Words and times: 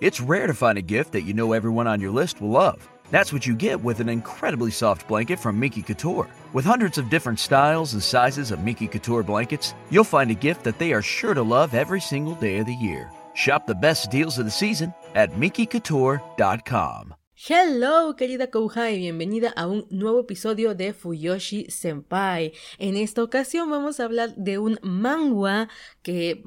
It's 0.00 0.20
rare 0.20 0.46
to 0.46 0.54
find 0.54 0.78
a 0.78 0.82
gift 0.82 1.10
that 1.12 1.22
you 1.22 1.34
know 1.34 1.52
everyone 1.52 1.88
on 1.88 2.00
your 2.00 2.12
list 2.12 2.40
will 2.40 2.50
love. 2.50 2.88
That's 3.10 3.32
what 3.32 3.48
you 3.48 3.56
get 3.56 3.82
with 3.82 3.98
an 3.98 4.08
incredibly 4.08 4.70
soft 4.70 5.08
blanket 5.08 5.40
from 5.40 5.58
Miki 5.58 5.82
Couture. 5.82 6.28
With 6.52 6.64
hundreds 6.64 6.98
of 6.98 7.10
different 7.10 7.40
styles 7.40 7.94
and 7.94 8.02
sizes 8.02 8.52
of 8.52 8.62
Miki 8.62 8.86
Couture 8.86 9.24
blankets, 9.24 9.74
you'll 9.90 10.04
find 10.04 10.30
a 10.30 10.34
gift 10.34 10.62
that 10.62 10.78
they 10.78 10.92
are 10.92 11.02
sure 11.02 11.34
to 11.34 11.42
love 11.42 11.74
every 11.74 12.00
single 12.00 12.36
day 12.36 12.58
of 12.58 12.66
the 12.66 12.74
year. 12.74 13.10
Shop 13.34 13.66
the 13.66 13.74
best 13.74 14.08
deals 14.08 14.38
of 14.38 14.44
the 14.44 14.52
season 14.52 14.94
at 15.16 15.32
MikiCouture.com. 15.32 17.14
Hello, 17.34 18.14
querida 18.16 18.50
Kouha, 18.50 18.90
y 18.90 18.98
bienvenida 18.98 19.52
a 19.56 19.68
un 19.68 19.86
nuevo 19.90 20.20
episodio 20.20 20.74
de 20.74 20.92
Fuyoshi 20.92 21.70
Senpai. 21.70 22.52
En 22.78 22.96
esta 22.96 23.22
ocasión 23.22 23.70
vamos 23.70 24.00
a 24.00 24.04
hablar 24.04 24.34
de 24.36 24.58
un 24.58 24.78
manga 24.82 25.68
que 26.02 26.42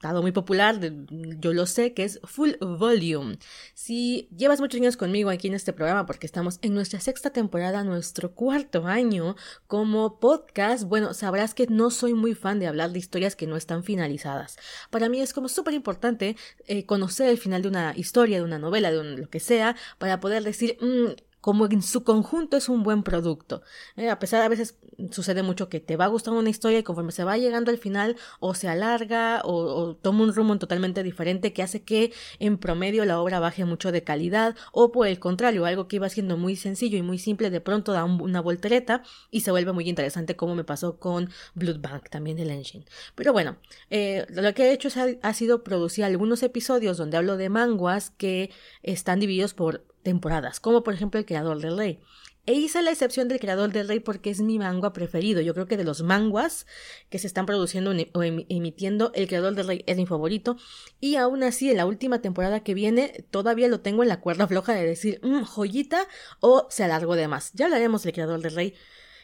estado 0.00 0.22
muy 0.22 0.32
popular, 0.32 0.80
yo 1.10 1.52
lo 1.52 1.66
sé, 1.66 1.92
que 1.92 2.04
es 2.04 2.20
Full 2.24 2.52
Volume. 2.58 3.36
Si 3.74 4.30
llevas 4.34 4.58
muchos 4.58 4.80
años 4.80 4.96
conmigo 4.96 5.28
aquí 5.28 5.48
en 5.48 5.52
este 5.52 5.74
programa, 5.74 6.06
porque 6.06 6.24
estamos 6.24 6.58
en 6.62 6.72
nuestra 6.72 7.00
sexta 7.00 7.28
temporada, 7.28 7.84
nuestro 7.84 8.32
cuarto 8.32 8.86
año 8.86 9.36
como 9.66 10.18
podcast, 10.18 10.84
bueno, 10.84 11.12
sabrás 11.12 11.52
que 11.52 11.66
no 11.66 11.90
soy 11.90 12.14
muy 12.14 12.34
fan 12.34 12.58
de 12.60 12.66
hablar 12.66 12.92
de 12.92 12.98
historias 12.98 13.36
que 13.36 13.46
no 13.46 13.56
están 13.58 13.84
finalizadas. 13.84 14.56
Para 14.88 15.10
mí 15.10 15.20
es 15.20 15.34
como 15.34 15.50
súper 15.50 15.74
importante 15.74 16.34
eh, 16.66 16.86
conocer 16.86 17.28
el 17.28 17.36
final 17.36 17.60
de 17.60 17.68
una 17.68 17.92
historia, 17.94 18.38
de 18.38 18.44
una 18.44 18.58
novela, 18.58 18.90
de 18.90 19.18
lo 19.18 19.28
que 19.28 19.38
sea, 19.38 19.76
para 19.98 20.18
poder 20.18 20.42
decir, 20.44 20.78
mm, 20.80 21.10
como 21.40 21.66
en 21.66 21.82
su 21.82 22.04
conjunto 22.04 22.56
es 22.56 22.68
un 22.68 22.82
buen 22.82 23.02
producto. 23.02 23.62
Eh, 23.96 24.10
a 24.10 24.18
pesar 24.18 24.40
de 24.40 24.46
a 24.46 24.48
veces 24.48 24.76
sucede 25.10 25.42
mucho 25.42 25.68
que 25.68 25.80
te 25.80 25.96
va 25.96 26.06
gustando 26.06 26.38
una 26.38 26.50
historia 26.50 26.78
y 26.78 26.82
conforme 26.82 27.12
se 27.12 27.24
va 27.24 27.38
llegando 27.38 27.70
al 27.70 27.78
final 27.78 28.16
o 28.38 28.54
se 28.54 28.68
alarga 28.68 29.40
o, 29.44 29.96
toma 29.96 30.24
un 30.24 30.34
rumbo 30.34 30.58
totalmente 30.58 31.02
diferente 31.02 31.52
que 31.52 31.62
hace 31.62 31.82
que 31.82 32.12
en 32.38 32.58
promedio 32.58 33.04
la 33.04 33.20
obra 33.20 33.40
baje 33.40 33.64
mucho 33.64 33.92
de 33.92 34.04
calidad 34.04 34.56
o 34.72 34.92
por 34.92 35.06
el 35.06 35.18
contrario, 35.18 35.64
algo 35.64 35.88
que 35.88 35.96
iba 35.96 36.08
siendo 36.08 36.36
muy 36.36 36.56
sencillo 36.56 36.98
y 36.98 37.02
muy 37.02 37.18
simple 37.18 37.50
de 37.50 37.60
pronto 37.60 37.92
da 37.92 38.04
una 38.04 38.40
voltereta 38.40 39.02
y 39.30 39.40
se 39.40 39.50
vuelve 39.50 39.72
muy 39.72 39.88
interesante 39.88 40.36
como 40.36 40.54
me 40.54 40.64
pasó 40.64 40.98
con 40.98 41.30
Bloodbank 41.54 42.08
también 42.10 42.36
del 42.36 42.50
Engine. 42.50 42.84
Pero 43.14 43.32
bueno, 43.32 43.56
eh, 43.90 44.26
lo 44.30 44.52
que 44.54 44.64
he 44.64 44.72
hecho 44.72 44.88
ha 45.22 45.34
sido 45.34 45.62
producir 45.62 46.04
algunos 46.04 46.42
episodios 46.42 46.96
donde 46.96 47.16
hablo 47.16 47.36
de 47.36 47.48
manguas 47.48 48.10
que 48.10 48.50
están 48.82 49.20
divididos 49.20 49.54
por 49.54 49.84
temporadas, 50.02 50.60
como 50.60 50.82
por 50.82 50.94
ejemplo 50.94 51.18
El 51.18 51.26
Creador 51.26 51.60
del 51.60 51.76
Rey. 51.76 52.00
E 52.46 52.54
hice 52.54 52.80
la 52.82 52.90
excepción 52.90 53.28
del 53.28 53.38
Creador 53.38 53.70
del 53.70 53.86
Rey 53.86 54.00
porque 54.00 54.30
es 54.30 54.40
mi 54.40 54.58
manga 54.58 54.92
preferido. 54.92 55.40
Yo 55.42 55.52
creo 55.52 55.66
que 55.66 55.76
de 55.76 55.84
los 55.84 56.02
manguas 56.02 56.66
que 57.10 57.18
se 57.18 57.26
están 57.26 57.44
produciendo 57.46 57.90
o 57.90 58.22
emitiendo, 58.22 59.12
El 59.14 59.28
Creador 59.28 59.54
del 59.54 59.66
Rey 59.66 59.84
es 59.86 59.96
mi 59.98 60.06
favorito. 60.06 60.56
Y 61.00 61.16
aún 61.16 61.42
así, 61.42 61.70
en 61.70 61.76
la 61.76 61.86
última 61.86 62.22
temporada 62.22 62.60
que 62.60 62.74
viene, 62.74 63.24
todavía 63.30 63.68
lo 63.68 63.80
tengo 63.80 64.02
en 64.02 64.08
la 64.08 64.20
cuerda 64.20 64.48
floja 64.48 64.72
de 64.72 64.86
decir, 64.86 65.20
mm, 65.22 65.42
joyita 65.44 66.08
o 66.40 66.66
se 66.70 66.82
alargó 66.82 67.14
de 67.14 67.28
más. 67.28 67.52
Ya 67.52 67.66
hablaremos 67.66 68.02
del 68.02 68.14
Creador 68.14 68.40
del 68.40 68.54
Rey 68.54 68.74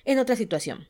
en 0.04 0.18
otra 0.18 0.36
situación. 0.36 0.86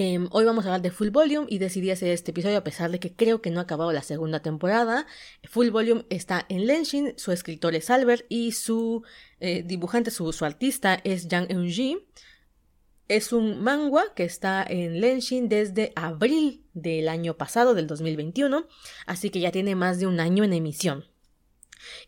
Em, 0.00 0.28
hoy 0.30 0.44
vamos 0.44 0.64
a 0.64 0.68
hablar 0.68 0.82
de 0.82 0.92
Full 0.92 1.08
Volume 1.08 1.48
y 1.50 1.58
decidí 1.58 1.90
hacer 1.90 2.10
este 2.10 2.30
episodio 2.30 2.58
a 2.58 2.62
pesar 2.62 2.92
de 2.92 3.00
que 3.00 3.16
creo 3.16 3.42
que 3.42 3.50
no 3.50 3.58
ha 3.58 3.64
acabado 3.64 3.90
la 3.90 4.02
segunda 4.02 4.38
temporada. 4.38 5.08
Full 5.42 5.70
Volume 5.70 6.04
está 6.08 6.46
en 6.48 6.68
Lenshin, 6.68 7.14
su 7.16 7.32
escritor 7.32 7.74
es 7.74 7.90
Albert 7.90 8.24
y 8.28 8.52
su 8.52 9.02
eh, 9.40 9.64
dibujante, 9.64 10.12
su, 10.12 10.32
artista 10.44 11.00
es 11.02 11.26
Yang 11.26 11.50
Eunji. 11.50 11.98
Es 13.08 13.32
un 13.32 13.60
manga 13.60 14.14
que 14.14 14.22
está 14.22 14.64
en 14.68 15.00
Lenshin 15.00 15.48
desde 15.48 15.92
abril 15.96 16.64
del 16.74 17.08
año 17.08 17.36
pasado, 17.36 17.74
del 17.74 17.88
2021, 17.88 18.68
así 19.04 19.30
que 19.30 19.40
ya 19.40 19.50
tiene 19.50 19.74
más 19.74 19.98
de 19.98 20.06
un 20.06 20.20
año 20.20 20.44
en 20.44 20.52
emisión. 20.52 21.06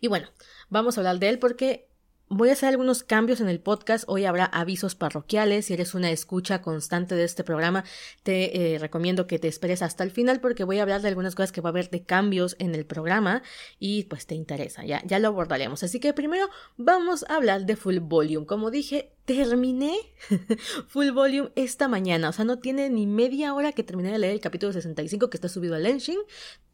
Y 0.00 0.06
bueno, 0.06 0.28
vamos 0.68 0.96
a 0.96 1.00
hablar 1.00 1.18
de 1.18 1.28
él 1.28 1.41
porque 1.41 1.89
Voy 2.33 2.50
a 2.50 2.53
hacer 2.53 2.69
algunos 2.69 3.03
cambios 3.03 3.41
en 3.41 3.48
el 3.48 3.59
podcast. 3.59 4.05
Hoy 4.06 4.25
habrá 4.25 4.45
avisos 4.45 4.95
parroquiales. 4.95 5.67
Si 5.67 5.75
eres 5.75 5.95
una 5.95 6.12
escucha 6.12 6.62
constante 6.62 7.17
de 7.17 7.25
este 7.25 7.42
programa, 7.42 7.83
te 8.23 8.74
eh, 8.74 8.79
recomiendo 8.79 9.27
que 9.27 9.41
te 9.41 9.48
esperes 9.48 9.83
hasta 9.83 10.05
el 10.05 10.13
final 10.13 10.40
porque 10.40 10.63
voy 10.63 10.79
a 10.79 10.83
hablar 10.83 11.02
de 11.02 11.08
algunas 11.08 11.35
cosas 11.35 11.51
que 11.51 11.61
va 11.61 11.70
a 11.70 11.73
haber 11.73 11.90
de 11.90 12.05
cambios 12.05 12.55
en 12.61 12.77
el 12.77 12.86
programa 12.86 13.42
y 13.80 14.05
pues 14.05 14.27
te 14.27 14.36
interesa. 14.36 14.85
Ya, 14.85 15.02
ya 15.05 15.19
lo 15.19 15.27
abordaremos. 15.27 15.83
Así 15.83 15.98
que 15.98 16.13
primero 16.13 16.48
vamos 16.77 17.24
a 17.29 17.35
hablar 17.35 17.67
de 17.67 17.74
Full 17.74 17.98
Volume. 17.98 18.46
Como 18.46 18.70
dije, 18.70 19.11
terminé 19.24 19.96
Full 20.86 21.11
Volume 21.11 21.51
esta 21.57 21.89
mañana. 21.89 22.29
O 22.29 22.33
sea, 22.33 22.45
no 22.45 22.61
tiene 22.61 22.90
ni 22.90 23.08
media 23.08 23.55
hora 23.55 23.73
que 23.73 23.83
terminé 23.83 24.13
de 24.13 24.20
leer 24.20 24.35
el 24.35 24.40
capítulo 24.40 24.73
65 24.73 25.30
que 25.30 25.36
está 25.36 25.48
subido 25.48 25.74
al 25.74 25.83
Lenshin. 25.83 26.20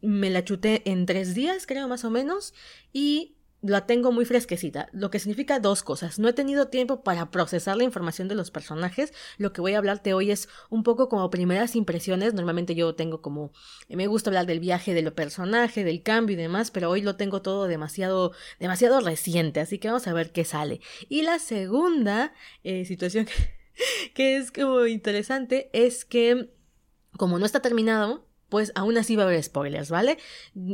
Me 0.02 0.28
la 0.28 0.44
chuté 0.44 0.82
en 0.84 1.06
tres 1.06 1.34
días, 1.34 1.66
creo 1.66 1.88
más 1.88 2.04
o 2.04 2.10
menos. 2.10 2.52
Y 2.92 3.35
la 3.66 3.86
tengo 3.86 4.12
muy 4.12 4.24
fresquecita, 4.24 4.88
lo 4.92 5.10
que 5.10 5.18
significa 5.18 5.60
dos 5.60 5.82
cosas. 5.82 6.18
No 6.18 6.28
he 6.28 6.32
tenido 6.32 6.68
tiempo 6.68 7.02
para 7.02 7.30
procesar 7.30 7.76
la 7.76 7.84
información 7.84 8.28
de 8.28 8.34
los 8.34 8.50
personajes. 8.50 9.12
Lo 9.38 9.52
que 9.52 9.60
voy 9.60 9.74
a 9.74 9.78
hablarte 9.78 10.14
hoy 10.14 10.30
es 10.30 10.48
un 10.70 10.82
poco 10.82 11.08
como 11.08 11.30
primeras 11.30 11.76
impresiones. 11.76 12.34
Normalmente 12.34 12.74
yo 12.74 12.94
tengo 12.94 13.22
como 13.22 13.52
me 13.88 14.06
gusta 14.06 14.30
hablar 14.30 14.46
del 14.46 14.60
viaje 14.60 14.94
de 14.94 15.02
los 15.02 15.12
personajes, 15.12 15.84
del 15.84 16.02
cambio 16.02 16.34
y 16.34 16.40
demás, 16.40 16.70
pero 16.70 16.90
hoy 16.90 17.02
lo 17.02 17.16
tengo 17.16 17.42
todo 17.42 17.66
demasiado 17.66 18.32
demasiado 18.58 19.00
reciente, 19.00 19.60
así 19.60 19.78
que 19.78 19.88
vamos 19.88 20.06
a 20.06 20.12
ver 20.12 20.32
qué 20.32 20.44
sale. 20.44 20.80
Y 21.08 21.22
la 21.22 21.38
segunda 21.38 22.32
eh, 22.64 22.84
situación 22.84 23.26
que, 23.26 23.32
que 24.14 24.36
es 24.36 24.52
como 24.52 24.86
interesante 24.86 25.70
es 25.72 26.04
que 26.04 26.50
como 27.16 27.38
no 27.38 27.46
está 27.46 27.60
terminado, 27.60 28.25
pues 28.48 28.72
aún 28.74 28.96
así 28.96 29.16
va 29.16 29.24
a 29.24 29.26
haber 29.26 29.42
spoilers, 29.42 29.90
¿vale? 29.90 30.18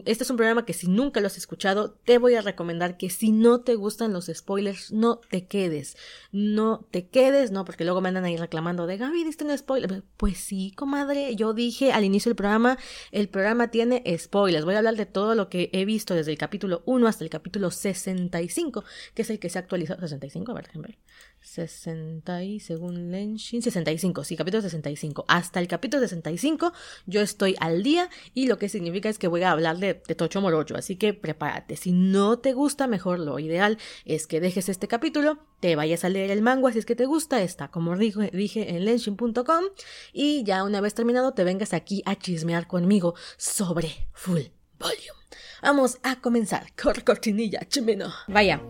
Este 0.04 0.24
es 0.24 0.30
un 0.30 0.36
programa 0.36 0.64
que 0.64 0.74
si 0.74 0.88
nunca 0.88 1.20
lo 1.20 1.26
has 1.26 1.38
escuchado, 1.38 1.92
te 2.04 2.18
voy 2.18 2.34
a 2.34 2.42
recomendar 2.42 2.96
que 2.96 3.10
si 3.10 3.32
no 3.32 3.60
te 3.60 3.74
gustan 3.74 4.12
los 4.12 4.30
spoilers, 4.32 4.92
no 4.92 5.16
te 5.30 5.46
quedes. 5.46 5.96
No 6.32 6.86
te 6.90 7.08
quedes, 7.08 7.50
no, 7.50 7.64
porque 7.64 7.84
luego 7.84 8.00
me 8.00 8.08
andan 8.08 8.24
ahí 8.24 8.36
reclamando 8.36 8.86
de 8.86 8.98
Gaby, 8.98 9.24
diste 9.24 9.44
un 9.44 9.56
spoiler. 9.56 10.02
Pues 10.16 10.38
sí, 10.38 10.72
comadre, 10.76 11.34
yo 11.36 11.54
dije 11.54 11.92
al 11.92 12.04
inicio 12.04 12.30
del 12.30 12.36
programa, 12.36 12.78
el 13.10 13.28
programa 13.28 13.70
tiene 13.70 14.02
spoilers. 14.18 14.64
Voy 14.64 14.74
a 14.74 14.78
hablar 14.78 14.96
de 14.96 15.06
todo 15.06 15.34
lo 15.34 15.48
que 15.48 15.70
he 15.72 15.84
visto 15.84 16.14
desde 16.14 16.32
el 16.32 16.38
capítulo 16.38 16.82
1 16.86 17.06
hasta 17.06 17.24
el 17.24 17.30
capítulo 17.30 17.70
65, 17.70 18.84
que 19.14 19.22
es 19.22 19.30
el 19.30 19.38
que 19.38 19.48
se 19.48 19.58
ha 19.58 19.62
actualizado. 19.62 20.00
65, 20.00 20.50
a 20.50 20.54
ver, 20.54 20.66
déjenme 20.66 20.88
ver. 20.88 20.98
60 21.42 22.44
y 22.44 22.60
según 22.60 23.10
Lenshin, 23.10 23.62
65, 23.62 24.24
sí, 24.24 24.36
capítulo 24.36 24.62
65. 24.62 25.24
Hasta 25.28 25.60
el 25.60 25.68
capítulo 25.68 26.00
65 26.00 26.72
yo 27.06 27.20
estoy 27.20 27.56
al 27.60 27.82
día 27.82 28.08
y 28.34 28.46
lo 28.46 28.58
que 28.58 28.68
significa 28.68 29.08
es 29.08 29.18
que 29.18 29.28
voy 29.28 29.42
a 29.42 29.50
hablar 29.50 29.78
de, 29.78 29.94
Tocho 29.94 30.40
Morocho, 30.40 30.76
así 30.76 30.96
que 30.96 31.14
prepárate. 31.14 31.76
Si 31.76 31.92
no 31.92 32.38
te 32.38 32.52
gusta, 32.52 32.86
mejor 32.86 33.18
lo 33.18 33.38
ideal 33.38 33.78
es 34.04 34.26
que 34.26 34.40
dejes 34.40 34.68
este 34.68 34.88
capítulo, 34.88 35.38
te 35.60 35.76
vayas 35.76 36.04
a 36.04 36.08
leer 36.08 36.30
el 36.30 36.42
manga 36.42 36.72
si 36.72 36.78
es 36.78 36.86
que 36.86 36.96
te 36.96 37.06
gusta, 37.06 37.42
está 37.42 37.68
como 37.68 37.96
dije, 37.96 38.30
dije 38.32 38.76
en 38.76 38.84
lenshin.com 38.84 39.64
y 40.12 40.44
ya 40.44 40.64
una 40.64 40.80
vez 40.80 40.94
terminado 40.94 41.32
te 41.32 41.44
vengas 41.44 41.72
aquí 41.72 42.02
a 42.06 42.16
chismear 42.16 42.66
conmigo 42.66 43.14
sobre 43.36 44.08
Full 44.12 44.42
Volume. 44.78 45.22
Vamos 45.62 45.98
a 46.02 46.16
comenzar. 46.16 46.66
Cor 46.80 47.04
cortinilla, 47.04 47.60
chimeno. 47.68 48.12
Vaya, 48.26 48.60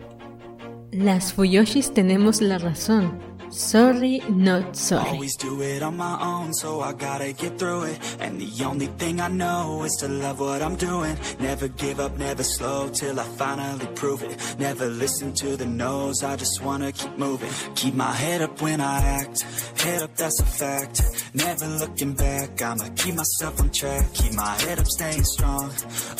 las 0.93 1.33
Fuyoshis 1.33 1.93
tenemos 1.93 2.41
la 2.41 2.59
razón. 2.59 3.33
Sorry, 3.53 4.23
not 4.31 4.75
sorry. 4.75 5.11
Always 5.11 5.37
do 5.37 5.61
it 5.61 5.83
on 5.83 5.99
my 5.99 6.17
own, 6.23 6.55
so 6.55 6.81
I 6.81 6.95
gotta 6.95 7.35
get 7.35 7.59
through 7.59 7.83
it. 7.83 8.17
And 8.19 8.41
the 8.41 8.65
only 8.65 8.87
thing 8.97 9.21
I 9.21 9.29
know 9.29 9.85
is 9.85 9.93
to 10.01 10.09
love 10.09 10.41
what 10.41 10.63
I'm 10.63 10.77
doing. 10.77 11.19
Never 11.39 11.69
give 11.69 12.01
up, 12.01 12.17
never 12.17 12.43
slow 12.43 12.89
till 12.89 13.21
I 13.21 13.25
finally 13.37 13.87
prove 13.95 14.23
it. 14.23 14.57
Never 14.59 14.87
listen 14.89 15.35
to 15.35 15.59
the 15.59 15.67
no's, 15.67 16.23
I 16.23 16.37
just 16.37 16.63
wanna 16.63 16.93
keep 16.93 17.19
moving. 17.19 17.51
Keep 17.75 17.95
my 17.95 18.11
head 18.11 18.41
up 18.41 18.63
when 18.63 18.81
I 18.81 19.01
act. 19.21 19.43
Head 19.83 20.03
up, 20.03 20.17
that's 20.17 20.41
a 20.41 20.47
fact. 20.47 21.03
Never 21.35 21.67
looking 21.67 22.15
back, 22.15 22.63
I'ma 22.63 22.89
keep 22.97 23.17
myself 23.17 23.61
on 23.61 23.69
track. 23.69 24.15
Keep 24.15 24.33
my 24.33 24.55
head 24.63 24.79
up, 24.79 24.87
staying 24.87 25.25
strong. 25.25 25.71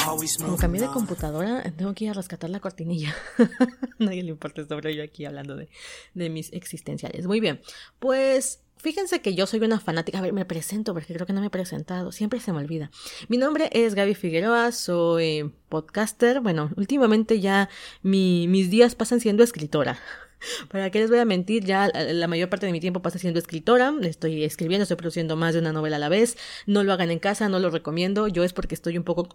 Always 0.07 0.39
moving 0.39 0.45
Como 0.45 0.59
cambié 0.59 0.83
de 0.83 0.89
computadora, 0.89 1.63
tengo 1.79 1.95
que 1.95 2.05
ir 2.05 2.11
a 2.11 2.13
rescatar 2.13 2.51
la 2.51 2.61
cortinilla. 2.61 3.15
Nadie 3.99 4.23
le 4.23 4.31
importa 4.33 4.62
sobre 4.67 4.95
yo 4.95 5.03
aquí 5.03 5.25
hablando 5.25 5.57
de, 5.57 5.69
de 6.15 6.31
mis 6.31 6.53
existenciales. 6.53 7.27
Muy 7.27 7.41
bien. 7.41 7.61
Pues 7.99 8.63
Fíjense 8.83 9.21
que 9.23 9.37
yo 9.37 9.47
soy 9.47 9.61
una 9.61 9.79
fanática. 9.79 10.19
A 10.19 10.23
ver, 10.23 10.33
me 10.33 10.45
presento 10.45 10.93
porque 10.93 11.15
creo 11.15 11.25
que 11.25 11.33
no 11.33 11.41
me 11.41 11.47
he 11.47 11.51
presentado. 11.51 12.11
Siempre 12.11 12.41
se 12.41 12.53
me 12.53 12.59
olvida. 12.59 12.91
Mi 13.29 13.37
nombre 13.37 13.71
es 13.71 13.95
Gaby 13.95 14.17
Figueroa, 14.17 14.73
soy 14.73 15.55
podcaster. 15.69 16.41
Bueno, 16.41 16.69
últimamente 16.75 17.39
ya 17.39 17.69
mis 18.03 18.71
días 18.71 18.97
pasan 18.97 19.21
siendo 19.21 19.45
escritora. 19.45 20.01
¿Para 20.69 20.91
qué 20.91 20.99
les 20.99 21.11
voy 21.11 21.21
a 21.21 21.25
mentir? 21.25 21.65
Ya 21.65 21.93
la 21.95 22.27
mayor 22.27 22.49
parte 22.49 22.67
de 22.67 22.73
mi 22.73 22.81
tiempo 22.81 23.03
pasa 23.03 23.21
siendo 23.21 23.39
escritora. 23.39 23.95
Estoy 24.03 24.43
escribiendo, 24.43 24.83
estoy 24.83 24.97
produciendo 24.97 25.37
más 25.37 25.55
de 25.55 25.61
una 25.61 25.73
novela 25.73 25.95
a 25.95 26.01
la 26.01 26.09
vez. 26.09 26.37
No 26.67 26.83
lo 26.83 26.93
hagan 26.93 27.13
en 27.13 27.21
casa, 27.21 27.49
no 27.49 27.61
lo 27.61 27.71
recomiendo. 27.71 28.27
Yo 28.27 28.43
es 28.43 28.53
porque 28.53 28.75
estoy 28.75 28.99
un 28.99 29.05
poco 29.05 29.29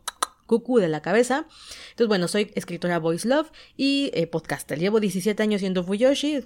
cucú 0.48 0.80
de 0.80 0.88
la 0.88 1.04
cabeza. 1.04 1.46
Entonces, 1.92 2.08
bueno, 2.08 2.28
soy 2.28 2.52
escritora 2.56 2.98
Voice 2.98 3.28
Love 3.28 3.52
y 3.76 4.10
eh, 4.14 4.26
podcaster. 4.26 4.80
Llevo 4.80 5.00
17 5.00 5.44
años 5.44 5.62
siendo 5.62 5.84
Fuyoshi 5.84 6.44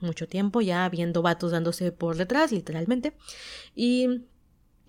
mucho 0.00 0.28
tiempo 0.28 0.60
ya 0.60 0.88
viendo 0.88 1.22
vatos 1.22 1.52
dándose 1.52 1.92
por 1.92 2.16
detrás, 2.16 2.52
literalmente. 2.52 3.14
Y 3.74 4.24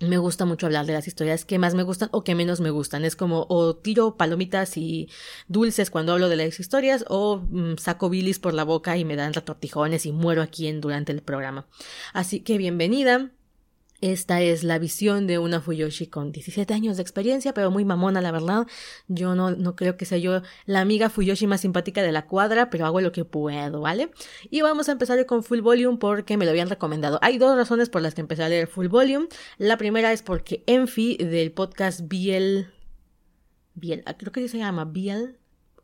me 0.00 0.18
gusta 0.18 0.44
mucho 0.44 0.66
hablar 0.66 0.86
de 0.86 0.92
las 0.92 1.08
historias 1.08 1.44
que 1.44 1.58
más 1.58 1.74
me 1.74 1.82
gustan 1.82 2.08
o 2.12 2.22
que 2.22 2.34
menos 2.34 2.60
me 2.60 2.70
gustan. 2.70 3.04
Es 3.04 3.16
como 3.16 3.46
o 3.48 3.74
tiro 3.76 4.16
palomitas 4.16 4.76
y 4.76 5.08
dulces 5.48 5.90
cuando 5.90 6.12
hablo 6.12 6.28
de 6.28 6.36
las 6.36 6.60
historias 6.60 7.04
o 7.08 7.38
mm, 7.38 7.76
saco 7.78 8.08
bilis 8.08 8.38
por 8.38 8.54
la 8.54 8.64
boca 8.64 8.96
y 8.96 9.04
me 9.04 9.16
dan 9.16 9.34
retortijones 9.34 10.06
y 10.06 10.12
muero 10.12 10.42
aquí 10.42 10.68
en, 10.68 10.80
durante 10.80 11.12
el 11.12 11.22
programa. 11.22 11.66
Así 12.12 12.40
que 12.40 12.58
bienvenida. 12.58 13.32
Esta 14.00 14.40
es 14.40 14.62
la 14.62 14.78
visión 14.78 15.26
de 15.26 15.38
una 15.38 15.60
Fuyoshi 15.60 16.06
con 16.06 16.30
17 16.30 16.72
años 16.72 16.96
de 16.96 17.02
experiencia, 17.02 17.52
pero 17.52 17.72
muy 17.72 17.84
mamona, 17.84 18.20
la 18.20 18.30
verdad. 18.30 18.66
Yo 19.08 19.34
no, 19.34 19.50
no 19.50 19.74
creo 19.74 19.96
que 19.96 20.04
sea 20.04 20.18
yo 20.18 20.42
la 20.66 20.80
amiga 20.80 21.10
Fuyoshi 21.10 21.48
más 21.48 21.62
simpática 21.62 22.00
de 22.02 22.12
la 22.12 22.26
cuadra, 22.26 22.70
pero 22.70 22.86
hago 22.86 23.00
lo 23.00 23.10
que 23.10 23.24
puedo, 23.24 23.80
¿vale? 23.80 24.10
Y 24.50 24.60
vamos 24.60 24.88
a 24.88 24.92
empezar 24.92 25.26
con 25.26 25.42
Full 25.42 25.62
Volume 25.62 25.98
porque 25.98 26.36
me 26.36 26.44
lo 26.44 26.52
habían 26.52 26.68
recomendado. 26.68 27.18
Hay 27.22 27.38
dos 27.38 27.56
razones 27.56 27.88
por 27.88 28.00
las 28.02 28.14
que 28.14 28.20
empecé 28.20 28.44
a 28.44 28.48
leer 28.48 28.68
Full 28.68 28.86
Volume. 28.86 29.26
La 29.56 29.76
primera 29.76 30.12
es 30.12 30.22
porque 30.22 30.62
Enfi 30.66 31.16
del 31.16 31.50
podcast 31.50 32.02
Biel. 32.04 32.68
Biel, 33.74 34.04
ah, 34.06 34.16
creo 34.16 34.30
que 34.30 34.46
se 34.48 34.58
llama 34.58 34.84
Biel, 34.84 35.38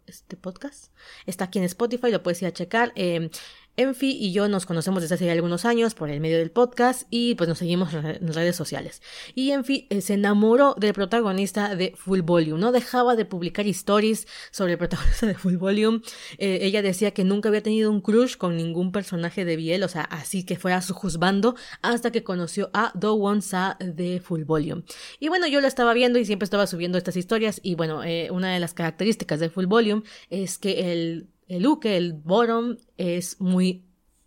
este 0.06 0.36
podcast. 0.36 0.92
Está 1.26 1.46
aquí 1.46 1.58
en 1.58 1.64
Spotify, 1.64 2.10
lo 2.10 2.22
puedes 2.22 2.42
ir 2.42 2.48
a 2.48 2.52
checar. 2.52 2.92
Eh, 2.94 3.30
Enfi 3.76 4.16
y 4.20 4.32
yo 4.32 4.48
nos 4.48 4.66
conocemos 4.66 5.02
desde 5.02 5.16
hace 5.16 5.30
algunos 5.30 5.64
años 5.64 5.94
por 5.94 6.08
el 6.08 6.20
medio 6.20 6.38
del 6.38 6.50
podcast 6.52 7.08
y 7.10 7.34
pues 7.34 7.48
nos 7.48 7.58
seguimos 7.58 7.92
en 7.92 8.32
redes 8.32 8.54
sociales. 8.54 9.02
Y 9.34 9.50
Enfi 9.50 9.86
eh, 9.90 10.00
se 10.00 10.14
enamoró 10.14 10.74
del 10.78 10.92
protagonista 10.92 11.74
de 11.74 11.92
Full 11.96 12.20
Volume, 12.20 12.60
no 12.60 12.70
dejaba 12.70 13.16
de 13.16 13.24
publicar 13.24 13.66
stories 13.66 14.28
sobre 14.52 14.72
el 14.72 14.78
protagonista 14.78 15.26
de 15.26 15.34
Full 15.34 15.56
Volume. 15.56 16.00
Eh, 16.38 16.60
ella 16.62 16.82
decía 16.82 17.10
que 17.10 17.24
nunca 17.24 17.48
había 17.48 17.62
tenido 17.62 17.90
un 17.90 18.00
crush 18.00 18.36
con 18.36 18.56
ningún 18.56 18.92
personaje 18.92 19.44
de 19.44 19.56
Biel, 19.56 19.82
o 19.82 19.88
sea, 19.88 20.02
así 20.02 20.44
que 20.44 20.56
fuera 20.56 20.80
su 20.80 20.94
juzgando 20.94 21.56
hasta 21.82 22.12
que 22.12 22.22
conoció 22.22 22.70
a 22.72 22.92
Do 22.94 23.14
Won 23.14 23.42
Sa 23.42 23.76
de 23.80 24.20
Full 24.20 24.44
Volume. 24.44 24.84
Y 25.18 25.28
bueno, 25.28 25.48
yo 25.48 25.60
lo 25.60 25.66
estaba 25.66 25.94
viendo 25.94 26.18
y 26.20 26.24
siempre 26.24 26.44
estaba 26.44 26.68
subiendo 26.68 26.96
estas 26.96 27.16
historias 27.16 27.60
y 27.62 27.74
bueno, 27.74 28.04
eh, 28.04 28.28
una 28.30 28.52
de 28.52 28.60
las 28.60 28.72
características 28.72 29.40
de 29.40 29.50
Full 29.50 29.66
Volume 29.66 30.02
es 30.30 30.58
que 30.58 30.92
el 30.92 31.28
el 31.48 31.62
Luke, 31.62 31.96
el 31.96 32.12
Bottom, 32.12 32.76
es 32.96 33.40
muy 33.40 33.84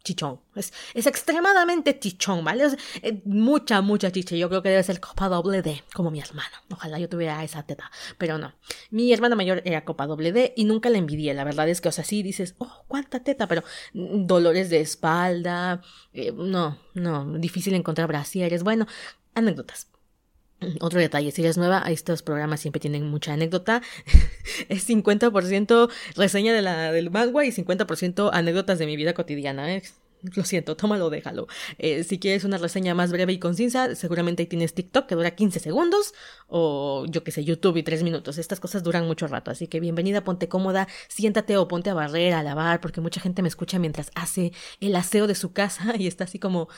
chichón. 0.08 0.40
Es, 0.56 0.74
es 0.94 1.06
extremadamente 1.06 2.00
chichón, 2.00 2.44
¿vale? 2.44 2.64
Es, 2.66 2.78
eh, 3.02 3.22
mucha, 3.25 3.81
mucha 3.81 4.12
chicha. 4.12 4.36
Yo 4.36 4.48
creo 4.50 4.64
que 4.64 4.69
debe 4.69 4.84
ser 4.84 5.00
copa 5.00 5.28
doble 5.28 5.62
D, 5.62 5.84
como 5.94 6.12
mi 6.12 6.19
hermana. 6.19 6.64
Ojalá 6.72 6.98
yo 6.98 7.10
tuviera 7.10 7.44
esa 7.44 7.64
teta, 7.64 7.92
pero 8.18 8.38
no. 8.38 8.54
Mi 8.90 9.12
hermana 9.12 9.36
mayor 9.36 9.62
era 9.66 9.84
copa 9.84 10.08
doble 10.08 10.31
D 10.31 10.54
y 10.56 10.64
nunca 10.66 10.90
la 10.90 10.98
envidié. 10.98 11.34
La 11.34 11.44
verdad 11.44 11.68
es 11.68 11.81
que, 11.81 11.90
o 11.90 11.92
sea, 11.92 12.06
sí 12.06 12.24
dices, 12.24 12.56
oh, 12.60 12.86
cuánta 12.88 13.22
teta, 13.22 13.48
pero 13.48 13.64
dolores 13.94 14.69
de 14.69 14.80
espalda, 14.80 15.81
eh, 16.14 16.31
no, 16.31 16.80
no, 16.94 17.25
difícil 17.38 17.74
encontrar 17.74 18.08
brasieres. 18.08 18.64
Bueno, 18.64 18.88
anécdotas. 19.36 19.90
Otro 20.80 21.00
detalle, 21.00 21.31
si 21.31 21.42
eres 21.42 21.57
nueva, 21.57 21.83
estos 21.88 22.21
programas 22.21 22.59
siempre 22.59 22.80
tienen 22.80 23.09
mucha 23.09 23.33
anécdota. 23.33 23.81
es 24.69 24.89
50% 24.89 25.89
reseña 26.15 26.54
de 26.54 26.62
la, 26.62 26.92
del 26.92 27.12
manga 27.12 27.45
y 27.45 27.51
50% 27.51 28.30
anécdotas 28.33 28.80
de 28.80 28.86
mi 28.86 28.95
vida 28.95 29.13
cotidiana. 29.13 29.74
¿eh? 29.74 29.83
Lo 30.36 30.44
siento, 30.44 30.76
tómalo, 30.76 31.10
déjalo. 31.10 31.48
Eh, 31.78 32.04
si 32.04 32.20
quieres 32.20 32.44
una 32.44 32.58
reseña 32.58 32.94
más 32.96 33.12
breve 33.12 33.34
y 33.34 33.40
concisa, 33.40 33.96
seguramente 33.96 34.44
ahí 34.44 34.48
tienes 34.48 34.74
TikTok 34.74 35.08
que 35.08 35.16
dura 35.16 35.32
15 35.32 35.60
segundos 35.60 36.14
o 36.48 37.06
yo 37.10 37.24
que 37.24 37.32
sé, 37.32 37.44
YouTube 37.44 37.78
y 37.78 37.84
3 37.84 38.04
minutos. 38.04 38.38
Estas 38.38 38.60
cosas 38.60 38.84
duran 38.84 39.06
mucho 39.06 39.28
rato, 39.28 39.52
así 39.52 39.68
que 39.68 39.80
bienvenida, 39.80 40.24
ponte 40.24 40.48
cómoda, 40.48 40.88
siéntate 41.08 41.58
o 41.58 41.68
ponte 41.68 41.90
a 41.90 41.94
barrer, 41.94 42.34
a 42.34 42.44
lavar, 42.44 42.82
porque 42.82 43.02
mucha 43.02 43.22
gente 43.22 43.42
me 43.42 43.48
escucha 43.48 43.80
mientras 43.80 44.12
hace 44.16 44.52
el 44.80 44.96
aseo 44.96 45.28
de 45.28 45.36
su 45.36 45.54
casa 45.54 45.96
y 46.00 46.08
está 46.08 46.26
así 46.26 46.40
como 46.40 46.70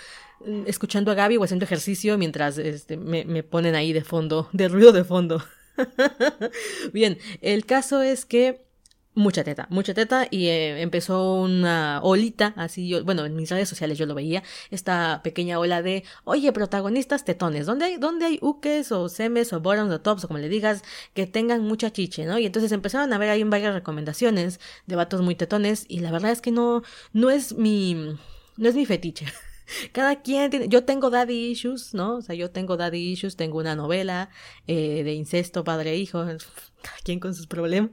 mm, 0.45 0.63
escuchando 0.67 1.11
a 1.11 1.15
Gaby 1.15 1.37
o 1.37 1.43
haciendo 1.43 1.65
ejercicio 1.65 2.17
mientras 2.17 2.57
este, 2.57 2.97
me 2.97 3.43
ponen 3.43 3.75
ahí 3.75 3.93
de 3.93 4.03
fondo, 4.03 4.49
de 4.53 4.67
ruido 4.67 4.91
de 4.91 5.03
fondo. 5.03 5.43
Bien, 6.93 7.17
el 7.41 7.65
caso 7.65 8.01
es 8.01 8.25
que 8.25 8.68
mucha 9.15 9.43
teta, 9.43 9.67
mucha 9.69 9.93
teta 9.93 10.27
y 10.29 10.47
eh, 10.47 10.81
empezó 10.81 11.33
una 11.33 11.99
olita, 12.03 12.53
así 12.55 12.87
yo, 12.87 13.03
bueno, 13.03 13.25
en 13.25 13.35
mis 13.35 13.49
redes 13.49 13.67
sociales 13.67 13.97
yo 13.97 14.05
lo 14.05 14.15
veía, 14.15 14.43
esta 14.71 15.21
pequeña 15.23 15.59
ola 15.59 15.81
de, 15.81 16.03
oye, 16.23 16.51
protagonistas 16.53 17.25
tetones, 17.25 17.65
¿dónde 17.65 17.85
hay, 17.85 17.97
dónde 17.97 18.25
hay 18.25 18.39
ukes 18.41 18.91
o 18.91 19.09
semes 19.09 19.51
o 19.51 19.59
bottoms 19.59 19.91
o 19.91 20.01
tops 20.01 20.23
o 20.23 20.27
como 20.27 20.39
le 20.39 20.49
digas, 20.49 20.83
que 21.13 21.27
tengan 21.27 21.63
mucha 21.63 21.91
chiche, 21.91 22.25
¿no? 22.25 22.39
Y 22.39 22.45
entonces 22.45 22.71
empezaron 22.71 23.11
a 23.11 23.17
ver 23.17 23.29
ahí 23.29 23.43
varias 23.43 23.73
recomendaciones 23.73 24.59
de 24.85 24.95
vatos 24.95 25.21
muy 25.21 25.35
tetones 25.35 25.85
y 25.87 25.99
la 25.99 26.11
verdad 26.11 26.31
es 26.31 26.41
que 26.41 26.51
no, 26.51 26.83
no 27.13 27.29
es 27.29 27.55
mi, 27.55 28.15
no 28.57 28.69
es 28.69 28.75
mi 28.75 28.85
fetiche. 28.85 29.25
Cada 29.91 30.21
quien 30.21 30.49
tiene, 30.49 30.67
yo 30.67 30.83
tengo 30.83 31.09
daddy 31.09 31.51
issues, 31.51 31.93
¿no? 31.93 32.17
O 32.17 32.21
sea, 32.21 32.35
yo 32.35 32.51
tengo 32.51 32.77
daddy 32.77 33.11
issues, 33.11 33.35
tengo 33.35 33.57
una 33.59 33.75
novela 33.75 34.29
eh, 34.67 35.03
de 35.03 35.13
incesto 35.13 35.63
padre-hijo, 35.63 36.19
cada 36.81 36.97
quien 37.03 37.19
con 37.19 37.35
sus 37.35 37.47
problemas. 37.47 37.91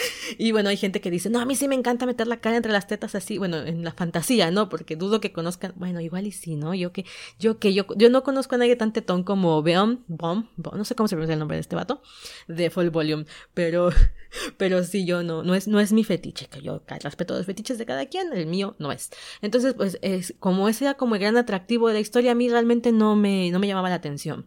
Y 0.38 0.52
bueno, 0.52 0.68
hay 0.68 0.76
gente 0.76 1.00
que 1.00 1.10
dice, 1.10 1.30
no, 1.30 1.40
a 1.40 1.44
mí 1.44 1.54
sí 1.56 1.68
me 1.68 1.74
encanta 1.74 2.06
meter 2.06 2.26
la 2.26 2.40
cara 2.40 2.56
entre 2.56 2.72
las 2.72 2.86
tetas 2.86 3.14
así, 3.14 3.38
bueno, 3.38 3.58
en 3.58 3.84
la 3.84 3.92
fantasía, 3.92 4.50
¿no? 4.50 4.68
Porque 4.68 4.96
dudo 4.96 5.20
que 5.20 5.32
conozcan, 5.32 5.72
bueno, 5.76 6.00
igual 6.00 6.26
y 6.26 6.32
sí, 6.32 6.56
¿no? 6.56 6.74
Yo 6.74 6.92
que, 6.92 7.04
yo 7.38 7.58
que, 7.58 7.74
yo, 7.74 7.86
yo 7.96 8.10
no 8.10 8.22
conozco 8.22 8.54
a 8.54 8.58
nadie 8.58 8.76
tan 8.76 8.92
tetón 8.92 9.24
como 9.24 9.62
Beom, 9.62 10.04
Bom, 10.08 10.48
no 10.56 10.84
sé 10.84 10.94
cómo 10.94 11.08
se 11.08 11.16
pronuncia 11.16 11.34
el 11.34 11.38
nombre 11.38 11.56
de 11.56 11.62
este 11.62 11.76
vato, 11.76 12.02
de 12.48 12.70
Full 12.70 12.88
Volume, 12.88 13.24
pero, 13.54 13.90
pero 14.56 14.84
sí, 14.84 15.04
yo 15.04 15.22
no, 15.22 15.42
no 15.42 15.54
es, 15.54 15.68
no 15.68 15.80
es 15.80 15.92
mi 15.92 16.04
fetiche, 16.04 16.46
que 16.46 16.62
yo 16.62 16.82
respeto 17.02 17.36
los 17.36 17.46
fetiches 17.46 17.78
de 17.78 17.86
cada 17.86 18.06
quien, 18.06 18.32
el 18.32 18.46
mío 18.46 18.76
no 18.78 18.92
es. 18.92 19.10
Entonces, 19.42 19.74
pues, 19.74 19.98
es, 20.02 20.34
como 20.38 20.68
ese 20.68 20.84
era 20.84 20.94
como 20.94 21.14
el 21.14 21.20
gran 21.20 21.36
atractivo 21.36 21.88
de 21.88 21.94
la 21.94 22.00
historia, 22.00 22.32
a 22.32 22.34
mí 22.34 22.48
realmente 22.48 22.92
no 22.92 23.16
me, 23.16 23.50
no 23.50 23.58
me 23.58 23.66
llamaba 23.66 23.88
la 23.88 23.96
atención. 23.96 24.46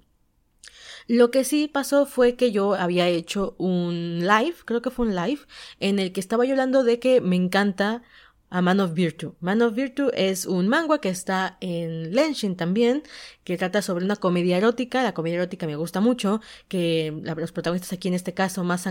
Lo 1.08 1.32
que 1.32 1.44
sí 1.44 1.68
pasó 1.68 2.06
fue 2.06 2.36
que 2.36 2.52
yo 2.52 2.76
había 2.76 3.08
hecho 3.08 3.56
un 3.58 4.20
live, 4.22 4.56
creo 4.66 4.82
que 4.82 4.90
fue 4.90 5.08
un 5.08 5.16
live, 5.16 5.42
en 5.80 6.00
el 6.00 6.12
que 6.12 6.20
estaba 6.20 6.46
yo 6.46 6.52
hablando 6.52 6.84
de 6.84 7.00
que 7.00 7.22
me 7.22 7.36
encanta 7.36 8.04
a 8.50 8.62
Man 8.62 8.80
of 8.80 8.94
Virtue. 8.94 9.34
Man 9.40 9.64
of 9.64 9.74
Virtue 9.74 10.12
es 10.14 10.46
un 10.46 10.68
manga 10.68 11.00
que 11.00 11.10
está 11.10 11.58
en 11.60 12.14
Lenshin 12.14 12.56
también, 12.56 13.02
que 13.44 13.58
trata 13.58 13.82
sobre 13.82 14.06
una 14.06 14.16
comedia 14.16 14.58
erótica. 14.58 15.02
La 15.02 15.16
comedia 15.16 15.38
erótica 15.38 15.66
me 15.66 15.76
gusta 15.76 16.02
mucho, 16.02 16.40
que 16.68 17.20
los 17.24 17.52
protagonistas 17.52 17.94
aquí 17.94 18.10
en 18.10 18.14
este 18.14 18.36
caso, 18.36 18.64
Mas 18.64 18.88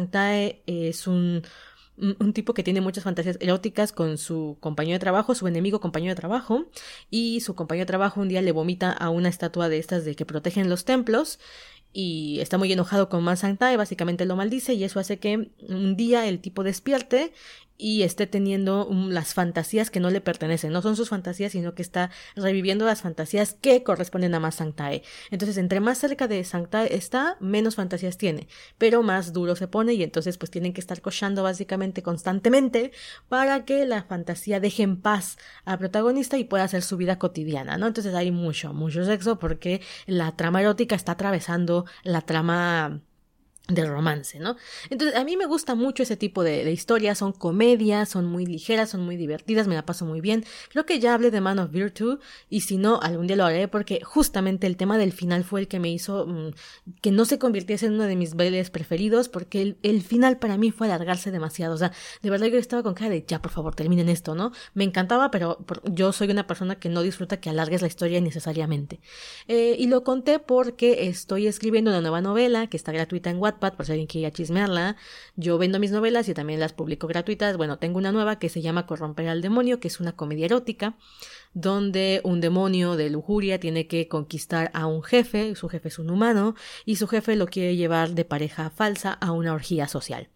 es 0.67 1.06
un 1.06 1.43
un 1.99 2.32
tipo 2.32 2.55
que 2.55 2.62
tiene 2.62 2.81
muchas 2.81 3.05
fantasías 3.05 3.37
eróticas 3.41 3.93
con 3.93 4.19
su 4.19 4.56
compañero 4.61 4.94
de 4.94 5.00
trabajo, 5.00 5.35
su 5.35 5.47
enemigo 5.47 5.81
compañero 5.81 6.12
de 6.12 6.17
trabajo, 6.17 6.67
y 7.11 7.41
su 7.43 7.55
compañero 7.55 7.82
de 7.82 7.88
trabajo 7.88 8.20
un 8.20 8.29
día 8.29 8.43
le 8.43 8.53
vomita 8.53 8.91
a 8.91 9.11
una 9.11 9.29
estatua 9.29 9.69
de 9.69 9.79
estas 9.79 10.05
de 10.05 10.17
que 10.17 10.26
protegen 10.26 10.69
los 10.69 10.85
templos, 10.85 11.38
y 11.93 12.39
está 12.41 12.59
muy 12.59 12.73
enojado 12.73 13.09
con 13.09 13.23
Man 13.23 13.37
y 13.37 13.77
básicamente 13.77 14.25
lo 14.25 14.37
maldice 14.37 14.75
y 14.75 14.85
eso 14.85 14.99
hace 14.99 15.19
que 15.19 15.50
un 15.69 15.97
día 15.97 16.27
el 16.27 16.41
tipo 16.41 16.65
despierte 16.65 17.33
y 17.79 18.03
esté 18.03 18.27
teniendo 18.27 18.89
las 19.09 19.35
fantasías 19.35 19.91
que 19.91 20.01
no 20.01 20.11
le 20.11 20.20
pertenecen. 20.20 20.73
No 20.73 20.82
son 20.82 20.96
sus 20.96 21.08
fantasías, 21.08 21.53
sino 21.53 21.75
que 21.75 21.82
está 21.82 22.11
reviviendo 22.37 22.85
las 22.85 23.03
fantasías 23.03 23.55
que 23.61 23.82
corresponden 23.82 24.35
a 24.35 24.41
más 24.41 24.56
Sanctae. 24.56 25.03
Entonces, 25.31 25.56
entre 25.56 25.81
más 25.81 25.99
cerca 25.99 26.29
de 26.29 26.44
Sanctae 26.44 26.94
está, 26.94 27.37
menos 27.41 27.75
fantasías 27.75 28.19
tiene, 28.19 28.49
pero 28.79 29.03
más 29.03 29.32
duro 29.32 29.56
se 29.56 29.69
pone 29.69 29.94
y 29.94 30.03
entonces 30.03 30.39
pues 30.39 30.51
tienen 30.51 30.73
que 30.73 30.81
estar 30.81 31.01
cochando 31.01 31.43
básicamente 31.43 32.03
constantemente 32.03 32.93
para 33.29 33.65
que 33.65 33.85
la 33.85 34.05
fantasía 34.05 34.61
deje 34.61 34.82
en 34.82 35.01
paz 35.01 35.39
al 35.65 35.79
protagonista 35.79 36.39
y 36.39 36.44
pueda 36.44 36.65
hacer 36.65 36.82
su 36.82 36.96
vida 36.96 37.19
cotidiana, 37.19 37.79
¿no? 37.79 37.87
Entonces 37.87 38.15
hay 38.15 38.31
mucho, 38.31 38.73
mucho 38.73 39.05
sexo 39.05 39.39
porque 39.39 39.81
la 40.06 40.37
trama 40.37 40.61
erótica 40.61 40.94
está 40.94 41.13
atravesando 41.13 41.87
la 42.05 42.20
trama 42.23 43.01
de 43.69 43.87
romance, 43.87 44.41
¿no? 44.41 44.57
Entonces, 44.91 45.17
a 45.17 45.25
mí 45.25 45.37
me 45.37 45.47
gusta 45.47 45.75
mucho 45.75 46.03
ese 46.03 46.17
tipo 46.17 46.43
de, 46.43 46.71
historias, 46.73 47.19
son 47.19 47.33
comedias, 47.33 48.09
son 48.09 48.27
muy 48.27 48.45
ligeras, 48.45 48.91
son 48.91 49.03
muy 49.03 49.17
divertidas, 49.17 49.69
me 49.69 49.77
la 49.77 49.87
paso 49.87 50.05
muy 50.05 50.21
bien. 50.21 50.45
Creo 50.71 50.85
que 50.85 50.99
ya 50.99 51.15
hablé 51.15 51.31
de 51.31 51.41
Man 51.41 51.61
of 51.61 51.71
Virtue 51.71 52.19
y 52.51 52.63
si 52.63 52.77
no, 52.77 53.01
algún 53.01 53.29
día 53.29 53.37
lo 53.37 53.45
haré 53.45 53.69
porque 53.69 54.01
justamente 54.03 54.67
el 54.67 54.77
tema 54.77 54.99
del 54.99 55.13
final 55.13 55.45
fue 55.45 55.61
el 55.61 55.69
que 55.69 55.79
me 55.79 55.91
hizo 55.91 56.27
mm, 56.27 56.51
que 57.01 57.13
no 57.13 57.25
se 57.25 57.39
convirtiese 57.39 57.87
en 57.87 57.95
uno 57.95 58.05
de 58.05 58.17
mis 58.17 58.35
bailes 58.35 58.71
preferidos 58.71 59.29
porque 59.29 59.77
el, 59.83 60.03
final 60.03 60.39
para 60.39 60.59
mí 60.59 60.73
fue 60.73 60.89
alargarse 60.89 61.31
demasiado, 61.31 61.75
o 61.75 61.79
sea, 61.79 61.93
de 62.21 62.31
verdad 62.31 62.47
yo 62.47 62.59
estaba 62.59 62.83
con 62.83 62.95
cara 62.95 63.11
de 63.11 63.25
ya, 63.27 63.41
por 63.41 63.53
favor, 63.53 63.77
terminen 63.77 64.09
esto, 64.09 64.35
¿no? 64.35 64.51
Me 64.75 64.83
encantaba, 64.83 65.31
pero 65.31 65.65
yo 65.85 66.13
soy 66.13 66.31
una 66.31 66.49
persona 66.49 66.81
que 66.81 66.89
no 66.89 67.03
disfruta 67.03 67.39
que 67.39 67.49
alargues 67.49 67.81
la 67.83 67.87
historia 67.87 68.21
necesariamente. 68.21 69.01
Eh, 69.47 69.77
y 69.79 69.87
lo 69.87 70.03
conté 70.03 70.41
porque 70.41 71.07
estoy 71.07 71.47
escribiendo 71.47 71.93
una 71.93 72.01
nueva 72.01 72.21
novela 72.21 72.67
que 72.67 72.77
está 72.77 72.91
gratuita 72.91 73.31
en 73.31 73.39
WhatsApp 73.39 73.52
por 73.59 73.87
si 73.87 73.93
alguien 73.93 74.06
quiere 74.06 74.32
chismearla. 74.32 74.97
Yo 75.37 75.59
vendo 75.59 75.79
mis 75.79 75.91
novelas 75.91 76.29
y 76.29 76.35
también 76.35 76.61
las 76.61 76.73
publico 76.73 77.06
gratuitas. 77.06 77.56
Bueno, 77.56 77.79
tengo 77.79 77.99
una 77.99 78.13
nueva 78.13 78.39
que 78.39 78.49
se 78.49 78.63
llama 78.63 78.87
Corromper 78.87 79.29
al 79.29 79.43
Demonio, 79.43 79.81
que 79.81 79.89
es 79.89 80.01
una 80.01 80.13
comedia 80.13 80.47
erótica, 80.47 80.97
donde 81.55 82.21
un 82.25 82.41
demonio 82.41 82.97
de 82.97 83.11
lujuria 83.11 83.61
tiene 83.61 83.87
que 83.87 84.09
conquistar 84.09 84.71
a 84.75 84.87
un 84.87 85.03
jefe, 85.03 85.55
su 85.55 85.69
jefe 85.69 85.89
es 85.89 85.99
un 85.99 86.11
humano, 86.11 86.55
y 86.85 86.97
su 86.97 87.06
jefe 87.06 87.37
lo 87.37 87.47
quiere 87.47 87.77
llevar 87.77 88.11
de 88.11 88.25
pareja 88.25 88.71
falsa 88.71 89.13
a 89.13 89.32
una 89.32 89.53
orgía 89.53 89.89
social. 89.89 90.29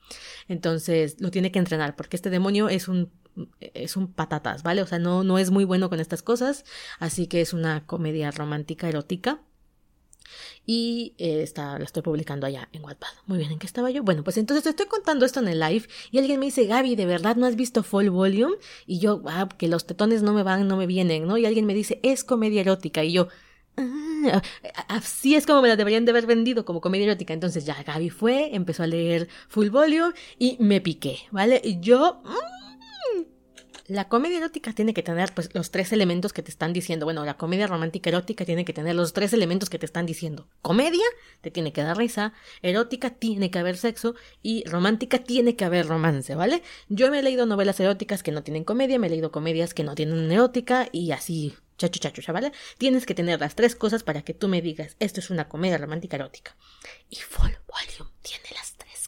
Entonces 0.49 1.16
lo 1.20 1.30
tiene 1.30 1.50
que 1.52 1.58
entrenar, 1.58 1.96
porque 1.96 2.16
este 2.16 2.30
demonio 2.30 2.68
es 2.68 2.88
un 2.88 3.11
es 3.61 3.96
un 3.99 4.12
patatas, 4.12 4.62
¿vale? 4.62 4.80
O 4.80 4.87
sea, 4.87 4.99
no, 4.99 5.23
no 5.23 5.38
es 5.38 5.50
muy 5.50 5.64
bueno 5.64 5.90
con 5.90 6.00
estas 6.00 6.23
cosas, 6.23 6.64
así 6.99 7.26
que 7.26 7.42
es 7.42 7.52
una 7.52 7.87
comedia 7.87 8.30
romántica 8.30 8.88
erótica 8.88 9.42
y 10.64 11.14
eh, 11.18 11.42
está, 11.42 11.78
la 11.78 11.85
estoy 11.85 12.02
publicando 12.02 12.47
allá 12.47 12.68
en 12.73 12.85
Wattpad. 12.85 13.09
Muy 13.26 13.38
bien, 13.38 13.52
¿en 13.52 13.59
qué 13.59 13.66
estaba 13.66 13.90
yo? 13.90 14.02
Bueno, 14.02 14.25
pues 14.25 14.37
entonces 14.37 14.64
te 14.64 14.71
estoy 14.71 14.87
contando 14.87 15.25
esto 15.25 15.40
en 15.40 15.49
el 15.49 15.61
live 15.61 15.87
y 16.11 16.18
alguien 16.18 16.40
me 16.40 16.47
dice, 16.47 16.66
Gaby, 16.66 16.97
¿de 16.97 17.06
verdad 17.06 17.37
no 17.37 17.47
has 17.47 17.56
visto 17.56 17.83
Full 17.83 18.09
Volume? 18.09 18.56
Y 18.87 18.99
yo, 18.99 19.23
ah, 19.26 19.49
que 19.56 19.68
los 19.68 19.87
tetones 19.87 20.23
no 20.23 20.33
me 20.33 20.42
van, 20.42 20.66
no 20.68 20.76
me 20.76 20.87
vienen, 20.87 21.26
¿no? 21.26 21.38
Y 21.38 21.47
alguien 21.47 21.66
me 21.66 21.75
dice, 21.75 22.00
es 22.02 22.25
comedia 22.25 22.61
erótica 22.61 23.04
y 23.04 23.12
yo, 23.12 23.28
ah, 23.76 24.42
así 24.88 25.35
es 25.35 25.47
como 25.47 25.62
me 25.62 25.68
la 25.68 25.76
deberían 25.76 26.04
de 26.04 26.11
haber 26.11 26.26
vendido 26.26 26.64
como 26.64 26.80
comedia 26.80 27.06
erótica. 27.06 27.35
Entonces 27.35 27.64
ya 27.64 27.83
Gaby 27.83 28.11
fue, 28.11 28.54
empezó 28.54 28.83
a 28.83 28.87
leer 28.87 29.28
Full 29.49 29.68
Volume 29.71 30.14
y 30.38 30.56
me 30.61 30.80
piqué, 30.80 31.18
¿vale? 31.30 31.61
Y 31.62 31.80
yo... 31.80 32.23
Mm, 32.25 33.35
la 33.88 34.08
comedia 34.08 34.38
erótica 34.38 34.72
tiene 34.72 34.94
que 34.94 35.02
tener 35.02 35.32
pues 35.34 35.50
los 35.54 35.70
tres 35.70 35.92
elementos 35.92 36.32
que 36.32 36.42
te 36.42 36.50
están 36.50 36.72
diciendo. 36.72 37.06
Bueno, 37.06 37.24
la 37.24 37.36
comedia 37.36 37.66
romántica 37.66 38.10
erótica 38.10 38.44
tiene 38.44 38.64
que 38.64 38.72
tener 38.72 38.94
los 38.94 39.12
tres 39.12 39.32
elementos 39.32 39.70
que 39.70 39.78
te 39.78 39.86
están 39.86 40.06
diciendo. 40.06 40.48
Comedia 40.62 41.04
te 41.40 41.50
tiene 41.50 41.72
que 41.72 41.82
dar 41.82 41.96
risa, 41.96 42.32
erótica 42.62 43.10
tiene 43.10 43.50
que 43.50 43.58
haber 43.58 43.76
sexo 43.76 44.14
y 44.42 44.64
romántica 44.64 45.18
tiene 45.18 45.56
que 45.56 45.64
haber 45.64 45.86
romance, 45.86 46.34
¿vale? 46.34 46.62
Yo 46.88 47.10
me 47.10 47.20
he 47.20 47.22
leído 47.22 47.46
novelas 47.46 47.78
eróticas 47.80 48.22
que 48.22 48.32
no 48.32 48.42
tienen 48.42 48.64
comedia, 48.64 48.98
me 48.98 49.06
he 49.06 49.10
leído 49.10 49.30
comedias 49.30 49.74
que 49.74 49.84
no 49.84 49.94
tienen 49.94 50.30
erótica 50.30 50.88
y 50.92 51.12
así 51.12 51.54
chacho 51.76 52.00
chacho, 52.00 52.32
¿vale? 52.32 52.52
Tienes 52.78 53.06
que 53.06 53.14
tener 53.14 53.40
las 53.40 53.54
tres 53.54 53.76
cosas 53.76 54.02
para 54.02 54.22
que 54.22 54.34
tú 54.34 54.48
me 54.48 54.62
digas, 54.62 54.96
esto 54.98 55.20
es 55.20 55.30
una 55.30 55.48
comedia 55.48 55.78
romántica 55.78 56.16
erótica. 56.16 56.56
Y 57.10 57.16
Full 57.16 57.52
Volume 57.68 58.12
tiene 58.22 58.48
las 58.54 58.65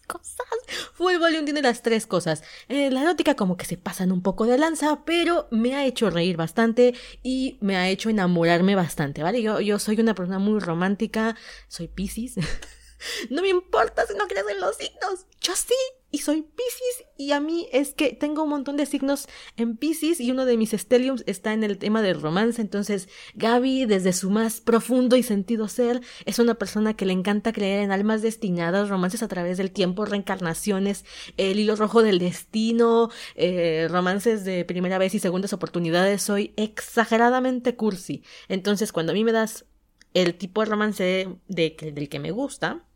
cosas. 0.08 0.46
Full 0.94 1.18
Volume 1.18 1.44
tiene 1.44 1.62
las 1.62 1.82
tres 1.82 2.06
cosas. 2.06 2.42
Eh, 2.68 2.90
la 2.90 3.02
erótica 3.02 3.36
como 3.36 3.56
que 3.56 3.66
se 3.66 3.76
pasan 3.76 4.10
un 4.10 4.22
poco 4.22 4.46
de 4.46 4.58
lanza, 4.58 5.04
pero 5.04 5.46
me 5.52 5.76
ha 5.76 5.84
hecho 5.86 6.10
reír 6.10 6.36
bastante 6.36 6.94
y 7.22 7.58
me 7.60 7.76
ha 7.76 7.88
hecho 7.88 8.10
enamorarme 8.10 8.74
bastante, 8.74 9.22
¿vale? 9.22 9.40
Yo, 9.42 9.60
yo 9.60 9.78
soy 9.78 10.00
una 10.00 10.14
persona 10.14 10.40
muy 10.40 10.58
romántica, 10.58 11.36
soy 11.68 11.86
Pisces. 11.86 12.34
no 13.30 13.42
me 13.42 13.48
importa 13.48 14.06
si 14.06 14.14
no 14.14 14.26
crees 14.26 14.46
en 14.48 14.60
los 14.60 14.76
signos. 14.76 15.26
Yo 15.40 15.54
sí, 15.54 15.74
y 16.10 16.18
soy 16.18 16.42
Pisces 16.42 17.06
y 17.18 17.32
a 17.32 17.40
mí 17.40 17.68
es 17.70 17.92
que 17.92 18.14
tengo 18.14 18.44
un 18.44 18.48
montón 18.48 18.76
de 18.76 18.86
signos 18.86 19.28
en 19.56 19.76
Pisces 19.76 20.20
y 20.20 20.30
uno 20.30 20.46
de 20.46 20.56
mis 20.56 20.70
stelliums 20.70 21.22
está 21.26 21.52
en 21.52 21.64
el 21.64 21.76
tema 21.76 22.00
del 22.00 22.20
romance, 22.20 22.62
entonces 22.62 23.08
Gaby 23.34 23.84
desde 23.84 24.14
su 24.14 24.30
más 24.30 24.60
profundo 24.60 25.16
y 25.16 25.22
sentido 25.22 25.68
ser 25.68 26.00
es 26.24 26.38
una 26.38 26.54
persona 26.54 26.94
que 26.94 27.04
le 27.04 27.12
encanta 27.12 27.52
creer 27.52 27.80
en 27.80 27.92
almas 27.92 28.22
destinadas, 28.22 28.88
romances 28.88 29.22
a 29.22 29.28
través 29.28 29.58
del 29.58 29.70
tiempo, 29.70 30.06
reencarnaciones, 30.06 31.04
el 31.36 31.58
hilo 31.58 31.76
rojo 31.76 32.02
del 32.02 32.18
destino, 32.18 33.10
eh, 33.34 33.86
romances 33.90 34.44
de 34.44 34.64
primera 34.64 34.96
vez 34.96 35.14
y 35.14 35.18
segundas 35.18 35.52
oportunidades, 35.52 36.22
soy 36.22 36.54
exageradamente 36.56 37.76
cursi, 37.76 38.22
entonces 38.48 38.92
cuando 38.92 39.12
a 39.12 39.14
mí 39.14 39.24
me 39.24 39.32
das 39.32 39.66
el 40.14 40.36
tipo 40.36 40.62
de 40.62 40.70
romance 40.70 41.28
de, 41.48 41.92
del 41.92 42.08
que 42.08 42.18
me 42.18 42.30
gusta, 42.30 42.87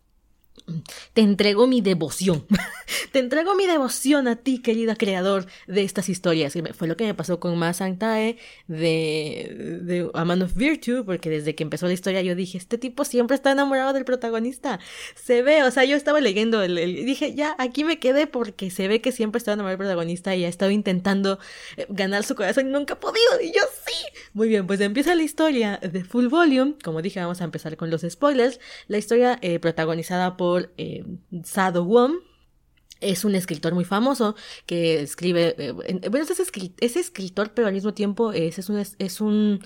te 1.12 1.20
entrego 1.20 1.66
mi 1.66 1.80
devoción. 1.80 2.46
Te 3.12 3.18
entrego 3.18 3.54
mi 3.54 3.66
devoción 3.66 4.26
a 4.26 4.36
ti, 4.36 4.62
querida 4.62 4.96
creador 4.96 5.44
de 5.66 5.82
estas 5.82 6.08
historias. 6.08 6.54
Fue 6.72 6.88
lo 6.88 6.96
que 6.96 7.04
me 7.04 7.12
pasó 7.12 7.38
con 7.38 7.58
Ma 7.58 7.74
Tae 7.74 8.38
de, 8.68 9.80
de 9.82 10.10
A 10.14 10.24
Man 10.24 10.40
of 10.40 10.54
Virtue, 10.54 11.04
porque 11.04 11.28
desde 11.28 11.54
que 11.54 11.62
empezó 11.62 11.86
la 11.86 11.92
historia 11.92 12.22
yo 12.22 12.34
dije, 12.34 12.56
este 12.56 12.78
tipo 12.78 13.04
siempre 13.04 13.34
está 13.34 13.52
enamorado 13.52 13.92
del 13.92 14.06
protagonista. 14.06 14.80
Se 15.14 15.42
ve, 15.42 15.62
o 15.62 15.70
sea, 15.70 15.84
yo 15.84 15.94
estaba 15.94 16.22
leyendo, 16.22 16.62
el, 16.62 16.74
dije, 17.04 17.34
ya, 17.34 17.54
aquí 17.58 17.84
me 17.84 17.98
quedé 17.98 18.26
porque 18.26 18.70
se 18.70 18.88
ve 18.88 19.02
que 19.02 19.12
siempre 19.12 19.36
está 19.36 19.52
enamorado 19.52 19.76
del 19.76 19.86
protagonista 19.86 20.34
y 20.34 20.46
ha 20.46 20.48
estado 20.48 20.70
intentando 20.70 21.38
eh, 21.76 21.86
ganar 21.90 22.24
su 22.24 22.34
corazón 22.34 22.68
y 22.68 22.70
nunca 22.70 22.94
ha 22.94 23.00
podido. 23.00 23.40
Y 23.42 23.48
yo 23.48 23.60
sí. 23.86 23.94
Muy 24.32 24.48
bien, 24.48 24.66
pues 24.66 24.80
empieza 24.80 25.14
la 25.14 25.22
historia 25.22 25.78
de 25.82 26.02
Full 26.02 26.28
Volume. 26.28 26.76
Como 26.82 27.02
dije, 27.02 27.20
vamos 27.20 27.42
a 27.42 27.44
empezar 27.44 27.76
con 27.76 27.90
los 27.90 28.06
spoilers. 28.08 28.58
La 28.88 28.96
historia 28.96 29.38
eh, 29.42 29.58
protagonizada 29.58 30.38
por 30.38 30.72
eh, 30.78 31.04
Sado 31.44 31.84
Wong 31.84 32.31
es 33.02 33.24
un 33.24 33.34
escritor 33.34 33.74
muy 33.74 33.84
famoso 33.84 34.34
que 34.66 35.00
escribe, 35.00 35.54
eh, 35.58 35.72
bueno, 35.72 36.26
es, 36.80 36.96
escritor, 36.96 37.52
pero 37.54 37.68
al 37.68 37.74
mismo 37.74 37.94
tiempo 37.94 38.32
es, 38.32 38.58
es 38.58 38.68
un, 38.68 38.78
es 38.78 39.20
un 39.20 39.60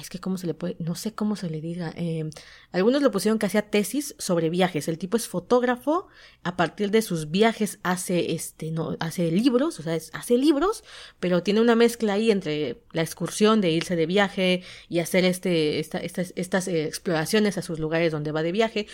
es 0.00 0.10
que 0.10 0.18
cómo 0.18 0.36
se 0.36 0.46
le 0.46 0.54
puede, 0.54 0.76
no 0.78 0.94
sé 0.94 1.14
cómo 1.14 1.36
se 1.36 1.48
le 1.48 1.60
diga. 1.60 1.92
Eh, 1.96 2.28
algunos 2.72 3.02
lo 3.02 3.10
pusieron 3.10 3.38
que 3.38 3.46
hacía 3.46 3.70
tesis 3.70 4.14
sobre 4.18 4.50
viajes. 4.50 4.88
El 4.88 4.98
tipo 4.98 5.16
es 5.16 5.28
fotógrafo, 5.28 6.08
a 6.42 6.56
partir 6.56 6.90
de 6.90 7.02
sus 7.02 7.30
viajes 7.30 7.78
hace 7.82 8.32
este, 8.32 8.70
no, 8.70 8.96
hace 9.00 9.30
libros, 9.30 9.78
o 9.80 9.82
sea, 9.82 9.98
hace 10.12 10.36
libros, 10.38 10.84
pero 11.20 11.42
tiene 11.42 11.60
una 11.60 11.76
mezcla 11.76 12.14
ahí 12.14 12.30
entre 12.30 12.82
la 12.92 13.02
excursión 13.02 13.60
de 13.60 13.70
irse 13.70 13.96
de 13.96 14.06
viaje 14.06 14.62
y 14.88 15.00
hacer 15.00 15.24
este, 15.24 15.78
estas, 15.78 16.32
estas 16.36 16.68
eh, 16.68 16.84
exploraciones 16.84 17.58
a 17.58 17.62
sus 17.62 17.78
lugares 17.78 18.12
donde 18.12 18.32
va 18.32 18.42
de 18.42 18.52
viaje 18.52 18.86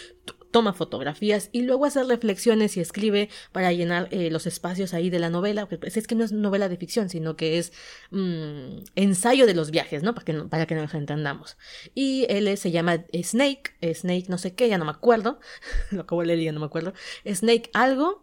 toma 0.52 0.72
fotografías 0.72 1.48
y 1.50 1.62
luego 1.62 1.86
hace 1.86 2.04
reflexiones 2.04 2.76
y 2.76 2.80
escribe 2.80 3.28
para 3.50 3.72
llenar 3.72 4.06
eh, 4.12 4.30
los 4.30 4.46
espacios 4.46 4.94
ahí 4.94 5.10
de 5.10 5.18
la 5.18 5.30
novela. 5.30 5.66
Pues 5.66 5.96
es 5.96 6.06
que 6.06 6.14
no 6.14 6.22
es 6.22 6.30
novela 6.30 6.68
de 6.68 6.76
ficción, 6.76 7.08
sino 7.08 7.34
que 7.34 7.58
es 7.58 7.72
mm, 8.10 8.84
ensayo 8.94 9.46
de 9.46 9.54
los 9.54 9.72
viajes, 9.72 10.04
¿no? 10.04 10.14
Para 10.14 10.24
que, 10.24 10.34
para 10.34 10.66
que 10.66 10.76
nos 10.76 10.94
entendamos. 10.94 11.56
Y 11.94 12.26
él 12.28 12.56
se 12.56 12.70
llama 12.70 13.04
Snake, 13.12 13.72
Snake 13.94 14.26
no 14.28 14.38
sé 14.38 14.54
qué, 14.54 14.68
ya 14.68 14.78
no 14.78 14.84
me 14.84 14.92
acuerdo, 14.92 15.40
lo 15.90 16.02
acabo 16.02 16.20
de 16.20 16.28
leer 16.28 16.40
ya 16.40 16.52
no 16.52 16.60
me 16.60 16.66
acuerdo, 16.66 16.92
Snake 17.26 17.70
algo. 17.72 18.22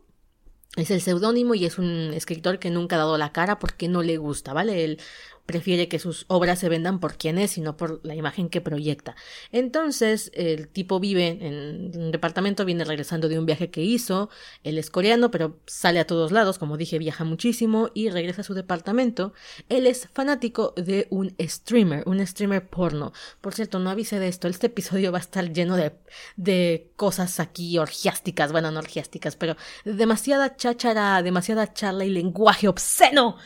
Es 0.76 0.92
el 0.92 1.02
seudónimo 1.02 1.56
y 1.56 1.66
es 1.66 1.80
un 1.80 2.14
escritor 2.14 2.60
que 2.60 2.70
nunca 2.70 2.96
ha 2.96 3.00
dado 3.00 3.18
la 3.18 3.32
cara 3.32 3.58
porque 3.58 3.88
no 3.88 4.04
le 4.04 4.18
gusta, 4.18 4.54
¿vale? 4.54 4.84
Él 4.84 5.00
prefiere 5.50 5.88
que 5.88 5.98
sus 5.98 6.26
obras 6.28 6.60
se 6.60 6.70
vendan 6.70 7.00
por 7.00 7.18
quién 7.18 7.40
es 7.40 7.58
y 7.58 7.62
no 7.62 7.76
por 7.76 8.06
la 8.06 8.14
imagen 8.14 8.50
que 8.50 8.62
proyecta. 8.62 9.16
Entonces, 9.52 10.30
el 10.36 10.68
tipo 10.68 11.00
vive 11.00 11.40
en 11.42 12.00
un 12.00 12.12
departamento, 12.12 12.66
viene 12.66 12.84
regresando 12.84 13.28
de 13.28 13.40
un 13.40 13.48
viaje 13.48 13.72
que 13.72 13.82
hizo, 13.82 14.30
él 14.64 14.78
es 14.78 14.92
coreano, 14.92 15.32
pero 15.32 15.58
sale 15.66 16.00
a 16.00 16.06
todos 16.06 16.32
lados, 16.32 16.60
como 16.60 16.78
dije, 16.78 17.00
viaja 17.00 17.24
muchísimo 17.24 17.90
y 17.96 18.12
regresa 18.12 18.42
a 18.42 18.44
su 18.44 18.54
departamento. 18.54 19.34
Él 19.70 19.88
es 19.88 20.08
fanático 20.14 20.76
de 20.78 21.08
un 21.10 21.36
streamer, 21.42 22.04
un 22.06 22.24
streamer 22.28 22.68
porno. 22.68 23.12
Por 23.42 23.56
cierto, 23.56 23.80
no 23.80 23.90
avise 23.90 24.20
de 24.20 24.28
esto, 24.28 24.48
este 24.48 24.68
episodio 24.68 25.12
va 25.12 25.18
a 25.18 25.22
estar 25.22 25.52
lleno 25.52 25.78
de, 25.78 25.94
de 26.36 26.92
cosas 26.96 27.40
aquí 27.40 27.80
orgiásticas, 27.80 28.52
bueno, 28.52 28.70
no 28.70 28.78
orgiásticas, 28.78 29.36
pero 29.36 29.56
demasiada 29.84 30.56
cháchara, 30.56 31.24
demasiada 31.24 31.74
charla 31.74 32.06
y 32.06 32.12
lenguaje 32.12 32.68
obsceno 32.68 33.38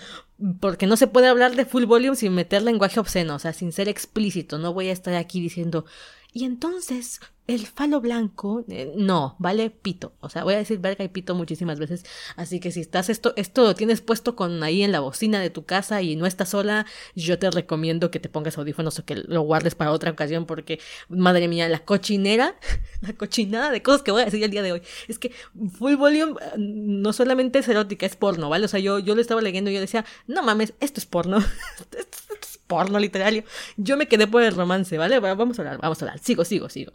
porque 0.59 0.87
no 0.87 0.97
se 0.97 1.07
puede 1.07 1.27
hablar 1.27 1.55
de 1.55 1.65
full 1.65 1.85
volume 1.85 2.15
sin 2.15 2.33
meter 2.33 2.61
lenguaje 2.63 2.99
obsceno, 2.99 3.35
o 3.35 3.39
sea, 3.39 3.53
sin 3.53 3.71
ser 3.71 3.87
explícito. 3.87 4.57
No 4.57 4.73
voy 4.73 4.89
a 4.89 4.91
estar 4.91 5.13
aquí 5.13 5.39
diciendo, 5.39 5.85
y 6.33 6.45
entonces 6.45 7.21
el 7.45 7.67
falo 7.67 7.99
blanco, 7.99 8.63
eh, 8.69 8.93
no, 8.95 9.35
vale 9.37 9.69
pito. 9.69 10.13
O 10.21 10.29
sea, 10.29 10.43
voy 10.43 10.53
a 10.53 10.57
decir 10.57 10.79
verga 10.79 11.03
y 11.03 11.09
pito 11.09 11.35
muchísimas 11.35 11.77
veces. 11.77 12.05
Así 12.37 12.61
que 12.61 12.71
si 12.71 12.79
estás 12.79 13.09
esto, 13.09 13.33
esto 13.35 13.63
lo 13.63 13.75
tienes 13.75 13.99
puesto 13.99 14.35
con 14.35 14.63
ahí 14.63 14.81
en 14.81 14.93
la 14.93 15.01
bocina 15.01 15.41
de 15.41 15.49
tu 15.49 15.65
casa 15.65 16.01
y 16.01 16.15
no 16.15 16.25
estás 16.25 16.49
sola, 16.49 16.85
yo 17.15 17.37
te 17.39 17.51
recomiendo 17.51 18.11
que 18.11 18.19
te 18.21 18.29
pongas 18.29 18.57
audífonos 18.57 18.97
o 18.99 19.05
que 19.05 19.15
lo 19.15 19.41
guardes 19.41 19.75
para 19.75 19.91
otra 19.91 20.11
ocasión 20.11 20.45
porque, 20.45 20.79
madre 21.09 21.49
mía, 21.49 21.67
la 21.67 21.79
cochinera, 21.79 22.55
la 23.01 23.13
cochinada 23.13 23.71
de 23.71 23.81
cosas 23.81 24.03
que 24.03 24.11
voy 24.11 24.21
a 24.21 24.25
decir 24.25 24.41
el 24.41 24.51
día 24.51 24.61
de 24.61 24.71
hoy. 24.71 24.81
Es 25.09 25.19
que 25.19 25.31
Full 25.77 25.95
Volume 25.95 26.39
eh, 26.41 26.55
no 26.57 27.11
solamente 27.11 27.59
es 27.59 27.67
erótica, 27.67 28.05
es 28.05 28.15
porno, 28.15 28.49
¿vale? 28.49 28.65
O 28.65 28.69
sea, 28.69 28.79
yo, 28.79 28.99
yo 28.99 29.15
lo 29.15 29.21
estaba 29.21 29.41
leyendo 29.41 29.69
y 29.69 29.73
yo 29.73 29.81
decía, 29.81 30.05
no 30.27 30.43
mames, 30.43 30.73
esto 30.79 31.01
es 31.01 31.05
porno. 31.05 31.39
esto 31.79 32.33
es 32.41 32.59
porno 32.67 32.99
literario. 32.99 33.43
Yo 33.75 33.97
me 33.97 34.07
quedé 34.07 34.27
por 34.27 34.43
el 34.43 34.55
romance, 34.55 34.97
¿vale? 34.97 35.19
Vamos 35.19 35.59
a 35.59 35.61
hablar, 35.61 35.79
vamos 35.79 36.01
a 36.01 36.05
hablar. 36.05 36.19
Sigo, 36.19 36.45
sigo, 36.45 36.69
sigo. 36.69 36.93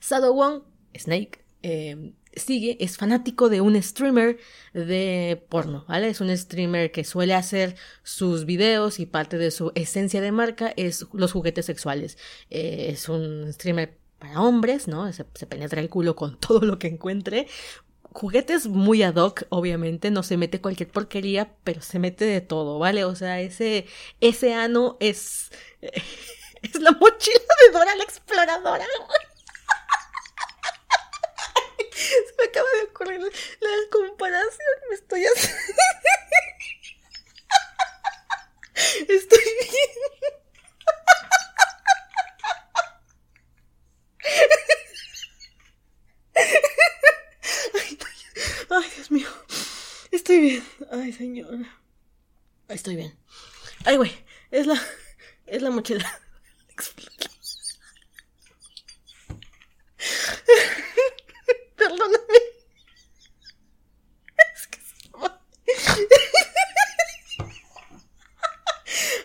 Sado 0.00 0.34
Wong, 0.34 0.62
Snake, 0.96 1.44
eh, 1.62 2.12
sigue, 2.38 2.76
es 2.80 2.96
fanático 2.96 3.48
de 3.48 3.60
un 3.60 3.80
streamer 3.82 4.38
de 4.72 5.42
porno, 5.48 5.84
¿vale? 5.88 6.08
Es 6.08 6.20
un 6.20 6.36
streamer 6.36 6.92
que 6.92 7.04
suele 7.04 7.34
hacer 7.34 7.76
sus 8.02 8.44
videos 8.44 9.00
y 9.00 9.06
parte 9.06 9.38
de 9.38 9.50
su 9.50 9.72
esencia 9.74 10.20
de 10.20 10.32
marca 10.32 10.72
es 10.76 11.06
los 11.12 11.32
juguetes 11.32 11.66
sexuales. 11.66 12.18
Eh, 12.50 12.88
es 12.90 13.08
un 13.08 13.52
streamer 13.52 13.98
para 14.18 14.40
hombres, 14.40 14.88
¿no? 14.88 15.12
Se, 15.12 15.24
penetra 15.24 15.80
el 15.80 15.88
culo 15.88 16.16
con 16.16 16.38
todo 16.40 16.60
lo 16.60 16.78
que 16.78 16.88
encuentre. 16.88 17.48
Juguetes 18.12 18.66
muy 18.66 19.02
ad 19.02 19.16
hoc, 19.16 19.44
obviamente, 19.50 20.10
no 20.10 20.22
se 20.22 20.36
mete 20.36 20.60
cualquier 20.60 20.90
porquería, 20.90 21.54
pero 21.62 21.82
se 21.82 21.98
mete 21.98 22.24
de 22.24 22.40
todo, 22.40 22.78
¿vale? 22.78 23.04
O 23.04 23.14
sea, 23.14 23.40
ese, 23.40 23.86
ese 24.20 24.54
ano 24.54 24.96
es, 24.98 25.50
es 26.62 26.80
la 26.80 26.92
mochila 26.92 27.54
de 27.66 27.72
Dora 27.72 27.94
la 27.96 28.04
exploradora, 28.04 28.86
Se 32.26 32.34
me 32.38 32.44
acaba 32.44 32.68
de 32.76 32.82
ocurrir 32.84 33.20
la 33.20 33.30
comparación. 33.90 34.76
Me 34.88 34.94
estoy 34.94 35.24
haciendo. 35.24 35.58
Estoy 39.08 39.40
bien. 39.60 39.74
Ay, 48.70 48.90
Dios 48.94 49.10
mío. 49.10 49.28
Estoy 50.12 50.38
bien. 50.38 50.64
Ay, 50.92 51.12
señor. 51.12 51.66
Estoy 52.68 52.94
bien. 52.96 53.18
Ay, 53.84 53.96
güey. 53.96 54.12
Es 54.52 54.68
la. 54.68 54.80
Es 55.46 55.62
la 55.62 55.70
mochila. 55.70 56.20
Perdóname. 61.88 62.38
Es 64.54 64.66
que 64.66 64.78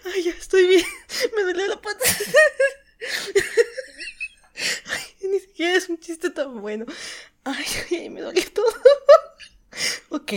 Ay, 0.06 0.24
ya 0.24 0.32
estoy 0.32 0.68
bien. 0.68 0.86
Me 1.36 1.42
duele 1.44 1.68
la 1.68 1.82
pata. 1.82 2.06
Ni 5.22 5.40
siquiera 5.42 5.78
es 5.78 5.90
un 5.90 6.00
chiste 6.00 6.30
tan 6.30 6.62
bueno. 6.62 6.86
Ay, 7.44 7.66
ay, 7.92 8.10
me 8.10 8.22
duele 8.22 8.44
todo. 8.44 8.74
Ok. 10.10 10.32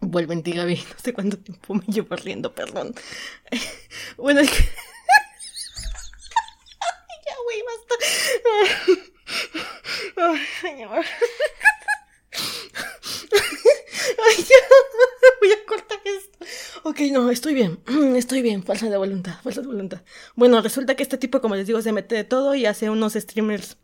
Vuelve 0.00 0.34
en 0.34 0.42
ti, 0.42 0.54
Gaby. 0.54 0.74
No 0.76 0.98
sé 1.00 1.12
cuánto 1.12 1.38
tiempo 1.38 1.74
me 1.74 1.84
llevo 1.86 2.16
riendo, 2.16 2.52
perdón. 2.52 2.96
Bueno, 4.16 4.42
ya, 4.42 4.50
güey, 7.44 7.62
basta. 7.62 7.94
Ay, 10.16 10.40
señor. 10.60 11.04
Ay, 14.18 14.36
ya. 14.36 14.56
Voy 15.40 15.52
a 15.52 15.66
cortar 15.66 15.98
esto. 16.04 16.38
Ok, 16.82 17.00
no, 17.12 17.30
estoy 17.30 17.54
bien. 17.54 17.80
Estoy 18.16 18.42
bien. 18.42 18.62
Falsa 18.62 18.88
de 18.88 18.96
voluntad, 18.96 19.34
falsa 19.42 19.60
de 19.60 19.66
voluntad. 19.66 20.02
Bueno, 20.34 20.60
resulta 20.60 20.94
que 20.96 21.02
este 21.02 21.18
tipo, 21.18 21.40
como 21.40 21.56
les 21.56 21.66
digo, 21.66 21.80
se 21.82 21.92
mete 21.92 22.14
de 22.14 22.24
todo 22.24 22.54
y 22.54 22.66
hace 22.66 22.90
unos 22.90 23.14
streamers 23.14 23.76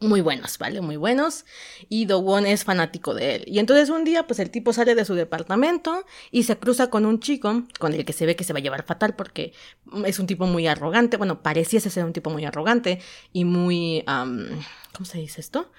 muy 0.00 0.20
buenos, 0.20 0.58
¿vale? 0.58 0.80
Muy 0.80 0.96
buenos. 0.96 1.44
Y 1.88 2.06
Dowon 2.06 2.46
es 2.46 2.64
fanático 2.64 3.14
de 3.14 3.36
él. 3.36 3.44
Y 3.46 3.58
entonces 3.58 3.90
un 3.90 4.04
día, 4.04 4.26
pues 4.26 4.38
el 4.38 4.50
tipo 4.50 4.72
sale 4.72 4.94
de 4.94 5.04
su 5.04 5.14
departamento 5.14 6.04
y 6.30 6.44
se 6.44 6.58
cruza 6.58 6.88
con 6.90 7.06
un 7.06 7.20
chico 7.20 7.64
con 7.78 7.92
el 7.92 8.04
que 8.04 8.12
se 8.12 8.26
ve 8.26 8.36
que 8.36 8.44
se 8.44 8.52
va 8.52 8.58
a 8.58 8.62
llevar 8.62 8.84
fatal 8.84 9.14
porque 9.14 9.52
es 10.04 10.18
un 10.18 10.26
tipo 10.26 10.46
muy 10.46 10.66
arrogante. 10.66 11.16
Bueno, 11.16 11.42
pareciese 11.42 11.90
ser 11.90 12.04
un 12.04 12.12
tipo 12.12 12.30
muy 12.30 12.44
arrogante 12.44 13.00
y 13.32 13.44
muy... 13.44 14.04
¿Cómo 14.06 15.04
se 15.04 15.18
dice 15.18 15.40
esto? 15.40 15.70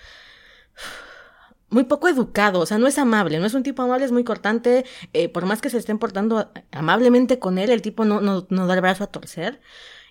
muy 1.69 1.83
poco 1.83 2.07
educado, 2.07 2.61
o 2.61 2.65
sea, 2.65 2.77
no 2.77 2.87
es 2.87 2.97
amable, 2.97 3.39
no 3.39 3.45
es 3.45 3.53
un 3.53 3.63
tipo 3.63 3.81
amable, 3.81 4.05
es 4.05 4.11
muy 4.11 4.23
cortante, 4.23 4.85
eh, 5.13 5.29
por 5.29 5.45
más 5.45 5.61
que 5.61 5.69
se 5.69 5.77
estén 5.77 5.99
portando 5.99 6.49
amablemente 6.71 7.39
con 7.39 7.57
él, 7.57 7.71
el 7.71 7.81
tipo 7.81 8.05
no, 8.05 8.21
no, 8.21 8.47
no 8.49 8.67
da 8.67 8.75
el 8.75 8.81
brazo 8.81 9.03
a 9.03 9.07
torcer. 9.07 9.59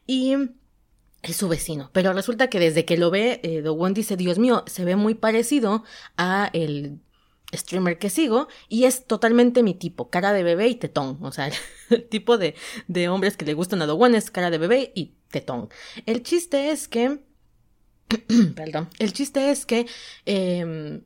Y 0.07 0.37
es 1.31 1.37
su 1.37 1.49
vecino. 1.49 1.91
Pero 1.93 2.13
resulta 2.13 2.49
que 2.49 2.61
desde 2.61 2.85
que 2.85 2.97
lo 2.97 3.11
ve, 3.11 3.41
eh, 3.43 3.63
dice, 3.93 4.17
Dios 4.17 4.39
mío, 4.39 4.65
se 4.67 4.85
ve 4.85 4.97
muy 4.97 5.15
parecido 5.15 5.85
a 6.17 6.51
el 6.53 7.01
streamer 7.55 7.99
que 7.99 8.11
sigo 8.11 8.49
y 8.69 8.85
es 8.85 9.07
totalmente 9.07 9.63
mi 9.63 9.75
tipo, 9.75 10.11
cara 10.11 10.33
de 10.33 10.43
bebé 10.43 10.69
y 10.69 10.75
tetón. 10.77 11.19
O 11.23 11.33
sea, 11.33 11.51
el 11.91 12.09
tipo 12.09 12.39
de, 12.39 12.55
de 12.89 13.09
hombres 13.09 13.37
que 13.37 13.45
le 13.45 13.55
gustan 13.55 13.83
a 13.83 13.87
Do 13.87 14.05
es 14.07 14.31
cara 14.31 14.51
de 14.51 14.59
bebé 14.59 14.93
y 14.95 15.15
tetón. 15.31 15.69
El 16.07 16.23
chiste 16.23 16.71
es 16.71 16.89
que... 16.89 17.21
perdón. 18.55 18.89
El 18.99 19.13
chiste 19.13 19.51
es 19.51 19.67
que... 19.67 19.87
Eh, 20.27 21.01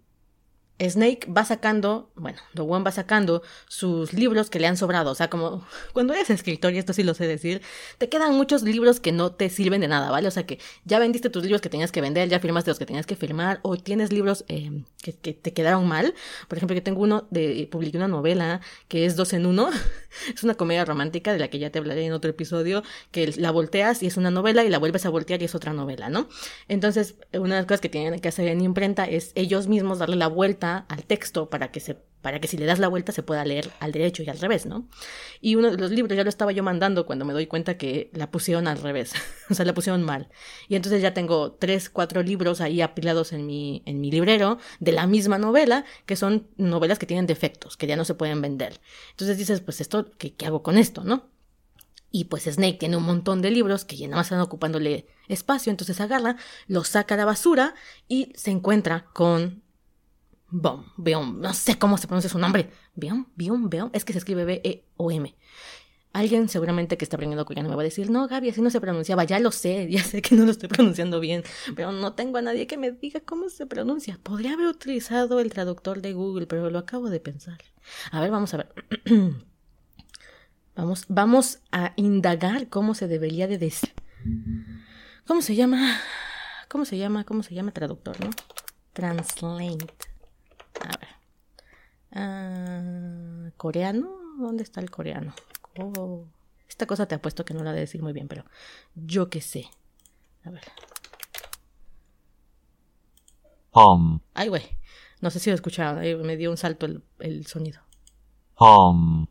Snake 0.88 1.26
va 1.30 1.44
sacando, 1.44 2.10
bueno, 2.14 2.38
The 2.54 2.62
One 2.62 2.84
va 2.84 2.90
sacando 2.90 3.42
sus 3.68 4.12
libros 4.12 4.49
que 4.49 4.58
le 4.58 4.66
han 4.66 4.76
sobrado. 4.76 5.10
O 5.10 5.14
sea, 5.14 5.28
como 5.28 5.66
cuando 5.92 6.14
eres 6.14 6.30
escritor, 6.30 6.72
y 6.72 6.78
esto 6.78 6.92
sí 6.92 7.02
lo 7.02 7.14
sé 7.14 7.26
decir, 7.26 7.60
te 7.99 8.08
quedan 8.08 8.34
muchos 8.34 8.62
libros 8.62 9.00
que 9.00 9.12
no 9.12 9.32
te 9.32 9.50
sirven 9.50 9.80
de 9.80 9.88
nada, 9.88 10.10
¿vale? 10.10 10.28
O 10.28 10.30
sea, 10.30 10.46
que 10.46 10.58
ya 10.84 10.99
vendiste 10.99 11.30
tus 11.30 11.42
libros 11.42 11.60
que 11.60 11.68
tenías 11.68 11.92
que 11.92 12.00
vender, 12.00 12.28
ya 12.28 12.40
firmaste 12.40 12.70
los 12.70 12.78
que 12.78 12.87
tenías 12.87 13.06
que 13.06 13.16
firmar, 13.16 13.60
o 13.62 13.76
tienes 13.76 14.12
libros 14.12 14.44
eh, 14.49 14.82
que, 15.02 15.12
te 15.12 15.52
quedaron 15.52 15.87
mal. 15.87 16.14
Por 16.49 16.58
ejemplo, 16.58 16.75
yo 16.75 16.82
tengo 16.82 17.02
uno 17.02 17.26
de, 17.30 17.68
publiqué 17.70 17.96
una 17.99 18.08
novela 18.08 18.60
que 18.88 19.04
es 19.04 19.16
dos 19.16 19.32
en 19.32 19.46
uno. 19.46 19.70
es 20.35 20.43
una 20.43 20.55
comedia 20.55 20.85
romántica 20.85 21.33
de 21.33 21.38
la 21.38 21.49
que 21.49 21.59
ya 21.59 21.71
te 21.71 21.79
hablaré 21.79 22.05
en 22.05 22.12
otro 22.12 22.31
episodio, 22.31 22.83
que 23.11 23.33
la 23.37 23.50
volteas 23.50 24.02
y 24.02 24.07
es 24.07 24.17
una 24.17 24.31
novela 24.31 24.64
y 24.64 24.69
la 24.69 24.79
vuelves 24.79 25.07
a 25.07 25.11
voltear 25.11 25.43
y 25.43 25.47
es 25.47 25.55
otra 25.55 25.73
novela, 25.73 26.09
¿no? 26.09 26.29
Entonces, 26.69 27.17
una 27.33 27.57
de 27.57 27.61
las 27.62 27.67
cosas 27.67 27.81
que 27.81 27.88
tienen 27.88 28.21
que 28.21 28.29
hacer 28.29 28.49
en 28.49 28.61
imprenta 28.61 29.05
es 29.05 29.33
ellos 29.35 29.69
mismos 29.69 29.99
darle 29.99 30.17
la 30.17 30.29
vuelta 30.29 30.87
al 30.88 31.05
texto 31.05 31.50
para 31.50 31.71
que 31.71 31.81
se 31.81 31.97
para 32.23 32.41
que 32.41 32.49
si 32.49 32.57
le 32.57 32.67
das 32.67 32.79
la 32.79 32.89
vuelta 32.89 33.12
se 33.12 33.23
pueda 33.23 33.45
leer 33.45 33.71
al 33.81 33.93
derecho 33.93 34.23
y 34.23 34.29
al 34.29 34.39
revés, 34.39 34.67
¿no? 34.67 34.89
Y 35.41 35.55
uno 35.55 35.71
de 35.71 35.79
los 35.79 35.91
libros 35.91 36.17
ya 36.17 36.23
lo 36.23 36.29
estaba 36.29 36.53
yo 36.53 36.62
mandando 36.62 37.07
cuando 37.07 37.25
me 37.25 37.33
doy 37.33 37.47
cuenta 37.47 37.78
que 37.78 38.11
la 38.13 38.30
pusieron 38.30 38.69
al 38.69 38.78
revés, 38.80 39.13
o 39.50 39.54
sea, 39.54 39.65
la 39.65 39.75
pusieron 39.75 40.02
mal. 40.02 40.28
Y 40.69 40.76
entonces 40.76 41.02
ya 41.02 41.15
tengo 41.15 41.52
tres, 41.52 41.91
cuatro 41.91 42.23
libros 42.23 42.61
ahí 42.61 42.80
apilados 42.83 43.33
en 43.33 43.47
mi, 43.47 43.83
en 43.87 44.00
mi 44.00 44.11
librero 44.11 44.59
de 44.80 44.93
la 44.93 45.06
misma 45.06 45.39
novela, 45.39 45.85
que 46.06 46.17
son 46.17 46.49
novelas 46.56 46.99
que 46.99 47.06
tienen 47.06 47.26
defectos, 47.26 47.76
que 47.76 47.87
ya 47.87 47.97
no 47.97 48.04
se 48.04 48.15
pueden 48.15 48.43
vender. 48.43 48.80
Entonces 49.13 49.39
dices, 49.39 49.61
pues 49.61 49.80
esto, 49.80 50.11
¿qué, 50.19 50.35
qué 50.35 50.47
hago 50.47 50.63
con 50.63 50.76
esto, 50.78 51.04
no? 51.04 51.30
Y 52.13 52.25
pues 52.25 52.45
Snake 52.45 52.78
tiene 52.78 52.97
un 52.97 53.04
montón 53.04 53.41
de 53.41 53.50
libros 53.50 53.85
que 53.85 53.97
ya 53.97 54.09
nada 54.09 54.17
más 54.17 54.26
están 54.26 54.41
ocupándole 54.41 55.06
espacio, 55.28 55.71
entonces 55.71 56.00
agarra, 56.00 56.37
los 56.67 56.89
saca 56.89 57.15
a 57.15 57.19
la 57.19 57.25
basura 57.25 57.75
y 58.09 58.33
se 58.35 58.50
encuentra 58.50 59.06
con 59.13 59.63
Bom, 60.50 60.84
Beom, 60.97 61.41
no 61.41 61.54
sé 61.54 61.78
cómo 61.78 61.97
se 61.97 62.06
pronuncia 62.06 62.28
su 62.28 62.39
nombre. 62.39 62.71
Beom, 62.95 63.26
Beom, 63.36 63.71
Beom, 63.71 63.91
es 63.93 64.04
que 64.04 64.13
se 64.13 64.19
escribe 64.19 64.45
B-E-O-M. 64.45 65.36
Alguien 66.13 66.49
seguramente 66.49 66.99
que 66.99 67.04
está 67.04 67.17
aprendiendo 67.17 67.45
coreano 67.45 67.69
me 67.69 67.76
va 67.76 67.82
a 67.82 67.84
decir, 67.84 68.10
no, 68.10 68.26
Gaby, 68.26 68.50
así 68.50 68.60
no 68.60 68.71
se 68.71 68.80
pronunciaba, 68.80 69.23
ya 69.23 69.39
lo 69.39 69.52
sé, 69.52 69.89
ya 69.89 70.02
sé 70.02 70.23
que 70.23 70.34
no 70.34 70.45
lo 70.45 70.50
estoy 70.50 70.69
pronunciando 70.69 71.21
bien, 71.21 71.45
pero 71.76 71.93
no 71.93 72.15
tengo 72.15 72.39
a 72.39 72.43
nadie 72.43 72.67
que 72.67 72.76
me 72.76 72.91
diga 72.91 73.21
cómo 73.21 73.49
se 73.49 73.65
pronuncia. 73.67 74.19
Podría 74.21 74.54
haber 74.54 74.67
utilizado 74.67 75.39
el 75.39 75.52
traductor 75.52 76.02
de 76.02 76.13
Google, 76.13 76.49
pero 76.49 76.69
lo 76.69 76.80
acabo 76.80 77.10
de 77.10 77.21
pensar. 77.21 77.58
A 78.10 78.21
ver, 78.21 78.32
vamos 78.32 78.52
a 78.54 78.56
ver. 78.56 78.75
vamos, 80.75 81.04
vamos 81.08 81.60
a 81.71 81.93
indagar 81.95 82.69
cómo 82.69 82.97
se 82.97 83.06
debería 83.06 83.47
de 83.47 83.58
decir. 83.58 83.93
¿Cómo 85.28 85.43
se 85.43 85.54
llama? 85.54 86.00
¿Cómo 86.69 86.84
se 86.86 86.99
llama? 86.99 87.23
¿Cómo 87.23 87.45
se 87.45 87.54
llama 87.54 87.71
traductor, 87.71 88.19
no? 88.19 88.30
Translate. 88.93 90.09
A 90.80 90.97
ver. 90.99 91.09
Ah, 92.13 93.50
¿Coreano? 93.56 94.09
¿Dónde 94.39 94.63
está 94.63 94.80
el 94.80 94.91
coreano? 94.91 95.35
Oh, 95.78 96.26
esta 96.69 96.87
cosa 96.87 97.06
te 97.06 97.15
apuesto 97.15 97.45
que 97.45 97.54
no 97.54 97.63
la 97.63 97.73
de 97.73 97.80
decir 97.80 98.02
muy 98.02 98.13
bien, 98.13 98.28
pero 98.28 98.45
yo 98.95 99.28
qué 99.28 99.41
sé. 99.41 99.67
A 100.45 100.50
ver. 100.50 100.63
Hom. 103.73 104.21
Ay, 104.35 104.49
güey. 104.49 104.63
No 105.21 105.30
sé 105.30 105.39
si 105.39 105.50
lo 105.50 105.54
escucharon. 105.54 106.00
Me 106.23 106.37
dio 106.37 106.50
un 106.50 106.56
salto 106.56 106.87
el, 106.87 107.02
el 107.19 107.47
sonido. 107.47 107.83
Hom. 108.56 109.26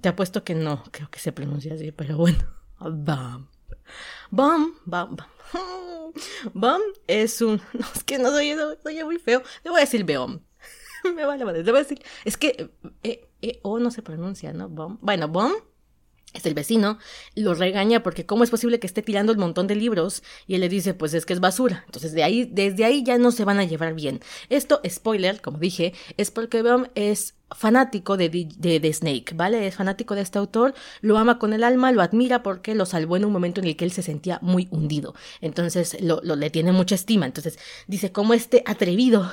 Te 0.00 0.08
apuesto 0.08 0.44
que 0.44 0.54
no. 0.54 0.84
Creo 0.90 1.10
que 1.10 1.18
se 1.18 1.32
pronuncia 1.32 1.74
así, 1.74 1.90
pero 1.92 2.16
bueno. 2.16 2.38
Bam. 2.78 3.48
Bam, 4.30 4.74
bam, 4.84 5.16
bam. 5.16 5.26
Bom 6.54 6.80
es 7.06 7.40
un. 7.40 7.60
No, 7.72 7.86
es 7.94 8.04
que 8.04 8.18
no 8.18 8.30
soy, 8.30 8.56
soy 8.82 9.04
muy 9.04 9.18
feo. 9.18 9.42
Le 9.64 9.70
voy 9.70 9.80
a 9.80 9.84
decir 9.84 10.04
Beom. 10.04 10.40
Me 11.14 11.24
vale 11.24 11.44
madre. 11.44 11.62
Le 11.62 11.70
voy 11.70 11.80
a 11.80 11.82
decir. 11.82 12.02
Es 12.24 12.36
que. 12.36 12.70
Eh, 13.02 13.28
eh, 13.42 13.58
o 13.62 13.78
no 13.78 13.90
se 13.90 14.02
pronuncia, 14.02 14.52
¿no? 14.52 14.68
Bom. 14.68 14.98
Bueno, 15.00 15.28
Bom 15.28 15.52
es 16.32 16.46
el 16.46 16.54
vecino, 16.54 16.98
lo 17.34 17.54
regaña 17.54 18.02
porque 18.02 18.26
cómo 18.26 18.44
es 18.44 18.50
posible 18.50 18.78
que 18.78 18.86
esté 18.86 19.02
tirando 19.02 19.32
el 19.32 19.38
montón 19.38 19.66
de 19.66 19.74
libros 19.74 20.22
y 20.46 20.54
él 20.54 20.60
le 20.60 20.68
dice 20.68 20.94
pues 20.94 21.14
es 21.14 21.26
que 21.26 21.32
es 21.32 21.40
basura. 21.40 21.82
Entonces 21.86 22.12
de 22.12 22.22
ahí, 22.22 22.48
desde 22.50 22.84
ahí 22.84 23.02
ya 23.02 23.18
no 23.18 23.32
se 23.32 23.44
van 23.44 23.58
a 23.58 23.64
llevar 23.64 23.94
bien. 23.94 24.20
Esto, 24.48 24.80
spoiler, 24.88 25.40
como 25.40 25.58
dije, 25.58 25.92
es 26.16 26.30
porque 26.30 26.62
Bom 26.62 26.86
es 26.94 27.34
fanático 27.52 28.16
de, 28.16 28.28
de, 28.28 28.92
Snake, 28.92 29.34
¿vale? 29.34 29.66
Es 29.66 29.74
fanático 29.74 30.14
de 30.14 30.20
este 30.20 30.38
autor, 30.38 30.72
lo 31.00 31.18
ama 31.18 31.40
con 31.40 31.52
el 31.52 31.64
alma, 31.64 31.90
lo 31.90 32.00
admira 32.00 32.44
porque 32.44 32.76
lo 32.76 32.86
salvó 32.86 33.16
en 33.16 33.24
un 33.24 33.32
momento 33.32 33.60
en 33.60 33.66
el 33.66 33.76
que 33.76 33.84
él 33.84 33.90
se 33.90 34.02
sentía 34.02 34.38
muy 34.40 34.68
hundido. 34.70 35.14
Entonces 35.40 36.00
lo, 36.00 36.20
lo 36.22 36.36
le 36.36 36.50
tiene 36.50 36.70
mucha 36.70 36.94
estima. 36.94 37.26
Entonces 37.26 37.58
dice, 37.88 38.12
¿cómo 38.12 38.34
este 38.34 38.62
atrevido 38.66 39.32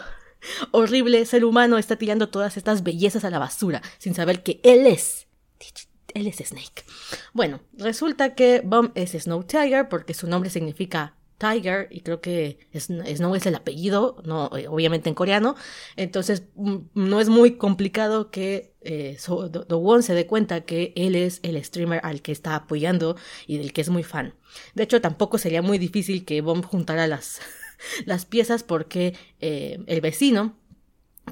horrible 0.72 1.26
ser 1.26 1.46
humano 1.46 1.78
está 1.78 1.96
tirando 1.96 2.30
todas 2.30 2.58
estas 2.58 2.84
bellezas 2.84 3.24
a 3.24 3.30
la 3.30 3.40
basura 3.40 3.82
sin 3.98 4.14
saber 4.14 4.44
que 4.44 4.60
él 4.64 4.88
es 4.88 5.27
él 6.18 6.28
es 6.28 6.38
Snake. 6.38 6.84
Bueno, 7.34 7.62
resulta 7.74 8.36
que 8.36 8.62
Bum 8.64 8.92
es 8.96 9.12
Snow 9.12 9.44
Tiger 9.44 9.88
porque 9.90 10.14
su 10.14 10.28
nombre 10.28 10.50
significa 10.50 11.16
Tiger 11.38 11.88
y 11.92 12.02
creo 12.02 12.20
que 12.20 12.58
Snow 12.74 13.36
es 13.36 13.46
el 13.46 13.56
apellido, 13.56 14.22
no, 14.26 14.50
eh, 14.58 14.68
obviamente 14.68 15.10
en 15.10 15.16
coreano. 15.16 15.56
Entonces 15.96 16.44
mm, 16.56 16.78
no 16.96 17.22
es 17.22 17.30
muy 17.30 17.58
complicado 17.58 18.32
que 18.32 18.74
eh, 18.82 19.18
Do, 19.28 20.02
se 20.02 20.14
dé 20.14 20.26
cuenta 20.26 20.62
que 20.62 20.94
él 20.96 21.16
es 21.16 21.40
el 21.44 21.64
streamer 21.64 22.00
al 22.04 22.22
que 22.22 22.32
está 22.32 22.56
apoyando 22.56 23.16
y 23.46 23.58
del 23.58 23.74
que 23.74 23.82
es 23.82 23.90
muy 23.90 24.04
fan. 24.04 24.34
De 24.74 24.84
hecho, 24.84 25.02
tampoco 25.02 25.38
sería 25.38 25.62
muy 25.62 25.78
difícil 25.78 26.26
que 26.26 26.42
Bum 26.42 26.64
juntara 26.64 27.06
las, 27.06 27.40
las 28.06 28.26
piezas 28.26 28.64
porque 28.64 29.16
eh, 29.40 29.80
el 29.86 30.02
vecino, 30.02 30.58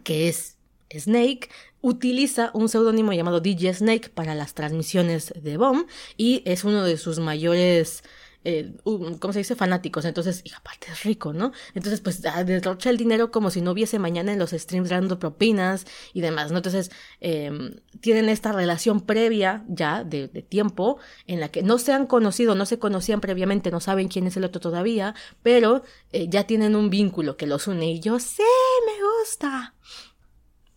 que 0.04 0.28
es 0.28 0.58
Snake, 0.94 1.50
utiliza 1.86 2.50
un 2.56 2.68
seudónimo 2.68 3.14
llamado 3.14 3.42
DJ 3.42 3.76
Snake 3.76 4.10
para 4.10 4.34
las 4.34 4.56
transmisiones 4.56 5.32
de 5.40 5.58
Bomb 5.58 5.86
y 6.18 6.42
es 6.46 6.64
uno 6.64 6.84
de 6.84 6.98
sus 6.98 7.20
mayores 7.20 8.02
eh, 8.44 8.74
¿cómo 8.84 9.34
se 9.34 9.40
dice? 9.40 9.56
Fanáticos. 9.56 10.06
Entonces, 10.06 10.42
y 10.44 10.54
aparte 10.54 10.88
es 10.92 11.04
rico, 11.04 11.34
¿no? 11.34 11.52
Entonces, 11.74 12.00
pues 12.00 12.24
ah, 12.26 12.44
derrocha 12.44 12.92
el 12.92 12.98
dinero 12.98 13.32
como 13.32 13.50
si 13.50 13.60
no 13.60 13.72
hubiese 13.72 13.98
mañana 13.98 14.32
en 14.32 14.40
los 14.40 14.52
streams 14.52 14.90
dando 14.90 15.18
propinas 15.18 15.86
y 16.14 16.22
demás, 16.22 16.52
¿no? 16.52 16.58
Entonces, 16.58 16.92
em, 17.22 17.76
tienen 18.02 18.30
esta 18.30 18.52
relación 18.52 19.02
previa 19.02 19.66
ya 19.68 20.04
de, 20.04 20.28
tiempo 20.28 21.00
en 21.26 21.40
la 21.40 21.50
que 21.50 21.64
no 21.64 21.80
se 21.80 21.92
han 21.92 22.06
conocido, 22.06 22.54
no 22.54 22.68
se 22.68 22.78
conocían 22.78 23.20
previamente, 23.20 23.72
no 23.72 23.80
saben 23.80 24.08
quién 24.10 24.28
es 24.28 24.38
el 24.38 24.44
otro 24.44 24.62
todavía, 24.62 25.16
pero 25.42 25.84
eh, 26.12 26.28
ya 26.30 26.46
tienen 26.46 26.76
un 26.76 26.92
vínculo 26.92 27.38
que 27.38 27.48
los 27.48 27.68
une 27.68 27.94
y 27.94 28.00
yo 28.00 28.20
sé, 28.20 28.44
me 28.86 28.94
gusta. 29.22 29.74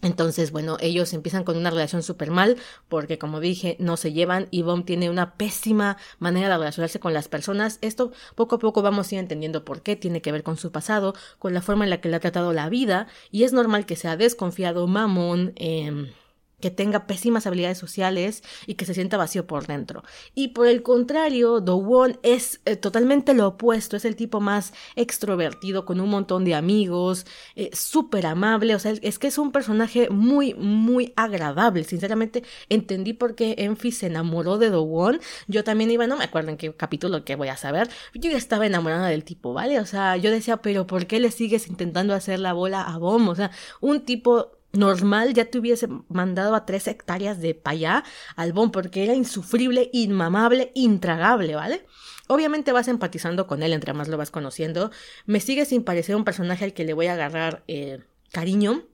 Entonces, 0.00 0.52
bueno, 0.52 0.76
ellos 0.80 1.12
empiezan 1.12 1.42
con 1.42 1.56
una 1.56 1.70
relación 1.70 2.02
súper 2.02 2.30
mal 2.30 2.56
porque, 2.88 3.18
como 3.18 3.40
dije, 3.40 3.76
no 3.80 3.96
se 3.96 4.12
llevan 4.12 4.46
y 4.50 4.62
Bomb 4.62 4.84
tiene 4.84 5.10
una 5.10 5.34
pésima 5.34 5.96
manera 6.20 6.48
de 6.48 6.58
relacionarse 6.58 7.00
con 7.00 7.12
las 7.12 7.28
personas. 7.28 7.78
Esto 7.80 8.12
poco 8.36 8.56
a 8.56 8.58
poco 8.60 8.82
vamos 8.82 9.10
a 9.10 9.16
ir 9.16 9.18
entendiendo 9.18 9.64
por 9.64 9.82
qué 9.82 9.96
tiene 9.96 10.22
que 10.22 10.30
ver 10.30 10.44
con 10.44 10.56
su 10.56 10.70
pasado, 10.70 11.14
con 11.38 11.52
la 11.52 11.62
forma 11.62 11.84
en 11.84 11.90
la 11.90 12.00
que 12.00 12.08
le 12.08 12.16
ha 12.16 12.20
tratado 12.20 12.52
la 12.52 12.68
vida 12.68 13.08
y 13.32 13.42
es 13.42 13.52
normal 13.52 13.86
que 13.86 13.96
sea 13.96 14.16
desconfiado, 14.16 14.86
mamón, 14.86 15.52
eh, 15.56 16.12
que 16.60 16.70
tenga 16.70 17.06
pésimas 17.06 17.46
habilidades 17.46 17.78
sociales 17.78 18.42
y 18.66 18.74
que 18.74 18.84
se 18.84 18.94
sienta 18.94 19.16
vacío 19.16 19.46
por 19.46 19.66
dentro. 19.66 20.02
Y 20.34 20.48
por 20.48 20.66
el 20.66 20.82
contrario, 20.82 21.60
Do 21.60 21.76
Won 21.76 22.18
es 22.22 22.60
eh, 22.64 22.76
totalmente 22.76 23.34
lo 23.34 23.48
opuesto, 23.48 23.96
es 23.96 24.04
el 24.04 24.16
tipo 24.16 24.40
más 24.40 24.72
extrovertido, 24.96 25.84
con 25.84 26.00
un 26.00 26.10
montón 26.10 26.44
de 26.44 26.54
amigos, 26.54 27.26
eh, 27.54 27.70
súper 27.72 28.26
amable, 28.26 28.74
o 28.74 28.78
sea, 28.78 28.92
es 29.00 29.18
que 29.18 29.28
es 29.28 29.38
un 29.38 29.52
personaje 29.52 30.08
muy, 30.10 30.54
muy 30.54 31.12
agradable. 31.16 31.84
Sinceramente, 31.84 32.42
entendí 32.68 33.12
por 33.12 33.34
qué 33.34 33.54
Enfi 33.58 33.92
se 33.92 34.06
enamoró 34.06 34.58
de 34.58 34.70
Do 34.70 34.82
Won. 34.82 35.20
Yo 35.46 35.64
también 35.64 35.90
iba, 35.90 36.06
no 36.06 36.16
me 36.16 36.24
acuerdo 36.24 36.50
en 36.50 36.56
qué 36.56 36.74
capítulo 36.74 37.24
que 37.24 37.36
voy 37.36 37.48
a 37.48 37.56
saber, 37.56 37.88
yo 38.14 38.30
estaba 38.30 38.66
enamorada 38.66 39.08
del 39.08 39.24
tipo, 39.24 39.52
¿vale? 39.52 39.80
O 39.80 39.86
sea, 39.86 40.16
yo 40.16 40.30
decía, 40.30 40.58
pero 40.58 40.86
¿por 40.86 41.06
qué 41.06 41.20
le 41.20 41.30
sigues 41.30 41.68
intentando 41.68 42.14
hacer 42.14 42.40
la 42.40 42.52
bola 42.52 42.82
a 42.82 42.98
Bom? 42.98 43.28
O 43.28 43.34
sea, 43.34 43.50
un 43.80 44.00
tipo 44.04 44.57
normal 44.72 45.34
ya 45.34 45.46
te 45.46 45.58
hubiese 45.58 45.88
mandado 46.08 46.54
a 46.54 46.66
tres 46.66 46.86
hectáreas 46.88 47.40
de 47.40 47.54
payá 47.54 48.04
al 48.36 48.52
bon 48.52 48.70
porque 48.70 49.04
era 49.04 49.14
insufrible, 49.14 49.90
inmamable, 49.92 50.72
intragable, 50.74 51.54
¿vale? 51.54 51.86
Obviamente 52.28 52.72
vas 52.72 52.88
empatizando 52.88 53.46
con 53.46 53.62
él 53.62 53.72
entre 53.72 53.94
más 53.94 54.08
lo 54.08 54.18
vas 54.18 54.30
conociendo. 54.30 54.90
Me 55.26 55.40
sigue 55.40 55.64
sin 55.64 55.82
parecer 55.82 56.14
un 56.16 56.24
personaje 56.24 56.64
al 56.64 56.74
que 56.74 56.84
le 56.84 56.92
voy 56.92 57.06
a 57.06 57.14
agarrar 57.14 57.64
eh, 57.68 58.00
cariño. 58.30 58.84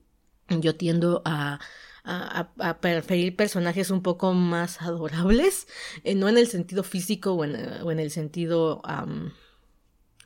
Yo 0.49 0.77
tiendo 0.77 1.23
a, 1.25 1.59
a, 2.05 2.79
preferir 2.81 3.35
personajes 3.35 3.91
un 3.91 4.03
poco 4.03 4.35
más 4.35 4.83
adorables, 4.83 5.67
eh, 6.05 6.15
no 6.15 6.29
en 6.29 6.39
el 6.39 6.47
sentido 6.47 6.83
físico 6.83 7.33
o 7.33 7.45
en, 7.45 7.83
o 7.83 7.91
en 7.91 7.99
el 7.99 8.11
sentido... 8.11 8.83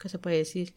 ¿Qué 0.00 0.08
se 0.08 0.18
puede 0.18 0.37
decir? 0.37 0.74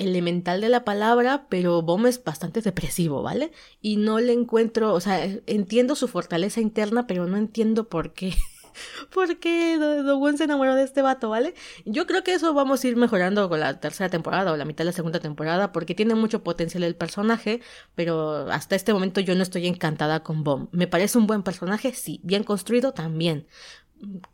Elemental 0.00 0.60
de 0.60 0.68
la 0.68 0.84
palabra, 0.84 1.46
pero 1.48 1.82
Bom 1.82 2.06
es 2.06 2.22
bastante 2.22 2.60
depresivo, 2.60 3.22
¿vale? 3.22 3.52
Y 3.80 3.96
no 3.96 4.18
le 4.18 4.32
encuentro, 4.32 4.92
o 4.94 5.00
sea, 5.00 5.22
entiendo 5.46 5.94
su 5.94 6.08
fortaleza 6.08 6.60
interna, 6.60 7.06
pero 7.06 7.26
no 7.26 7.36
entiendo 7.36 7.88
por 7.88 8.12
qué. 8.12 8.34
¿Por 9.12 9.38
qué 9.38 9.78
Do 9.78 10.36
se 10.36 10.44
enamoró 10.44 10.74
de 10.74 10.84
este 10.84 11.02
vato, 11.02 11.28
¿vale? 11.28 11.54
Yo 11.84 12.06
creo 12.06 12.24
que 12.24 12.34
eso 12.34 12.54
vamos 12.54 12.82
a 12.82 12.88
ir 12.88 12.96
mejorando 12.96 13.48
con 13.48 13.60
la 13.60 13.78
tercera 13.80 14.08
temporada 14.08 14.52
o 14.52 14.56
la 14.56 14.64
mitad 14.64 14.84
de 14.84 14.90
la 14.90 14.92
segunda 14.92 15.20
temporada, 15.20 15.72
porque 15.72 15.94
tiene 15.94 16.14
mucho 16.14 16.42
potencial 16.42 16.84
el 16.84 16.96
personaje, 16.96 17.60
pero 17.94 18.50
hasta 18.50 18.76
este 18.76 18.92
momento 18.92 19.20
yo 19.20 19.34
no 19.34 19.42
estoy 19.42 19.66
encantada 19.66 20.22
con 20.22 20.44
Bom. 20.44 20.68
¿Me 20.72 20.86
parece 20.86 21.18
un 21.18 21.26
buen 21.26 21.42
personaje? 21.42 21.92
Sí. 21.92 22.20
¿Bien 22.22 22.44
construido? 22.44 22.92
También. 22.92 23.46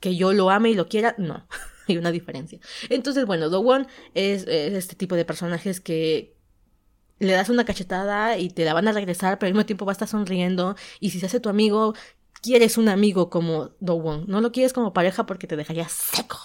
¿Que 0.00 0.16
yo 0.16 0.32
lo 0.32 0.50
ame 0.50 0.70
y 0.70 0.74
lo 0.74 0.88
quiera? 0.88 1.14
No. 1.18 1.46
hay 1.88 1.96
una 1.96 2.10
diferencia. 2.12 2.58
Entonces, 2.88 3.26
bueno, 3.26 3.48
Do 3.48 3.60
Won 3.60 3.86
es, 4.14 4.46
este 4.46 4.96
tipo 4.96 5.14
de 5.14 5.24
personajes 5.24 5.80
que 5.80 6.34
le 7.18 7.32
das 7.32 7.48
una 7.48 7.64
cachetada 7.64 8.38
y 8.38 8.50
te 8.50 8.64
la 8.64 8.74
van 8.74 8.88
a 8.88 8.92
regresar, 8.92 9.38
pero 9.38 9.48
al 9.48 9.54
mismo 9.54 9.66
tiempo 9.66 9.86
va 9.86 9.92
a 9.92 9.94
estar 9.94 10.08
sonriendo. 10.08 10.76
Y 11.00 11.10
si 11.10 11.20
se 11.20 11.26
hace 11.26 11.40
tu 11.40 11.48
amigo, 11.48 11.94
quieres 12.42 12.78
un 12.78 12.88
amigo 12.88 13.30
como 13.30 13.70
Do 13.80 13.94
Won. 13.94 14.24
No 14.28 14.40
lo 14.40 14.52
quieres 14.52 14.72
como 14.72 14.92
pareja 14.92 15.26
porque 15.26 15.46
te 15.46 15.56
dejaría 15.56 15.88
seco. 15.88 16.38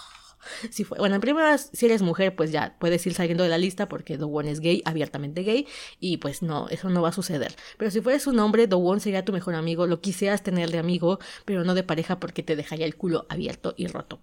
Si 0.70 0.84
fue, 0.84 0.98
bueno, 0.98 1.16
en 1.16 1.22
primera, 1.22 1.58
si 1.58 1.86
eres 1.86 2.02
mujer, 2.02 2.36
pues 2.36 2.52
ya 2.52 2.76
puedes 2.80 3.06
ir 3.06 3.14
saliendo 3.14 3.44
de 3.44 3.50
la 3.50 3.58
lista 3.58 3.88
porque 3.88 4.18
Do 4.18 4.28
Won 4.28 4.48
es 4.48 4.60
gay, 4.60 4.82
abiertamente 4.86 5.44
gay, 5.44 5.68
y 6.00 6.18
pues 6.18 6.42
no, 6.42 6.68
eso 6.70 6.90
no 6.90 7.02
va 7.02 7.10
a 7.10 7.14
suceder. 7.14 7.56
Pero 7.78 7.92
si 7.92 8.02
fueres 8.02 8.28
un 8.28 8.40
hombre, 8.40 8.68
Do 8.68 8.78
Won 8.78 9.00
sería 9.00 9.24
tu 9.24 9.34
mejor 9.34 9.56
amigo, 9.56 9.88
lo 9.88 10.02
quisieras 10.02 10.44
tener 10.44 10.72
de 10.72 10.80
amigo, 10.80 11.20
pero 11.46 11.64
no 11.64 11.74
de 11.74 11.84
pareja 11.84 12.20
porque 12.20 12.44
te 12.44 12.56
dejaría 12.56 12.86
el 12.86 12.96
culo 12.96 13.26
abierto 13.30 13.74
y 13.78 13.88
roto 13.88 14.22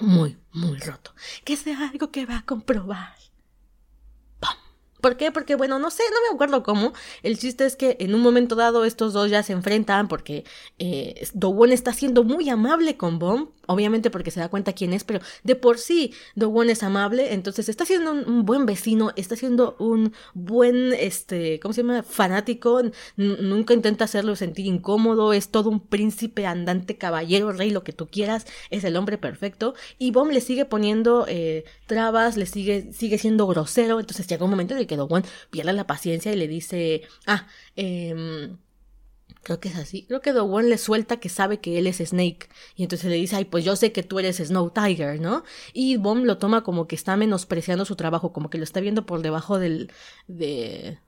muy, 0.00 0.38
muy 0.52 0.78
roto. 0.78 1.14
Que 1.44 1.56
sea 1.56 1.90
algo 1.90 2.10
que 2.10 2.26
va 2.26 2.38
a 2.38 2.46
comprobar. 2.46 3.14
¿Por 5.00 5.16
qué? 5.16 5.32
Porque, 5.32 5.54
bueno, 5.54 5.78
no 5.78 5.90
sé, 5.90 6.02
no 6.12 6.20
me 6.28 6.34
acuerdo 6.34 6.62
cómo. 6.62 6.92
El 7.22 7.38
chiste 7.38 7.64
es 7.64 7.76
que 7.76 7.96
en 8.00 8.14
un 8.14 8.20
momento 8.20 8.54
dado 8.54 8.84
estos 8.84 9.12
dos 9.12 9.30
ya 9.30 9.42
se 9.42 9.52
enfrentan 9.52 10.08
porque 10.08 10.44
eh, 10.78 11.26
Dowon 11.32 11.72
está 11.72 11.92
siendo 11.92 12.24
muy 12.24 12.48
amable 12.50 12.96
con 12.96 13.18
Bomb 13.18 13.48
obviamente 13.70 14.10
porque 14.10 14.30
se 14.30 14.40
da 14.40 14.48
cuenta 14.48 14.72
quién 14.72 14.92
es, 14.92 15.04
pero 15.04 15.20
de 15.44 15.54
por 15.54 15.78
sí 15.78 16.12
Dogon 16.34 16.70
es 16.70 16.82
amable, 16.82 17.32
entonces 17.32 17.68
está 17.68 17.86
siendo 17.86 18.12
un, 18.12 18.44
buen 18.44 18.66
vecino, 18.66 19.12
está 19.16 19.36
siendo 19.36 19.76
un 19.78 20.12
buen, 20.34 20.92
este, 20.92 21.60
¿cómo 21.60 21.72
se 21.72 21.82
llama? 21.82 22.02
Fanático, 22.02 22.82
nunca 23.16 23.74
intenta 23.74 24.04
hacerlo 24.04 24.34
sentir 24.34 24.66
incómodo, 24.66 25.32
es 25.32 25.50
todo 25.50 25.70
un 25.70 25.80
príncipe 25.80 26.46
andante, 26.46 26.96
caballero, 26.96 27.52
rey, 27.52 27.70
lo 27.70 27.84
que 27.84 27.92
tú 27.92 28.08
quieras, 28.08 28.46
es 28.70 28.82
el 28.84 28.96
hombre 28.96 29.18
perfecto, 29.18 29.74
y 29.98 30.10
Bom 30.10 30.30
le 30.30 30.40
sigue 30.40 30.64
poniendo 30.64 31.26
eh, 31.28 31.64
trabas, 31.86 32.36
le 32.36 32.46
sigue, 32.46 32.92
sigue 32.92 33.18
siendo 33.18 33.46
grosero, 33.46 34.00
entonces 34.00 34.26
llega 34.26 34.44
un 34.44 34.50
momento 34.50 34.74
en 34.74 34.80
el 34.80 34.86
que 34.86 34.96
Dogon 34.96 35.24
pierde 35.50 35.72
la 35.72 35.86
paciencia 35.86 36.32
y 36.32 36.36
le 36.36 36.48
dice, 36.48 37.02
ah, 37.26 37.46
eh, 37.76 38.50
Creo 39.42 39.58
que 39.58 39.68
es 39.68 39.76
así. 39.76 40.04
Creo 40.06 40.20
que 40.20 40.32
Dogon 40.32 40.68
le 40.68 40.76
suelta 40.76 41.18
que 41.18 41.28
sabe 41.28 41.60
que 41.60 41.78
él 41.78 41.86
es 41.86 41.98
Snake. 41.98 42.48
Y 42.76 42.82
entonces 42.82 43.10
le 43.10 43.16
dice, 43.16 43.36
ay, 43.36 43.46
pues 43.46 43.64
yo 43.64 43.74
sé 43.74 43.92
que 43.92 44.02
tú 44.02 44.18
eres 44.18 44.36
Snow 44.36 44.70
Tiger, 44.70 45.20
¿no? 45.20 45.44
Y 45.72 45.96
Bom 45.96 46.24
lo 46.24 46.38
toma 46.38 46.62
como 46.62 46.86
que 46.86 46.94
está 46.94 47.16
menospreciando 47.16 47.84
su 47.84 47.96
trabajo, 47.96 48.32
como 48.32 48.50
que 48.50 48.58
lo 48.58 48.64
está 48.64 48.80
viendo 48.80 49.06
por 49.06 49.22
debajo 49.22 49.58
del, 49.58 49.90
de, 50.28 50.98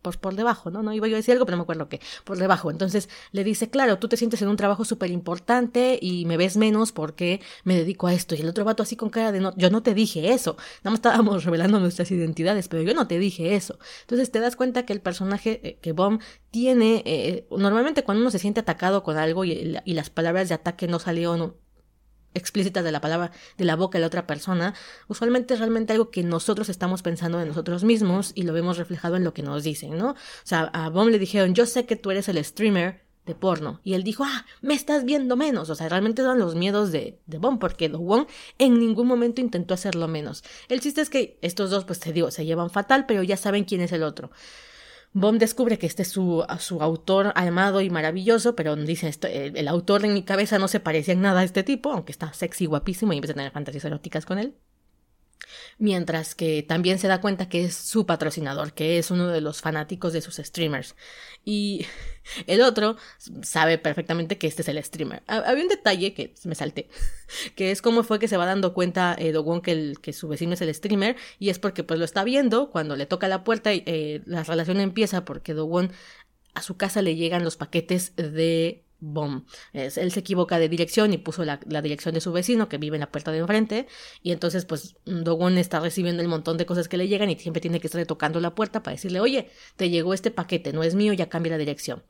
por, 0.00 0.18
por, 0.18 0.34
debajo, 0.34 0.70
¿no? 0.70 0.82
No 0.82 0.92
iba 0.92 1.06
yo 1.08 1.16
a 1.16 1.18
decir 1.18 1.32
algo, 1.32 1.44
pero 1.44 1.56
no 1.56 1.62
me 1.62 1.64
acuerdo 1.64 1.88
qué, 1.88 2.00
por 2.24 2.38
debajo. 2.38 2.70
Entonces 2.70 3.08
le 3.32 3.44
dice, 3.44 3.70
claro, 3.70 3.98
tú 3.98 4.08
te 4.08 4.16
sientes 4.16 4.40
en 4.42 4.48
un 4.48 4.56
trabajo 4.56 4.84
súper 4.84 5.10
importante 5.10 5.98
y 6.00 6.24
me 6.26 6.36
ves 6.36 6.56
menos 6.56 6.92
porque 6.92 7.40
me 7.64 7.76
dedico 7.76 8.06
a 8.06 8.14
esto. 8.14 8.34
Y 8.34 8.40
el 8.40 8.48
otro 8.48 8.64
vato 8.64 8.82
así 8.82 8.96
con 8.96 9.10
cara 9.10 9.32
de, 9.32 9.40
no, 9.40 9.54
yo 9.56 9.70
no 9.70 9.82
te 9.82 9.94
dije 9.94 10.32
eso. 10.32 10.56
Nada 10.82 10.92
más 10.92 10.98
estábamos 10.98 11.44
revelando 11.44 11.80
nuestras 11.80 12.10
identidades, 12.10 12.68
pero 12.68 12.82
yo 12.82 12.94
no 12.94 13.06
te 13.06 13.18
dije 13.18 13.54
eso. 13.54 13.78
Entonces 14.02 14.30
te 14.30 14.40
das 14.40 14.56
cuenta 14.56 14.84
que 14.84 14.92
el 14.92 15.00
personaje 15.00 15.60
eh, 15.62 15.78
que 15.80 15.92
Bomb 15.92 16.20
tiene, 16.50 17.02
eh, 17.04 17.46
normalmente 17.50 18.04
cuando 18.04 18.22
uno 18.22 18.30
se 18.30 18.38
siente 18.38 18.60
atacado 18.60 19.02
con 19.02 19.16
algo 19.16 19.44
y, 19.44 19.78
y 19.84 19.94
las 19.94 20.10
palabras 20.10 20.48
de 20.48 20.54
ataque 20.54 20.86
no 20.88 20.98
salieron 20.98 21.54
explícitas 22.34 22.84
de 22.84 22.92
la 22.92 23.00
palabra 23.00 23.32
de 23.56 23.64
la 23.64 23.76
boca 23.76 23.98
de 23.98 24.00
la 24.00 24.06
otra 24.06 24.26
persona, 24.26 24.74
usualmente 25.08 25.54
es 25.54 25.60
realmente 25.60 25.92
algo 25.92 26.10
que 26.10 26.22
nosotros 26.22 26.68
estamos 26.68 27.02
pensando 27.02 27.38
de 27.38 27.46
nosotros 27.46 27.84
mismos 27.84 28.32
y 28.34 28.42
lo 28.42 28.52
vemos 28.52 28.78
reflejado 28.78 29.16
en 29.16 29.24
lo 29.24 29.34
que 29.34 29.42
nos 29.42 29.62
dicen, 29.62 29.96
¿no? 29.96 30.10
O 30.10 30.16
sea, 30.44 30.70
a 30.72 30.88
Bom 30.88 31.08
le 31.08 31.18
dijeron, 31.18 31.54
yo 31.54 31.66
sé 31.66 31.86
que 31.86 31.96
tú 31.96 32.10
eres 32.10 32.28
el 32.28 32.42
streamer 32.44 33.02
de 33.26 33.34
porno. 33.34 33.80
Y 33.84 33.94
él 33.94 34.02
dijo, 34.02 34.24
ah, 34.24 34.46
me 34.60 34.74
estás 34.74 35.04
viendo 35.04 35.36
menos. 35.36 35.70
O 35.70 35.74
sea, 35.74 35.88
realmente 35.88 36.22
eran 36.22 36.38
los 36.38 36.54
miedos 36.54 36.90
de, 36.90 37.20
de 37.26 37.38
Bom, 37.38 37.58
porque 37.58 37.88
Wong 37.88 38.26
en 38.58 38.78
ningún 38.78 39.06
momento 39.06 39.40
intentó 39.40 39.74
hacerlo 39.74 40.08
menos. 40.08 40.42
El 40.68 40.80
chiste 40.80 41.00
es 41.00 41.10
que 41.10 41.38
estos 41.40 41.70
dos, 41.70 41.84
pues 41.84 42.00
te 42.00 42.12
digo, 42.12 42.30
se 42.30 42.44
llevan 42.44 42.70
fatal, 42.70 43.06
pero 43.06 43.22
ya 43.22 43.36
saben 43.36 43.64
quién 43.64 43.80
es 43.80 43.92
el 43.92 44.02
otro. 44.02 44.30
Bom 45.14 45.38
descubre 45.38 45.78
que 45.78 45.86
este 45.86 46.02
es 46.02 46.08
su, 46.08 46.44
su 46.58 46.80
autor 46.82 47.32
amado 47.34 47.82
y 47.82 47.90
maravilloso, 47.90 48.56
pero 48.56 48.76
dice 48.76 49.08
esto, 49.08 49.28
el, 49.28 49.68
autor 49.68 50.06
en 50.06 50.14
mi 50.14 50.22
cabeza 50.22 50.58
no 50.58 50.68
se 50.68 50.80
parecía 50.80 51.12
en 51.12 51.20
nada 51.20 51.40
a 51.40 51.44
este 51.44 51.62
tipo, 51.62 51.92
aunque 51.92 52.12
está 52.12 52.32
sexy, 52.32 52.64
guapísimo 52.64 53.12
y 53.12 53.16
empieza 53.16 53.32
a 53.32 53.36
tener 53.36 53.52
fantasías 53.52 53.84
eróticas 53.84 54.24
con 54.24 54.38
él 54.38 54.54
mientras 55.78 56.34
que 56.34 56.62
también 56.62 56.98
se 56.98 57.08
da 57.08 57.20
cuenta 57.20 57.48
que 57.48 57.64
es 57.64 57.74
su 57.74 58.06
patrocinador, 58.06 58.72
que 58.72 58.98
es 58.98 59.10
uno 59.10 59.28
de 59.28 59.40
los 59.40 59.60
fanáticos 59.60 60.12
de 60.12 60.20
sus 60.20 60.36
streamers. 60.36 60.94
Y 61.44 61.86
el 62.46 62.62
otro 62.62 62.96
sabe 63.42 63.78
perfectamente 63.78 64.38
que 64.38 64.46
este 64.46 64.62
es 64.62 64.68
el 64.68 64.82
streamer. 64.82 65.22
Había 65.26 65.62
un 65.62 65.68
detalle 65.68 66.14
que 66.14 66.34
me 66.44 66.54
salté, 66.54 66.88
que 67.56 67.70
es 67.70 67.82
cómo 67.82 68.02
fue 68.02 68.18
que 68.18 68.28
se 68.28 68.36
va 68.36 68.46
dando 68.46 68.74
cuenta 68.74 69.16
eh, 69.18 69.32
Dogon 69.32 69.60
que, 69.60 69.94
que 70.00 70.12
su 70.12 70.28
vecino 70.28 70.54
es 70.54 70.60
el 70.60 70.74
streamer, 70.74 71.16
y 71.38 71.50
es 71.50 71.58
porque 71.58 71.84
pues 71.84 71.98
lo 71.98 72.04
está 72.04 72.24
viendo, 72.24 72.70
cuando 72.70 72.96
le 72.96 73.06
toca 73.06 73.28
la 73.28 73.44
puerta, 73.44 73.70
eh, 73.72 74.22
la 74.26 74.44
relación 74.44 74.80
empieza 74.80 75.24
porque 75.24 75.54
Dogon 75.54 75.92
a 76.54 76.62
su 76.62 76.76
casa 76.76 77.02
le 77.02 77.16
llegan 77.16 77.44
los 77.44 77.56
paquetes 77.56 78.14
de 78.16 78.84
Bomb. 79.02 79.44
Es, 79.72 79.98
él 79.98 80.12
se 80.12 80.20
equivoca 80.20 80.60
de 80.60 80.68
dirección 80.68 81.12
y 81.12 81.18
puso 81.18 81.44
la, 81.44 81.58
dirección 81.82 82.14
de 82.14 82.20
su 82.20 82.32
vecino 82.32 82.68
que 82.68 82.78
vive 82.78 82.96
en 82.96 83.00
la 83.00 83.10
puerta 83.10 83.32
de 83.32 83.38
enfrente. 83.38 83.88
Y 84.22 84.30
entonces, 84.30 84.64
pues, 84.64 84.94
Dogon 85.04 85.58
está 85.58 85.80
recibiendo 85.80 86.22
el 86.22 86.28
montón 86.28 86.56
de 86.56 86.66
cosas 86.66 86.88
que 86.88 86.96
le 86.96 87.08
llegan 87.08 87.28
y 87.28 87.36
siempre 87.36 87.60
tiene 87.60 87.80
que 87.80 87.88
estar 87.88 88.04
tocando 88.06 88.40
la 88.40 88.54
puerta 88.54 88.82
para 88.82 88.94
decirle, 88.94 89.18
oye, 89.20 89.50
te 89.76 89.90
llegó 89.90 90.14
este 90.14 90.30
paquete, 90.30 90.72
no 90.72 90.84
es 90.84 90.94
mío, 90.94 91.12
ya 91.12 91.28
cambia 91.28 91.50
la 91.50 91.58
dirección. 91.58 92.04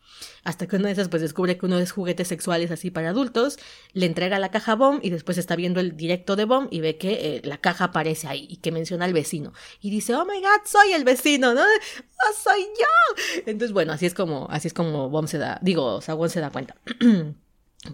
Hasta 0.44 0.66
que 0.66 0.76
una 0.76 0.88
de 0.88 0.92
esas, 0.92 1.09
pues, 1.09 1.22
descubre 1.22 1.57
que 1.57 1.64
uno 1.64 1.78
es 1.78 1.92
juguetes 1.92 2.28
sexuales 2.28 2.70
así 2.70 2.90
para 2.90 3.09
adultos, 3.09 3.59
le 3.94 4.05
entrega 4.05 4.38
la 4.38 4.50
caja 4.50 4.74
Bomb 4.74 5.00
y 5.02 5.09
después 5.09 5.38
está 5.38 5.57
viendo 5.57 5.81
el 5.81 5.96
directo 5.96 6.37
de 6.37 6.44
Bomb 6.44 6.68
y 6.70 6.81
ve 6.81 6.98
que 6.98 7.37
eh, 7.37 7.42
la 7.44 7.57
caja 7.57 7.87
aparece 7.87 8.28
ahí 8.28 8.46
y 8.50 8.57
que 8.59 8.70
menciona 8.70 9.07
al 9.07 9.14
vecino. 9.14 9.55
Y 9.81 9.90
dice, 9.90 10.14
oh 10.14 10.26
my 10.26 10.40
god, 10.40 10.66
soy 10.66 10.92
el 10.92 11.05
vecino, 11.05 11.55
¿no? 11.55 11.62
¡Oh, 11.62 12.35
soy 12.42 12.62
yo! 12.62 13.42
Entonces, 13.46 13.72
bueno, 13.72 13.92
así 13.94 14.05
es 14.05 14.14
como, 14.14 14.46
así 14.50 14.68
es 14.68 14.74
como 14.74 15.09
Bomb 15.09 15.26
se 15.26 15.38
da, 15.38 15.59
digo, 15.62 16.00
Sawon 16.02 16.28
se 16.28 16.40
da 16.40 16.50
cuenta. 16.50 16.76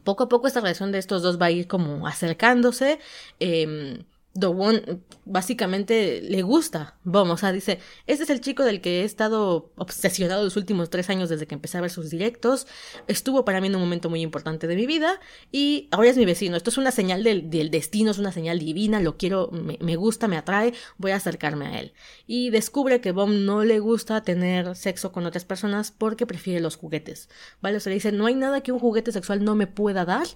poco 0.05 0.25
a 0.25 0.29
poco 0.29 0.47
esta 0.47 0.61
relación 0.61 0.93
de 0.93 0.99
estos 0.99 1.23
dos 1.23 1.41
va 1.41 1.47
a 1.47 1.51
ir 1.51 1.67
como 1.67 2.07
acercándose. 2.07 2.99
Eh, 3.41 4.05
Dowon 4.39 5.05
básicamente 5.25 6.21
le 6.23 6.43
gusta 6.43 6.97
Bom, 7.05 7.31
o 7.31 7.37
sea, 7.37 7.53
dice, 7.53 7.81
este 8.07 8.25
es 8.25 8.31
el 8.31 8.41
chico 8.41 8.65
del 8.65 8.81
que 8.81 9.01
he 9.01 9.05
estado 9.05 9.73
obsesionado 9.77 10.45
los 10.45 10.57
últimos 10.57 10.91
tres 10.91 11.11
años 11.11 11.29
desde 11.29 11.47
que 11.47 11.55
empecé 11.55 11.79
a 11.79 11.81
ver 11.81 11.91
sus 11.91 12.11
directos, 12.11 12.67
estuvo 13.07 13.45
para 13.45 13.61
mí 13.61 13.67
en 13.67 13.77
un 13.77 13.81
momento 13.81 14.11
muy 14.11 14.21
importante 14.21 14.67
de 14.67 14.77
mi 14.77 14.87
vida 14.87 15.21
y 15.51 15.89
ahora 15.91 16.11
es 16.11 16.17
mi 16.17 16.25
vecino, 16.25 16.57
esto 16.57 16.71
es 16.71 16.79
una 16.79 16.91
señal 16.91 17.25
del, 17.25 17.51
del 17.51 17.71
destino, 17.71 18.11
es 18.11 18.19
una 18.19 18.33
señal 18.33 18.59
divina, 18.59 19.01
lo 19.01 19.17
quiero, 19.17 19.51
me, 19.51 19.79
me, 19.81 19.97
gusta, 19.97 20.29
me 20.29 20.37
atrae, 20.37 20.75
voy 20.99 21.13
a 21.13 21.17
acercarme 21.17 21.67
a 21.67 21.81
él. 21.81 21.93
Y 22.27 22.51
descubre 22.51 23.01
que 23.01 23.13
Bom 23.13 23.45
no 23.45 23.65
le 23.65 23.81
gusta 23.81 24.23
tener 24.23 24.77
sexo 24.77 25.13
con 25.13 25.27
otras 25.27 25.45
personas 25.45 25.91
porque 25.91 26.27
prefiere 26.27 26.61
los 26.61 26.77
juguetes, 26.77 27.29
¿vale? 27.61 27.79
O 27.79 27.81
sea, 27.81 27.91
le 27.91 27.95
dice, 27.95 28.13
no 28.13 28.27
hay 28.27 28.35
nada 28.35 28.63
que 28.63 28.73
un 28.73 28.79
juguete 28.79 29.13
sexual 29.13 29.45
no 29.45 29.55
me 29.55 29.67
pueda 29.67 30.05
dar 30.05 30.27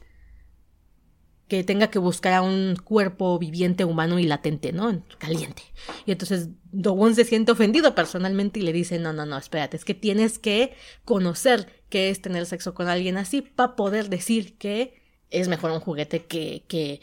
que 1.48 1.64
tenga 1.64 1.88
que 1.88 1.98
buscar 1.98 2.33
a 2.33 2.42
un 2.42 2.76
cuerpo 2.76 3.38
viviente, 3.38 3.85
humano 3.85 4.18
y 4.18 4.24
latente, 4.24 4.72
¿no? 4.72 5.05
Caliente. 5.18 5.62
Y 6.07 6.12
entonces 6.12 6.48
Dogon 6.70 7.14
se 7.14 7.24
siente 7.24 7.52
ofendido 7.52 7.94
personalmente 7.94 8.61
y 8.61 8.62
le 8.62 8.72
dice, 8.72 8.98
no, 8.98 9.12
no, 9.12 9.26
no, 9.26 9.37
espérate, 9.37 9.76
es 9.76 9.85
que 9.85 9.94
tienes 9.94 10.38
que 10.38 10.74
conocer 11.05 11.83
qué 11.90 12.11
es 12.11 12.22
tener 12.22 12.46
sexo 12.46 12.74
con 12.74 12.88
alguien 12.88 13.18
así 13.18 13.42
para 13.42 13.76
poder 13.76 14.09
decir 14.09 14.57
que 14.57 15.02
es 15.31 15.48
mejor 15.48 15.72
un 15.72 15.81
juguete 15.81 16.24
que, 16.24 16.64
que, 16.68 17.00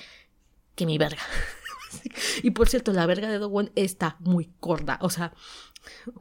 que 0.76 0.86
mi 0.86 0.98
verga. 0.98 1.22
y 2.44 2.52
por 2.52 2.70
cierto, 2.70 2.92
la 2.92 3.06
verga 3.06 3.30
de 3.30 3.38
Dogon 3.38 3.72
está 3.76 4.18
muy 4.20 4.52
corta, 4.60 4.98
o 5.02 5.10
sea... 5.10 5.34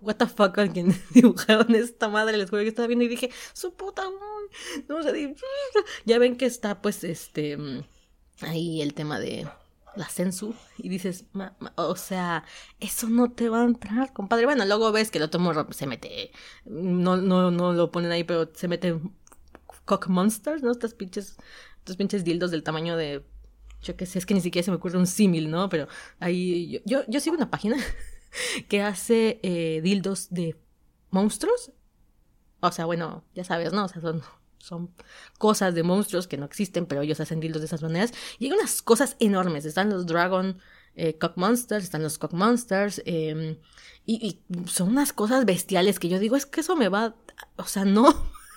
What 0.01 0.17
the 0.17 0.27
fuck, 0.27 0.57
alguien 0.59 0.95
dibujaron 1.11 1.75
esta 1.75 2.09
madre, 2.09 2.37
les 2.37 2.49
juro 2.49 2.63
que 2.63 2.69
estaba 2.69 2.87
viendo 2.87 3.05
y 3.05 3.09
dije, 3.09 3.31
su 3.53 3.75
puta, 3.75 4.05
no, 4.89 5.01
ya 6.07 6.19
ven 6.19 6.37
que 6.37 6.47
está 6.47 6.81
pues 6.81 7.03
este 7.05 7.59
ahí 8.41 8.83
el 8.83 8.95
tema 8.95 9.19
de 9.19 9.49
la 9.97 10.09
censu 10.09 10.55
y 10.77 10.89
dices, 10.89 11.25
o 11.77 11.97
sea, 11.97 12.45
eso 12.81 13.09
no 13.09 13.33
te 13.33 13.49
va 13.49 13.63
a 13.63 13.65
entrar, 13.65 14.13
compadre. 14.13 14.45
Bueno, 14.45 14.65
luego 14.65 14.93
ves 14.93 15.11
que 15.11 15.19
el 15.19 15.25
otro 15.25 15.41
morro 15.41 15.67
se 15.73 15.87
mete, 15.87 16.31
no, 16.65 17.17
no, 17.17 17.51
no 17.51 17.73
lo 17.73 17.91
ponen 17.91 18.13
ahí, 18.13 18.25
pero 18.25 18.51
se 18.55 18.69
mete 18.69 18.99
cock 19.85 20.09
monsters, 20.09 20.63
¿no? 20.63 20.71
Estas 20.71 20.95
pinches, 20.95 21.37
estos 21.79 21.97
pinches 21.97 22.25
dildos 22.25 22.51
del 22.51 22.63
tamaño 22.63 22.97
de, 22.97 23.25
yo 23.83 23.97
qué 23.97 24.07
sé, 24.07 24.19
es 24.19 24.27
que 24.27 24.35
ni 24.35 24.41
siquiera 24.41 24.65
se 24.65 24.71
me 24.71 24.77
ocurre 24.77 24.99
un 24.99 25.07
símil, 25.07 25.51
¿no? 25.51 25.69
Pero 25.69 25.89
ahí, 26.21 26.71
yo, 26.71 26.81
yo, 26.85 27.01
yo 27.09 27.21
sigo 27.21 27.37
una 27.37 27.51
página 27.51 27.77
que 28.69 28.83
hace 28.83 29.41
eh, 29.43 29.81
dildos 29.83 30.29
de 30.31 30.57
monstruos. 31.11 31.73
O 32.61 32.73
sea, 32.73 32.87
bueno, 32.87 33.25
ya 33.35 33.45
sabes, 33.45 33.73
¿no? 33.73 33.85
O 33.85 33.89
sea, 33.89 34.03
son 34.03 34.23
son 34.59 34.95
cosas 35.39 35.75
de 35.75 35.83
monstruos 35.83 36.27
que 36.29 36.37
no 36.37 36.45
existen, 36.45 36.87
pero 36.87 37.03
ellos 37.03 37.21
hacen 37.21 37.41
dildos 37.41 37.63
de 37.63 37.67
esas 37.67 37.83
maneras. 37.83 38.13
Y 38.39 38.47
hay 38.47 38.53
unas 38.53 38.83
cosas 38.83 39.17
enormes. 39.19 39.65
Están 39.65 39.91
los 39.91 40.07
Dragon 40.07 40.59
eh, 40.95 41.17
Cock 41.19 41.37
Monsters, 41.37 41.85
están 41.85 42.03
los 42.03 42.19
Cock 42.19 42.33
Monsters. 42.33 43.03
Eh, 43.07 43.59
y, 44.05 44.41
y, 44.49 44.67
son 44.69 44.89
unas 44.91 45.13
cosas 45.13 45.45
bestiales 45.45 45.99
que 45.99 46.09
yo 46.09 46.19
digo, 46.19 46.37
es 46.37 46.47
que 46.47 46.61
eso 46.61 46.77
me 46.77 46.89
va. 46.89 47.17
O 47.57 47.65
sea, 47.65 47.85
no. 47.85 48.31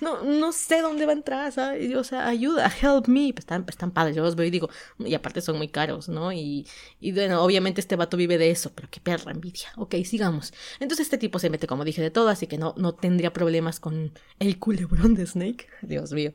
No, 0.00 0.22
no 0.22 0.52
sé 0.52 0.80
dónde 0.80 1.06
va 1.06 1.12
a 1.12 1.14
entrar, 1.14 1.52
¿sabes? 1.52 1.94
O 1.94 2.04
sea, 2.04 2.26
ayuda, 2.28 2.72
help 2.80 3.08
me. 3.08 3.32
Pues 3.32 3.40
están, 3.40 3.64
están 3.68 3.90
padres, 3.90 4.16
yo 4.16 4.22
los 4.22 4.36
veo 4.36 4.46
y 4.46 4.50
digo, 4.50 4.68
y 4.98 5.14
aparte 5.14 5.40
son 5.40 5.56
muy 5.58 5.68
caros, 5.68 6.08
¿no? 6.08 6.32
Y, 6.32 6.66
bueno, 7.12 7.42
obviamente 7.42 7.80
este 7.80 7.96
vato 7.96 8.16
vive 8.16 8.38
de 8.38 8.50
eso, 8.50 8.72
pero 8.74 8.88
qué 8.90 9.00
perra 9.00 9.32
envidia. 9.32 9.68
Ok, 9.76 9.96
sigamos. 10.04 10.52
Entonces 10.80 11.06
este 11.06 11.18
tipo 11.18 11.38
se 11.38 11.50
mete, 11.50 11.66
como 11.66 11.84
dije, 11.84 12.02
de 12.02 12.10
todo, 12.10 12.28
así 12.28 12.46
que 12.46 12.58
no, 12.58 12.74
no 12.76 12.94
tendría 12.94 13.32
problemas 13.32 13.80
con 13.80 14.12
el 14.38 14.58
culebrón 14.58 15.14
de 15.14 15.26
Snake. 15.26 15.66
Dios 15.82 16.12
mío. 16.12 16.32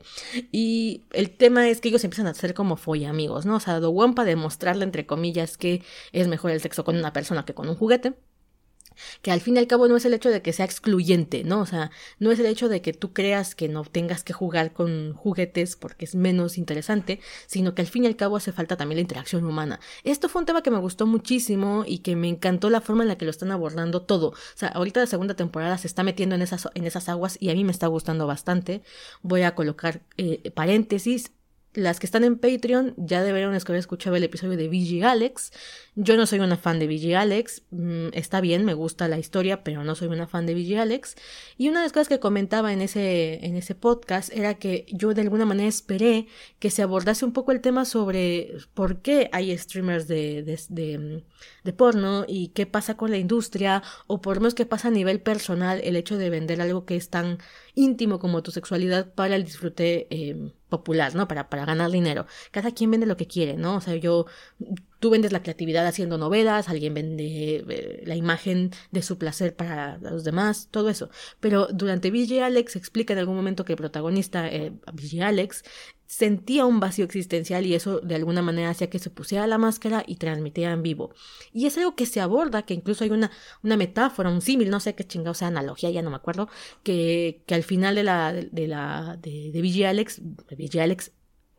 Y 0.52 1.02
el 1.12 1.30
tema 1.30 1.68
es 1.68 1.80
que 1.80 1.88
ellos 1.88 2.04
empiezan 2.04 2.26
a 2.26 2.34
ser 2.34 2.54
como 2.54 2.76
folla 2.76 3.10
amigos, 3.10 3.46
¿no? 3.46 3.56
O 3.56 3.60
sea, 3.60 3.80
Dowan 3.80 4.14
para 4.14 4.28
demostrarle, 4.28 4.84
entre 4.84 5.06
comillas, 5.06 5.56
que 5.56 5.82
es 6.12 6.28
mejor 6.28 6.50
el 6.50 6.60
sexo 6.60 6.84
con 6.84 6.96
una 6.96 7.12
persona 7.12 7.44
que 7.44 7.54
con 7.54 7.68
un 7.68 7.76
juguete 7.76 8.14
que 9.22 9.30
al 9.30 9.40
fin 9.40 9.56
y 9.56 9.58
al 9.58 9.66
cabo 9.66 9.88
no 9.88 9.96
es 9.96 10.04
el 10.04 10.14
hecho 10.14 10.30
de 10.30 10.42
que 10.42 10.52
sea 10.52 10.64
excluyente, 10.64 11.44
¿no? 11.44 11.60
O 11.60 11.66
sea, 11.66 11.90
no 12.18 12.30
es 12.32 12.38
el 12.38 12.46
hecho 12.46 12.68
de 12.68 12.82
que 12.82 12.92
tú 12.92 13.12
creas 13.12 13.54
que 13.54 13.68
no 13.68 13.84
tengas 13.84 14.24
que 14.24 14.32
jugar 14.32 14.72
con 14.72 15.12
juguetes 15.14 15.76
porque 15.76 16.04
es 16.04 16.14
menos 16.14 16.58
interesante, 16.58 17.20
sino 17.46 17.74
que 17.74 17.82
al 17.82 17.88
fin 17.88 18.04
y 18.04 18.06
al 18.06 18.16
cabo 18.16 18.36
hace 18.36 18.52
falta 18.52 18.76
también 18.76 18.96
la 18.96 19.02
interacción 19.02 19.44
humana. 19.44 19.80
Esto 20.04 20.28
fue 20.28 20.40
un 20.40 20.46
tema 20.46 20.62
que 20.62 20.70
me 20.70 20.78
gustó 20.78 21.06
muchísimo 21.06 21.84
y 21.86 21.98
que 21.98 22.16
me 22.16 22.28
encantó 22.28 22.70
la 22.70 22.80
forma 22.80 23.02
en 23.02 23.08
la 23.08 23.18
que 23.18 23.24
lo 23.24 23.30
están 23.30 23.50
abordando 23.50 24.02
todo. 24.02 24.28
O 24.28 24.36
sea, 24.54 24.68
ahorita 24.68 25.00
la 25.00 25.06
segunda 25.06 25.34
temporada 25.34 25.78
se 25.78 25.86
está 25.86 26.02
metiendo 26.02 26.34
en 26.34 26.42
esas, 26.42 26.68
en 26.74 26.84
esas 26.84 27.08
aguas 27.08 27.36
y 27.40 27.50
a 27.50 27.54
mí 27.54 27.64
me 27.64 27.72
está 27.72 27.86
gustando 27.86 28.26
bastante. 28.26 28.82
Voy 29.22 29.42
a 29.42 29.54
colocar 29.54 30.02
eh, 30.16 30.50
paréntesis 30.52 31.32
las 31.74 32.00
que 32.00 32.06
están 32.06 32.24
en 32.24 32.36
Patreon 32.36 32.94
ya 32.96 33.22
deberían 33.22 33.50
haber 33.50 33.76
escuchado 33.76 34.16
el 34.16 34.24
episodio 34.24 34.56
de 34.56 34.68
VG 34.68 35.04
Alex. 35.04 35.52
Yo 35.94 36.16
no 36.16 36.26
soy 36.26 36.40
una 36.40 36.56
fan 36.56 36.80
de 36.80 36.88
VG 36.88 37.14
Alex. 37.14 37.62
Mm, 37.70 38.08
está 38.12 38.40
bien, 38.40 38.64
me 38.64 38.74
gusta 38.74 39.06
la 39.06 39.18
historia, 39.18 39.62
pero 39.62 39.84
no 39.84 39.94
soy 39.94 40.08
una 40.08 40.26
fan 40.26 40.46
de 40.46 40.54
VG 40.54 40.80
Alex. 40.80 41.14
Y 41.56 41.68
una 41.68 41.80
de 41.80 41.86
las 41.86 41.92
cosas 41.92 42.08
que 42.08 42.18
comentaba 42.18 42.72
en 42.72 42.80
ese, 42.80 43.44
en 43.46 43.56
ese 43.56 43.76
podcast 43.76 44.32
era 44.34 44.54
que 44.54 44.86
yo 44.90 45.14
de 45.14 45.22
alguna 45.22 45.46
manera 45.46 45.68
esperé 45.68 46.26
que 46.58 46.70
se 46.70 46.82
abordase 46.82 47.24
un 47.24 47.32
poco 47.32 47.52
el 47.52 47.60
tema 47.60 47.84
sobre 47.84 48.56
por 48.74 49.00
qué 49.00 49.28
hay 49.32 49.56
streamers 49.56 50.08
de, 50.08 50.42
de, 50.42 51.22
de, 51.62 51.72
porno 51.72 52.24
y 52.26 52.48
qué 52.48 52.66
pasa 52.66 52.96
con 52.96 53.10
la 53.12 53.18
industria, 53.18 53.82
o 54.08 54.20
por 54.20 54.36
lo 54.36 54.40
menos 54.42 54.54
qué 54.54 54.66
pasa 54.66 54.88
a 54.88 54.90
nivel 54.90 55.20
personal 55.20 55.80
el 55.84 55.96
hecho 55.96 56.18
de 56.18 56.30
vender 56.30 56.60
algo 56.60 56.84
que 56.84 56.96
es 56.96 57.10
tan 57.10 57.38
íntimo 57.74 58.18
como 58.18 58.42
tu 58.42 58.50
sexualidad 58.50 59.14
para 59.14 59.36
el 59.36 59.44
disfrute 59.44 60.08
eh, 60.10 60.52
popular, 60.70 61.14
¿no? 61.14 61.28
Para, 61.28 61.50
para 61.50 61.66
ganar 61.66 61.90
dinero. 61.90 62.26
Cada 62.50 62.72
quien 62.72 62.90
vende 62.90 63.06
lo 63.06 63.16
que 63.16 63.26
quiere, 63.26 63.56
¿no? 63.56 63.76
O 63.76 63.80
sea, 63.82 63.96
yo, 63.96 64.26
tú 65.00 65.10
vendes 65.10 65.32
la 65.32 65.42
creatividad 65.42 65.86
haciendo 65.86 66.16
novelas, 66.18 66.68
alguien 66.68 66.94
vende 66.94 67.64
eh, 67.68 68.02
la 68.06 68.16
imagen 68.16 68.70
de 68.90 69.02
su 69.02 69.18
placer 69.18 69.54
para 69.54 69.98
los 69.98 70.24
demás, 70.24 70.68
todo 70.70 70.88
eso. 70.88 71.10
Pero 71.40 71.66
durante 71.66 72.10
VG 72.10 72.42
Alex 72.42 72.76
explica 72.76 73.12
en 73.12 73.18
algún 73.18 73.36
momento 73.36 73.64
que 73.64 73.72
el 73.72 73.78
protagonista, 73.78 74.48
eh, 74.48 74.72
VG 74.92 75.22
Alex, 75.22 75.64
sentía 76.10 76.66
un 76.66 76.80
vacío 76.80 77.04
existencial 77.04 77.64
y 77.64 77.74
eso 77.76 78.00
de 78.00 78.16
alguna 78.16 78.42
manera 78.42 78.70
hacía 78.70 78.90
que 78.90 78.98
se 78.98 79.10
pusiera 79.10 79.46
la 79.46 79.58
máscara 79.58 80.02
y 80.04 80.16
transmitiera 80.16 80.72
en 80.72 80.82
vivo. 80.82 81.14
Y 81.52 81.66
es 81.66 81.78
algo 81.78 81.94
que 81.94 82.04
se 82.04 82.20
aborda, 82.20 82.62
que 82.62 82.74
incluso 82.74 83.04
hay 83.04 83.10
una, 83.10 83.30
una 83.62 83.76
metáfora, 83.76 84.28
un 84.28 84.40
símil, 84.40 84.70
no 84.70 84.80
sé 84.80 84.96
qué 84.96 85.04
chingado 85.04 85.34
sea 85.34 85.46
analogía, 85.46 85.88
ya 85.90 86.02
no 86.02 86.10
me 86.10 86.16
acuerdo, 86.16 86.48
que, 86.82 87.44
que 87.46 87.54
al 87.54 87.62
final 87.62 87.94
de 87.94 88.02
la 88.02 88.32
de, 88.32 88.66
la 88.66 89.18
de, 89.22 89.52
de 89.52 89.86
Alex, 89.86 90.20
de 90.48 90.80
Alex 90.80 91.12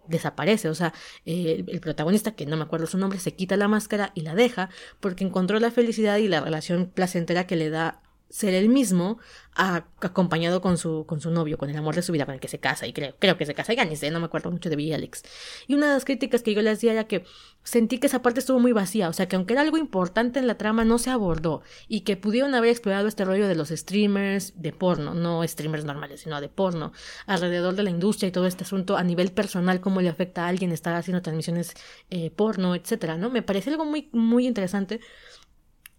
desaparece, 0.09 0.67
o 0.67 0.75
sea, 0.75 0.93
el, 1.23 1.63
el, 1.69 1.79
protagonista, 1.79 2.35
que 2.35 2.45
no 2.45 2.57
me 2.57 2.63
acuerdo 2.63 2.87
su 2.87 2.97
nombre, 2.97 3.19
se 3.19 3.33
quita 3.33 3.55
la 3.55 3.69
máscara 3.69 4.11
y 4.15 4.21
la 4.21 4.35
deja 4.35 4.69
porque 4.99 5.23
encontró 5.23 5.61
la 5.61 5.71
felicidad 5.71 6.17
y 6.17 6.27
la 6.27 6.41
relación 6.41 6.91
placentera 6.93 7.47
que 7.47 7.55
le 7.55 7.69
da 7.69 8.01
ser 8.31 8.53
el 8.53 8.69
mismo 8.69 9.19
acompañado 9.53 10.61
con 10.61 10.77
su, 10.77 11.05
con 11.05 11.19
su 11.19 11.29
novio, 11.29 11.57
con 11.57 11.69
el 11.69 11.75
amor 11.75 11.93
de 11.93 12.01
su 12.01 12.13
vida, 12.13 12.25
con 12.25 12.33
el 12.33 12.39
que 12.39 12.47
se 12.47 12.59
casa, 12.59 12.87
y 12.87 12.93
creo, 12.93 13.15
creo 13.19 13.37
que 13.37 13.45
se 13.45 13.53
casa, 13.53 13.73
ni 13.83 13.97
sé, 13.97 14.09
no 14.09 14.19
me 14.19 14.25
acuerdo 14.25 14.49
mucho 14.49 14.69
de 14.69 14.77
Billy 14.77 14.93
Alex. 14.93 15.23
Y 15.67 15.75
una 15.75 15.87
de 15.87 15.93
las 15.93 16.05
críticas 16.05 16.41
que 16.41 16.53
yo 16.53 16.61
le 16.61 16.69
hacía 16.69 16.93
era 16.93 17.03
que 17.03 17.25
sentí 17.63 17.99
que 17.99 18.07
esa 18.07 18.21
parte 18.21 18.39
estuvo 18.39 18.59
muy 18.59 18.71
vacía, 18.71 19.09
o 19.09 19.13
sea 19.13 19.27
que 19.27 19.35
aunque 19.35 19.53
era 19.53 19.61
algo 19.61 19.77
importante 19.77 20.39
en 20.39 20.47
la 20.47 20.57
trama, 20.57 20.85
no 20.85 20.97
se 20.97 21.09
abordó, 21.09 21.61
y 21.89 22.01
que 22.01 22.15
pudieron 22.15 22.55
haber 22.55 22.69
explorado 22.69 23.07
este 23.07 23.25
rollo 23.25 23.47
de 23.47 23.55
los 23.55 23.69
streamers 23.69 24.53
de 24.55 24.71
porno, 24.71 25.13
no 25.13 25.45
streamers 25.45 25.83
normales, 25.83 26.21
sino 26.21 26.39
de 26.39 26.47
porno, 26.47 26.93
alrededor 27.25 27.75
de 27.75 27.83
la 27.83 27.89
industria 27.89 28.29
y 28.29 28.31
todo 28.31 28.47
este 28.47 28.63
asunto 28.63 28.95
a 28.95 29.03
nivel 29.03 29.31
personal, 29.33 29.81
cómo 29.81 30.01
le 30.01 30.09
afecta 30.09 30.45
a 30.45 30.47
alguien 30.47 30.71
estar 30.71 30.95
haciendo 30.95 31.21
transmisiones 31.21 31.73
eh, 32.09 32.31
porno, 32.31 32.73
etcétera, 32.73 33.17
¿no? 33.17 33.29
Me 33.29 33.41
parece 33.41 33.69
algo 33.69 33.83
muy, 33.83 34.09
muy 34.13 34.47
interesante 34.47 35.01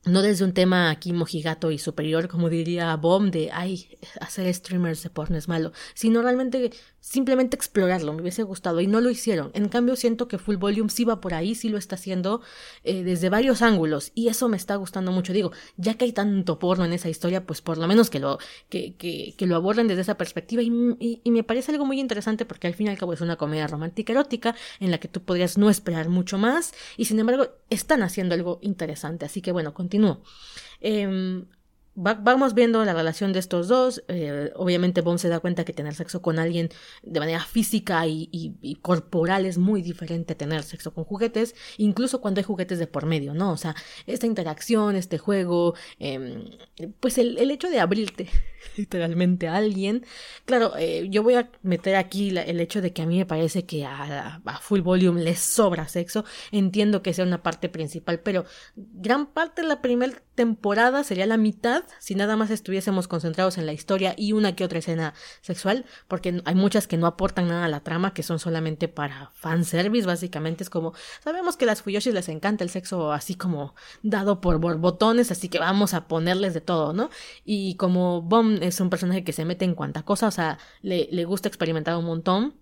no 0.04 0.22
desde 0.22 0.44
un 0.44 0.52
tema 0.52 0.90
aquí 0.90 1.12
mojigato 1.12 1.70
y 1.70 1.78
superior, 1.78 2.28
como 2.28 2.48
diría 2.48 2.94
Bomb, 2.96 3.30
de 3.30 3.50
ay, 3.52 3.98
hacer 4.20 4.52
streamers 4.52 5.02
de 5.02 5.10
porno 5.10 5.36
es 5.36 5.48
malo, 5.48 5.72
sino 5.94 6.22
realmente 6.22 6.72
simplemente 7.02 7.56
explorarlo, 7.56 8.12
me 8.12 8.22
hubiese 8.22 8.44
gustado 8.44 8.80
y 8.80 8.86
no 8.86 9.00
lo 9.00 9.10
hicieron. 9.10 9.50
En 9.54 9.68
cambio, 9.68 9.96
siento 9.96 10.28
que 10.28 10.38
Full 10.38 10.56
Volume 10.56 10.88
sí 10.88 11.04
va 11.04 11.20
por 11.20 11.34
ahí, 11.34 11.56
sí 11.56 11.68
lo 11.68 11.76
está 11.76 11.96
haciendo 11.96 12.40
eh, 12.84 13.02
desde 13.02 13.28
varios 13.28 13.60
ángulos 13.60 14.12
y 14.14 14.28
eso 14.28 14.48
me 14.48 14.56
está 14.56 14.76
gustando 14.76 15.10
mucho. 15.10 15.32
Digo, 15.32 15.50
ya 15.76 15.94
que 15.94 16.04
hay 16.04 16.12
tanto 16.12 16.60
porno 16.60 16.84
en 16.84 16.92
esa 16.92 17.08
historia, 17.08 17.44
pues 17.44 17.60
por 17.60 17.76
lo 17.76 17.88
menos 17.88 18.08
que 18.08 18.20
lo, 18.20 18.38
que, 18.68 18.94
que, 18.94 19.34
que 19.36 19.46
lo 19.46 19.56
aborden 19.56 19.88
desde 19.88 20.02
esa 20.02 20.16
perspectiva 20.16 20.62
y, 20.62 20.70
y, 21.00 21.20
y, 21.24 21.30
me 21.32 21.42
parece 21.42 21.72
algo 21.72 21.84
muy 21.84 21.98
interesante 21.98 22.44
porque 22.44 22.68
al 22.68 22.74
fin 22.74 22.86
y 22.86 22.90
al 22.90 22.98
cabo 22.98 23.12
es 23.12 23.20
una 23.20 23.36
comedia 23.36 23.66
romántica 23.66 24.12
erótica 24.12 24.54
en 24.78 24.92
la 24.92 24.98
que 24.98 25.08
tú 25.08 25.22
podrías 25.22 25.58
no 25.58 25.70
esperar 25.70 26.08
mucho 26.08 26.38
más 26.38 26.72
y 26.96 27.06
sin 27.06 27.18
embargo 27.18 27.48
están 27.68 28.02
haciendo 28.04 28.34
algo 28.34 28.60
interesante. 28.62 29.26
Así 29.26 29.42
que 29.42 29.50
bueno, 29.50 29.74
continúo. 29.92 30.22
Eh, 30.81 31.44
vamos 31.94 32.55
viendo 32.55 32.85
la 32.85 32.94
relación 32.94 33.33
de 33.33 33.38
estos 33.38 33.68
dos. 33.68 34.02
Eh, 34.09 34.50
obviamente 34.57 35.00
Bond 35.02 35.18
se 35.18 35.28
da 35.28 35.40
cuenta 35.40 35.64
que 35.64 35.72
tener 35.72 35.94
sexo 35.94 36.22
con 36.22 36.38
alguien 36.38 36.70
de 37.02 37.20
manera 37.20 37.44
física 37.44 38.07
y, 38.07 38.78
corporal 38.81 39.46
es 39.46 39.59
muy 39.59 39.83
diferente 39.83 40.33
a 40.33 40.38
tener 40.38 40.62
sexo 40.62 40.92
con 40.92 41.05
juguetes, 41.05 41.55
incluso 41.76 42.20
cuando 42.20 42.40
hay 42.40 42.44
juguetes 42.44 42.78
de 42.78 42.87
por 42.87 43.07
medio, 43.07 43.35
¿no? 43.35 43.52
O 43.52 43.57
sea, 43.57 43.74
esta 44.07 44.26
interacción, 44.26 44.96
este 44.96 45.18
juego, 45.18 45.74
eh, 45.98 46.50
pues 47.00 47.18
el, 47.18 47.38
el, 47.38 47.50
hecho 47.50 47.68
de 47.68 47.81
abrirte 47.81 48.28
literalmente 48.76 49.48
a 49.48 49.57
alguien. 49.57 50.05
Claro, 50.46 50.72
eh, 50.78 51.07
yo 51.11 51.22
voy 51.22 51.35
a 51.35 51.50
meter 51.62 51.96
aquí 51.96 52.31
el 52.31 52.61
hecho 52.61 52.81
de 52.81 52.92
que 52.92 53.02
a 53.02 53.07
mí 53.07 53.18
me 53.18 53.26
parece 53.26 53.66
que 53.66 53.85
a, 53.85 54.40
a 54.44 54.59
full 54.59 54.81
volume 54.81 55.22
les 55.22 55.40
sobra 55.40 55.88
sexo. 55.88 56.24
Entiendo 56.50 57.02
que 57.02 57.12
sea 57.12 57.24
una 57.24 57.42
parte 57.42 57.68
principal, 57.68 58.20
pero 58.20 58.44
gran 58.76 59.26
parte 59.26 59.62
de 59.62 59.68
la 59.68 59.83
primera 59.83 60.22
temporada 60.35 61.05
sería 61.05 61.27
la 61.27 61.37
mitad 61.37 61.85
si 61.99 62.14
nada 62.14 62.37
más 62.37 62.51
estuviésemos 62.51 63.09
concentrados 63.09 63.59
en 63.59 63.66
la 63.66 63.73
historia 63.73 64.14
y 64.16 64.33
una 64.33 64.57
que 64.57 64.64
otra 64.64 64.79
escena 64.79 65.14
sexual, 65.40 65.85
porque 66.09 66.42
hay 66.45 66.55
muchas 66.55 66.87
que 66.87 66.97
no 66.97 67.07
aportan 67.07 67.49
nada 67.49 67.66
a 67.66 67.68
la 67.68 67.81
trama, 67.81 68.14
que 68.14 68.23
son 68.23 68.38
solamente 68.38 68.88
para 68.88 69.31
fanservice, 69.35 70.07
básicamente 70.07 70.64
es 70.64 70.71
como, 70.71 70.95
sabemos 71.23 71.57
que 71.57 71.64
a 71.64 71.66
las 71.66 71.83
Fuyoshis 71.83 72.14
les 72.14 72.29
encanta 72.29 72.64
el 72.64 72.71
sexo 72.71 73.12
así 73.12 73.35
como 73.35 73.75
dado 74.03 74.40
por 74.40 74.59
borbotones, 74.59 75.31
así 75.31 75.49
que 75.49 75.59
vamos 75.59 75.95
a 75.95 76.09
ponerles 76.09 76.55
de 76.55 76.61
todo, 76.61 76.92
¿no? 76.92 77.11
Y 77.45 77.77
como 77.77 78.23
Bomb 78.23 78.62
es 78.62 78.81
un 78.81 78.90
personaje 78.90 79.25
que 79.25 79.33
se 79.33 79.45
mete 79.45 79.64
en 79.64 79.75
cuanta 79.75 80.03
cosa, 80.03 80.29
o 80.29 80.31
sea, 80.31 80.59
le, 80.81 81.09
le 81.11 81.25
gusta 81.25 81.49
experimentar 81.49 81.97
un 81.97 82.05
montón, 82.05 82.62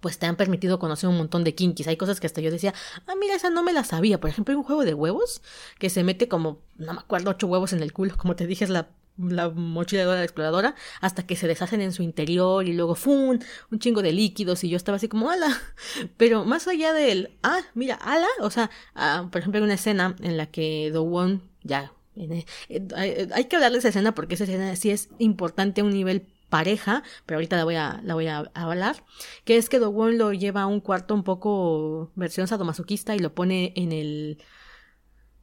pues 0.00 0.18
te 0.18 0.26
han 0.26 0.36
permitido 0.36 0.78
conocer 0.78 1.08
un 1.08 1.16
montón 1.16 1.44
de 1.44 1.54
kinkis. 1.54 1.88
Hay 1.88 1.96
cosas 1.96 2.20
que 2.20 2.26
hasta 2.26 2.40
yo 2.40 2.50
decía, 2.50 2.74
ah, 3.06 3.14
mira, 3.18 3.34
esa 3.34 3.50
no 3.50 3.62
me 3.62 3.72
la 3.72 3.84
sabía. 3.84 4.20
Por 4.20 4.30
ejemplo, 4.30 4.52
hay 4.52 4.56
un 4.56 4.64
juego 4.64 4.84
de 4.84 4.94
huevos 4.94 5.42
que 5.78 5.90
se 5.90 6.04
mete 6.04 6.28
como, 6.28 6.60
no 6.76 6.94
me 6.94 7.00
acuerdo, 7.00 7.30
ocho 7.30 7.46
huevos 7.46 7.72
en 7.72 7.82
el 7.82 7.92
culo, 7.92 8.16
como 8.16 8.36
te 8.36 8.46
dije, 8.46 8.64
es 8.64 8.70
la, 8.70 8.90
la 9.16 9.50
mochila 9.50 10.06
de 10.06 10.16
la 10.16 10.22
exploradora, 10.22 10.74
hasta 11.00 11.26
que 11.26 11.36
se 11.36 11.48
deshacen 11.48 11.80
en 11.80 11.92
su 11.92 12.02
interior 12.02 12.66
y 12.66 12.74
luego, 12.74 12.94
¡fum! 12.94 13.38
Un 13.70 13.78
chingo 13.78 14.02
de 14.02 14.12
líquidos 14.12 14.62
y 14.64 14.68
yo 14.68 14.76
estaba 14.76 14.96
así 14.96 15.08
como, 15.08 15.30
¡ala! 15.30 15.60
Pero 16.16 16.44
más 16.44 16.68
allá 16.68 16.92
del, 16.92 17.36
ah, 17.42 17.60
mira, 17.74 17.96
¡ala! 17.96 18.28
O 18.40 18.50
sea, 18.50 18.70
ah, 18.94 19.28
por 19.30 19.40
ejemplo, 19.40 19.58
hay 19.58 19.64
una 19.64 19.74
escena 19.74 20.16
en 20.20 20.36
la 20.36 20.46
que 20.46 20.90
Do 20.92 21.02
Won, 21.02 21.42
ya, 21.62 21.92
eh, 22.16 23.28
hay 23.32 23.44
que 23.44 23.56
hablar 23.56 23.72
de 23.72 23.78
esa 23.78 23.88
escena 23.88 24.14
porque 24.14 24.34
esa 24.34 24.44
escena 24.44 24.74
sí 24.76 24.90
es 24.90 25.08
importante 25.18 25.80
a 25.80 25.84
un 25.84 25.92
nivel 25.92 26.26
pareja, 26.48 27.02
pero 27.26 27.38
ahorita 27.38 27.56
la 27.56 27.64
voy 27.64 27.76
a, 27.76 28.00
la 28.04 28.14
voy 28.14 28.26
a, 28.26 28.50
hablar, 28.54 29.04
que 29.44 29.56
es 29.56 29.68
que 29.68 29.78
Dowon 29.78 30.18
lo 30.18 30.32
lleva 30.32 30.62
a 30.62 30.66
un 30.66 30.80
cuarto 30.80 31.14
un 31.14 31.24
poco 31.24 32.10
versión 32.14 32.46
sadomasoquista 32.48 33.14
y 33.14 33.18
lo 33.18 33.34
pone 33.34 33.72
en 33.76 33.92
el... 33.92 34.38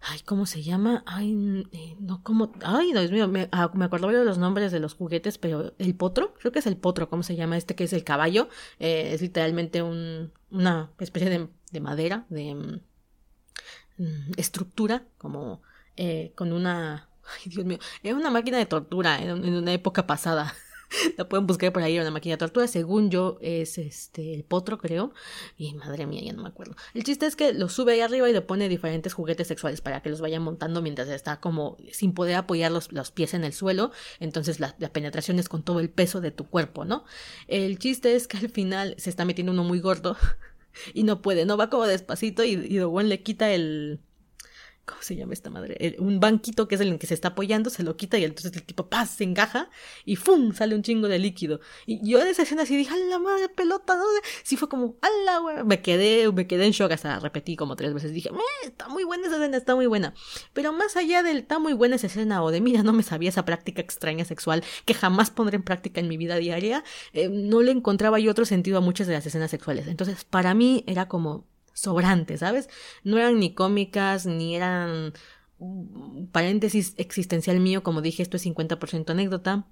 Ay, 0.07 0.19
¿cómo 0.19 0.45
se 0.45 0.61
llama? 0.61 1.03
Ay, 1.07 1.65
eh, 1.71 1.95
no, 1.99 2.21
¿cómo? 2.21 2.51
Ay, 2.63 2.91
Dios 2.91 3.11
mío, 3.11 3.27
me, 3.27 3.49
ah, 3.51 3.71
me 3.73 3.85
acuerdo 3.85 4.09
de 4.09 4.23
los 4.23 4.37
nombres 4.37 4.71
de 4.71 4.79
los 4.79 4.93
juguetes, 4.93 5.39
pero 5.39 5.73
el 5.79 5.95
potro, 5.95 6.35
creo 6.35 6.51
que 6.51 6.59
es 6.59 6.67
el 6.67 6.77
potro, 6.77 7.09
¿cómo 7.09 7.23
se 7.23 7.35
llama? 7.35 7.57
Este 7.57 7.75
que 7.75 7.85
es 7.85 7.93
el 7.93 8.03
caballo, 8.03 8.47
eh, 8.79 9.13
es 9.13 9.21
literalmente 9.21 9.81
un, 9.81 10.31
una 10.51 10.91
especie 10.99 11.29
de, 11.29 11.47
de 11.71 11.79
madera, 11.79 12.27
de 12.29 12.53
mm, 13.97 14.31
estructura, 14.37 15.05
como 15.17 15.61
eh, 15.95 16.33
con 16.35 16.53
una... 16.53 17.09
Ay, 17.23 17.49
Dios 17.49 17.65
mío, 17.65 17.79
era 18.03 18.15
una 18.15 18.29
máquina 18.29 18.59
de 18.59 18.67
tortura 18.67 19.19
en 19.19 19.55
una 19.55 19.73
época 19.73 20.05
pasada. 20.05 20.53
la 21.17 21.27
pueden 21.27 21.47
buscar 21.47 21.73
por 21.73 21.83
ahí, 21.83 21.99
una 21.99 22.11
máquina 22.11 22.37
tortura. 22.37 22.67
Según 22.67 23.09
yo, 23.09 23.37
es 23.41 23.77
este 23.77 24.33
el 24.33 24.43
potro, 24.43 24.77
creo. 24.77 25.13
Y 25.57 25.73
madre 25.75 26.05
mía, 26.05 26.21
ya 26.23 26.33
no 26.33 26.43
me 26.43 26.49
acuerdo. 26.49 26.75
El 26.93 27.03
chiste 27.03 27.25
es 27.25 27.35
que 27.35 27.53
lo 27.53 27.69
sube 27.69 27.93
ahí 27.93 28.01
arriba 28.01 28.29
y 28.29 28.33
le 28.33 28.41
pone 28.41 28.69
diferentes 28.69 29.13
juguetes 29.13 29.47
sexuales 29.47 29.81
para 29.81 30.01
que 30.01 30.09
los 30.09 30.21
vayan 30.21 30.43
montando 30.43 30.81
mientras 30.81 31.09
está 31.09 31.39
como 31.39 31.77
sin 31.91 32.13
poder 32.13 32.35
apoyar 32.35 32.71
los, 32.71 32.91
los 32.91 33.11
pies 33.11 33.33
en 33.33 33.43
el 33.43 33.53
suelo. 33.53 33.91
Entonces 34.19 34.59
la, 34.59 34.75
la, 34.79 34.89
penetración 34.89 35.39
es 35.39 35.49
con 35.49 35.63
todo 35.63 35.79
el 35.79 35.89
peso 35.89 36.21
de 36.21 36.31
tu 36.31 36.47
cuerpo, 36.47 36.85
¿no? 36.85 37.05
El 37.47 37.79
chiste 37.79 38.15
es 38.15 38.27
que 38.27 38.37
al 38.37 38.49
final 38.49 38.95
se 38.97 39.09
está 39.09 39.25
metiendo 39.25 39.51
uno 39.51 39.63
muy 39.63 39.79
gordo 39.79 40.17
y 40.93 41.03
no 41.03 41.21
puede, 41.21 41.45
no 41.45 41.57
va 41.57 41.69
como 41.69 41.85
despacito 41.85 42.43
y, 42.43 42.51
y 42.51 42.77
Dowen 42.77 43.09
le 43.09 43.23
quita 43.23 43.51
el 43.51 43.99
¿Cómo 44.85 45.01
se 45.01 45.15
llama 45.15 45.33
esta 45.33 45.49
madre? 45.49 45.77
El, 45.79 45.95
un 45.99 46.19
banquito 46.19 46.67
que 46.67 46.75
es 46.75 46.81
el 46.81 46.89
en 46.89 46.99
que 46.99 47.07
se 47.07 47.15
está 47.15 47.29
apoyando, 47.29 47.71
se 47.71 47.81
lo 47.81 47.97
quita 47.97 48.19
y 48.19 48.23
entonces 48.23 48.55
el 48.55 48.63
tipo 48.63 48.87
¡paz! 48.87 49.09
se 49.09 49.23
engaja 49.23 49.69
y 50.05 50.15
¡fum! 50.15 50.53
sale 50.53 50.75
un 50.75 50.83
chingo 50.83 51.07
de 51.07 51.17
líquido. 51.17 51.59
Y 51.87 52.07
yo 52.07 52.21
en 52.21 52.27
esa 52.27 52.43
escena 52.43 52.63
así 52.63 52.77
dije, 52.77 52.93
¡a 52.93 52.97
la 52.97 53.17
madre 53.17 53.49
pelota! 53.49 53.95
¿no? 53.95 54.03
Sí 54.43 54.57
fue 54.57 54.69
como, 54.69 54.95
¡a 55.01 55.07
la! 55.25 55.63
Me 55.63 55.81
quedé, 55.81 56.31
me 56.31 56.45
quedé 56.45 56.65
en 56.65 56.71
shock 56.71 56.91
hasta 56.91 57.19
repetí 57.19 57.55
como 57.55 57.75
tres 57.75 57.95
veces. 57.95 58.13
Dije, 58.13 58.29
está 58.63 58.87
muy 58.87 59.03
buena 59.03 59.25
esa 59.25 59.37
escena, 59.37 59.57
está 59.57 59.73
muy 59.73 59.87
buena. 59.87 60.13
Pero 60.53 60.71
más 60.71 60.95
allá 60.95 61.23
del 61.23 61.37
está 61.37 61.57
muy 61.57 61.73
buena 61.73 61.95
esa 61.95 62.07
escena 62.07 62.43
o 62.43 62.51
de 62.51 62.61
mira, 62.61 62.83
no 62.83 62.93
me 62.93 63.01
sabía 63.01 63.29
esa 63.29 63.43
práctica 63.43 63.81
extraña 63.81 64.23
sexual 64.23 64.63
que 64.85 64.93
jamás 64.93 65.31
pondré 65.31 65.55
en 65.55 65.63
práctica 65.63 65.99
en 65.99 66.07
mi 66.07 66.17
vida 66.17 66.35
diaria, 66.35 66.83
eh, 67.13 67.29
no 67.29 67.61
le 67.63 67.71
encontraba 67.71 68.19
yo 68.19 68.29
otro 68.29 68.45
sentido 68.45 68.77
a 68.77 68.81
muchas 68.81 69.07
de 69.07 69.13
las 69.13 69.25
escenas 69.25 69.49
sexuales. 69.49 69.87
Entonces, 69.87 70.25
para 70.25 70.53
mí 70.53 70.83
era 70.87 71.07
como 71.07 71.45
sobrantes, 71.75 72.39
¿sabes? 72.39 72.69
No 73.03 73.17
eran 73.17 73.39
ni 73.39 73.53
cómicas, 73.53 74.25
ni 74.25 74.55
eran 74.55 75.13
paréntesis 76.31 76.95
existencial 76.97 77.59
mío, 77.59 77.83
como 77.83 78.01
dije, 78.01 78.23
esto 78.23 78.37
es 78.37 78.45
50% 78.45 79.11
anécdota. 79.11 79.67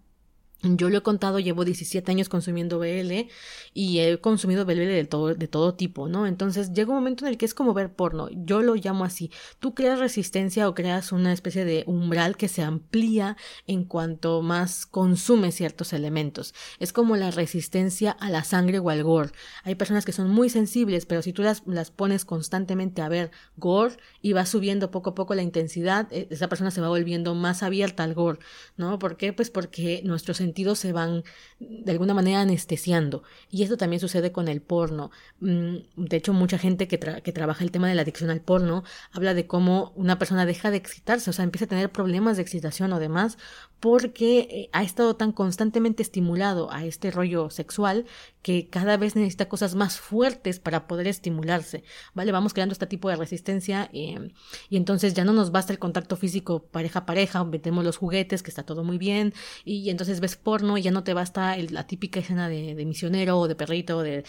Yo 0.65 0.89
lo 0.89 0.97
he 0.97 1.02
contado, 1.02 1.39
llevo 1.39 1.65
17 1.65 2.10
años 2.10 2.30
consumiendo 2.30 2.80
BL 2.80 3.28
y 3.73 3.99
he 3.99 4.21
consumido 4.21 4.63
BL 4.65 4.78
de 4.78 5.04
todo, 5.04 5.36
de 5.36 5.47
todo 5.49 5.73
tipo, 5.73 6.08
¿no? 6.08 6.26
Entonces 6.26 6.71
llega 6.71 6.91
un 6.91 6.95
momento 6.95 7.26
en 7.26 7.32
el 7.34 7.38
que 7.38 7.45
es 7.45 7.54
como 7.54 7.73
ver 7.73 7.93
porno. 7.93 8.30
Yo 8.32 8.62
lo 8.62 8.76
llamo 8.76 9.04
así. 9.04 9.30
Tú 9.60 9.73
creas 9.76 9.99
resistencia 9.99 10.69
o 10.69 10.73
creas 10.73 11.12
una 11.12 11.34
especie 11.34 11.65
de 11.65 11.84
umbral 11.86 12.38
que 12.38 12.47
se 12.47 12.63
amplía 12.63 13.36
en 13.67 13.84
cuanto 13.84 14.41
más 14.41 14.86
consumes 14.86 15.56
ciertos 15.56 15.91
elementos. 15.91 16.54
Es 16.80 16.93
como 16.93 17.17
la 17.17 17.32
resistencia 17.32 18.12
a 18.12 18.30
la 18.30 18.45
sangre 18.45 18.80
o 18.80 18.89
al 18.89 19.04
gore. 19.04 19.32
Hay 19.65 19.76
personas 19.76 20.06
que 20.06 20.13
son 20.13 20.30
muy 20.30 20.49
sensibles, 20.49 21.06
pero 21.06 21.21
si 21.21 21.34
tú 21.34 21.41
las, 21.41 21.63
las 21.65 21.91
pones 21.91 22.23
constantemente 22.23 23.02
a 23.02 23.10
ver 23.10 23.32
gore 23.58 23.97
y 24.21 24.32
va 24.32 24.45
subiendo 24.45 24.91
poco 24.91 25.10
a 25.10 25.15
poco 25.15 25.36
la 25.36 25.41
intensidad, 25.41 26.08
e, 26.12 26.30
esa 26.32 26.47
persona 26.47 26.71
se 26.71 26.80
va 26.80 26.88
volviendo 26.88 27.36
más 27.36 27.63
abierta 27.63 28.06
al 28.06 28.13
gore, 28.13 28.39
¿no? 28.78 28.97
¿Por 28.97 29.17
qué? 29.17 29.34
Pues 29.34 29.49
porque 29.49 30.02
nuestros 30.06 30.39
se 30.76 30.92
van 30.94 31.24
de 31.69 31.91
alguna 31.91 32.13
manera 32.13 32.41
anestesiando. 32.41 33.23
Y 33.49 33.63
esto 33.63 33.78
también 33.78 33.99
sucede 33.99 34.32
con 34.32 34.47
el 34.47 34.62
porno. 34.62 35.12
De 35.39 36.17
hecho, 36.17 36.34
mucha 36.34 36.58
gente 36.58 36.88
que, 36.88 36.97
tra 36.97 37.21
que 37.21 37.32
trabaja 37.32 37.63
el 37.63 37.71
tema 37.71 37.88
de 37.88 37.95
la 37.95 38.04
adicción 38.04 38.30
al 38.30 38.41
porno 38.41 38.84
habla 39.12 39.34
de 39.34 39.47
cómo 39.47 39.93
una 39.95 40.19
persona 40.19 40.45
deja 40.45 40.71
de 40.71 40.78
excitarse, 40.78 41.30
o 41.30 41.34
sea, 41.34 41.43
empieza 41.43 41.65
a 41.65 41.69
tener 41.69 41.91
problemas 41.91 42.38
de 42.38 42.43
excitación 42.43 42.93
o 42.93 42.99
demás 42.99 43.38
porque 43.80 44.69
ha 44.71 44.82
estado 44.82 45.17
tan 45.17 45.34
constantemente 45.34 46.04
estimulado 46.04 46.71
a 46.71 46.86
este 46.86 47.12
rollo 47.12 47.49
sexual 47.49 48.06
que 48.41 48.69
cada 48.69 48.97
vez 48.97 49.15
necesita 49.15 49.49
cosas 49.49 49.76
más 49.76 49.99
fuertes 49.99 50.60
para 50.60 50.88
poder 50.88 51.08
estimularse, 51.08 51.84
¿vale? 52.13 52.32
Vamos 52.32 52.54
creando 52.54 52.73
este 52.73 52.88
tipo 52.88 53.10
de 53.10 53.15
resistencia 53.15 53.89
eh, 53.93 54.32
y 54.69 54.78
entonces 54.78 55.13
ya 55.13 55.26
no 55.26 55.34
nos 55.34 55.52
basta 55.52 55.73
el 55.73 55.80
contacto 55.80 56.15
físico 56.15 56.63
pareja 56.63 56.99
a 56.99 57.06
pareja, 57.06 57.43
metemos 57.43 57.84
los 57.84 57.97
juguetes, 57.97 58.43
que 58.43 58.52
está 58.52 58.63
todo 58.63 58.84
muy 58.84 58.97
bien, 58.97 59.34
y 59.65 59.89
entonces 59.89 60.19
ves 60.19 60.36
porno 60.36 60.78
y 60.78 60.82
ya 60.82 60.91
no 60.91 61.04
te 61.04 61.13
basta 61.13 61.53
la 61.58 61.88
típica 61.88 62.20
escena 62.20 62.50
de, 62.50 62.74
misionero 62.86 63.39
o 63.39 63.48
de 63.48 63.56
perrito 63.56 63.98
o 63.98 64.02
de 64.02 64.24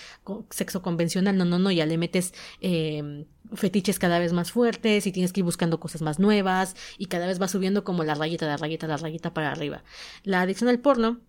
sexo 0.51 0.83
convencional, 0.83 1.37
no, 1.37 1.45
no, 1.45 1.59
no, 1.59 1.71
ya 1.71 1.87
le 1.87 1.99
metes 1.99 2.35
eh, 2.61 3.27
fetiches 3.53 3.99
cada 3.99 4.19
vez 4.19 4.33
más 4.33 4.53
fuertes 4.53 5.07
y 5.07 5.13
tienes 5.13 5.33
que 5.33 5.41
ir 5.41 5.45
buscando 5.45 5.81
cosas 5.81 6.03
más 6.03 6.19
nuevas 6.19 6.77
y 6.99 7.07
cada 7.07 7.27
vez 7.27 7.41
va 7.41 7.49
subiendo 7.49 7.85
como 7.85 8.05
la 8.05 8.15
rayita, 8.15 8.47
la 8.47 8.57
rayita, 8.57 8.87
la 8.87 8.97
rayita 8.97 9.35
para 9.35 9.51
arriba. 9.51 9.85
La 10.23 10.41
adicción 10.41 10.69
al 10.69 10.81
porno, 10.81 11.21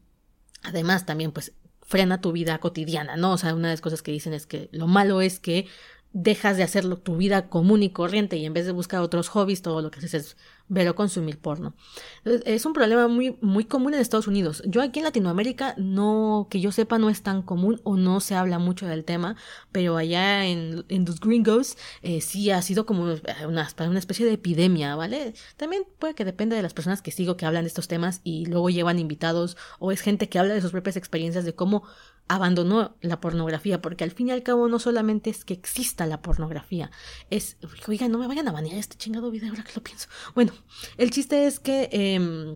además 0.64 1.06
también 1.06 1.32
pues 1.32 1.54
frena 1.82 2.22
tu 2.22 2.32
vida 2.32 2.58
cotidiana, 2.58 3.16
¿no? 3.16 3.34
O 3.34 3.38
sea, 3.38 3.54
una 3.54 3.68
de 3.68 3.74
las 3.74 3.82
cosas 3.82 4.02
que 4.02 4.12
dicen 4.12 4.34
es 4.34 4.48
que 4.48 4.70
lo 4.72 4.88
malo 4.88 5.22
es 5.22 5.40
que 5.40 5.68
dejas 6.14 6.58
de 6.58 6.64
hacerlo 6.64 6.98
tu 6.98 7.18
vida 7.18 7.50
común 7.50 7.84
y 7.84 7.90
corriente 7.90 8.38
y 8.38 8.46
en 8.46 8.54
vez 8.54 8.66
de 8.66 8.72
buscar 8.72 9.02
otros 9.02 9.28
hobbies, 9.30 9.62
todo 9.62 9.82
lo 9.82 9.92
que 9.92 10.00
haces 10.00 10.14
es 10.14 10.38
ver 10.68 10.88
o 10.90 10.96
consumir 10.96 11.38
porno. 11.38 11.76
Es 12.24 12.66
un 12.66 12.74
problema 12.74 13.08
muy, 13.08 13.38
muy 13.42 13.66
común 13.66 13.94
en 13.94 14.00
Estados 14.00 14.28
Unidos. 14.28 14.64
Yo 14.66 14.82
aquí 14.82 15.00
en 15.00 15.06
Latinoamérica 15.06 15.76
no, 15.78 16.48
que 16.50 16.60
yo 16.60 16.72
sepa, 16.72 16.98
no 16.98 17.10
es 17.10 17.22
tan 17.22 17.42
común 17.42 17.80
o 17.84 17.98
no 17.98 18.20
se 18.20 18.36
habla 18.36 18.60
mucho 18.60 18.88
del 18.88 19.04
tema, 19.04 19.36
pero 19.72 19.98
allá 19.98 20.46
en, 20.46 20.86
los 20.90 21.20
gringos 21.20 21.78
eh, 22.02 22.22
sí 22.22 22.50
ha 22.52 22.62
sido 22.62 22.86
como 22.86 23.04
una, 23.04 23.70
una 23.80 24.00
especie 24.00 24.26
de 24.26 24.34
epidemia, 24.34 24.96
¿vale? 24.96 25.34
También 25.58 25.84
puede 26.00 26.16
que 26.16 26.26
dependa 26.26 26.56
de 26.56 26.64
las 26.64 26.74
personas 26.74 27.02
que 27.02 27.12
sigo 27.12 27.38
que 27.38 27.46
hablan 27.46 27.64
de 27.64 27.68
estos 27.68 27.88
temas 27.88 28.22
y 28.24 28.46
luego 28.48 28.70
llevan 28.70 29.00
invitados 29.00 29.58
o 29.80 29.92
es 29.92 30.02
gente 30.02 30.30
que 30.30 30.40
habla 30.40 30.54
de 30.54 30.62
sus 30.62 30.72
propias 30.72 30.98
experiencias 30.98 31.46
de 31.46 31.54
cómo 31.54 31.84
abandonó 32.28 32.96
la 33.02 33.22
pornografía, 33.22 33.82
porque 33.82 34.04
al 34.04 34.12
fin 34.12 34.30
y 34.30 34.32
al 34.32 34.44
cabo 34.44 34.68
no 34.68 34.80
solamente 34.80 35.30
es 35.30 35.46
que 35.46 35.54
exista 35.54 36.06
la 36.06 36.22
pornografía, 36.22 36.92
es, 37.30 37.58
oiga, 37.88 38.08
no 38.08 38.18
me 38.18 38.28
vayan 38.28 38.48
a 38.48 38.52
banear 38.52 38.78
este 38.78 38.98
chingado 38.98 39.32
video 39.32 39.50
ahora 39.50 39.64
que 39.64 39.74
lo 39.76 39.84
pienso. 39.84 40.08
Bueno, 40.34 40.54
el 40.98 41.12
chiste 41.12 41.46
es 41.46 41.60
que 41.60 41.90
eh, 41.92 42.56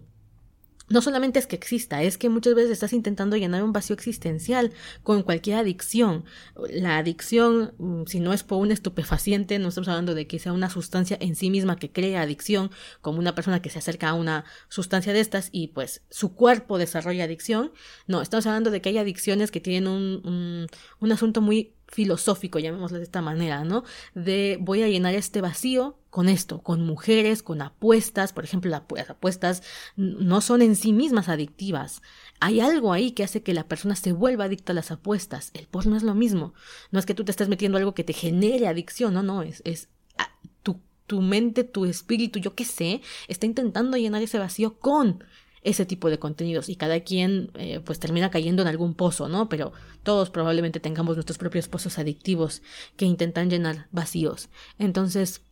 no 0.90 1.02
solamente 1.02 1.40
es 1.40 1.48
que 1.48 1.56
exista, 1.56 2.02
es 2.04 2.18
que 2.18 2.30
muchas 2.30 2.56
veces 2.56 2.72
estás 2.72 2.94
intentando 2.94 3.38
llenar 3.38 3.64
un 3.64 3.74
vacío 3.74 3.94
existencial 3.94 4.72
con 5.04 5.24
cualquier 5.24 5.58
adicción. 5.58 6.26
La 6.72 6.98
adicción, 6.98 7.74
mm, 7.78 8.04
si 8.08 8.20
no 8.20 8.34
es 8.34 8.44
por 8.44 8.60
un 8.60 8.72
estupefaciente, 8.72 9.60
no 9.60 9.70
estamos 9.70 9.88
hablando 9.88 10.16
de 10.16 10.28
que 10.28 10.40
sea 10.40 10.54
una 10.54 10.70
sustancia 10.70 11.18
en 11.20 11.36
sí 11.36 11.50
misma 11.50 11.78
que 11.78 11.92
crea 11.92 12.22
adicción, 12.22 12.72
como 13.02 13.20
una 13.20 13.36
persona 13.36 13.62
que 13.62 13.70
se 13.70 13.80
acerca 13.80 14.10
a 14.10 14.14
una 14.14 14.46
sustancia 14.68 15.14
de 15.14 15.20
estas 15.20 15.50
y 15.52 15.68
pues 15.70 16.04
su 16.10 16.34
cuerpo 16.34 16.78
desarrolla 16.78 17.26
adicción. 17.26 17.72
No, 18.08 18.22
estamos 18.22 18.46
hablando 18.48 18.72
de 18.72 18.82
que 18.82 18.90
hay 18.90 18.98
adicciones 18.98 19.52
que 19.52 19.62
tienen 19.62 19.88
un, 19.88 20.22
un, 20.26 20.68
un 21.00 21.12
asunto 21.12 21.42
muy 21.42 21.76
filosófico, 21.88 22.60
llamémoslo 22.60 22.98
de 22.98 23.04
esta 23.04 23.22
manera, 23.22 23.64
¿no? 23.64 23.84
De 24.14 24.58
voy 24.62 24.84
a 24.84 24.88
llenar 24.88 25.16
este 25.16 25.42
vacío 25.42 25.99
con 26.10 26.28
esto, 26.28 26.62
con 26.62 26.86
mujeres, 26.86 27.44
con 27.44 27.62
apuestas, 27.62 28.34
por 28.34 28.44
ejemplo, 28.44 28.72
las 28.72 29.10
apuestas 29.10 29.64
no 29.96 30.42
son 30.42 30.62
en 30.62 30.76
sí 30.76 30.92
mismas 30.92 31.30
adictivas. 31.30 32.02
Hay 32.40 32.60
algo 32.60 32.94
ahí 32.94 33.12
que 33.12 33.24
hace 33.24 33.44
que 33.44 33.54
la 33.54 33.68
persona 33.68 33.96
se 33.96 34.12
vuelva 34.12 34.46
adicta 34.46 34.72
a 34.72 34.76
las 34.76 34.92
apuestas. 34.92 35.52
El 35.54 35.68
porno 35.68 35.96
es 35.96 36.04
lo 36.04 36.16
mismo. 36.16 36.54
No 36.92 37.00
es 37.00 37.06
que 37.06 37.14
tú 37.14 37.24
te 37.24 37.32
estés 37.32 37.50
metiendo 37.50 37.78
algo 37.78 37.94
que 37.94 38.04
te 38.04 38.14
genere 38.14 38.68
adicción, 38.68 39.14
no, 39.14 39.24
no, 39.24 39.44
es, 39.44 39.62
es 39.66 39.90
ah, 40.18 40.32
tu, 40.64 40.82
tu 41.06 41.22
mente, 41.22 41.64
tu 41.64 41.86
espíritu, 41.86 42.40
yo 42.40 42.56
qué 42.56 42.66
sé, 42.66 43.02
está 43.28 43.46
intentando 43.46 43.98
llenar 43.98 44.24
ese 44.24 44.40
vacío 44.40 44.80
con 44.80 45.24
ese 45.62 45.86
tipo 45.86 46.10
de 46.10 46.20
contenidos 46.20 46.70
y 46.70 46.76
cada 46.76 47.02
quien 47.02 47.52
eh, 47.56 47.82
pues 47.82 48.00
termina 48.00 48.32
cayendo 48.32 48.62
en 48.62 48.68
algún 48.68 48.94
pozo, 48.94 49.28
¿no? 49.28 49.50
Pero 49.50 49.74
todos 50.04 50.30
probablemente 50.30 50.80
tengamos 50.80 51.18
nuestros 51.18 51.38
propios 51.38 51.68
pozos 51.68 52.00
adictivos 52.00 52.62
que 52.96 53.06
intentan 53.06 53.50
llenar 53.50 53.88
vacíos. 53.92 54.50
Entonces, 54.78 55.44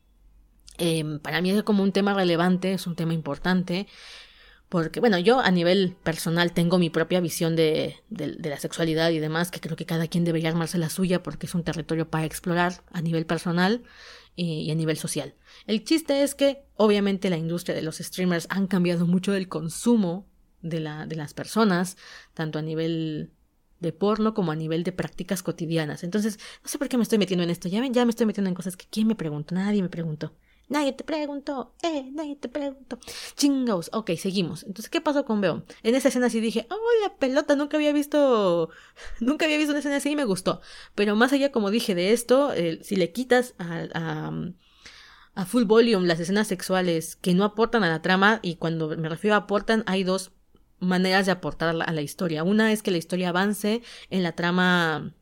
em, 0.78 1.20
para 1.20 1.42
mí 1.42 1.52
es 1.52 1.64
como 1.64 1.84
un 1.84 1.92
tema 1.92 2.14
relevante, 2.14 2.74
es 2.74 2.88
un 2.88 2.96
tema 2.96 3.14
importante, 3.14 3.88
porque 4.70 5.00
bueno, 5.00 5.18
yo 5.18 5.40
a 5.40 5.52
nivel 5.52 5.96
personal 6.04 6.52
tengo 6.52 6.78
mi 6.78 6.90
propia 6.90 7.22
visión 7.22 7.56
de, 7.56 7.96
de, 8.10 8.50
la 8.50 8.60
sexualidad 8.60 9.12
y 9.12 9.20
demás, 9.20 9.50
que 9.50 9.62
creo 9.62 9.78
que 9.78 9.86
cada 9.86 10.08
quien 10.08 10.26
debería 10.26 10.50
armarse 10.50 10.78
la 10.78 10.90
suya 10.90 11.24
porque 11.24 11.46
es 11.46 11.56
un 11.56 11.64
territorio 11.64 12.10
para 12.10 12.26
explorar 12.26 12.84
a 12.92 13.02
nivel 13.02 13.26
personal 13.26 13.84
y 14.36 14.70
a 14.70 14.76
nivel 14.76 14.98
social. 14.98 15.34
El 15.66 15.84
chiste 15.84 16.22
es 16.22 16.36
que 16.36 16.64
obviamente 16.76 17.30
la 17.32 17.38
industria 17.38 17.76
de 17.76 17.82
los 17.82 17.98
streamers 17.98 18.46
han 18.52 18.68
cambiado 18.68 19.08
mucho 19.08 19.34
el 19.34 19.48
consumo 19.48 20.28
de, 20.62 20.80
la, 20.80 21.08
de 21.08 21.16
las 21.16 21.34
personas, 21.34 21.98
tanto 22.34 22.60
a 22.60 22.62
nivel 22.62 23.32
de 23.80 23.94
porno 23.94 24.34
como 24.34 24.52
a 24.52 24.56
nivel 24.56 24.84
de 24.84 24.92
prácticas 24.92 25.44
cotidianas. 25.44 26.04
Entonces, 26.04 26.40
no 26.64 26.70
sé 26.70 26.78
por 26.78 26.90
qué 26.90 26.98
me 26.98 27.04
estoy 27.04 27.18
metiendo 27.18 27.44
en 27.44 27.50
esto. 27.50 27.68
Ya 27.68 27.82
ven, 27.82 27.94
ya 27.94 28.06
me 28.06 28.12
estoy 28.12 28.26
metiendo 28.26 28.50
en 28.50 28.56
cosas 28.56 28.78
que 28.78 28.86
quién 28.90 29.08
me 29.08 29.16
preguntó, 29.16 29.56
nadie 29.56 29.82
me 29.82 29.90
preguntó. 29.90 30.34
Nadie 30.70 30.92
te 30.92 31.06
preguntó, 31.06 31.74
eh, 31.82 32.10
nadie 32.12 32.36
te 32.36 32.50
preguntó. 32.50 33.00
Chingaos. 33.36 33.90
Ok, 33.94 34.12
seguimos. 34.18 34.64
Entonces, 34.64 34.90
¿qué 34.90 35.00
pasó 35.00 35.24
con 35.24 35.40
Beo? 35.40 35.64
En 35.82 35.96
esa 35.96 36.10
escena 36.10 36.30
sí 36.30 36.42
dije, 36.42 36.68
oh, 36.70 36.78
la 37.04 37.16
pelota, 37.16 37.56
nunca 37.56 37.78
había 37.78 37.94
visto, 37.94 38.70
nunca 39.22 39.46
había 39.46 39.58
visto 39.58 39.72
una 39.72 39.80
escena 39.80 39.98
así 39.98 40.12
y 40.12 40.16
me 40.18 40.26
gustó. 40.26 40.62
Pero 40.94 41.16
más 41.16 41.32
allá, 41.32 41.52
como 41.52 41.72
dije, 41.72 41.96
de 41.96 42.12
esto, 42.12 42.52
si 42.82 42.96
le 42.98 43.12
quitas 43.14 43.56
a, 43.60 43.88
a, 43.94 44.32
a, 45.36 45.46
full 45.46 45.64
volume 45.64 46.06
las 46.06 46.20
escenas 46.20 46.48
sexuales 46.48 47.16
que 47.16 47.34
no 47.34 47.46
aportan 47.46 47.84
a 47.84 47.90
la 47.90 48.02
trama, 48.02 48.40
y 48.42 48.56
cuando 48.56 48.90
me 48.90 49.08
refiero 49.08 49.36
a 49.36 49.40
aportan, 49.40 49.84
hay 49.88 50.04
dos 50.04 50.32
maneras 50.80 51.26
de 51.26 51.32
aportar 51.32 51.70
a 51.70 51.92
la 51.92 52.02
historia. 52.02 52.44
Una 52.44 52.74
es 52.74 52.84
que 52.84 52.92
la 52.92 52.98
historia 52.98 53.30
avance 53.30 53.82
en 54.10 54.22
la 54.22 54.34
trama 54.34 55.14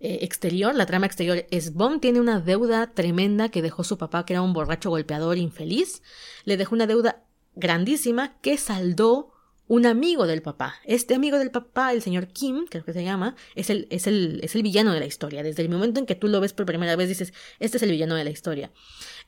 eh, 0.00 0.20
exterior, 0.22 0.74
la 0.74 0.86
trama 0.86 1.06
exterior 1.06 1.46
es 1.50 1.74
Bond 1.74 2.00
tiene 2.00 2.20
una 2.20 2.40
deuda 2.40 2.92
tremenda 2.94 3.50
que 3.50 3.60
dejó 3.60 3.84
su 3.84 3.98
papá, 3.98 4.24
que 4.24 4.32
era 4.32 4.42
un 4.42 4.54
borracho 4.54 4.88
golpeador 4.88 5.36
infeliz. 5.36 6.02
Le 6.44 6.56
dejó 6.56 6.74
una 6.74 6.86
deuda 6.86 7.24
grandísima 7.54 8.38
que 8.40 8.56
saldó 8.56 9.32
un 9.70 9.86
amigo 9.86 10.26
del 10.26 10.42
papá. 10.42 10.74
Este 10.84 11.14
amigo 11.14 11.38
del 11.38 11.52
papá, 11.52 11.92
el 11.92 12.02
señor 12.02 12.26
Kim, 12.26 12.66
creo 12.68 12.84
que 12.84 12.92
se 12.92 13.04
llama, 13.04 13.36
es 13.54 13.70
el, 13.70 13.86
es 13.90 14.08
el, 14.08 14.40
es 14.42 14.56
el 14.56 14.64
villano 14.64 14.92
de 14.92 14.98
la 14.98 15.06
historia. 15.06 15.44
Desde 15.44 15.62
el 15.62 15.68
momento 15.68 16.00
en 16.00 16.06
que 16.06 16.16
tú 16.16 16.26
lo 16.26 16.40
ves 16.40 16.52
por 16.52 16.66
primera 16.66 16.96
vez 16.96 17.08
dices, 17.08 17.32
este 17.60 17.76
es 17.76 17.82
el 17.84 17.92
villano 17.92 18.16
de 18.16 18.24
la 18.24 18.30
historia. 18.30 18.72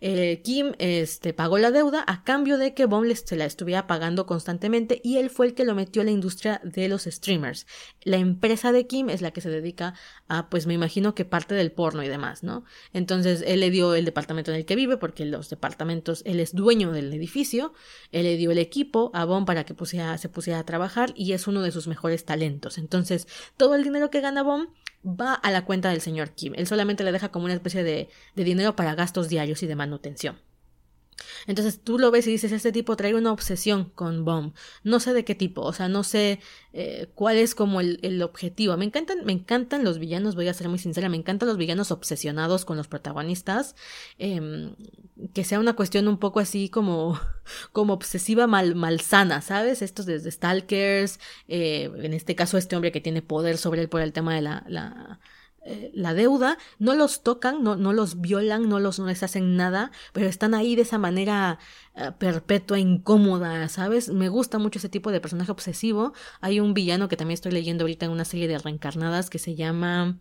Eh, 0.05 0.43
Kim 0.43 0.73
este, 0.81 1.33
pagó 1.33 1.59
la 1.59 1.71
deuda 1.71 2.03
a 2.05 2.25
cambio 2.25 2.59
de 2.59 2.75
que 2.75 2.87
Bond 2.87 3.15
se 3.15 3.37
la 3.37 3.45
estuviera 3.45 3.87
pagando 3.87 4.27
constantemente 4.27 5.01
y 5.05 5.19
él 5.19 5.31
fue 5.31 5.47
el 5.47 5.55
que 5.55 5.65
lo 5.65 5.77
metió 5.77 6.03
a 6.03 6.05
la 6.05 6.11
industria 6.11 6.61
de 6.65 6.89
los 6.89 7.05
streamers. 7.05 7.69
La 8.03 8.17
empresa 8.17 8.73
de 8.73 8.89
Kim 8.89 9.11
es 9.11 9.23
la 9.23 9.31
que 9.31 9.41
se 9.41 9.49
dedica 9.49 9.95
a, 10.27 10.51
pues 10.51 10.67
me 10.67 10.75
imagino 10.75 11.15
que 11.15 11.25
parte 11.25 11.55
del 11.55 11.71
porno 11.71 12.03
y 12.03 12.09
demás, 12.09 12.43
¿no? 12.43 12.65
Entonces 12.93 13.45
él 13.47 13.61
le 13.61 13.71
dio 13.71 13.95
el 13.95 14.05
departamento 14.05 14.51
en 14.51 14.57
el 14.57 14.67
que 14.67 14.75
vive 14.75 14.97
porque 14.97 15.25
los 15.25 15.49
departamentos, 15.51 16.23
él 16.27 16.41
es 16.41 16.53
dueño 16.53 16.91
del 16.91 17.13
edificio, 17.13 17.73
él 18.11 18.25
le 18.25 18.37
dio 18.37 18.51
el 18.51 18.59
equipo 18.59 19.13
a 19.15 19.25
Bond 19.25 19.47
para 19.47 19.65
que 19.65 19.77
se 20.19 20.29
pusiera 20.29 20.59
a 20.59 20.67
trabajar 20.67 21.13
y 21.15 21.33
es 21.33 21.47
uno 21.47 21.63
de 21.63 21.71
sus 21.71 21.87
mejores 21.87 22.25
talentos. 22.25 22.77
Entonces 22.77 23.29
todo 23.57 23.77
el 23.77 23.85
dinero 23.85 24.11
que 24.11 24.21
gana 24.21 24.43
Bond 24.43 24.69
va 25.05 25.35
a 25.35 25.51
la 25.51 25.65
cuenta 25.65 25.91
del 25.91 26.01
señor 26.01 26.31
Kim. 26.31 26.53
Él 26.57 26.67
solamente 26.67 27.05
le 27.05 27.13
deja 27.13 27.31
como 27.31 27.45
una 27.47 27.55
especie 27.55 27.83
de, 27.83 28.09
de 28.35 28.45
dinero 28.45 28.77
para 28.77 28.95
gastos 28.95 29.29
diarios 29.29 29.63
y 29.63 29.67
de 29.67 29.77
manutención. 29.77 30.39
Entonces 31.47 31.81
tú 31.83 31.99
lo 31.99 32.11
ves 32.11 32.27
y 32.27 32.33
dices, 32.33 32.53
este 32.53 32.73
tipo 32.73 32.97
trae 32.97 33.15
una 33.15 33.33
obsesión 33.33 33.87
con 33.95 34.25
Bomb. 34.25 34.55
No 34.85 35.01
sé 35.01 35.13
de 35.13 35.25
qué 35.25 35.35
tipo, 35.35 35.63
o 35.63 35.73
sea, 35.73 35.89
no 35.89 36.05
sé 36.05 36.41
eh, 36.73 37.09
cuál 37.15 37.37
es 37.37 37.55
como 37.55 37.81
el, 37.81 38.23
objetivo. 38.23 38.77
Me 38.77 38.85
encantan, 38.85 39.25
me 39.25 39.33
encantan 39.33 39.85
los 39.85 39.99
villanos, 39.99 40.35
voy 40.35 40.49
a 40.49 40.55
ser 40.55 40.69
muy 40.69 40.79
sincera, 40.79 41.09
me 41.09 41.17
encantan 41.17 41.49
los 41.49 41.59
villanos 41.59 41.91
obsesionados 41.91 42.65
con 42.65 42.77
los 42.77 42.89
protagonistas. 42.89 43.75
Eh, 44.19 44.73
que 45.35 45.45
sea 45.45 45.61
una 45.61 45.75
cuestión 45.75 46.09
un 46.09 46.19
poco 46.19 46.41
así 46.41 46.69
como, 46.69 47.21
como 47.73 47.93
obsesiva 47.93 48.47
mal, 48.47 48.75
malsana, 48.75 49.41
¿sabes? 49.41 49.83
Estos 49.83 50.07
desde 50.07 50.31
Stalkers, 50.31 51.21
eh, 51.49 51.91
en 51.97 52.13
este 52.13 52.35
caso 52.35 52.59
este 52.59 52.77
hombre 52.77 52.93
que 52.93 53.01
tiene 53.01 53.23
poder 53.23 53.59
sobre 53.59 53.83
él 53.83 53.89
por 53.89 54.01
el 54.01 54.13
tema 54.13 54.35
de 54.35 54.43
la, 54.43 54.65
la 54.69 55.21
eh, 55.65 55.93
la 55.95 56.13
deuda, 56.13 56.59
no 56.79 56.95
los 56.95 57.23
tocan, 57.23 57.63
no, 57.63 57.77
no 57.77 57.93
los 57.93 58.21
violan, 58.21 58.69
no, 58.69 58.81
los, 58.81 58.99
no 58.99 59.07
les 59.07 59.23
hacen 59.23 59.57
nada, 59.57 59.93
pero 60.13 60.29
están 60.29 60.55
ahí 60.55 60.75
de 60.75 60.83
esa 60.83 60.99
manera 60.99 61.59
uh, 61.95 62.13
perpetua, 62.19 62.81
incómoda, 62.81 63.69
¿sabes? 63.69 64.09
Me 64.09 64.29
gusta 64.29 64.59
mucho 64.59 64.79
ese 64.79 64.89
tipo 64.89 65.13
de 65.13 65.21
personaje 65.21 65.53
obsesivo. 65.53 66.15
Hay 66.41 66.59
un 66.59 66.75
villano 66.75 67.09
que 67.09 67.17
también 67.17 67.35
estoy 67.35 67.53
leyendo 67.53 67.85
ahorita 67.85 68.07
en 68.07 68.13
una 68.13 68.25
serie 68.25 68.49
de 68.49 68.59
reencarnadas 68.59 69.31
que 69.31 69.39
se 69.39 69.55
llama... 69.55 70.19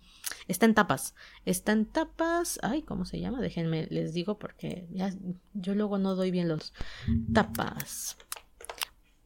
Está 0.48 0.66
en 0.66 0.76
tapas. 0.76 1.16
Está 1.46 1.72
en 1.72 1.86
tapas... 1.86 2.60
Ay, 2.62 2.84
¿cómo 2.84 3.06
se 3.06 3.20
llama? 3.20 3.42
Déjenme, 3.42 3.88
les 3.90 4.14
digo 4.14 4.38
porque 4.38 4.88
ya 4.92 5.12
yo 5.54 5.76
luego 5.76 5.98
no 5.98 6.16
doy 6.16 6.30
bien 6.32 6.48
los 6.50 6.74
tapas. 7.34 8.18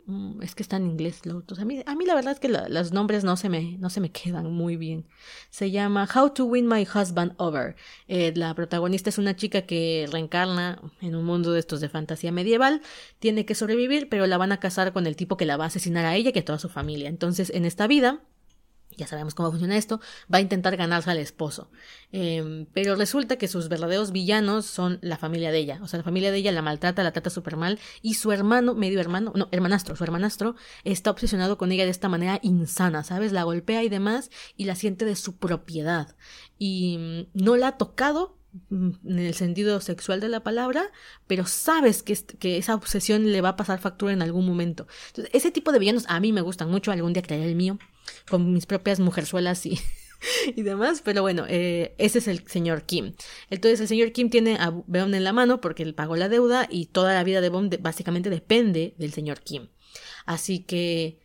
Mm, 0.08 0.44
es 0.44 0.54
que 0.54 0.62
está 0.62 0.78
en 0.78 0.86
inglés 0.86 1.26
los 1.26 1.60
a 1.60 1.66
mí 1.66 1.82
a 1.84 1.96
mí 1.96 2.06
la 2.06 2.14
verdad 2.14 2.34
es 2.34 2.40
que 2.40 2.48
la, 2.48 2.70
los 2.70 2.92
nombres 2.92 3.24
no 3.24 3.38
se 3.38 3.50
me 3.50 3.76
no 3.80 3.90
se 3.90 4.00
me 4.00 4.12
quedan 4.12 4.52
muy 4.52 4.78
bien. 4.78 5.08
Se 5.50 5.72
llama 5.72 6.08
How 6.14 6.30
to 6.32 6.46
Win 6.46 6.68
My 6.68 6.84
Husband 6.84 7.34
Over. 7.38 7.76
Eh, 8.08 8.32
la 8.36 8.54
protagonista 8.54 9.10
es 9.10 9.18
una 9.18 9.36
chica 9.36 9.64
que 9.64 10.08
reencarna 10.12 10.80
en 11.02 11.16
un 11.16 11.26
mundo 11.26 11.52
de 11.54 11.60
estos 11.60 11.82
de 11.82 11.90
fantasía 11.90 12.32
medieval. 12.32 12.82
Tiene 13.20 13.46
que 13.46 13.56
sobrevivir 13.56 14.08
pero 14.08 14.28
la 14.28 14.38
van 14.38 14.52
a 14.52 14.60
casar 14.60 14.94
con 14.94 15.08
el 15.08 15.16
tipo 15.16 15.38
que 15.38 15.46
la 15.46 15.58
va 15.58 15.66
a 15.66 15.68
asesinar 15.68 16.06
a 16.06 16.16
ella 16.16 16.32
y 16.34 16.40
a 16.40 16.46
toda 16.46 16.60
su 16.60 16.70
familia. 16.70 17.10
Entonces 17.10 17.50
en 17.50 17.66
esta 17.66 17.88
vida 17.88 18.22
ya 18.96 19.08
sabemos 19.08 19.36
cómo 19.36 19.52
funciona 19.52 19.78
esto, 19.78 20.00
va 20.34 20.40
a 20.40 20.42
intentar 20.42 20.78
ganarse 20.78 21.12
al 21.12 21.18
esposo. 21.18 21.70
Eh, 22.12 22.66
pero 22.74 22.96
resulta 22.96 23.38
que 23.38 23.48
sus 23.48 23.70
verdaderos 23.70 24.12
villanos 24.12 24.66
son 24.66 25.00
la 25.02 25.18
familia 25.18 25.52
de 25.52 25.60
ella. 25.60 25.80
O 25.82 25.88
sea, 25.88 25.98
la 25.98 26.04
familia 26.04 26.32
de 26.32 26.38
ella 26.38 26.52
la 26.52 26.62
maltrata, 26.62 27.04
la 27.04 27.12
trata 27.12 27.30
súper 27.30 27.58
mal. 27.58 27.80
Y 28.02 28.16
su 28.16 28.32
hermano, 28.32 28.74
medio 28.74 29.00
hermano, 29.00 29.32
no, 29.36 29.50
hermanastro, 29.52 29.96
su 29.96 30.04
hermanastro, 30.04 30.56
está 30.84 31.12
obsesionado 31.12 31.58
con 31.58 31.72
ella 31.72 31.86
de 31.86 31.92
esta 31.92 32.10
manera 32.10 32.40
insana, 32.42 33.04
¿sabes? 33.04 33.32
La 33.32 33.44
golpea 33.44 33.84
y 33.84 33.90
demás 33.90 34.32
y 34.58 34.66
la 34.66 34.76
siente 34.76 35.06
de 35.06 35.16
su 35.16 35.38
propiedad. 35.38 36.16
Y 36.58 36.98
mm, 36.98 37.44
no 37.44 37.58
la 37.58 37.70
ha 37.70 37.78
tocado, 37.78 38.38
en 38.72 39.20
el 39.20 39.34
sentido 39.34 39.82
sexual 39.82 40.20
de 40.20 40.30
la 40.30 40.42
palabra, 40.42 40.92
pero 41.28 41.46
sabes 41.46 42.04
que, 42.04 42.16
que, 42.40 42.58
esa 42.58 42.76
obsesión 42.76 43.32
le 43.32 43.42
va 43.42 43.50
a 43.50 43.56
pasar 43.56 43.80
factura 43.80 44.14
en 44.14 44.22
algún 44.22 44.46
momento. 44.46 44.88
Entonces, 45.08 45.34
ese 45.34 45.52
tipo 45.52 45.72
de 45.72 45.80
villanos 45.80 46.06
a 46.08 46.20
mí 46.20 46.32
me 46.32 46.42
gustan 46.42 46.70
mucho, 46.70 46.92
algún 46.92 47.14
día 47.14 47.24
crearé 47.24 47.46
el 47.46 47.56
mío 47.56 47.78
con 48.30 48.54
mis 48.54 48.66
propias 48.66 49.00
mujerzuelas 49.00 49.66
y, 49.66 49.80
y 50.56 50.62
demás, 50.62 51.02
pero 51.04 51.22
bueno, 51.22 51.46
eh, 51.48 51.96
ese 51.98 52.20
es 52.20 52.28
el 52.28 52.48
señor 52.48 52.84
Kim. 52.84 53.14
Entonces 53.50 53.82
el 53.82 53.88
señor 53.88 54.12
Kim 54.12 54.30
tiene 54.30 54.58
a 54.58 54.70
Bond 54.70 55.16
en 55.16 55.24
la 55.24 55.34
mano 55.34 55.62
porque 55.62 55.84
él 55.84 55.96
pagó 55.96 56.16
la 56.16 56.30
deuda 56.30 56.68
y 56.70 56.88
toda 56.88 57.14
la 57.14 57.24
vida 57.24 57.42
de 57.42 57.50
Bond 57.50 57.82
básicamente 57.82 58.30
depende 58.30 58.96
del 58.98 59.14
señor 59.14 59.42
Kim. 59.42 59.70
Así 60.26 60.60
que 60.60 61.25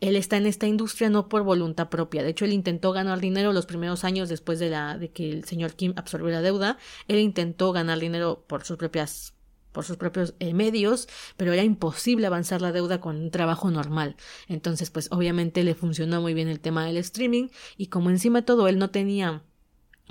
él 0.00 0.16
está 0.16 0.36
en 0.36 0.46
esta 0.46 0.66
industria 0.66 1.10
no 1.10 1.28
por 1.28 1.42
voluntad 1.42 1.88
propia. 1.88 2.22
De 2.22 2.30
hecho, 2.30 2.44
él 2.44 2.52
intentó 2.52 2.92
ganar 2.92 3.20
dinero 3.20 3.52
los 3.52 3.66
primeros 3.66 4.04
años 4.04 4.28
después 4.28 4.58
de, 4.58 4.70
la, 4.70 4.98
de 4.98 5.10
que 5.10 5.30
el 5.30 5.44
señor 5.44 5.74
Kim 5.74 5.92
absorbió 5.96 6.30
la 6.30 6.42
deuda. 6.42 6.78
Él 7.08 7.18
intentó 7.18 7.72
ganar 7.72 7.98
dinero 7.98 8.44
por 8.46 8.64
sus 8.64 8.76
propias 8.76 9.34
por 9.72 9.84
sus 9.84 9.96
propios 9.96 10.34
eh, 10.40 10.52
medios, 10.52 11.08
pero 11.36 11.52
era 11.52 11.62
imposible 11.62 12.26
avanzar 12.26 12.60
la 12.60 12.72
deuda 12.72 13.00
con 13.00 13.16
un 13.16 13.30
trabajo 13.30 13.70
normal. 13.70 14.16
Entonces, 14.48 14.90
pues 14.90 15.08
obviamente 15.12 15.62
le 15.62 15.76
funcionó 15.76 16.20
muy 16.20 16.34
bien 16.34 16.48
el 16.48 16.58
tema 16.58 16.84
del 16.84 16.96
streaming 16.96 17.50
y 17.76 17.86
como 17.86 18.10
encima 18.10 18.40
de 18.40 18.46
todo 18.46 18.66
él 18.66 18.78
no 18.78 18.90
tenía 18.90 19.44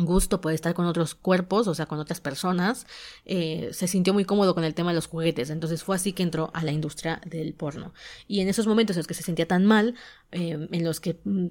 gusto 0.06 0.42
por 0.42 0.54
estar 0.54 0.74
con 0.74 0.86
otros 0.86 1.16
cuerpos, 1.16 1.68
o 1.68 1.76
sea, 1.76 1.86
con 1.86 2.00
otras 2.00 2.22
personas, 2.22 2.88
eh, 3.26 3.70
se 3.72 3.88
sintió 3.88 4.14
muy 4.14 4.26
cómodo 4.26 4.56
con 4.56 4.64
el 4.64 4.74
tema 4.74 4.92
de 4.92 4.96
los 4.96 5.08
juguetes, 5.08 5.50
entonces 5.50 5.84
fue 5.84 5.96
así 5.96 6.14
que 6.14 6.24
entró 6.24 6.52
a 6.54 6.64
la 6.64 6.72
industria 6.72 7.22
del 7.26 7.54
porno. 7.54 7.94
Y 8.28 8.42
en 8.42 8.48
esos 8.50 8.68
momentos 8.68 8.96
en 8.96 9.00
los 9.00 9.08
que 9.08 9.14
se 9.14 9.24
sentía 9.24 9.48
tan 9.48 9.66
mal, 9.66 9.96
eh, 10.32 10.68
en 10.72 10.84
los 10.84 11.00
que 11.00 11.20
mm, 11.24 11.48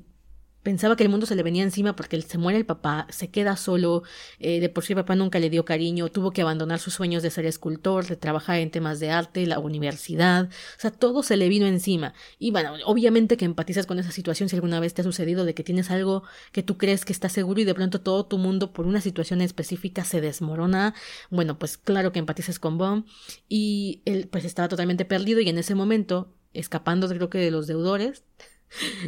Pensaba 0.63 0.97
que 0.97 1.05
el 1.05 1.09
mundo 1.09 1.25
se 1.25 1.37
le 1.37 1.43
venía 1.43 1.63
encima 1.63 1.95
porque 1.95 2.21
se 2.21 2.37
muere 2.37 2.59
el 2.59 2.67
papá, 2.67 3.07
se 3.11 3.31
queda 3.31 3.57
solo, 3.57 4.03
eh, 4.41 4.61
de 4.61 4.69
por 4.69 4.85
sí 4.85 4.93
el 4.93 4.99
papá 4.99 5.15
nunca 5.15 5.39
le 5.39 5.51
dio 5.51 5.65
cariño, 5.65 6.09
tuvo 6.09 6.33
que 6.33 6.43
abandonar 6.43 6.81
sus 6.81 6.95
sueños 6.95 7.23
de 7.23 7.31
ser 7.31 7.47
escultor, 7.47 8.07
de 8.07 8.17
trabajar 8.17 8.59
en 8.59 8.71
temas 8.71 8.99
de 9.01 9.11
arte, 9.11 9.47
la 9.47 9.61
universidad, 9.61 10.47
o 10.47 10.81
sea, 10.81 10.91
todo 10.91 11.23
se 11.23 11.37
le 11.37 11.49
vino 11.49 11.67
encima. 11.67 12.13
Y 12.39 12.51
bueno, 12.51 12.75
obviamente 12.85 13.37
que 13.37 13.45
empatizas 13.45 13.87
con 13.87 13.99
esa 13.99 14.11
situación 14.11 14.49
si 14.49 14.57
alguna 14.57 14.81
vez 14.81 14.95
te 14.95 15.03
ha 15.03 15.05
sucedido 15.05 15.45
de 15.45 15.55
que 15.55 15.63
tienes 15.65 15.91
algo 15.91 16.25
que 16.53 16.63
tú 16.63 16.77
crees 16.77 17.05
que 17.05 17.13
está 17.13 17.29
seguro 17.29 17.61
y 17.61 17.65
de 17.65 17.75
pronto 17.75 18.01
todo 18.01 18.27
tu 18.27 18.37
mundo 18.37 18.73
por 18.73 18.87
una 18.87 19.01
situación 19.01 19.41
específica 19.41 20.05
se 20.05 20.21
desmorona. 20.21 20.95
Bueno, 21.31 21.59
pues 21.59 21.79
claro 21.79 22.13
que 22.13 22.19
empatizas 22.19 22.59
con 22.59 22.79
Bob 22.79 23.05
y 23.49 24.03
él 24.05 24.29
pues 24.31 24.45
estaba 24.45 24.69
totalmente 24.69 25.05
perdido 25.05 25.41
y 25.41 25.49
en 25.49 25.59
ese 25.59 25.75
momento, 25.75 26.35
escapando 26.53 27.09
creo 27.09 27.31
que 27.31 27.39
de 27.39 27.51
los 27.51 27.67
deudores, 27.67 28.25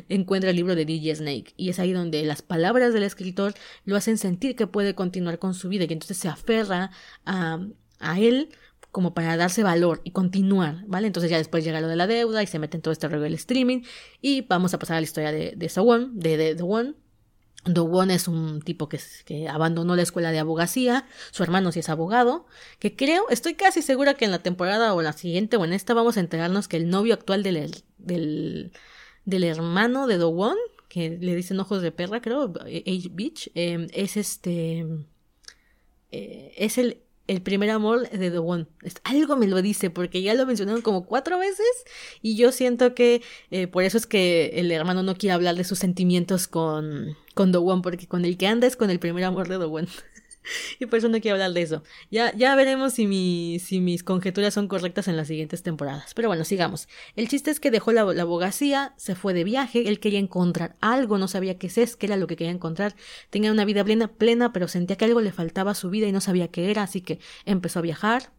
encuentra 0.09 0.51
el 0.51 0.57
libro 0.57 0.75
de 0.75 0.85
DJ 0.85 1.17
Snake 1.17 1.55
y 1.57 1.71
es 1.71 1.79
ahí 1.79 1.93
donde 1.93 2.25
las 2.25 2.43
palabras 2.43 2.95
del 2.95 3.03
escritor 3.03 3.55
lo 3.85 3.97
hacen 3.97 4.19
sentir 4.19 4.57
que 4.57 4.67
puede 4.67 4.95
continuar 4.95 5.39
con 5.39 5.55
su 5.55 5.69
vida 5.69 5.85
y 5.89 5.93
entonces 5.93 6.17
se 6.17 6.29
aferra 6.29 6.91
a, 7.25 7.61
a 7.99 8.21
él 8.21 8.51
como 8.93 9.15
para 9.15 9.37
darse 9.37 9.63
valor 9.63 10.01
y 10.05 10.11
continuar, 10.11 10.85
¿vale? 10.87 11.07
Entonces 11.07 11.31
ya 11.31 11.39
después 11.39 11.65
llega 11.65 11.81
lo 11.81 11.89
de 11.89 11.97
la 11.97 12.07
deuda 12.07 12.43
y 12.43 12.47
se 12.47 12.59
mete 12.59 12.77
en 12.77 12.83
todo 12.83 12.93
este 12.93 13.09
rollo 13.09 13.23
del 13.23 13.35
streaming 13.35 13.83
y 14.21 14.43
vamos 14.43 14.75
a 14.75 14.79
pasar 14.79 14.97
a 14.97 15.01
la 15.01 15.05
historia 15.05 15.33
de, 15.33 15.55
de 15.57 15.69
Sawon, 15.69 16.19
de, 16.19 16.37
de. 16.37 16.57
The 17.65 17.81
One 17.81 18.15
es 18.15 18.27
un 18.27 18.63
tipo 18.63 18.89
que, 18.89 18.99
que, 19.27 19.49
abandonó 19.49 19.95
la 19.95 20.03
escuela 20.03 20.33
de 20.33 20.39
abogacía, 20.39 21.07
su 21.31 21.43
hermano 21.43 21.73
sí 21.73 21.81
es 21.81 21.91
abogado, 21.91 22.47
que 22.79 22.97
creo, 22.97 23.29
estoy 23.29 23.55
casi 23.55 23.83
segura 23.83 24.15
que 24.15 24.25
en 24.25 24.31
la 24.31 24.39
temporada 24.39 24.95
o 24.95 25.03
la 25.03 25.13
siguiente 25.13 25.57
o 25.59 25.65
en 25.65 25.75
esta 25.75 25.93
vamos 25.93 26.17
a 26.17 26.21
enterarnos 26.21 26.69
que 26.69 26.79
el 26.79 26.89
novio 26.89 27.13
actual 27.13 27.43
del, 27.43 27.85
del 27.99 28.73
del 29.25 29.45
hermano 29.45 30.07
de 30.07 30.19
Dowon, 30.19 30.57
que 30.89 31.11
le 31.11 31.37
dicen 31.37 31.61
ojos 31.61 31.83
de 31.83 31.93
perra, 31.93 32.21
creo, 32.21 32.53
Age 32.65 33.09
Beach, 33.11 33.51
em, 33.55 33.87
es 33.93 34.17
este. 34.17 34.85
Eh, 36.13 36.53
es 36.57 36.79
el, 36.79 36.99
el 37.29 37.43
primer 37.43 37.71
amor 37.71 38.11
de 38.11 38.31
Dowon. 38.31 38.69
Algo 39.05 39.37
me 39.37 39.47
lo 39.47 39.63
dice, 39.63 39.89
porque 39.89 40.21
ya 40.21 40.35
lo 40.35 40.47
mencionaron 40.47 40.83
como 40.83 41.07
cuatro 41.07 41.39
veces, 41.39 41.67
y 42.23 42.35
yo 42.35 42.51
siento 42.51 42.95
que 42.95 43.23
eh, 43.53 43.69
por 43.69 43.85
eso 43.85 43.97
es 43.99 44.07
que 44.07 44.51
el 44.55 44.73
hermano 44.73 45.05
no 45.05 45.15
quiere 45.15 45.35
hablar 45.35 45.55
de 45.55 45.63
sus 45.63 45.79
sentimientos 45.79 46.49
con, 46.49 47.17
con 47.35 47.53
Dowon, 47.53 47.83
porque 47.83 48.09
con 48.09 48.25
el 48.25 48.37
que 48.37 48.49
anda 48.49 48.67
es 48.67 48.77
con 48.77 48.91
el 48.91 48.99
primer 48.99 49.23
amor 49.23 49.49
de 49.49 49.57
Dowon. 49.57 49.87
y 50.79 50.87
por 50.87 50.99
eso 50.99 51.09
no 51.09 51.21
quiero 51.21 51.35
hablar 51.35 51.53
de 51.53 51.63
eso. 51.63 51.83
Ya, 52.11 52.35
ya 52.35 52.55
veremos 52.55 52.95
si, 52.95 53.59
si 53.59 53.81
mis 53.81 54.03
conjeturas 54.03 54.55
son 54.55 54.69
correctas 54.69 55.09
en 55.09 55.17
las 55.17 55.29
siguientes 55.29 55.63
temporadas. 55.63 56.15
Pero 56.15 56.29
bueno, 56.29 56.45
sigamos. 56.45 56.89
El 57.17 57.29
chiste 57.29 57.51
es 57.51 57.61
que 57.61 57.71
dejó 57.71 57.93
la, 57.93 58.03
abogacía, 58.03 58.95
se 58.97 59.15
fue 59.15 59.35
de 59.35 59.45
viaje, 59.45 59.89
él 59.89 60.01
quería 60.01 60.19
encontrar 60.19 60.77
algo, 60.81 61.19
no 61.19 61.29
sabía 61.29 61.59
qué 61.59 61.69
es, 61.75 61.97
qué 61.97 62.07
era 62.07 62.17
lo 62.17 62.27
que 62.27 62.37
quería 62.37 62.53
encontrar. 62.53 62.95
Tenía 63.31 63.53
una 63.53 63.65
vida 63.65 63.85
plena, 63.85 64.09
plena, 64.09 64.53
pero 64.53 64.69
sentía 64.69 64.97
que 64.97 65.05
algo 65.05 65.21
le 65.21 65.33
faltaba 65.33 65.73
a 65.73 65.75
su 65.75 65.91
vida 65.91 66.07
y 66.07 66.13
no 66.13 66.21
sabía 66.21 66.49
qué 66.49 66.71
era, 66.71 66.83
así 66.83 67.01
que 67.01 67.19
empezó 67.45 67.79
a 67.79 67.83
viajar, 67.83 68.33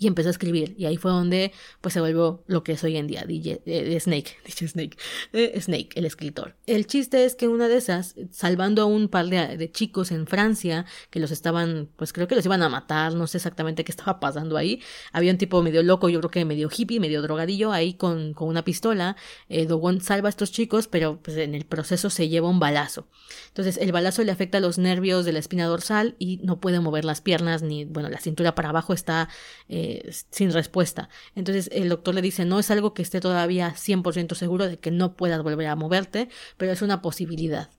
y 0.00 0.06
empezó 0.06 0.28
a 0.28 0.32
escribir. 0.32 0.74
Y 0.78 0.86
ahí 0.86 0.96
fue 0.96 1.12
donde 1.12 1.52
pues 1.82 1.92
se 1.92 2.00
volvió 2.00 2.42
lo 2.46 2.64
que 2.64 2.72
es 2.72 2.82
hoy 2.82 2.96
en 2.96 3.06
día 3.06 3.24
DJ, 3.24 3.62
eh, 3.66 4.00
Snake 4.00 4.38
DJ 4.46 4.68
Snake 4.68 4.96
eh, 5.34 5.60
Snake 5.60 5.90
el 5.94 6.06
escritor. 6.06 6.56
El 6.66 6.86
chiste 6.86 7.26
es 7.26 7.36
que 7.36 7.46
una 7.46 7.68
de 7.68 7.76
esas 7.76 8.16
salvando 8.32 8.82
a 8.82 8.86
un 8.86 9.08
par 9.08 9.26
de, 9.26 9.70
chicos 9.70 10.10
en 10.10 10.26
Francia 10.26 10.86
que 11.10 11.20
los 11.20 11.30
estaban 11.30 11.90
pues 11.96 12.14
creo 12.14 12.26
que 12.26 12.34
los 12.34 12.46
iban 12.46 12.62
a 12.62 12.70
matar 12.70 13.14
no 13.14 13.26
sé 13.26 13.36
exactamente 13.36 13.84
qué 13.84 13.92
estaba 14.00 14.18
pasando 14.18 14.56
ahí 14.56 14.80
había 15.12 15.30
un 15.32 15.38
tipo 15.38 15.62
medio 15.62 15.82
loco 15.82 16.08
yo 16.08 16.18
creo 16.20 16.30
que 16.30 16.44
medio 16.46 16.70
hippie 16.74 16.98
medio 16.98 17.20
drogadillo 17.20 17.70
ahí 17.70 17.92
con, 17.92 18.32
con 18.32 18.48
una 18.48 18.64
pistola 18.64 19.16
eh, 19.50 19.66
Dogon 19.66 20.00
salva 20.00 20.28
a 20.28 20.30
estos 20.30 20.50
chicos 20.50 20.88
pero 20.88 21.20
pues 21.20 21.36
en 21.36 21.54
el 21.54 21.66
proceso 21.66 22.08
se 22.08 22.28
lleva 22.28 22.48
un 22.48 22.58
balazo. 22.58 23.06
Entonces 23.48 23.76
el 23.76 23.92
balazo 23.92 24.24
le 24.24 24.32
afecta 24.32 24.60
los 24.60 24.78
nervios 24.78 25.26
de 25.26 25.32
la 25.32 25.40
espina 25.40 25.66
dorsal 25.66 26.16
y 26.18 26.38
no 26.38 26.58
puede 26.58 26.80
mover 26.80 27.04
las 27.04 27.20
piernas 27.20 27.60
ni 27.60 27.84
bueno 27.84 28.08
la 28.08 28.18
cintura 28.18 28.54
para 28.54 28.70
abajo 28.70 28.94
está 28.94 29.28
eh, 29.68 29.89
sin 30.30 30.52
respuesta. 30.52 31.08
Entonces 31.34 31.68
el 31.72 31.88
doctor 31.88 32.14
le 32.14 32.22
dice, 32.22 32.44
no 32.44 32.58
es 32.58 32.70
algo 32.70 32.94
que 32.94 33.02
esté 33.02 33.20
todavía 33.20 33.74
100% 33.74 34.34
seguro 34.34 34.68
de 34.68 34.78
que 34.78 34.90
no 34.90 35.16
puedas 35.16 35.42
volver 35.42 35.66
a 35.66 35.76
moverte, 35.76 36.28
pero 36.56 36.72
es 36.72 36.82
una 36.82 37.02
posibilidad. 37.02 37.70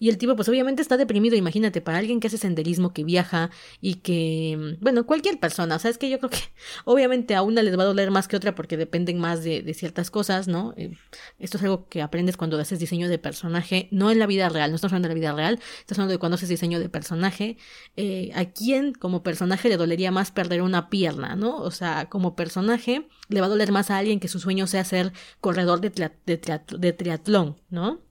Y 0.00 0.08
el 0.08 0.16
tipo, 0.16 0.34
pues 0.34 0.48
obviamente 0.48 0.80
está 0.80 0.96
deprimido, 0.96 1.36
imagínate, 1.36 1.82
para 1.82 1.98
alguien 1.98 2.20
que 2.20 2.28
hace 2.28 2.38
senderismo, 2.38 2.94
que 2.94 3.04
viaja 3.04 3.50
y 3.82 3.96
que, 3.96 4.78
bueno, 4.80 5.04
cualquier 5.04 5.38
persona, 5.38 5.76
o 5.76 5.78
sea, 5.78 5.90
es 5.90 5.98
que 5.98 6.08
yo 6.08 6.18
creo 6.18 6.30
que 6.30 6.38
obviamente 6.86 7.34
a 7.34 7.42
una 7.42 7.62
les 7.62 7.78
va 7.78 7.82
a 7.82 7.86
doler 7.86 8.10
más 8.10 8.26
que 8.26 8.34
otra 8.36 8.54
porque 8.54 8.78
dependen 8.78 9.18
más 9.18 9.44
de, 9.44 9.62
de 9.62 9.74
ciertas 9.74 10.10
cosas, 10.10 10.48
¿no? 10.48 10.72
Eh, 10.78 10.96
esto 11.38 11.58
es 11.58 11.64
algo 11.64 11.86
que 11.88 12.00
aprendes 12.00 12.38
cuando 12.38 12.58
haces 12.58 12.78
diseño 12.78 13.10
de 13.10 13.18
personaje, 13.18 13.88
no 13.90 14.10
en 14.10 14.18
la 14.18 14.26
vida 14.26 14.48
real, 14.48 14.70
no 14.70 14.76
estamos 14.76 14.94
hablando 14.94 15.08
de 15.08 15.14
la 15.14 15.20
vida 15.20 15.32
real, 15.34 15.60
estamos 15.80 15.98
hablando 15.98 16.12
de 16.12 16.18
cuando 16.18 16.36
haces 16.36 16.48
diseño 16.48 16.80
de 16.80 16.88
personaje. 16.88 17.58
Eh, 17.96 18.30
¿A 18.34 18.46
quién 18.46 18.94
como 18.94 19.22
personaje 19.22 19.68
le 19.68 19.76
dolería 19.76 20.10
más 20.10 20.30
perder 20.30 20.62
una 20.62 20.88
pierna, 20.88 21.36
¿no? 21.36 21.58
O 21.58 21.70
sea, 21.70 22.08
como 22.08 22.36
personaje 22.36 23.06
le 23.28 23.40
va 23.40 23.46
a 23.46 23.50
doler 23.50 23.70
más 23.70 23.90
a 23.90 23.98
alguien 23.98 24.18
que 24.18 24.28
su 24.28 24.40
sueño 24.40 24.66
sea 24.66 24.82
ser 24.84 25.12
corredor 25.42 25.82
de 25.82 26.92
triatlón, 26.92 27.60
¿no? 27.68 28.09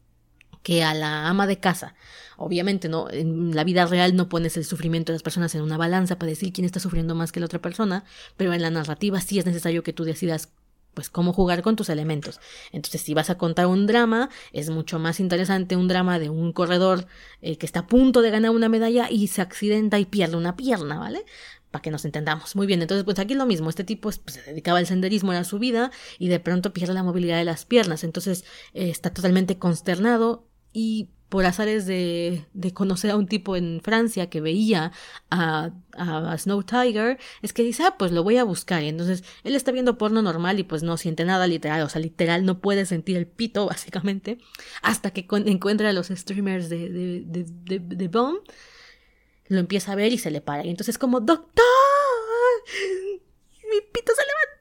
Que 0.63 0.83
a 0.83 0.93
la 0.93 1.27
ama 1.27 1.47
de 1.47 1.59
casa. 1.59 1.95
Obviamente, 2.37 2.87
no, 2.87 3.09
en 3.09 3.55
la 3.55 3.63
vida 3.63 3.85
real 3.85 4.15
no 4.15 4.29
pones 4.29 4.55
el 4.57 4.65
sufrimiento 4.65 5.11
de 5.11 5.15
las 5.15 5.23
personas 5.23 5.53
en 5.55 5.61
una 5.61 5.77
balanza 5.77 6.17
para 6.17 6.29
decir 6.29 6.53
quién 6.53 6.65
está 6.65 6.79
sufriendo 6.79 7.15
más 7.15 7.31
que 7.31 7.39
la 7.39 7.47
otra 7.47 7.61
persona, 7.61 8.05
pero 8.37 8.53
en 8.53 8.61
la 8.61 8.69
narrativa 8.69 9.19
sí 9.19 9.39
es 9.39 9.45
necesario 9.45 9.83
que 9.83 9.93
tú 9.93 10.03
decidas 10.03 10.49
pues 10.93 11.09
cómo 11.09 11.33
jugar 11.33 11.61
con 11.61 11.75
tus 11.75 11.89
elementos. 11.89 12.39
Entonces, 12.71 13.01
si 13.01 13.13
vas 13.13 13.29
a 13.29 13.37
contar 13.37 13.67
un 13.67 13.87
drama, 13.87 14.29
es 14.51 14.69
mucho 14.69 14.99
más 14.99 15.19
interesante 15.19 15.75
un 15.75 15.87
drama 15.87 16.19
de 16.19 16.29
un 16.29 16.51
corredor 16.51 17.07
eh, 17.41 17.57
que 17.57 17.65
está 17.65 17.81
a 17.81 17.87
punto 17.87 18.21
de 18.21 18.31
ganar 18.31 18.51
una 18.51 18.69
medalla 18.69 19.09
y 19.09 19.27
se 19.27 19.41
accidenta 19.41 19.99
y 19.99 20.05
pierde 20.05 20.35
una 20.35 20.55
pierna, 20.55 20.97
¿vale? 20.97 21.25
para 21.71 21.81
que 21.81 21.91
nos 21.91 22.05
entendamos. 22.05 22.55
Muy 22.55 22.67
bien, 22.67 22.81
entonces 22.81 23.03
pues 23.03 23.19
aquí 23.19 23.35
lo 23.35 23.45
mismo, 23.45 23.69
este 23.69 23.83
tipo 23.83 24.09
pues, 24.09 24.21
se 24.25 24.41
dedicaba 24.41 24.79
al 24.79 24.87
senderismo, 24.87 25.31
era 25.31 25.43
su 25.43 25.59
vida, 25.59 25.91
y 26.17 26.27
de 26.27 26.39
pronto 26.39 26.73
pierde 26.73 26.93
la 26.93 27.03
movilidad 27.03 27.37
de 27.37 27.45
las 27.45 27.65
piernas, 27.65 28.03
entonces 28.03 28.43
eh, 28.73 28.89
está 28.89 29.11
totalmente 29.11 29.57
consternado, 29.57 30.48
y 30.73 31.09
por 31.29 31.45
azares 31.45 31.85
de, 31.85 32.45
de, 32.53 32.73
conocer 32.73 33.11
a 33.11 33.15
un 33.15 33.27
tipo 33.27 33.55
en 33.55 33.81
Francia 33.83 34.29
que 34.31 34.41
veía 34.41 34.91
a, 35.29 35.71
a, 35.95 36.37
Snow 36.37 36.63
Tiger, 36.63 37.19
es 37.43 37.53
que 37.53 37.61
dice, 37.61 37.83
ah, 37.83 37.95
pues 37.99 38.11
lo 38.11 38.23
voy 38.23 38.37
a 38.37 38.43
buscar. 38.43 38.81
Y 38.81 38.87
entonces 38.87 39.23
él 39.43 39.55
está 39.55 39.71
viendo 39.71 39.99
porno 39.99 40.23
normal 40.23 40.59
y 40.59 40.63
pues 40.63 40.81
no 40.81 40.97
siente 40.97 41.25
nada 41.25 41.45
literal, 41.45 41.83
o 41.83 41.89
sea, 41.89 42.01
literal 42.01 42.45
no 42.45 42.59
puede 42.59 42.87
sentir 42.87 43.15
el 43.15 43.27
pito, 43.27 43.65
básicamente, 43.67 44.39
hasta 44.81 45.11
que 45.11 45.27
encuentra 45.45 45.89
a 45.89 45.93
los 45.93 46.07
streamers 46.07 46.67
de, 46.67 46.89
de, 46.89 47.45
de, 47.45 47.79
de, 47.79 48.07
Bomb, 48.07 48.39
lo 49.47 49.59
empieza 49.59 49.91
a 49.91 49.95
ver 49.95 50.11
y 50.11 50.17
se 50.17 50.31
le 50.31 50.41
para. 50.41 50.65
Y 50.65 50.69
entonces 50.71 50.97
como, 50.97 51.19
doctor, 51.19 51.63
mi 53.71 53.81
pito 53.93 54.13
se 54.15 54.21
levantó. 54.21 54.58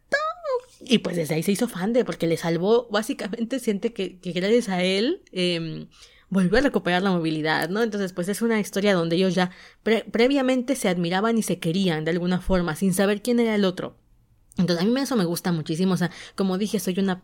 Y 0.89 0.99
pues 0.99 1.16
desde 1.16 1.34
ahí 1.34 1.43
se 1.43 1.53
hizo 1.53 1.68
fan 1.68 1.93
de, 1.93 2.05
porque 2.05 2.26
le 2.26 2.39
salvó, 2.39 2.89
básicamente 2.91 3.59
siente 3.59 3.93
que, 3.93 4.18
que 4.18 4.32
gracias 4.32 4.70
a 4.70 4.82
él, 4.82 5.22
eh, 5.32 5.86
volvió 6.30 6.59
a 6.59 6.62
recuperar 6.62 7.03
la 7.03 7.11
movilidad, 7.11 7.68
¿no? 7.68 7.82
Entonces, 7.82 8.12
pues 8.12 8.28
es 8.28 8.43
una 8.43 8.59
historia 8.59 8.95
donde 8.95 9.16
ellos 9.16 9.34
ya 9.34 9.51
previamente 9.82 10.76
se 10.76 10.89
admiraban 10.89 11.36
y 11.39 11.43
se 11.43 11.59
querían 11.59 12.05
de 12.05 12.12
alguna 12.12 12.41
forma, 12.41 12.74
sin 12.74 12.95
saber 12.95 13.22
quién 13.22 13.39
era 13.39 13.55
el 13.55 13.64
otro. 13.64 13.97
Entonces, 14.57 14.84
a 14.84 14.89
mí 14.89 15.01
eso 15.01 15.16
me 15.16 15.24
gusta 15.24 15.53
muchísimo, 15.53 15.95
o 15.95 15.97
sea, 15.97 16.11
como 16.34 16.59
dije, 16.59 16.80
soy 16.80 16.99
una, 16.99 17.22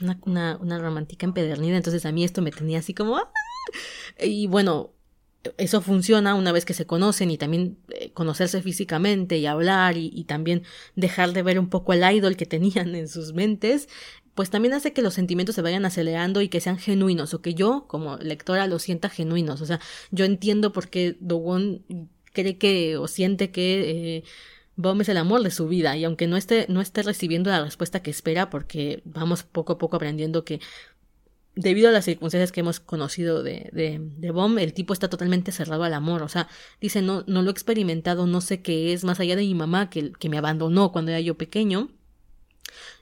una, 0.00 0.18
una, 0.26 0.56
una 0.58 0.78
romántica 0.78 1.26
empedernida, 1.26 1.76
entonces 1.76 2.06
a 2.06 2.12
mí 2.12 2.24
esto 2.24 2.42
me 2.42 2.50
tenía 2.50 2.78
así 2.78 2.94
como... 2.94 3.16
¡ah! 3.16 3.32
Y 4.20 4.46
bueno, 4.46 4.92
eso 5.56 5.80
funciona 5.80 6.34
una 6.34 6.52
vez 6.52 6.64
que 6.64 6.74
se 6.74 6.86
conocen 6.86 7.30
y 7.30 7.38
también 7.38 7.78
eh, 7.90 8.12
conocerse 8.12 8.62
físicamente 8.62 9.38
y 9.38 9.46
hablar 9.46 9.96
y, 9.96 10.10
y, 10.14 10.24
también 10.24 10.62
dejar 10.94 11.32
de 11.32 11.42
ver 11.42 11.58
un 11.58 11.68
poco 11.68 11.92
el 11.92 12.02
idol 12.02 12.36
que 12.36 12.46
tenían 12.46 12.94
en 12.94 13.08
sus 13.08 13.32
mentes, 13.32 13.88
pues 14.34 14.50
también 14.50 14.74
hace 14.74 14.92
que 14.92 15.02
los 15.02 15.14
sentimientos 15.14 15.54
se 15.54 15.62
vayan 15.62 15.84
acelerando 15.84 16.40
y 16.40 16.48
que 16.48 16.60
sean 16.60 16.78
genuinos, 16.78 17.34
o 17.34 17.42
que 17.42 17.54
yo, 17.54 17.86
como 17.88 18.16
lectora, 18.18 18.66
los 18.66 18.82
sienta 18.82 19.08
genuinos. 19.08 19.60
O 19.60 19.66
sea, 19.66 19.80
yo 20.10 20.24
entiendo 20.24 20.72
por 20.72 20.88
qué 20.88 21.16
Dogon 21.20 21.84
cree 22.32 22.56
que 22.56 22.96
o 22.96 23.08
siente 23.08 23.50
que 23.50 24.16
eh, 24.18 24.24
Bomb 24.76 25.02
es 25.02 25.08
el 25.10 25.18
amor 25.18 25.42
de 25.42 25.50
su 25.50 25.68
vida, 25.68 25.96
y 25.96 26.04
aunque 26.04 26.26
no 26.26 26.36
esté, 26.38 26.66
no 26.68 26.80
esté 26.80 27.02
recibiendo 27.02 27.50
la 27.50 27.62
respuesta 27.62 28.02
que 28.02 28.10
espera, 28.10 28.48
porque 28.48 29.02
vamos 29.04 29.42
poco 29.42 29.74
a 29.74 29.78
poco 29.78 29.96
aprendiendo 29.96 30.44
que 30.44 30.60
debido 31.54 31.88
a 31.88 31.92
las 31.92 32.04
circunstancias 32.04 32.52
que 32.52 32.60
hemos 32.60 32.80
conocido 32.80 33.42
de, 33.42 33.70
de, 33.72 33.98
de 34.00 34.30
Bomb, 34.30 34.58
el 34.58 34.72
tipo 34.72 34.92
está 34.92 35.08
totalmente 35.08 35.52
cerrado 35.52 35.84
al 35.84 35.94
amor. 35.94 36.22
O 36.22 36.28
sea, 36.28 36.48
dice, 36.80 37.02
no, 37.02 37.24
no 37.26 37.42
lo 37.42 37.50
he 37.50 37.52
experimentado, 37.52 38.26
no 38.26 38.40
sé 38.40 38.62
qué 38.62 38.92
es, 38.92 39.04
más 39.04 39.20
allá 39.20 39.36
de 39.36 39.42
mi 39.42 39.54
mamá 39.54 39.90
que, 39.90 40.12
que 40.12 40.28
me 40.28 40.38
abandonó 40.38 40.92
cuando 40.92 41.10
era 41.10 41.20
yo 41.20 41.36
pequeño 41.36 41.90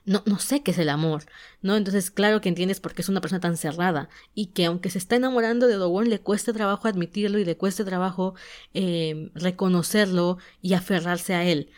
no, 0.05 0.23
no 0.25 0.39
sé 0.39 0.63
qué 0.63 0.71
es 0.71 0.77
el 0.79 0.89
amor, 0.89 1.23
¿no? 1.61 1.75
Entonces, 1.75 2.11
claro 2.11 2.41
que 2.41 2.49
entiendes 2.49 2.79
por 2.79 2.93
qué 2.93 3.01
es 3.01 3.09
una 3.09 3.21
persona 3.21 3.39
tan 3.39 3.57
cerrada 3.57 4.09
y 4.33 4.47
que 4.47 4.65
aunque 4.65 4.89
se 4.89 4.97
está 4.97 5.15
enamorando 5.15 5.67
de 5.67 5.75
Dogon, 5.75 6.09
le 6.09 6.19
cuesta 6.19 6.53
trabajo 6.53 6.87
admitirlo 6.87 7.39
y 7.39 7.45
le 7.45 7.57
cuesta 7.57 7.85
trabajo 7.85 8.35
eh, 8.73 9.29
reconocerlo 9.35 10.37
y 10.61 10.73
aferrarse 10.73 11.33
a 11.33 11.45
él. 11.45 11.69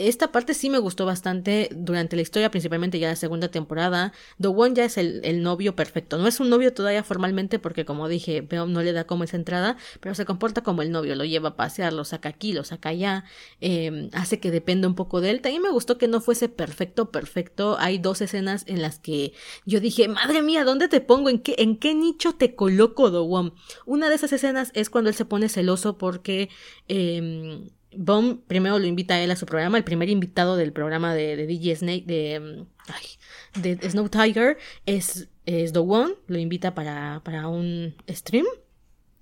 Esta 0.00 0.32
parte 0.32 0.54
sí 0.54 0.70
me 0.70 0.78
gustó 0.78 1.04
bastante 1.04 1.68
durante 1.72 2.16
la 2.16 2.22
historia, 2.22 2.50
principalmente 2.50 2.98
ya 2.98 3.08
la 3.08 3.16
segunda 3.16 3.48
temporada. 3.48 4.14
Do 4.38 4.50
Won 4.50 4.74
ya 4.74 4.86
es 4.86 4.96
el, 4.96 5.42
novio 5.42 5.76
perfecto. 5.76 6.16
No 6.16 6.26
es 6.26 6.40
un 6.40 6.48
novio 6.48 6.72
todavía 6.72 7.04
formalmente 7.04 7.58
porque, 7.58 7.84
como 7.84 8.08
dije, 8.08 8.40
Beom 8.40 8.72
no 8.72 8.82
le 8.82 8.94
da 8.94 9.04
como 9.04 9.24
esa 9.24 9.36
entrada, 9.36 9.76
pero 10.00 10.14
se 10.14 10.24
comporta 10.24 10.62
como 10.62 10.80
el 10.80 10.90
novio. 10.90 11.16
Lo 11.16 11.26
lleva 11.26 11.50
a 11.50 11.56
pasear, 11.56 11.92
lo 11.92 12.06
saca 12.06 12.30
aquí, 12.30 12.54
lo 12.54 12.64
saca 12.64 12.88
allá, 12.88 13.24
em, 13.60 14.08
hace 14.14 14.40
que 14.40 14.50
dependa 14.50 14.88
un 14.88 14.94
poco 14.94 15.20
de 15.20 15.32
él. 15.32 15.42
También 15.42 15.62
me 15.62 15.70
gustó 15.70 15.98
que 15.98 16.08
no 16.08 16.22
fuese 16.22 16.48
perfecto, 16.48 17.10
perfecto. 17.10 17.76
Hay 17.78 17.98
dos 17.98 18.22
escenas 18.22 18.64
en 18.68 18.80
las 18.80 18.98
que 18.98 19.34
yo 19.66 19.80
dije, 19.80 20.08
madre 20.08 20.40
mía, 20.40 20.64
¿dónde 20.64 20.88
te 20.88 21.02
pongo? 21.02 21.28
¿En 21.28 21.40
qué, 21.40 21.56
en 21.58 21.76
qué 21.76 21.94
nicho 21.94 22.32
te 22.32 22.54
coloco, 22.54 23.10
Do 23.10 23.24
Won? 23.24 23.52
Una 23.84 24.08
de 24.08 24.14
esas 24.14 24.32
escenas 24.32 24.70
es 24.72 24.88
cuando 24.88 25.10
él 25.10 25.16
se 25.16 25.26
pone 25.26 25.50
celoso 25.50 25.98
porque... 25.98 26.48
Eh, 26.88 27.70
Bomb 27.96 28.40
primero 28.46 28.78
lo 28.78 28.86
invita 28.86 29.14
a 29.14 29.20
él 29.20 29.30
a 29.30 29.36
su 29.36 29.46
programa, 29.46 29.78
el 29.78 29.84
primer 29.84 30.08
invitado 30.08 30.56
del 30.56 30.72
programa 30.72 31.14
de, 31.14 31.36
de 31.36 31.46
DJ 31.46 31.76
Snake, 31.76 32.04
de, 32.06 32.40
mm, 32.40 33.60
de 33.60 33.90
Snow 33.90 34.08
Tiger, 34.08 34.58
es, 34.86 35.28
es 35.46 35.72
The 35.72 35.80
One, 35.80 36.14
lo 36.26 36.38
invita 36.38 36.74
para, 36.74 37.20
para 37.24 37.48
un 37.48 37.94
stream 38.08 38.46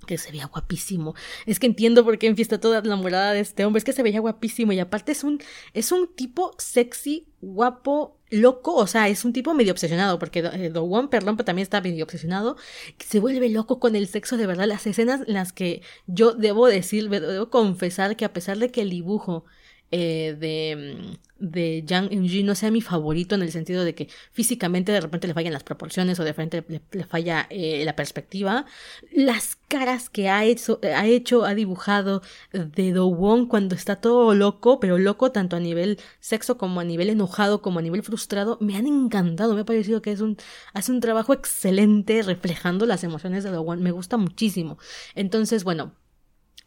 que 0.08 0.18
se 0.18 0.32
veía 0.32 0.46
guapísimo. 0.46 1.14
Es 1.46 1.60
que 1.60 1.66
entiendo 1.66 2.04
por 2.04 2.18
qué 2.18 2.26
en 2.26 2.34
fiesta 2.34 2.58
toda 2.58 2.78
enamorada 2.78 3.32
de 3.32 3.40
este 3.40 3.64
hombre. 3.64 3.78
Es 3.78 3.84
que 3.84 3.92
se 3.92 4.02
veía 4.02 4.20
guapísimo. 4.20 4.72
Y 4.72 4.80
aparte 4.80 5.12
es 5.12 5.22
un, 5.22 5.40
es 5.74 5.92
un 5.92 6.08
tipo 6.08 6.54
sexy, 6.58 7.28
guapo, 7.40 8.17
loco. 8.30 8.74
O 8.74 8.86
sea, 8.86 9.08
es 9.08 9.24
un 9.24 9.32
tipo 9.32 9.54
medio 9.54 9.72
obsesionado. 9.72 10.18
Porque 10.18 10.40
eh, 10.40 10.70
Do 10.70 10.84
One, 10.84 11.08
perdón, 11.08 11.36
pero 11.36 11.46
también 11.46 11.64
está 11.64 11.80
medio 11.80 12.04
obsesionado. 12.04 12.56
Se 12.98 13.20
vuelve 13.20 13.48
loco 13.48 13.80
con 13.80 13.96
el 13.96 14.08
sexo 14.08 14.36
de 14.36 14.46
verdad. 14.46 14.66
Las 14.66 14.86
escenas 14.86 15.22
en 15.26 15.34
las 15.34 15.52
que 15.52 15.82
yo 16.06 16.32
debo 16.32 16.66
decir, 16.66 17.08
debo 17.08 17.50
confesar 17.50 18.16
que 18.16 18.24
a 18.24 18.32
pesar 18.32 18.58
de 18.58 18.70
que 18.70 18.82
el 18.82 18.90
dibujo 18.90 19.44
eh, 19.90 20.36
de, 20.38 21.18
de 21.38 21.82
Yang 21.86 22.10
no 22.44 22.54
sea 22.54 22.70
mi 22.70 22.80
favorito 22.82 23.34
en 23.34 23.42
el 23.42 23.52
sentido 23.52 23.84
de 23.84 23.94
que 23.94 24.08
físicamente 24.32 24.92
de 24.92 25.00
repente 25.00 25.28
le 25.28 25.34
fallan 25.34 25.52
las 25.52 25.62
proporciones 25.62 26.18
o 26.20 26.24
de 26.24 26.34
frente 26.34 26.64
le, 26.68 27.04
falla 27.04 27.46
eh, 27.50 27.84
la 27.84 27.96
perspectiva. 27.96 28.66
Las 29.12 29.56
caras 29.68 30.10
que 30.10 30.28
ha 30.28 30.44
hecho, 30.44 30.80
ha 30.82 31.06
hecho, 31.06 31.44
ha 31.44 31.54
dibujado 31.54 32.22
de 32.52 32.92
Do 32.92 33.06
Won 33.06 33.46
cuando 33.46 33.74
está 33.74 33.96
todo 33.96 34.34
loco, 34.34 34.80
pero 34.80 34.98
loco 34.98 35.32
tanto 35.32 35.56
a 35.56 35.60
nivel 35.60 35.98
sexo 36.20 36.58
como 36.58 36.80
a 36.80 36.84
nivel 36.84 37.08
enojado 37.10 37.62
como 37.62 37.78
a 37.78 37.82
nivel 37.82 38.02
frustrado, 38.02 38.58
me 38.60 38.76
han 38.76 38.86
encantado. 38.86 39.54
Me 39.54 39.62
ha 39.62 39.64
parecido 39.64 40.02
que 40.02 40.12
es 40.12 40.20
un, 40.20 40.36
hace 40.74 40.92
un 40.92 41.00
trabajo 41.00 41.32
excelente 41.32 42.22
reflejando 42.22 42.86
las 42.86 43.04
emociones 43.04 43.44
de 43.44 43.50
Do 43.50 43.62
Won. 43.62 43.82
Me 43.82 43.92
gusta 43.92 44.16
muchísimo. 44.16 44.78
Entonces, 45.14 45.64
bueno, 45.64 45.92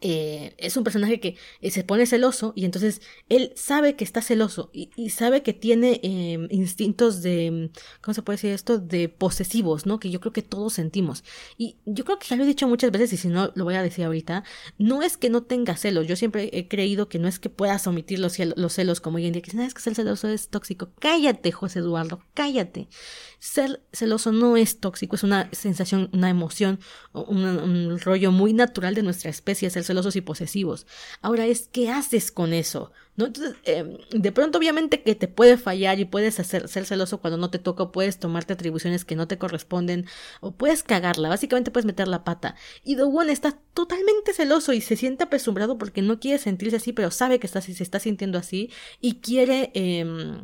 eh, 0.04 0.54
es 0.58 0.76
un 0.76 0.82
personaje 0.82 1.20
que 1.20 1.36
eh, 1.60 1.70
se 1.70 1.84
pone 1.84 2.06
celoso 2.06 2.52
y 2.56 2.64
entonces 2.64 3.00
él 3.28 3.52
sabe 3.54 3.94
que 3.94 4.02
está 4.02 4.20
celoso 4.20 4.68
y, 4.72 4.90
sabe 5.10 5.42
que 5.42 5.52
tiene 5.52 6.00
em, 6.02 6.48
instintos 6.50 7.22
de, 7.22 7.70
¿cómo 8.00 8.14
se 8.14 8.22
puede 8.22 8.36
decir 8.36 8.50
esto? 8.50 8.78
De 8.78 9.08
posesivos, 9.08 9.86
¿no? 9.86 10.00
Que 10.00 10.10
yo 10.10 10.20
creo 10.20 10.32
que 10.32 10.42
todos 10.42 10.72
sentimos. 10.72 11.22
Y 11.56 11.76
yo 11.84 12.04
creo 12.04 12.18
que 12.18 12.26
ya 12.26 12.36
lo 12.36 12.42
he 12.42 12.46
dicho 12.46 12.66
muchas 12.66 12.90
veces 12.90 13.12
y 13.12 13.16
si 13.16 13.28
no 13.28 13.52
lo 13.54 13.64
voy 13.64 13.74
a 13.74 13.82
decir 13.82 14.04
ahorita, 14.04 14.42
no 14.78 15.02
es 15.02 15.16
que 15.16 15.30
no 15.30 15.44
tenga 15.44 15.76
celos, 15.76 16.08
yo 16.08 16.16
siempre 16.16 16.50
he 16.52 16.66
creído 16.66 17.08
que 17.08 17.20
no 17.20 17.28
es 17.28 17.38
que 17.38 17.48
puedas 17.48 17.86
omitir 17.86 18.18
los, 18.18 18.36
los 18.56 18.72
celos 18.72 19.00
como 19.00 19.18
hoy 19.18 19.26
en 19.26 19.34
día, 19.34 19.42
que 19.42 19.52
sabes 19.52 19.72
que 19.72 19.82
ser 19.82 19.94
celoso 19.94 20.28
es 20.28 20.48
tóxico. 20.48 20.90
Cállate, 20.98 21.52
José 21.52 21.78
Eduardo, 21.78 22.20
cállate. 22.34 22.88
Ser 23.38 23.82
celoso 23.92 24.32
no 24.32 24.56
es 24.56 24.80
tóxico, 24.80 25.14
es 25.14 25.22
una 25.22 25.48
sensación, 25.52 26.10
una 26.12 26.28
emoción, 26.28 26.80
un, 27.12 27.44
un 27.44 28.00
rollo 28.00 28.32
muy 28.32 28.52
natural 28.52 28.94
de 28.94 29.02
nuestra 29.02 29.30
especie, 29.30 29.70
ser 29.70 29.84
celosos 29.92 30.16
y 30.16 30.20
posesivos. 30.20 30.86
Ahora 31.20 31.46
es, 31.46 31.68
¿qué 31.70 31.90
haces 31.90 32.32
con 32.32 32.52
eso? 32.52 32.92
¿No? 33.14 33.26
Entonces, 33.26 33.56
em, 33.64 33.98
de 34.10 34.32
pronto 34.32 34.58
obviamente 34.58 35.02
que 35.02 35.14
te 35.14 35.28
puede 35.28 35.58
fallar 35.58 36.00
y 36.00 36.06
puedes 36.06 36.40
hacer, 36.40 36.68
ser 36.68 36.86
celoso 36.86 37.20
cuando 37.20 37.36
no 37.36 37.50
te 37.50 37.58
toca, 37.58 37.92
puedes 37.92 38.18
tomarte 38.18 38.54
atribuciones 38.54 39.04
que 39.04 39.16
no 39.16 39.28
te 39.28 39.38
corresponden 39.38 40.06
o 40.40 40.52
puedes 40.52 40.82
cagarla, 40.82 41.28
básicamente 41.28 41.70
puedes 41.70 41.86
meter 41.86 42.08
la 42.08 42.24
pata. 42.24 42.56
Y 42.82 42.94
Dogon 42.94 43.30
está 43.30 43.58
totalmente 43.74 44.32
celoso 44.32 44.72
y 44.72 44.80
se 44.80 44.96
siente 44.96 45.24
apresurado 45.24 45.78
porque 45.78 46.02
no 46.02 46.18
quiere 46.20 46.38
sentirse 46.38 46.76
así, 46.76 46.92
pero 46.92 47.10
sabe 47.10 47.38
que 47.38 47.46
está, 47.46 47.60
se 47.60 47.82
está 47.82 48.00
sintiendo 48.00 48.38
así 48.38 48.70
y 49.00 49.16
quiere... 49.20 49.70
Eh, 49.74 50.42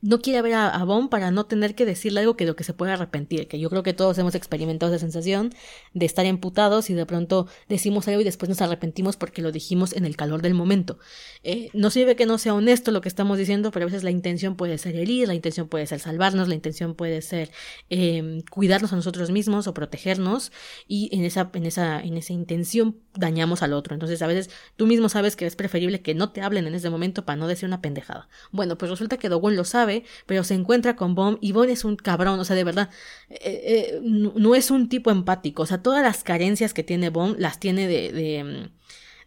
no 0.00 0.20
quiere 0.20 0.42
ver 0.42 0.54
a, 0.54 0.68
a 0.68 0.86
para 1.08 1.30
no 1.30 1.46
tener 1.46 1.74
que 1.74 1.86
decirle 1.86 2.20
algo 2.20 2.36
que 2.36 2.44
lo 2.44 2.54
que 2.54 2.64
se 2.64 2.74
puede 2.74 2.92
arrepentir, 2.92 3.48
que 3.48 3.58
yo 3.58 3.70
creo 3.70 3.82
que 3.82 3.94
todos 3.94 4.18
hemos 4.18 4.34
experimentado 4.34 4.92
esa 4.92 5.00
sensación 5.00 5.54
de 5.94 6.06
estar 6.06 6.26
emputados 6.26 6.90
y 6.90 6.94
de 6.94 7.06
pronto 7.06 7.48
decimos 7.68 8.06
algo 8.08 8.20
y 8.20 8.24
después 8.24 8.48
nos 8.48 8.60
arrepentimos 8.60 9.16
porque 9.16 9.42
lo 9.42 9.52
dijimos 9.52 9.94
en 9.94 10.04
el 10.04 10.16
calor 10.16 10.42
del 10.42 10.54
momento. 10.54 10.98
Eh, 11.42 11.70
no 11.72 11.90
sirve 11.90 12.16
que 12.16 12.26
no 12.26 12.38
sea 12.38 12.54
honesto 12.54 12.90
lo 12.90 13.00
que 13.00 13.08
estamos 13.08 13.38
diciendo, 13.38 13.70
pero 13.70 13.84
a 13.84 13.86
veces 13.86 14.04
la 14.04 14.10
intención 14.10 14.56
puede 14.56 14.76
ser 14.78 14.96
herir, 14.96 15.28
la 15.28 15.34
intención 15.34 15.68
puede 15.68 15.86
ser 15.86 16.00
salvarnos, 16.00 16.48
la 16.48 16.54
intención 16.54 16.94
puede 16.94 17.22
ser 17.22 17.50
eh, 17.90 18.42
cuidarnos 18.50 18.92
a 18.92 18.96
nosotros 18.96 19.30
mismos 19.30 19.66
o 19.66 19.74
protegernos 19.74 20.52
y 20.86 21.08
en 21.16 21.24
esa, 21.24 21.50
en 21.54 21.66
esa, 21.66 22.00
en 22.02 22.16
esa 22.16 22.32
intención 22.32 22.98
dañamos 23.14 23.62
al 23.62 23.72
otro. 23.72 23.94
Entonces 23.94 24.20
a 24.22 24.26
veces 24.26 24.50
tú 24.76 24.86
mismo 24.86 25.08
sabes 25.08 25.36
que 25.36 25.46
es 25.46 25.56
preferible 25.56 26.02
que 26.02 26.14
no 26.14 26.32
te 26.32 26.42
hablen 26.42 26.66
en 26.66 26.74
ese 26.74 26.90
momento 26.90 27.24
para 27.24 27.36
no 27.36 27.46
decir 27.46 27.66
una 27.66 27.80
pendejada. 27.80 28.28
Bueno, 28.50 28.76
pues 28.78 28.90
resulta 28.90 29.16
que 29.16 29.28
Dogon 29.28 29.56
lo 29.56 29.64
sabe 29.72 30.04
pero 30.26 30.44
se 30.44 30.54
encuentra 30.54 30.96
con 30.96 31.14
Bomb 31.14 31.38
y 31.40 31.52
Bomb 31.52 31.68
es 31.70 31.84
un 31.84 31.96
cabrón, 31.96 32.38
o 32.40 32.44
sea, 32.44 32.56
de 32.56 32.64
verdad, 32.64 32.90
eh, 33.28 33.98
eh, 34.00 34.00
no 34.02 34.54
es 34.54 34.70
un 34.70 34.88
tipo 34.88 35.10
empático, 35.10 35.62
o 35.62 35.66
sea, 35.66 35.82
todas 35.82 36.02
las 36.02 36.22
carencias 36.24 36.74
que 36.74 36.82
tiene 36.84 37.10
Bomb 37.10 37.36
las 37.38 37.58
tiene 37.60 37.88
de, 37.88 38.12
de, 38.12 38.44
mm, 38.44 38.70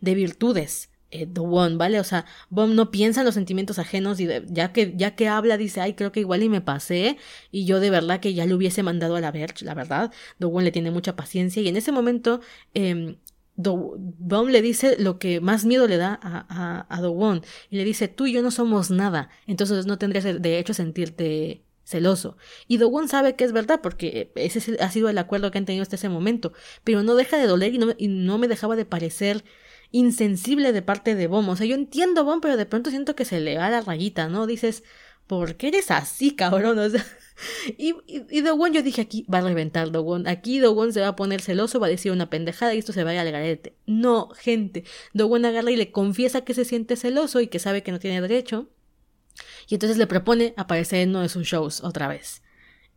de 0.02 0.16
virtudes. 0.16 0.90
Eh, 1.12 1.28
The 1.28 1.42
¿vale? 1.78 2.00
O 2.00 2.04
sea, 2.04 2.26
Bomb 2.50 2.74
no 2.74 2.92
piensa 2.92 3.22
en 3.22 3.26
los 3.26 3.36
sentimientos 3.36 3.80
ajenos 3.80 4.20
y 4.20 4.28
ya 4.48 4.74
que 4.74 4.94
ya 4.98 5.16
que 5.16 5.28
habla 5.30 5.56
dice, 5.58 5.80
ay, 5.80 5.94
creo 5.94 6.12
que 6.12 6.20
igual 6.20 6.44
y 6.44 6.50
me 6.50 6.62
pasé 6.62 7.18
y 7.52 7.66
yo 7.66 7.80
de 7.80 7.90
verdad 7.90 8.20
que 8.20 8.34
ya 8.34 8.46
le 8.46 8.54
hubiese 8.56 8.84
mandado 8.84 9.16
a 9.16 9.22
la 9.22 9.32
Verge, 9.32 9.64
la 9.66 9.74
verdad. 9.76 10.12
The 10.40 10.46
One 10.48 10.66
le 10.66 10.72
tiene 10.72 10.92
mucha 10.92 11.16
paciencia 11.16 11.62
y 11.62 11.70
en 11.70 11.78
ese 11.78 11.92
momento 11.92 12.42
eh, 12.74 13.18
Bomb 13.58 14.50
le 14.50 14.62
dice 14.62 14.98
lo 15.00 15.18
que 15.18 15.40
más 15.40 15.66
miedo 15.66 15.88
le 15.88 15.98
da 15.98 16.20
a, 16.22 16.46
a, 16.50 16.88
a 16.90 17.42
y 17.70 17.78
le 17.78 17.86
dice 17.86 18.08
tú 18.08 18.26
y 18.26 18.34
yo 18.34 18.42
no 18.42 18.52
somos 18.52 18.92
nada, 18.92 19.30
entonces 19.48 19.86
no 19.86 19.98
tendrías 19.98 20.26
derecho 20.26 20.74
a 20.74 20.76
sentirte 20.76 21.64
celoso. 21.86 22.36
Y 22.68 22.78
Dowon 22.78 23.08
sabe 23.08 23.36
que 23.36 23.44
es 23.46 23.54
verdad 23.54 23.80
porque 23.82 24.32
ese 24.36 24.78
ha 24.82 24.92
sido 24.92 25.08
el 25.08 25.18
acuerdo 25.18 25.52
que 25.52 25.58
han 25.58 25.66
tenido 25.66 25.84
hasta 25.84 25.96
ese 25.96 26.10
momento, 26.10 26.52
pero 26.84 27.04
no 27.04 27.16
deja 27.16 27.38
de 27.38 27.48
doler 27.48 27.74
y 27.98 28.08
no, 28.08 28.38
me 28.38 28.48
dejaba 28.48 28.76
de 28.76 28.86
parecer 28.86 29.46
insensible 29.92 30.74
de 30.74 30.82
parte 30.82 31.16
de 31.16 31.28
Bomb. 31.28 31.50
O 31.50 31.56
sea, 31.56 31.66
yo 31.66 31.76
entiendo 31.76 32.26
Bomb, 32.26 32.42
pero 32.42 32.58
de 32.58 32.66
pronto 32.66 32.90
siento 32.90 33.16
que 33.16 33.24
se 33.24 33.40
le 33.40 33.58
va 33.58 33.70
la 33.70 33.82
rayita, 33.82 34.28
¿no? 34.28 34.48
Dices, 34.48 34.84
¿por 35.28 35.56
qué 35.56 35.70
eres 35.70 35.92
así, 35.92 36.36
cabrón? 36.36 36.80
O 36.80 36.90
sea, 36.90 37.06
y, 37.78 37.96
y, 38.08 38.44
yo 38.44 38.82
dije, 38.84 39.02
aquí 39.02 39.26
va 39.32 39.40
a 39.40 39.42
reventar 39.42 39.92
Dogon. 39.92 40.28
Aquí 40.28 40.60
Dogon 40.60 40.94
se 40.94 41.02
va 41.02 41.10
a 41.10 41.16
poner 41.16 41.42
celoso, 41.42 41.80
va 41.80 41.88
a 41.88 41.90
decir 41.90 42.12
una 42.12 42.30
pendejada 42.30 42.74
y 42.74 42.80
esto 42.80 42.94
se 42.94 43.04
va 43.04 43.12
a 43.12 43.14
ir 43.14 43.20
al 43.20 43.32
garete. 43.32 43.76
No, 43.86 44.30
gente. 44.30 44.84
Dogon 45.14 45.46
agarra 45.46 45.72
y 45.72 45.76
le 45.76 45.92
confiesa 45.92 46.42
que 46.42 46.54
se 46.54 46.66
siente 46.66 46.96
celoso 46.96 47.42
y 47.42 47.48
que 47.48 47.60
sabe 47.60 47.84
que 47.84 47.92
no 47.92 48.00
tiene 48.00 48.22
derecho. 48.22 48.70
Y 49.68 49.76
entonces 49.76 49.98
le 49.98 50.08
propone 50.08 50.54
aparecer 50.58 51.00
en 51.00 51.10
uno 51.10 51.22
de 51.22 51.30
sus 51.30 51.46
shows 51.48 51.84
otra 51.84 52.08
vez. 52.08 52.42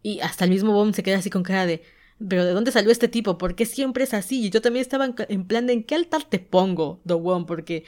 Y 0.02 0.20
hasta 0.20 0.44
el 0.44 0.50
mismo 0.50 0.72
Bom 0.72 0.92
se 0.92 1.02
queda 1.02 1.18
así 1.18 1.30
con 1.30 1.42
cara 1.42 1.66
de 1.66 1.82
pero 2.26 2.44
¿de 2.44 2.52
dónde 2.52 2.72
salió 2.72 2.90
este 2.90 3.06
tipo? 3.06 3.38
¿Por 3.38 3.54
qué 3.54 3.64
siempre 3.64 4.02
es 4.02 4.12
así? 4.12 4.46
Y 4.46 4.50
yo 4.50 4.60
también 4.60 4.82
estaba 4.82 5.08
en 5.28 5.46
plan 5.46 5.66
de 5.66 5.72
¿en 5.74 5.84
qué 5.84 5.94
altar 5.94 6.24
te 6.24 6.40
pongo, 6.40 7.00
Dogon? 7.04 7.46
Porque 7.46 7.84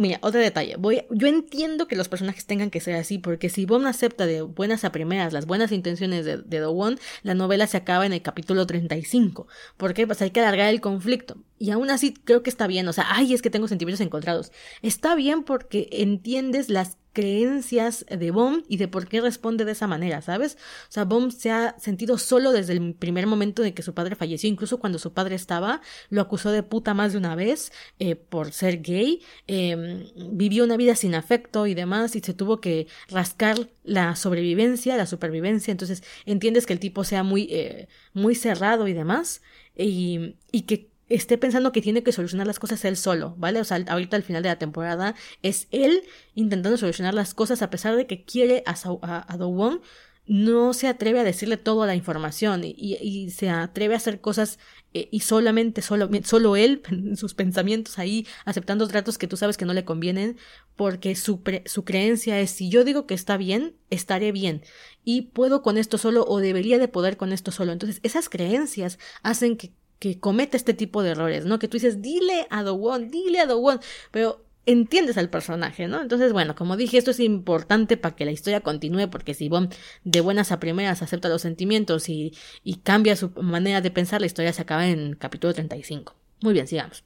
Mira, 0.00 0.18
otro 0.22 0.40
detalle. 0.40 0.76
Voy, 0.78 1.04
yo 1.10 1.26
entiendo 1.26 1.86
que 1.86 1.94
los 1.94 2.08
personajes 2.08 2.46
tengan 2.46 2.70
que 2.70 2.80
ser 2.80 2.94
así, 2.94 3.18
porque 3.18 3.50
si 3.50 3.66
Bond 3.66 3.86
acepta 3.86 4.24
de 4.24 4.40
buenas 4.40 4.82
a 4.86 4.92
primeras 4.92 5.34
las 5.34 5.44
buenas 5.44 5.72
intenciones 5.72 6.24
de, 6.24 6.38
de 6.38 6.58
Do 6.58 6.74
la 7.22 7.34
novela 7.34 7.66
se 7.66 7.76
acaba 7.76 8.06
en 8.06 8.14
el 8.14 8.22
capítulo 8.22 8.66
35. 8.66 9.46
¿Por 9.76 9.92
qué? 9.92 10.06
Pues 10.06 10.22
hay 10.22 10.30
que 10.30 10.40
alargar 10.40 10.70
el 10.70 10.80
conflicto. 10.80 11.36
Y 11.58 11.70
aún 11.70 11.90
así 11.90 12.14
creo 12.14 12.42
que 12.42 12.48
está 12.48 12.66
bien. 12.66 12.88
O 12.88 12.94
sea, 12.94 13.04
ay, 13.10 13.34
es 13.34 13.42
que 13.42 13.50
tengo 13.50 13.68
sentimientos 13.68 14.00
encontrados. 14.00 14.52
Está 14.80 15.14
bien 15.14 15.42
porque 15.42 15.90
entiendes 15.92 16.70
las 16.70 16.96
creencias 17.12 18.06
de 18.08 18.30
Bom 18.30 18.62
y 18.68 18.76
de 18.76 18.88
por 18.88 19.08
qué 19.08 19.20
responde 19.20 19.64
de 19.64 19.72
esa 19.72 19.86
manera, 19.86 20.22
¿sabes? 20.22 20.56
O 20.88 20.92
sea, 20.92 21.04
Bom 21.04 21.30
se 21.30 21.50
ha 21.50 21.78
sentido 21.78 22.18
solo 22.18 22.52
desde 22.52 22.74
el 22.74 22.94
primer 22.94 23.26
momento 23.26 23.62
de 23.62 23.74
que 23.74 23.82
su 23.82 23.94
padre 23.94 24.16
falleció, 24.16 24.48
incluso 24.48 24.78
cuando 24.78 24.98
su 24.98 25.12
padre 25.12 25.34
estaba, 25.34 25.80
lo 26.08 26.20
acusó 26.20 26.50
de 26.50 26.62
puta 26.62 26.94
más 26.94 27.12
de 27.12 27.18
una 27.18 27.34
vez 27.34 27.72
eh, 27.98 28.16
por 28.16 28.52
ser 28.52 28.82
gay, 28.82 29.22
em, 29.46 30.04
vivió 30.32 30.64
una 30.64 30.76
vida 30.76 30.94
sin 30.94 31.14
afecto 31.14 31.66
y 31.66 31.74
demás 31.74 32.16
y 32.16 32.20
se 32.20 32.34
tuvo 32.34 32.60
que 32.60 32.86
rascar 33.08 33.70
la 33.84 34.14
sobrevivencia, 34.16 34.96
la 34.96 35.06
supervivencia, 35.06 35.72
entonces 35.72 36.02
entiendes 36.26 36.66
que 36.66 36.72
el 36.72 36.80
tipo 36.80 37.04
sea 37.04 37.22
muy, 37.22 37.48
eh, 37.50 37.88
muy 38.12 38.34
cerrado 38.34 38.88
y 38.88 38.92
demás 38.92 39.42
y, 39.76 40.36
y 40.52 40.62
que 40.62 40.89
esté 41.10 41.36
pensando 41.36 41.72
que 41.72 41.82
tiene 41.82 42.02
que 42.02 42.12
solucionar 42.12 42.46
las 42.46 42.58
cosas 42.58 42.84
él 42.84 42.96
solo, 42.96 43.34
¿vale? 43.36 43.60
O 43.60 43.64
sea, 43.64 43.84
ahorita 43.88 44.16
al 44.16 44.22
final 44.22 44.42
de 44.42 44.48
la 44.48 44.58
temporada 44.58 45.14
es 45.42 45.66
él 45.72 46.02
intentando 46.34 46.78
solucionar 46.78 47.12
las 47.14 47.34
cosas 47.34 47.60
a 47.62 47.68
pesar 47.68 47.96
de 47.96 48.06
que 48.06 48.24
quiere 48.24 48.62
a, 48.64 48.72
a, 48.72 49.36
Wong, 49.36 49.80
no 50.26 50.72
se 50.72 50.86
atreve 50.86 51.18
a 51.18 51.24
decirle 51.24 51.56
toda 51.56 51.86
la 51.88 51.96
información 51.96 52.62
y, 52.62 52.74
y, 52.78 53.30
se 53.30 53.50
atreve 53.50 53.94
a 53.94 53.96
hacer 53.96 54.20
cosas 54.20 54.60
eh, 54.94 55.08
y 55.10 55.20
solamente 55.20 55.82
solo, 55.82 56.08
solo 56.22 56.54
él, 56.54 56.82
sus 57.16 57.34
pensamientos 57.34 57.98
ahí, 57.98 58.26
aceptando 58.44 58.86
tratos 58.86 59.18
que 59.18 59.26
tú 59.26 59.36
sabes 59.36 59.56
que 59.56 59.64
no 59.64 59.74
le 59.74 59.84
convienen, 59.84 60.36
porque 60.76 61.16
su, 61.16 61.42
su 61.66 61.84
creencia 61.84 62.38
es 62.38 62.52
si 62.52 62.68
yo 62.68 62.84
digo 62.84 63.06
que 63.08 63.14
está 63.14 63.36
bien, 63.36 63.74
estaré 63.90 64.30
bien 64.30 64.62
y 65.04 65.22
puedo 65.22 65.62
con 65.62 65.76
esto 65.76 65.98
solo 65.98 66.24
o 66.28 66.38
debería 66.38 66.78
de 66.78 66.86
poder 66.86 67.16
con 67.16 67.32
esto 67.32 67.50
solo. 67.50 67.72
Entonces 67.72 67.98
esas 68.04 68.28
creencias 68.28 69.00
hacen 69.22 69.56
que 69.56 69.72
que 70.00 70.18
comete 70.18 70.56
este 70.56 70.74
tipo 70.74 71.04
de 71.04 71.10
errores, 71.10 71.44
¿no? 71.44 71.60
Que 71.60 71.68
tú 71.68 71.76
dices, 71.76 72.02
dile 72.02 72.48
a 72.50 72.62
One, 72.72 73.08
dile 73.08 73.40
a 73.40 73.54
One, 73.54 73.78
pero 74.10 74.44
entiendes 74.66 75.18
al 75.18 75.30
personaje, 75.30 75.88
¿no? 75.88 76.00
Entonces, 76.00 76.32
bueno, 76.32 76.54
como 76.54 76.76
dije, 76.76 76.98
esto 76.98 77.12
es 77.12 77.20
importante 77.20 77.96
para 77.96 78.16
que 78.16 78.24
la 78.24 78.32
historia 78.32 78.62
continúe, 78.62 79.08
porque 79.10 79.34
si 79.34 79.48
Bond 79.48 79.74
de 80.04 80.20
buenas 80.20 80.52
a 80.52 80.58
primeras 80.58 81.02
acepta 81.02 81.28
los 81.28 81.42
sentimientos 81.42 82.08
y, 82.08 82.34
y 82.64 82.76
cambia 82.76 83.14
su 83.14 83.30
manera 83.40 83.80
de 83.80 83.90
pensar, 83.90 84.20
la 84.20 84.26
historia 84.26 84.52
se 84.52 84.62
acaba 84.62 84.88
en 84.88 85.14
capítulo 85.14 85.54
35. 85.54 86.16
Muy 86.40 86.54
bien, 86.54 86.66
sigamos. 86.66 87.04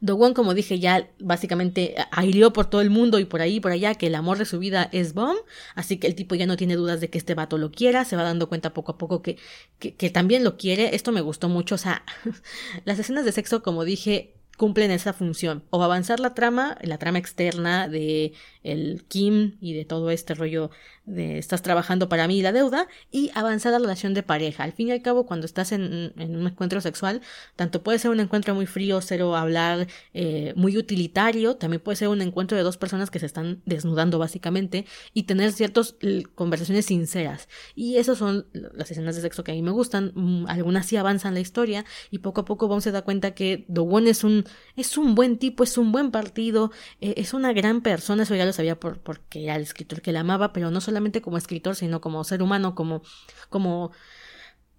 Dogon, 0.00 0.34
como 0.34 0.54
dije, 0.54 0.78
ya 0.78 1.08
básicamente 1.18 1.94
aireó 2.10 2.52
por 2.52 2.70
todo 2.70 2.80
el 2.80 2.90
mundo 2.90 3.18
y 3.18 3.24
por 3.24 3.40
ahí 3.40 3.60
por 3.60 3.72
allá 3.72 3.94
que 3.94 4.06
el 4.08 4.14
amor 4.14 4.38
de 4.38 4.44
su 4.44 4.58
vida 4.58 4.88
es 4.92 5.14
Bomb, 5.14 5.38
así 5.74 5.98
que 5.98 6.06
el 6.06 6.14
tipo 6.14 6.34
ya 6.34 6.46
no 6.46 6.56
tiene 6.56 6.76
dudas 6.76 7.00
de 7.00 7.10
que 7.10 7.18
este 7.18 7.34
vato 7.34 7.58
lo 7.58 7.70
quiera, 7.70 8.04
se 8.04 8.16
va 8.16 8.22
dando 8.22 8.48
cuenta 8.48 8.74
poco 8.74 8.92
a 8.92 8.98
poco 8.98 9.22
que, 9.22 9.38
que, 9.78 9.94
que 9.94 10.10
también 10.10 10.44
lo 10.44 10.56
quiere. 10.56 10.94
Esto 10.94 11.12
me 11.12 11.20
gustó 11.20 11.48
mucho, 11.48 11.74
o 11.76 11.78
sea, 11.78 12.04
las 12.84 12.98
escenas 12.98 13.24
de 13.24 13.32
sexo, 13.32 13.62
como 13.62 13.84
dije, 13.84 14.34
cumplen 14.56 14.90
esa 14.90 15.12
función 15.12 15.64
o 15.70 15.82
avanzar 15.82 16.20
la 16.20 16.34
trama, 16.34 16.78
la 16.82 16.98
trama 16.98 17.18
externa 17.18 17.88
de 17.88 18.32
el 18.64 19.04
Kim 19.06 19.56
y 19.60 19.74
de 19.74 19.84
todo 19.84 20.10
este 20.10 20.34
rollo 20.34 20.70
de 21.06 21.38
estás 21.38 21.62
trabajando 21.62 22.08
para 22.08 22.26
mí 22.26 22.40
la 22.40 22.50
deuda 22.50 22.88
y 23.12 23.30
avanzar 23.34 23.72
la 23.72 23.78
relación 23.78 24.14
de 24.14 24.22
pareja. 24.22 24.64
Al 24.64 24.72
fin 24.72 24.88
y 24.88 24.92
al 24.92 25.02
cabo, 25.02 25.26
cuando 25.26 25.46
estás 25.46 25.72
en, 25.72 26.12
un 26.16 26.46
encuentro 26.46 26.80
sexual, 26.80 27.20
tanto 27.56 27.82
puede 27.82 27.98
ser 27.98 28.10
un 28.10 28.20
encuentro 28.20 28.54
muy 28.54 28.66
frío, 28.66 29.00
cero 29.00 29.36
hablar, 29.36 29.86
eh, 30.14 30.54
muy 30.56 30.76
utilitario, 30.78 31.56
también 31.56 31.82
puede 31.82 31.96
ser 31.96 32.08
un 32.08 32.22
encuentro 32.22 32.56
de 32.56 32.64
dos 32.64 32.78
personas 32.78 33.10
que 33.10 33.18
se 33.18 33.26
están 33.26 33.60
desnudando 33.66 34.18
básicamente 34.18 34.86
y 35.12 35.24
tener 35.24 35.52
ciertas 35.52 35.94
conversaciones 36.34 36.86
sinceras. 36.86 37.48
Y 37.74 37.96
esas 37.96 38.18
son 38.18 38.46
las 38.52 38.90
escenas 38.90 39.14
de 39.16 39.22
sexo 39.22 39.44
que 39.44 39.52
a 39.52 39.54
mí 39.54 39.62
me 39.62 39.70
gustan. 39.70 40.12
Mm, 40.14 40.46
algunas 40.48 40.86
sí 40.86 40.96
avanzan 40.96 41.34
la 41.34 41.40
historia 41.40 41.84
y 42.10 42.18
poco 42.18 42.40
a 42.40 42.44
poco 42.46 42.66
vamos 42.68 42.86
a 42.86 42.92
dar 42.92 43.04
cuenta 43.04 43.32
que 43.32 43.66
One 43.76 44.08
es 44.08 44.24
un, 44.24 44.44
es 44.76 44.96
un 44.96 45.14
buen 45.14 45.36
tipo, 45.38 45.64
es 45.64 45.76
un 45.76 45.92
buen 45.92 46.10
partido, 46.10 46.70
eh, 47.02 47.14
es 47.18 47.34
una 47.34 47.52
gran 47.52 47.82
persona, 47.82 48.22
eso 48.22 48.34
ya 48.34 48.46
lo 48.46 48.53
sabía 48.54 48.80
por, 48.80 49.00
porque 49.00 49.44
era 49.44 49.56
el 49.56 49.62
escritor 49.62 50.00
que 50.00 50.12
la 50.12 50.20
amaba, 50.20 50.52
pero 50.52 50.70
no 50.70 50.80
solamente 50.80 51.20
como 51.20 51.36
escritor, 51.36 51.76
sino 51.76 52.00
como 52.00 52.24
ser 52.24 52.42
humano, 52.42 52.74
como, 52.74 53.02
como 53.50 53.92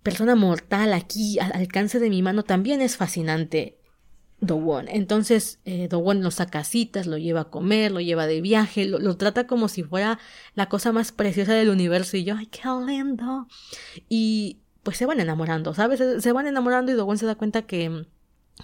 persona 0.02 0.36
mortal 0.36 0.94
aquí, 0.94 1.40
al 1.40 1.52
alcance 1.54 2.00
de 2.00 2.10
mi 2.10 2.22
mano, 2.22 2.44
también 2.44 2.82
es 2.82 2.98
fascinante. 2.98 3.78
Dowon. 4.42 4.88
Entonces, 4.90 5.60
eh, 5.66 5.88
Dowon 5.88 6.22
lo 6.22 6.32
saca 6.32 6.60
a 6.60 6.64
citas, 6.64 7.08
lo 7.08 7.18
lleva 7.18 7.42
a 7.42 7.50
comer, 7.50 7.92
lo 7.92 8.02
lleva 8.02 8.28
de 8.28 8.42
viaje, 8.42 8.86
lo, 8.86 9.18
trata 9.18 9.48
como 9.48 9.68
si 9.70 9.84
fuera 9.84 10.20
la 10.56 10.68
cosa 10.68 10.92
más 10.92 11.12
preciosa 11.12 11.54
del 11.54 11.70
universo. 11.70 12.18
Y 12.18 12.26
yo, 12.26 12.36
¡ay, 12.36 12.48
qué 12.48 12.62
lindo! 12.86 13.48
Y 14.10 14.60
pues 14.84 14.98
se 14.98 15.06
van 15.06 15.20
enamorando, 15.20 15.74
¿sabes? 15.74 16.02
Se, 16.22 16.32
van 16.32 16.48
enamorando 16.48 16.92
y 16.92 16.96
Dowon 16.96 17.18
se 17.18 17.26
da 17.26 17.36
cuenta 17.36 17.64
que 17.64 18.06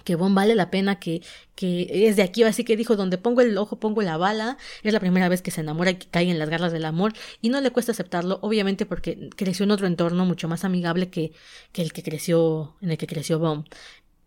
que 0.04 0.16
Bon 0.16 0.34
vale 0.34 0.54
la 0.54 0.70
pena, 0.70 0.98
que, 0.98 1.22
que 1.54 2.08
es 2.08 2.16
de 2.16 2.22
aquí, 2.22 2.42
así 2.42 2.64
que 2.64 2.76
dijo, 2.76 2.96
donde 2.96 3.18
pongo 3.18 3.40
el 3.42 3.56
ojo 3.58 3.78
pongo 3.78 4.02
la 4.02 4.16
bala, 4.16 4.56
es 4.82 4.92
la 4.92 5.00
primera 5.00 5.28
vez 5.28 5.42
que 5.42 5.50
se 5.50 5.60
enamora 5.60 5.90
y 5.90 5.96
que 5.96 6.06
cae 6.08 6.30
en 6.30 6.38
las 6.38 6.48
garras 6.48 6.72
del 6.72 6.84
amor, 6.84 7.12
y 7.40 7.50
no 7.50 7.60
le 7.60 7.70
cuesta 7.70 7.92
aceptarlo, 7.92 8.38
obviamente 8.42 8.86
porque 8.86 9.30
creció 9.36 9.64
en 9.64 9.70
otro 9.70 9.86
entorno 9.86 10.24
mucho 10.24 10.48
más 10.48 10.64
amigable 10.64 11.10
que, 11.10 11.32
que 11.72 11.82
el 11.82 11.92
que 11.92 12.02
creció, 12.02 12.74
en 12.80 12.90
el 12.90 12.98
que 12.98 13.06
creció 13.06 13.38
Bon. 13.38 13.64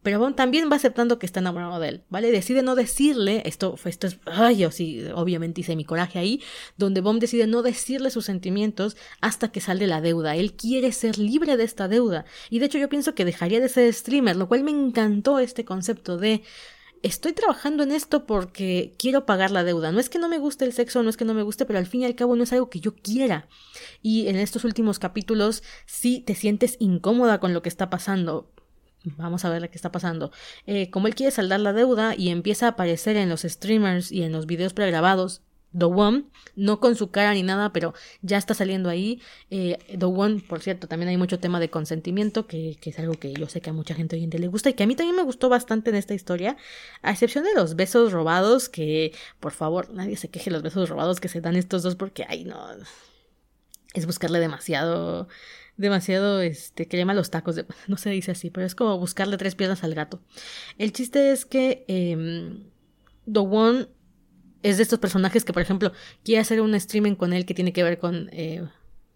Pero 0.05 0.19
Bond 0.19 0.35
también 0.35 0.69
va 0.71 0.75
aceptando 0.75 1.17
que 1.17 1.25
está 1.25 1.39
enamorado 1.39 1.79
de 1.79 1.89
él, 1.89 2.03
¿vale? 2.09 2.29
Decide 2.29 2.61
no 2.61 2.75
decirle, 2.75 3.41
esto, 3.45 3.75
esto 3.85 4.05
es, 4.05 4.19
ay, 4.27 4.57
yo 4.57 4.69
sí, 4.69 5.03
obviamente 5.15 5.61
hice 5.61 5.75
mi 5.75 5.83
coraje 5.83 6.19
ahí, 6.19 6.43
donde 6.77 7.01
Bond 7.01 7.19
decide 7.19 7.47
no 7.47 7.63
decirle 7.63 8.11
sus 8.11 8.25
sentimientos 8.25 8.97
hasta 9.19 9.51
que 9.51 9.61
sale 9.61 9.87
la 9.87 10.01
deuda. 10.01 10.35
Él 10.35 10.53
quiere 10.53 10.91
ser 10.91 11.17
libre 11.17 11.57
de 11.57 11.63
esta 11.63 11.87
deuda. 11.87 12.25
Y 12.51 12.59
de 12.59 12.67
hecho 12.67 12.77
yo 12.77 12.87
pienso 12.87 13.15
que 13.15 13.25
dejaría 13.25 13.59
de 13.59 13.67
ser 13.67 13.91
streamer, 13.91 14.35
lo 14.35 14.47
cual 14.47 14.63
me 14.63 14.69
encantó 14.69 15.39
este 15.39 15.65
concepto 15.65 16.19
de 16.19 16.43
estoy 17.01 17.33
trabajando 17.33 17.81
en 17.81 17.91
esto 17.91 18.27
porque 18.27 18.93
quiero 18.99 19.25
pagar 19.25 19.49
la 19.49 19.63
deuda. 19.63 19.91
No 19.91 19.99
es 19.99 20.09
que 20.09 20.19
no 20.19 20.29
me 20.29 20.37
guste 20.37 20.65
el 20.65 20.73
sexo, 20.73 21.01
no 21.01 21.09
es 21.09 21.17
que 21.17 21.25
no 21.25 21.33
me 21.33 21.41
guste, 21.41 21.65
pero 21.65 21.79
al 21.79 21.87
fin 21.87 22.01
y 22.01 22.05
al 22.05 22.13
cabo 22.13 22.35
no 22.35 22.43
es 22.43 22.53
algo 22.53 22.69
que 22.69 22.79
yo 22.79 22.93
quiera. 22.93 23.47
Y 24.03 24.27
en 24.27 24.35
estos 24.35 24.65
últimos 24.65 24.99
capítulos 24.99 25.63
sí 25.87 26.19
te 26.23 26.35
sientes 26.35 26.77
incómoda 26.77 27.39
con 27.39 27.55
lo 27.55 27.63
que 27.63 27.69
está 27.69 27.89
pasando. 27.89 28.51
Vamos 29.17 29.45
a 29.45 29.49
ver 29.49 29.69
qué 29.69 29.75
está 29.75 29.91
pasando. 29.91 30.31
Eh, 30.65 30.89
como 30.89 31.07
él 31.07 31.15
quiere 31.15 31.31
saldar 31.31 31.59
la 31.59 31.73
deuda 31.73 32.15
y 32.15 32.29
empieza 32.29 32.65
a 32.65 32.69
aparecer 32.69 33.17
en 33.17 33.29
los 33.29 33.41
streamers 33.41 34.11
y 34.11 34.23
en 34.23 34.31
los 34.31 34.45
videos 34.45 34.73
pregrabados, 34.73 35.41
The 35.77 35.85
One, 35.85 36.23
no 36.55 36.79
con 36.79 36.95
su 36.95 37.11
cara 37.11 37.33
ni 37.33 37.43
nada, 37.43 37.73
pero 37.73 37.93
ya 38.21 38.37
está 38.37 38.53
saliendo 38.53 38.89
ahí. 38.89 39.21
Eh, 39.49 39.77
The 39.97 40.05
One, 40.05 40.41
por 40.47 40.61
cierto, 40.61 40.87
también 40.87 41.09
hay 41.09 41.17
mucho 41.17 41.39
tema 41.39 41.59
de 41.59 41.69
consentimiento, 41.69 42.47
que, 42.47 42.77
que, 42.79 42.91
es 42.91 42.99
algo 42.99 43.13
que 43.13 43.33
yo 43.33 43.47
sé 43.49 43.61
que 43.61 43.69
a 43.69 43.73
mucha 43.73 43.93
gente 43.93 44.15
hoy 44.15 44.23
en 44.23 44.29
día 44.29 44.39
le 44.39 44.47
gusta 44.47 44.69
y 44.69 44.73
que 44.73 44.83
a 44.83 44.87
mí 44.87 44.95
también 44.95 45.15
me 45.15 45.23
gustó 45.23 45.49
bastante 45.49 45.89
en 45.89 45.97
esta 45.97 46.13
historia, 46.13 46.55
a 47.01 47.11
excepción 47.11 47.43
de 47.43 47.53
los 47.53 47.75
besos 47.75 48.13
robados, 48.13 48.69
que 48.69 49.13
por 49.39 49.51
favor 49.51 49.91
nadie 49.93 50.15
se 50.15 50.29
queje 50.29 50.49
los 50.49 50.61
besos 50.61 50.89
robados 50.89 51.19
que 51.19 51.27
se 51.27 51.41
dan 51.41 51.55
estos 51.55 51.83
dos 51.83 51.95
porque, 51.95 52.25
ay, 52.27 52.45
no, 52.45 52.57
es 53.93 54.05
buscarle 54.05 54.39
demasiado 54.39 55.27
demasiado, 55.77 56.41
este, 56.41 56.87
que 56.87 56.97
llama 56.97 57.13
los 57.13 57.31
tacos, 57.31 57.63
no 57.87 57.97
se 57.97 58.09
dice 58.09 58.31
así, 58.31 58.49
pero 58.49 58.65
es 58.65 58.75
como 58.75 58.97
buscarle 58.97 59.37
tres 59.37 59.55
piernas 59.55 59.83
al 59.83 59.95
gato. 59.95 60.21
El 60.77 60.91
chiste 60.93 61.31
es 61.31 61.45
que 61.45 61.85
eh, 61.87 62.57
The 63.31 63.39
One 63.39 63.87
es 64.63 64.77
de 64.77 64.83
estos 64.83 64.99
personajes 64.99 65.45
que, 65.45 65.53
por 65.53 65.61
ejemplo, 65.61 65.91
quiere 66.23 66.41
hacer 66.41 66.61
un 66.61 66.73
streaming 66.75 67.15
con 67.15 67.33
él 67.33 67.45
que 67.45 67.53
tiene 67.53 67.71
que 67.71 67.83
ver 67.83 67.99
con 67.99 68.29
eh, 68.31 68.67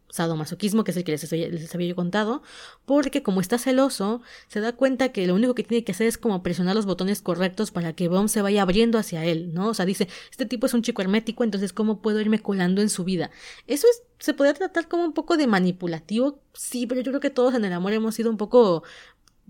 sadomasoquismo, 0.09 0.83
que 0.83 0.91
es 0.91 0.97
el 0.97 1.03
que 1.03 1.11
les, 1.11 1.75
había 1.75 1.95
contado, 1.95 2.41
porque 2.85 3.23
como 3.23 3.41
está 3.41 3.57
celoso, 3.57 4.21
se 4.47 4.59
da 4.59 4.73
cuenta 4.73 5.09
que 5.09 5.27
lo 5.27 5.35
único 5.35 5.55
que 5.55 5.63
tiene 5.63 5.83
que 5.83 5.91
hacer 5.91 6.07
es 6.07 6.17
como 6.17 6.43
presionar 6.43 6.75
los 6.75 6.85
botones 6.85 7.21
correctos 7.21 7.71
para 7.71 7.93
que 7.93 8.07
Bomb 8.07 8.27
se 8.27 8.41
vaya 8.41 8.61
abriendo 8.61 8.97
hacia 8.97 9.25
él, 9.25 9.53
¿no? 9.53 9.69
O 9.69 9.73
sea, 9.73 9.85
dice, 9.85 10.07
este 10.31 10.45
tipo 10.45 10.65
es 10.65 10.73
un 10.73 10.81
chico 10.81 11.01
hermético, 11.01 11.43
entonces 11.43 11.73
¿cómo 11.73 12.01
puedo 12.01 12.19
irme 12.19 12.39
colando 12.39 12.81
en 12.81 12.89
su 12.89 13.03
vida? 13.03 13.29
Eso 13.67 13.87
es, 13.89 14.03
se 14.19 14.33
podría 14.33 14.53
tratar 14.53 14.87
como 14.87 15.05
un 15.05 15.13
poco 15.13 15.37
de 15.37 15.47
manipulativo, 15.47 16.41
sí, 16.53 16.87
pero 16.87 17.01
yo 17.01 17.11
creo 17.11 17.21
que 17.21 17.29
todos 17.29 17.53
en 17.53 17.65
el 17.65 17.73
amor 17.73 17.93
hemos 17.93 18.15
sido 18.15 18.29
un 18.29 18.37
poco 18.37 18.83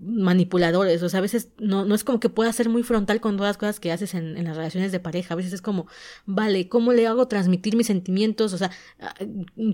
manipuladores, 0.00 1.02
o 1.02 1.08
sea, 1.08 1.18
a 1.18 1.20
veces 1.20 1.50
no, 1.58 1.84
no 1.84 1.94
es 1.94 2.04
como 2.04 2.20
que 2.20 2.28
pueda 2.28 2.52
ser 2.52 2.68
muy 2.68 2.82
frontal 2.82 3.20
con 3.20 3.36
todas 3.36 3.50
las 3.50 3.56
cosas 3.58 3.80
que 3.80 3.92
haces 3.92 4.14
en, 4.14 4.42
las 4.42 4.56
relaciones 4.56 4.92
de 4.92 5.00
pareja, 5.00 5.34
a 5.34 5.36
veces 5.36 5.52
es 5.52 5.62
como, 5.62 5.86
vale, 6.26 6.68
¿cómo 6.68 6.92
le 6.92 7.06
hago 7.06 7.28
transmitir 7.28 7.76
mis 7.76 7.86
sentimientos? 7.86 8.52
O 8.52 8.58
sea, 8.58 8.70
ah, 9.00 9.14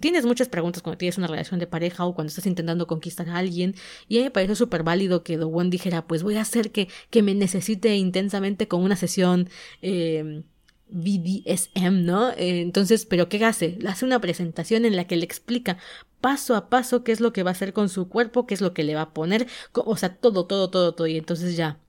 tienes 0.00 0.26
muchas 0.26 0.48
preguntas 0.48 0.82
cuando 0.82 0.98
tienes 0.98 1.18
una 1.18 1.28
relación 1.28 1.60
de 1.60 1.66
pareja 1.66 2.04
o 2.04 2.14
cuando 2.14 2.28
estás 2.28 2.46
intentando 2.46 2.86
conquistar 2.86 3.28
a 3.28 3.36
alguien, 3.36 3.74
y 4.08 4.16
a 4.16 4.18
mí 4.20 4.24
me 4.24 4.30
parece 4.30 4.56
súper 4.56 4.82
válido 4.82 5.22
que 5.22 5.38
The 5.38 5.44
One 5.44 5.70
dijera, 5.70 6.06
pues 6.06 6.22
voy 6.22 6.36
a 6.36 6.42
hacer 6.42 6.72
que, 6.72 6.88
que 7.10 7.22
me 7.22 7.34
necesite 7.34 7.96
intensamente 7.96 8.68
con 8.68 8.82
una 8.82 8.96
sesión, 8.96 9.48
eh, 9.82 10.42
BDSM, 10.88 12.04
¿no? 12.04 12.32
Entonces, 12.36 13.06
¿pero 13.06 13.28
qué 13.28 13.44
hace? 13.44 13.78
Hace 13.86 14.04
una 14.04 14.20
presentación 14.20 14.84
en 14.84 14.94
la 14.94 15.06
que 15.06 15.16
le 15.16 15.24
explica 15.24 15.78
paso 16.20 16.56
a 16.56 16.68
paso 16.68 17.04
qué 17.04 17.12
es 17.12 17.20
lo 17.20 17.32
que 17.32 17.42
va 17.42 17.50
a 17.50 17.52
hacer 17.52 17.72
con 17.72 17.88
su 17.88 18.08
cuerpo, 18.08 18.46
qué 18.46 18.54
es 18.54 18.60
lo 18.60 18.74
que 18.74 18.84
le 18.84 18.94
va 18.94 19.02
a 19.02 19.14
poner, 19.14 19.46
o 19.72 19.96
sea, 19.96 20.16
todo, 20.16 20.46
todo, 20.46 20.70
todo, 20.70 20.94
todo. 20.94 21.06
Y 21.06 21.16
entonces 21.16 21.56
ya 21.56 21.80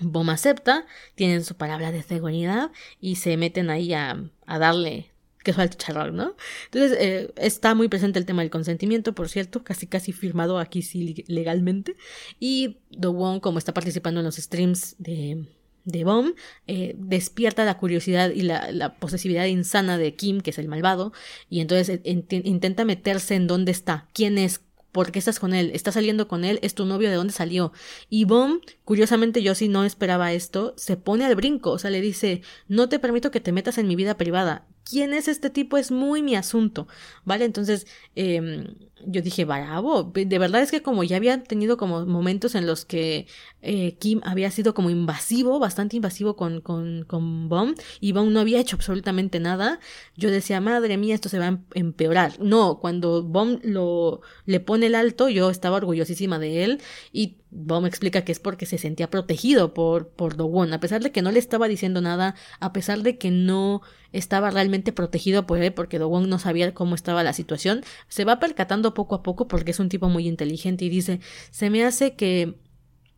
Bom 0.00 0.30
acepta, 0.30 0.86
tienen 1.14 1.44
su 1.44 1.56
palabra 1.56 1.90
de 1.92 2.02
seguridad 2.02 2.70
y 3.00 3.16
se 3.16 3.36
meten 3.36 3.70
ahí 3.70 3.92
a, 3.94 4.22
a 4.46 4.58
darle 4.58 5.10
queso 5.42 5.60
al 5.60 5.70
chicharrón, 5.70 6.16
¿no? 6.16 6.36
Entonces, 6.66 6.98
eh, 7.00 7.32
está 7.36 7.74
muy 7.74 7.88
presente 7.88 8.18
el 8.18 8.26
tema 8.26 8.42
del 8.42 8.50
consentimiento, 8.50 9.14
por 9.14 9.28
cierto, 9.28 9.64
casi 9.64 9.86
casi 9.86 10.12
firmado 10.12 10.58
aquí 10.58 10.82
sí 10.82 11.24
legalmente. 11.26 11.96
Y 12.38 12.78
The 12.98 13.08
Wong, 13.08 13.40
como 13.40 13.58
está 13.58 13.72
participando 13.72 14.20
en 14.20 14.26
los 14.26 14.36
streams 14.36 14.96
de 14.98 15.46
de 15.88 16.04
Bom 16.04 16.34
eh, 16.66 16.94
despierta 16.98 17.64
la 17.64 17.78
curiosidad 17.78 18.30
y 18.30 18.42
la, 18.42 18.94
posesividad 19.00 19.46
insana 19.46 19.96
de 19.98 20.14
Kim, 20.14 20.40
que 20.40 20.50
es 20.50 20.58
el 20.58 20.68
malvado, 20.68 21.12
y 21.48 21.60
entonces 21.60 22.00
eh, 22.04 22.24
intenta 22.44 22.84
meterse 22.84 23.34
en 23.34 23.46
dónde 23.46 23.72
está, 23.72 24.06
quién 24.12 24.38
es, 24.38 24.60
¿Por 24.90 25.12
qué 25.12 25.18
estás 25.18 25.38
con 25.38 25.52
él? 25.52 25.70
¿Estás 25.74 25.94
saliendo 25.94 26.28
con 26.28 26.44
él? 26.44 26.58
¿Es 26.62 26.74
tu 26.74 26.86
novio? 26.86 27.10
¿De 27.10 27.16
dónde 27.16 27.34
salió? 27.34 27.72
Y 28.08 28.24
Bom, 28.24 28.60
curiosamente 28.84 29.42
yo 29.42 29.54
sí 29.54 29.68
no 29.68 29.84
esperaba 29.84 30.32
esto, 30.32 30.72
se 30.78 30.96
pone 30.96 31.26
al 31.26 31.36
brinco, 31.36 31.72
o 31.72 31.78
sea, 31.78 31.90
le 31.90 32.00
dice, 32.00 32.40
no 32.68 32.88
te 32.88 32.98
permito 32.98 33.30
que 33.30 33.40
te 33.40 33.52
metas 33.52 33.76
en 33.76 33.86
mi 33.86 33.96
vida 33.96 34.16
privada. 34.16 34.66
¿Quién 34.84 35.12
es 35.12 35.28
este 35.28 35.50
tipo? 35.50 35.76
Es 35.76 35.90
muy 35.90 36.22
mi 36.22 36.36
asunto, 36.36 36.88
¿vale? 37.24 37.44
Entonces, 37.44 37.86
eh, 38.16 38.66
yo 39.06 39.22
dije, 39.22 39.44
bravo, 39.44 40.04
de 40.14 40.38
verdad 40.38 40.62
es 40.62 40.70
que 40.70 40.82
como 40.82 41.04
ya 41.04 41.16
había 41.16 41.42
tenido 41.42 41.76
como 41.76 42.04
momentos 42.06 42.54
en 42.54 42.66
los 42.66 42.84
que 42.84 43.26
eh, 43.62 43.96
Kim 43.98 44.20
había 44.24 44.50
sido 44.50 44.74
como 44.74 44.90
invasivo, 44.90 45.58
bastante 45.58 45.96
invasivo 45.96 46.36
con, 46.36 46.60
con, 46.60 47.04
con 47.06 47.48
Bom, 47.48 47.74
y 48.00 48.12
Bom 48.12 48.32
no 48.32 48.40
había 48.40 48.60
hecho 48.60 48.76
absolutamente 48.76 49.40
nada, 49.40 49.80
yo 50.16 50.30
decía, 50.30 50.60
madre 50.60 50.96
mía, 50.96 51.14
esto 51.14 51.28
se 51.28 51.38
va 51.38 51.46
a 51.46 51.48
em-, 51.48 51.64
empeorar. 51.74 52.38
No, 52.40 52.78
cuando 52.80 53.22
Bom 53.22 53.60
lo, 53.62 54.20
le 54.46 54.60
pone 54.60 54.86
el 54.86 54.94
alto, 54.94 55.28
yo 55.28 55.50
estaba 55.50 55.76
orgullosísima 55.76 56.38
de 56.38 56.64
él, 56.64 56.80
y 57.12 57.36
Bom 57.50 57.86
explica 57.86 58.22
que 58.22 58.32
es 58.32 58.40
porque 58.40 58.66
se 58.66 58.76
sentía 58.76 59.08
protegido 59.08 59.72
por, 59.72 60.08
por 60.08 60.36
Dowon, 60.36 60.72
a 60.72 60.80
pesar 60.80 61.02
de 61.02 61.12
que 61.12 61.22
no 61.22 61.32
le 61.32 61.38
estaba 61.38 61.66
diciendo 61.66 62.00
nada, 62.02 62.34
a 62.60 62.72
pesar 62.74 63.02
de 63.02 63.16
que 63.16 63.30
no 63.30 63.80
estaba 64.12 64.50
realmente 64.50 64.92
protegido 64.92 65.46
por 65.46 65.58
él 65.58 65.72
porque 65.72 65.98
Dowon 65.98 66.28
no 66.28 66.38
sabía 66.38 66.74
cómo 66.74 66.94
estaba 66.94 67.22
la 67.22 67.32
situación, 67.32 67.82
se 68.08 68.24
va 68.24 68.38
percatando 68.38 68.87
poco 68.94 69.14
a 69.14 69.22
poco 69.22 69.48
porque 69.48 69.70
es 69.72 69.80
un 69.80 69.88
tipo 69.88 70.08
muy 70.08 70.26
inteligente 70.26 70.84
y 70.84 70.88
dice, 70.88 71.20
se 71.50 71.70
me 71.70 71.84
hace 71.84 72.16
que 72.16 72.58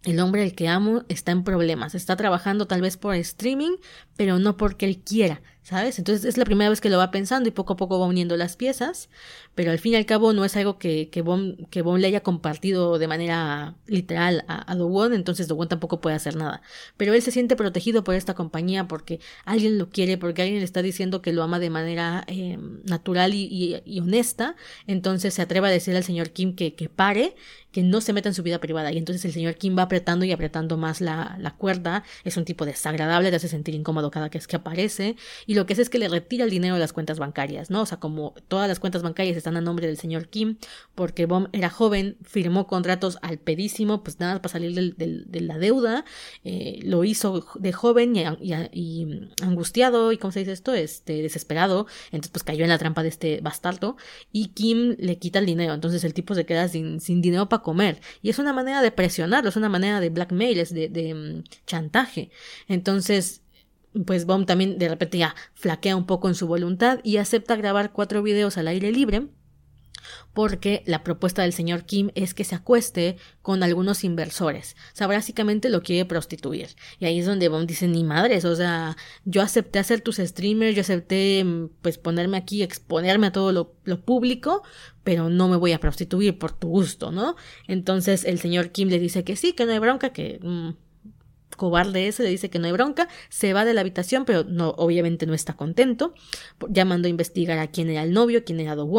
el 0.05 0.18
hombre 0.21 0.43
al 0.43 0.55
que 0.55 0.68
amo 0.68 1.05
está 1.09 1.33
en 1.33 1.45
problemas, 1.45 1.95
está 1.95 2.16
trabajando 2.16 2.66
tal 2.66 2.81
vez 2.81 2.97
por 2.97 3.14
streaming, 3.14 3.77
pero 4.16 4.39
no 4.39 4.57
porque 4.57 4.87
él 4.87 5.03
quiera, 5.05 5.43
¿sabes? 5.62 5.98
Entonces 5.98 6.24
es 6.24 6.36
la 6.36 6.44
primera 6.44 6.70
vez 6.70 6.80
que 6.80 6.90
lo 6.90 6.98
va 6.98 7.11
pensando 7.11 7.48
y 7.48 7.52
poco 7.52 7.74
a 7.74 7.76
poco 7.76 7.98
va 7.98 8.06
uniendo 8.06 8.36
las 8.36 8.56
piezas, 8.56 9.08
pero 9.54 9.70
al 9.70 9.78
fin 9.78 9.92
y 9.92 9.96
al 9.96 10.06
cabo 10.06 10.32
no 10.32 10.44
es 10.44 10.56
algo 10.56 10.78
que, 10.78 11.11
que, 11.11 11.22
Bon, 11.22 11.56
que 11.70 11.82
le 11.82 12.06
haya 12.06 12.22
compartido 12.22 12.98
de 12.98 13.06
manera 13.08 13.76
literal 13.86 14.44
a, 14.48 14.70
a 14.70 14.74
Dowon, 14.74 15.12
entonces 15.12 15.48
Dowon 15.48 15.68
tampoco 15.68 16.00
puede 16.00 16.16
hacer 16.16 16.36
nada. 16.36 16.62
Pero 16.96 17.14
él 17.14 17.22
se 17.22 17.30
siente 17.30 17.56
protegido 17.56 18.04
por 18.04 18.14
esta 18.14 18.34
compañía 18.34 18.88
porque 18.88 19.20
alguien 19.44 19.78
lo 19.78 19.90
quiere, 19.90 20.16
porque 20.18 20.42
alguien 20.42 20.61
le 20.61 20.64
está 20.64 20.82
diciendo 20.82 21.22
que 21.22 21.32
lo 21.32 21.42
ama 21.42 21.58
de 21.58 21.70
manera 21.70 22.24
eh, 22.26 22.58
natural 22.84 23.34
y, 23.34 24.00
honesta, 24.00 24.56
entonces 24.86 25.34
se 25.34 25.42
atreve 25.42 25.68
a 25.68 25.70
decirle 25.70 25.98
al 25.98 26.04
señor 26.04 26.30
Kim 26.30 26.54
que, 26.54 26.74
que 26.74 26.88
pare 26.88 27.34
que 27.72 27.82
no 27.82 28.00
se 28.00 28.12
meta 28.12 28.28
en 28.28 28.34
su 28.34 28.42
vida 28.42 28.58
privada. 28.58 28.92
Y 28.92 28.98
entonces 28.98 29.24
el 29.24 29.32
señor 29.32 29.54
Kim 29.54 29.76
va 29.78 29.82
apretando 29.82 30.24
y 30.24 30.32
apretando 30.32 30.76
más 30.76 31.00
la, 31.00 31.36
la 31.38 31.54
cuerda. 31.54 32.02
Es 32.24 32.36
un 32.36 32.44
tipo 32.44 32.64
desagradable, 32.64 33.30
te 33.30 33.36
hace 33.36 33.48
sentir 33.48 33.74
incómodo 33.74 34.11
cada 34.11 34.28
vez 34.28 34.46
que 34.46 34.56
aparece. 34.56 35.16
Y 35.51 35.55
lo 35.55 35.66
que 35.66 35.72
hace 35.72 35.82
es 35.82 35.90
que 35.90 35.98
le 35.98 36.09
retira 36.09 36.44
el 36.44 36.51
dinero 36.51 36.74
de 36.74 36.80
las 36.80 36.92
cuentas 36.92 37.18
bancarias, 37.18 37.70
¿no? 37.70 37.82
O 37.82 37.86
sea, 37.86 37.98
como 37.98 38.34
todas 38.46 38.68
las 38.68 38.78
cuentas 38.78 39.03
bancarias 39.03 39.36
están 39.36 39.57
a 39.57 39.61
nombre 39.61 39.88
del 39.88 39.96
señor 39.96 40.28
Kim, 40.28 40.59
porque 40.94 41.26
Bom 41.26 41.48
era 41.51 41.70
joven, 41.70 42.16
firmó 42.22 42.68
contratos 42.68 43.18
al 43.20 43.38
pedísimo, 43.38 44.05
pues 44.05 44.20
nada 44.20 44.40
para 44.40 44.53
salir 44.53 44.94
de 44.94 45.40
la 45.40 45.59
deuda. 45.59 46.05
Eh, 46.44 46.78
lo 46.84 47.03
hizo 47.03 47.44
de 47.59 47.72
joven 47.72 48.14
y, 48.14 48.22
angustiado, 49.42 50.12
y 50.12 50.18
¿cómo 50.18 50.30
se 50.30 50.38
dice 50.38 50.53
esto? 50.53 50.72
Este, 50.72 51.20
desesperado. 51.20 51.88
Entonces, 52.12 52.30
pues 52.30 52.44
cayó 52.44 52.62
en 52.62 52.70
la 52.70 52.78
trampa 52.78 53.03
de 53.03 53.09
este 53.09 53.40
bastardo. 53.40 53.96
Y 54.30 54.51
Kim 54.51 54.94
le 55.01 55.18
quita 55.18 55.40
el 55.40 55.46
dinero. 55.46 55.74
Entonces 55.74 56.05
el 56.05 56.14
tipo 56.14 56.36
se 56.36 56.46
queda 56.46 56.68
sin, 56.68 57.01
dinero 57.01 57.48
para 57.48 57.64
comer. 57.64 58.01
Y 58.22 58.30
es 58.30 58.38
una 58.38 58.53
manera 58.53 58.82
de 58.82 58.92
presionarlo, 58.92 59.48
es 59.48 59.57
una 59.57 59.68
manera 59.68 59.98
de 59.98 60.11
blackmail, 60.11 60.61
es 60.61 60.72
de, 60.72 60.88
de 60.88 61.12
mm, 61.12 61.42
chantaje. 61.66 62.30
Entonces, 62.68 63.42
pues 64.07 64.24
Bomb 64.24 64.47
también 64.47 64.78
de 64.78 64.88
repente 64.88 65.18
ya 65.18 65.34
flaquea 65.55 65.97
un 65.97 66.07
poco 66.07 66.28
en 66.28 66.34
su 66.34 66.47
voluntad 66.47 67.01
y 67.03 67.16
acepta 67.16 67.57
grabar 67.57 67.93
cuatro 67.93 68.22
videos 68.22 68.57
al 68.57 68.68
aire 68.68 68.93
libre 68.93 69.28
porque 70.32 70.82
la 70.86 71.03
propuesta 71.03 71.43
del 71.43 71.53
señor 71.53 71.84
Kim 71.84 72.11
es 72.14 72.34
que 72.34 72.45
se 72.45 72.55
acueste 72.55 73.16
con 73.43 73.62
algunos 73.62 74.05
inversores. 74.05 74.76
O 74.93 74.97
sea, 74.97 75.07
básicamente 75.07 75.68
lo 75.68 75.82
quiere 75.82 76.05
prostituir. 76.05 76.68
Y 76.99 77.07
ahí 77.07 77.18
es 77.18 77.26
donde 77.26 77.49
Bomb 77.49 77.66
dice, 77.66 77.88
ni 77.88 78.05
madres, 78.05 78.45
o 78.45 78.55
sea, 78.55 78.97
yo 79.24 79.43
acepté 79.43 79.78
hacer 79.78 80.01
tus 80.01 80.16
streamers, 80.16 80.74
yo 80.74 80.82
acepté 80.82 81.43
mm, 81.45 81.70
pues 81.82 81.99
ponerme 81.99 82.36
aquí, 82.36 82.62
exponerme 82.62 83.28
a 83.28 83.32
todo 83.32 83.53
lo, 83.53 83.74
lo 83.84 84.01
público, 84.05 84.62
pero 85.05 85.28
no 85.28 85.49
me 85.49 85.57
voy 85.57 85.72
a 85.72 85.80
prostituir 85.80 86.38
por 86.38 86.53
tu 86.53 86.68
gusto, 86.68 87.11
¿no? 87.12 87.36
Entonces 87.66 88.24
el 88.24 88.38
señor 88.38 88.70
Kim 88.70 88.88
le 88.88 88.99
dice 88.99 89.24
que 89.24 89.36
sí, 89.36 89.53
que 89.53 89.66
no 89.66 89.72
hay 89.72 89.78
bronca, 89.78 90.12
que... 90.12 90.38
Mm, 90.43 90.70
cobarde 91.57 92.09
ese 92.09 92.22
le 92.22 92.30
dice 92.30 92.51
que 92.51 92.59
no 92.59 92.66
hay 92.66 92.72
bronca, 92.72 93.09
se 93.28 93.53
va 93.53 93.64
de 93.64 93.74
la 93.74 93.80
habitación, 93.80 94.24
pero 94.24 94.44
no, 94.44 94.70
obviamente 94.70 95.26
no 95.26 95.34
está 95.34 95.55
contento, 95.55 96.14
llamando 96.68 97.07
a 97.07 97.11
investigar 97.11 97.59
a 97.59 97.68
quién 97.68 97.90
era 97.90 98.03
el 98.03 98.12
novio, 98.12 98.44
quién 98.44 98.61
era 98.61 98.74
Do 98.74 98.90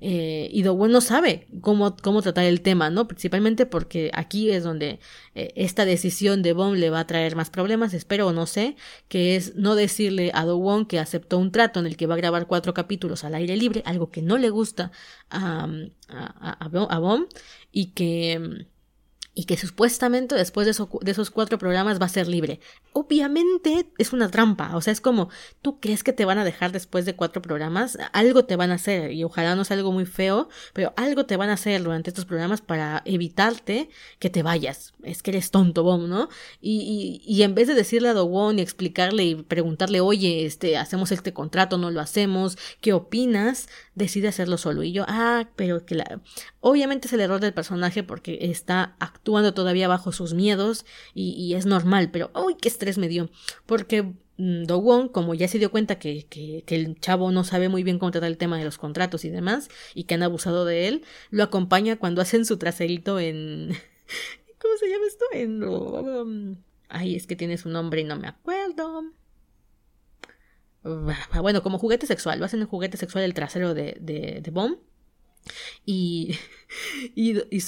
eh, 0.00 0.48
y 0.52 0.62
Do 0.62 0.88
no 0.88 1.00
sabe 1.00 1.46
cómo, 1.60 1.96
cómo 1.96 2.22
tratar 2.22 2.44
el 2.44 2.60
tema, 2.60 2.90
¿no? 2.90 3.06
Principalmente 3.08 3.66
porque 3.66 4.10
aquí 4.14 4.50
es 4.50 4.64
donde 4.64 5.00
eh, 5.34 5.52
esta 5.56 5.84
decisión 5.84 6.42
de 6.42 6.52
Bon 6.52 6.78
le 6.78 6.90
va 6.90 7.00
a 7.00 7.06
traer 7.06 7.36
más 7.36 7.50
problemas, 7.50 7.94
espero 7.94 8.28
o 8.28 8.32
no 8.32 8.46
sé, 8.46 8.76
que 9.08 9.36
es 9.36 9.56
no 9.56 9.74
decirle 9.74 10.30
a 10.34 10.44
Do 10.44 10.62
que 10.88 10.98
aceptó 10.98 11.38
un 11.38 11.52
trato 11.52 11.80
en 11.80 11.86
el 11.86 11.96
que 11.96 12.06
va 12.06 12.14
a 12.14 12.18
grabar 12.18 12.46
cuatro 12.46 12.74
capítulos 12.74 13.24
al 13.24 13.34
aire 13.34 13.56
libre, 13.56 13.82
algo 13.84 14.10
que 14.10 14.22
no 14.22 14.38
le 14.38 14.50
gusta 14.50 14.92
a, 15.30 15.68
a, 16.08 16.64
a, 16.64 17.26
y 17.72 17.86
que 17.86 18.66
y 19.34 19.44
que 19.44 19.56
supuestamente 19.56 20.34
después 20.34 20.66
de, 20.66 20.86
de, 21.00 21.10
esos 21.10 21.30
cuatro 21.30 21.58
programas 21.58 22.00
va 22.00 22.06
a 22.06 22.10
ser 22.10 22.28
libre. 22.28 22.60
Obviamente 22.92 23.86
es 23.96 24.12
una 24.12 24.30
trampa, 24.30 24.76
o 24.76 24.82
sea, 24.82 24.92
es 24.92 25.00
como, 25.00 25.30
¿tú 25.62 25.80
crees 25.80 26.04
que 26.04 26.12
te 26.12 26.26
van 26.26 26.36
a 26.38 26.44
dejar 26.44 26.70
después 26.70 27.06
de 27.06 27.16
cuatro 27.16 27.40
programas? 27.40 27.96
Algo 28.12 28.44
te 28.44 28.56
van 28.56 28.70
a 28.70 28.74
hacer, 28.74 29.12
y 29.12 29.24
ojalá 29.24 29.54
no 29.54 29.64
sea 29.64 29.78
algo 29.78 29.90
muy 29.90 30.04
feo, 30.04 30.48
pero 30.74 30.92
algo 30.96 31.24
te 31.24 31.38
van 31.38 31.48
a 31.48 31.54
hacer 31.54 31.82
durante 31.82 32.10
estos 32.10 32.26
programas 32.26 32.60
para 32.60 33.00
evitarte 33.06 33.88
que 34.18 34.28
te 34.28 34.42
vayas. 34.42 34.92
Es 35.02 35.22
que 35.22 35.30
eres 35.30 35.50
tonto, 35.50 35.82
Bom, 35.82 36.08
¿no? 36.08 36.28
Y, 36.60 37.22
y, 37.26 37.32
y, 37.32 37.42
en 37.42 37.54
vez 37.54 37.68
de 37.68 37.74
decirle 37.74 38.10
a 38.10 38.14
Dowon 38.14 38.58
y 38.58 38.62
explicarle 38.62 39.24
y 39.24 39.34
preguntarle, 39.34 40.00
oye, 40.00 40.44
este, 40.44 40.76
hacemos 40.76 41.10
este 41.10 41.32
contrato, 41.32 41.78
no 41.78 41.90
lo 41.90 42.00
hacemos, 42.00 42.58
¿qué 42.80 42.92
opinas? 42.92 43.68
Decide 43.94 44.28
hacerlo 44.28 44.56
solo. 44.56 44.82
Y 44.82 44.92
yo, 44.92 45.04
ah, 45.06 45.50
pero 45.54 45.84
que 45.84 45.94
la... 45.94 46.20
Obviamente 46.60 47.08
es 47.08 47.12
el 47.12 47.20
error 47.20 47.40
del 47.40 47.52
personaje 47.52 48.02
porque 48.02 48.38
está 48.40 48.96
actuando 49.00 49.52
todavía 49.52 49.86
bajo 49.86 50.12
sus 50.12 50.32
miedos 50.32 50.86
y, 51.14 51.54
es 51.54 51.66
normal, 51.66 52.10
pero 52.10 52.30
¡uy, 52.34 52.56
qué 52.60 52.68
estrés 52.68 52.96
me 52.96 53.08
dio! 53.08 53.30
Porque 53.66 54.02
mm, 54.38 54.64
Do 54.64 54.78
Won, 54.78 55.08
como 55.08 55.34
ya 55.34 55.46
se 55.46 55.58
dio 55.58 55.70
cuenta 55.70 55.98
que, 55.98 56.26
que, 56.26 56.64
el 56.74 56.98
chavo 57.00 57.30
no 57.32 57.44
sabe 57.44 57.68
muy 57.68 57.82
bien 57.82 57.98
cómo 57.98 58.12
tratar 58.12 58.30
el 58.30 58.38
tema 58.38 58.56
de 58.56 58.64
los 58.64 58.78
contratos 58.78 59.26
y 59.26 59.30
demás, 59.30 59.68
y 59.94 60.04
que 60.04 60.14
han 60.14 60.22
abusado 60.22 60.64
de 60.64 60.88
él, 60.88 61.04
lo 61.30 61.42
acompaña 61.42 61.96
cuando 61.96 62.22
hacen 62.22 62.46
su 62.46 62.56
traserito 62.56 63.20
en... 63.20 63.76
¿Cómo 64.58 64.76
se 64.78 64.88
llama 64.88 65.06
esto? 65.06 65.24
En... 65.32 65.62
Um, 65.64 66.56
ay, 66.88 67.16
es 67.16 67.26
que 67.26 67.36
tiene 67.36 67.58
su 67.58 67.68
nombre 67.68 68.00
y 68.00 68.04
no 68.04 68.16
me 68.16 68.28
acuerdo. 68.28 69.12
Bueno, 70.82 71.62
como 71.62 71.78
juguete 71.78 72.06
sexual, 72.06 72.38
lo 72.38 72.44
hacen 72.44 72.60
el 72.60 72.66
juguete 72.66 72.96
sexual 72.96 73.24
el 73.24 73.34
trasero 73.34 73.74
de, 73.74 73.96
de, 74.00 74.40
de 74.42 74.50
Bomb. 74.50 74.78
Y, 75.84 76.38
y, 77.16 77.36
y 77.50 77.60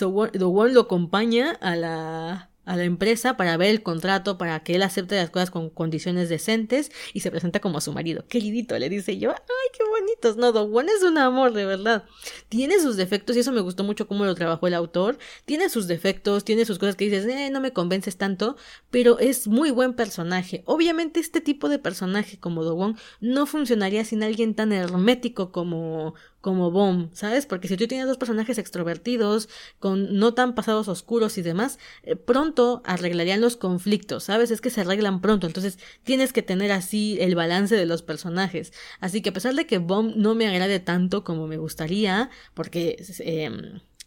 lo 0.73 0.83
acompaña 0.83 1.51
a 1.61 1.75
la, 1.75 2.54
a 2.65 2.77
la 2.77 2.85
empresa 2.85 3.37
para 3.37 3.57
ver 3.57 3.71
el 3.71 3.83
contrato, 3.83 4.39
para 4.39 4.63
que 4.63 4.75
él 4.75 4.83
acepte 4.83 5.17
las 5.17 5.31
cosas 5.31 5.51
con 5.51 5.71
condiciones 5.71 6.29
decentes 6.29 6.91
y 7.13 7.21
se 7.21 7.31
presenta 7.31 7.61
como 7.61 7.81
su 7.81 7.93
marido. 7.93 8.25
Queridito, 8.29 8.79
le 8.79 8.89
dice 8.89 9.19
yo, 9.19 9.31
ay, 9.31 9.69
qué 9.73 9.85
bonitos. 9.85 10.37
No, 10.37 10.53
Don 10.53 10.89
es 10.89 11.03
un 11.03 11.19
amor, 11.19 11.53
de 11.53 11.67
verdad. 11.67 12.05
Tiene 12.49 12.81
sus 12.81 12.97
defectos 12.97 13.37
y 13.37 13.41
eso 13.41 13.53
me 13.53 13.61
gustó 13.61 13.85
mucho 13.85 14.07
cómo 14.07 14.25
lo 14.25 14.35
trabajó 14.35 14.67
el 14.67 14.75
autor. 14.75 15.19
Tiene 15.45 15.69
sus 15.69 15.87
defectos, 15.87 16.45
tiene 16.45 16.65
sus 16.65 16.79
cosas 16.79 16.97
que 16.97 17.05
dices, 17.05 17.27
eh, 17.27 17.51
no 17.51 17.61
me 17.61 17.73
convences 17.73 18.17
tanto, 18.17 18.57
pero 18.91 19.19
es 19.19 19.47
muy 19.47 19.71
buen 19.71 19.95
personaje. 19.95 20.63
Obviamente 20.67 21.21
este 21.21 21.41
tipo 21.41 21.69
de 21.69 21.79
personaje 21.79 22.39
como 22.39 22.65
Dogon 22.65 22.97
no 23.21 23.47
funcionaría 23.47 24.05
sin 24.05 24.23
alguien 24.23 24.55
tan 24.55 24.73
hermético 24.73 25.53
como 25.53 26.15
como 26.45 26.71
Bomb, 26.71 27.09
¿sabes? 27.15 27.47
Porque 27.47 27.69
si 27.69 27.79
tú 27.79 27.89
tienes 27.89 28.07
dos 28.07 28.19
personajes 28.19 28.59
extrovertidos, 28.59 29.49
con 29.79 30.19
no 30.19 30.35
tan 30.35 30.55
pasados 30.55 30.89
oscuros 30.89 31.39
y 31.39 31.43
demás, 31.43 31.79
eh, 32.03 32.17
pronto 32.17 32.83
arreglarían 32.85 33.41
los 33.41 33.57
conflictos, 33.57 34.25
¿sabes? 34.25 34.51
Es 34.51 34.61
que 34.61 34.69
se 34.69 34.83
arreglan 34.83 35.23
pronto, 35.23 35.47
entonces 35.47 35.79
tienes 36.03 36.35
que 36.35 36.43
tener 36.43 36.71
así 36.71 37.17
el 37.19 37.35
balance 37.35 37.77
de 37.77 37.87
los 37.87 38.03
personajes. 38.03 38.75
Así 39.01 39.23
que 39.23 39.31
a 39.31 39.33
pesar 39.33 39.55
de 39.55 39.67
que 39.67 39.79
Bomb 39.79 40.17
no 40.17 40.35
me 40.35 40.47
agrade 40.47 40.81
tanto 40.81 41.25
como 41.25 41.47
me 41.47 41.57
gustaría, 41.57 42.29
porque... 42.53 43.03
Eh, 43.21 43.51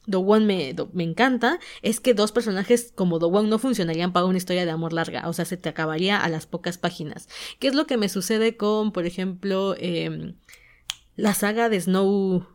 The 0.10 0.16
One 0.16 0.46
me, 0.46 0.74
me, 0.94 1.04
encanta, 1.04 1.60
es 1.82 2.00
que 2.00 2.14
dos 2.14 2.32
personajes 2.32 2.94
como 2.96 3.20
The 3.20 3.26
One 3.26 3.50
no 3.50 3.60
funcionarían 3.60 4.14
para 4.14 4.26
una 4.26 4.38
historia 4.38 4.64
de 4.64 4.72
amor 4.72 4.94
larga, 4.94 5.28
o 5.28 5.34
sea, 5.34 5.44
se 5.44 5.58
te 5.58 5.68
acabaría 5.68 6.18
a 6.18 6.30
las 6.30 6.46
pocas 6.46 6.78
páginas. 6.78 7.28
¿Qué 7.60 7.68
es 7.68 7.76
lo 7.76 7.88
que 7.88 7.98
me 7.98 8.08
sucede 8.08 8.56
con, 8.56 8.94
por 8.94 9.06
ejemplo, 9.06 9.76
eh, 9.78 10.34
la 11.18 11.34
saga 11.34 11.68
de 11.68 11.82
Snow, 11.82 12.47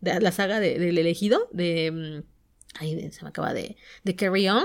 de, 0.00 0.20
la 0.20 0.32
saga 0.32 0.58
del 0.60 0.96
elegido, 0.96 1.48
de... 1.52 2.22
Mm, 2.24 2.36
Ahí 2.78 3.10
se 3.10 3.22
me 3.22 3.28
acaba 3.28 3.54
de, 3.54 3.76
de 4.04 4.16
Carry 4.16 4.48
On, 4.48 4.64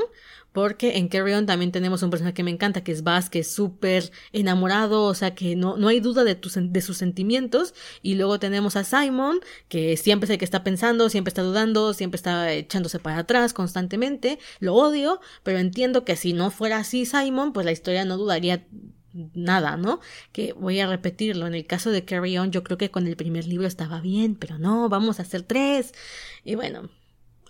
porque 0.51 0.97
en 0.97 1.07
Carry 1.07 1.33
On 1.33 1.45
también 1.45 1.71
tenemos 1.71 2.03
un 2.03 2.09
personaje 2.09 2.33
que 2.33 2.43
me 2.43 2.51
encanta, 2.51 2.83
que 2.83 2.91
es 2.91 3.03
Bass, 3.03 3.29
que 3.29 3.39
es 3.39 3.51
súper 3.53 4.11
enamorado, 4.33 5.03
o 5.03 5.13
sea, 5.13 5.33
que 5.33 5.55
no, 5.55 5.77
no 5.77 5.87
hay 5.87 5.99
duda 5.99 6.23
de, 6.23 6.35
de 6.35 6.81
sus 6.81 6.97
sentimientos. 6.97 7.73
Y 8.01 8.15
luego 8.15 8.39
tenemos 8.39 8.75
a 8.75 8.83
Simon, 8.83 9.39
que 9.69 9.95
siempre 9.97 10.25
es 10.25 10.31
el 10.31 10.37
que 10.37 10.45
está 10.45 10.63
pensando, 10.63 11.09
siempre 11.09 11.29
está 11.29 11.41
dudando, 11.41 11.93
siempre 11.93 12.17
está 12.17 12.51
echándose 12.51 12.99
para 12.99 13.19
atrás 13.19 13.53
constantemente. 13.53 14.39
Lo 14.59 14.75
odio, 14.75 15.21
pero 15.43 15.59
entiendo 15.59 16.03
que 16.03 16.15
si 16.15 16.33
no 16.33 16.51
fuera 16.51 16.77
así 16.77 17.05
Simon, 17.05 17.53
pues 17.53 17.65
la 17.65 17.71
historia 17.71 18.03
no 18.03 18.17
dudaría 18.17 18.65
nada, 19.13 19.77
¿no? 19.77 19.99
Que 20.31 20.53
voy 20.53 20.79
a 20.79 20.87
repetirlo. 20.87 21.47
En 21.47 21.55
el 21.55 21.65
caso 21.65 21.91
de 21.91 22.05
Carry 22.05 22.37
On, 22.37 22.51
yo 22.51 22.63
creo 22.63 22.77
que 22.77 22.91
con 22.91 23.07
el 23.07 23.15
primer 23.15 23.45
libro 23.45 23.67
estaba 23.67 24.01
bien, 24.01 24.35
pero 24.35 24.57
no, 24.57 24.89
vamos 24.89 25.19
a 25.19 25.23
hacer 25.23 25.43
tres. 25.43 25.93
Y 26.43 26.55
bueno, 26.55 26.89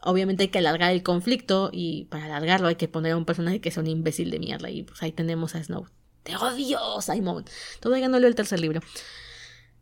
obviamente 0.02 0.44
hay 0.44 0.50
que 0.50 0.60
alargar 0.60 0.92
el 0.92 1.04
conflicto 1.04 1.70
y 1.72 2.06
para 2.06 2.26
alargarlo 2.26 2.68
hay 2.68 2.76
que 2.76 2.88
poner 2.88 3.14
a 3.14 3.18
un 3.18 3.26
personaje 3.26 3.62
que 3.62 3.72
sea 3.72 3.84
un 3.84 3.90
imbécil 3.90 4.32
de 4.32 4.40
mierda 4.40 4.70
y 4.70 4.84
pues 4.84 5.02
ahí 5.04 5.12
tenemos 5.12 5.56
a 5.56 5.64
Snow. 5.64 5.88
Te 6.24 6.36
odio, 6.36 6.80
Simon. 7.02 7.46
Todavía 7.80 8.08
no 8.08 8.20
leo 8.20 8.28
el 8.28 8.36
tercer 8.36 8.60
libro. 8.60 8.82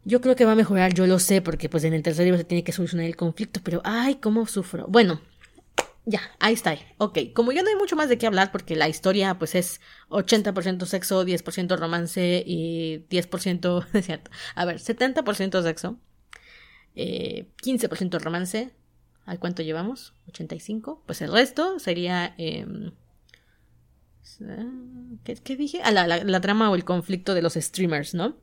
Yo 0.06 0.22
creo 0.22 0.36
que 0.36 0.46
va 0.46 0.54
a 0.54 0.56
mejorar, 0.56 0.94
yo 0.94 1.06
lo 1.08 1.20
sé, 1.20 1.42
porque 1.42 1.68
pues 1.68 1.84
en 1.84 1.94
el 1.94 2.02
tercer 2.02 2.24
libro 2.26 2.38
se 2.38 2.46
tiene 2.46 2.64
que 2.64 2.72
solucionar 2.72 3.06
el 3.06 3.18
conflicto, 3.18 3.60
pero 3.64 3.82
ay, 3.84 4.16
cómo 4.16 4.46
sufro. 4.48 4.86
Bueno, 4.88 5.20
ya, 6.10 6.22
ahí 6.40 6.54
está. 6.56 6.76
Ok, 6.98 7.20
como 7.36 7.52
ya 7.52 7.62
no 7.62 7.70
hay 7.70 7.76
mucho 7.76 7.96
más 7.96 8.10
de 8.10 8.18
qué 8.18 8.26
hablar 8.26 8.52
porque 8.52 8.76
la 8.76 8.90
historia 8.90 9.38
pues 9.38 9.54
es 9.54 9.80
80% 10.10 10.86
sexo, 10.86 11.24
10% 11.24 11.78
romance 11.78 12.44
y 12.46 13.06
10%, 13.10 13.88
es 13.94 14.06
cierto, 14.06 14.32
a 14.56 14.66
ver, 14.66 14.78
70% 14.78 15.62
sexo, 15.62 16.00
eh, 16.96 17.52
15% 17.64 18.20
romance, 18.20 18.74
¿a 19.26 19.38
cuánto 19.38 19.62
llevamos? 19.62 20.16
85, 20.30 21.04
pues 21.06 21.22
el 21.22 21.32
resto 21.32 21.78
sería... 21.80 22.34
Eh, 22.40 22.66
¿qué, 25.24 25.56
dije? 25.56 25.82
Ah, 25.84 25.92
la, 25.92 26.08
la 26.08 26.42
trama 26.42 26.72
o 26.72 26.76
el 26.76 26.86
conflicto 26.86 27.36
de 27.36 27.42
los 27.42 27.54
streamers, 27.54 28.16
¿no? 28.16 28.38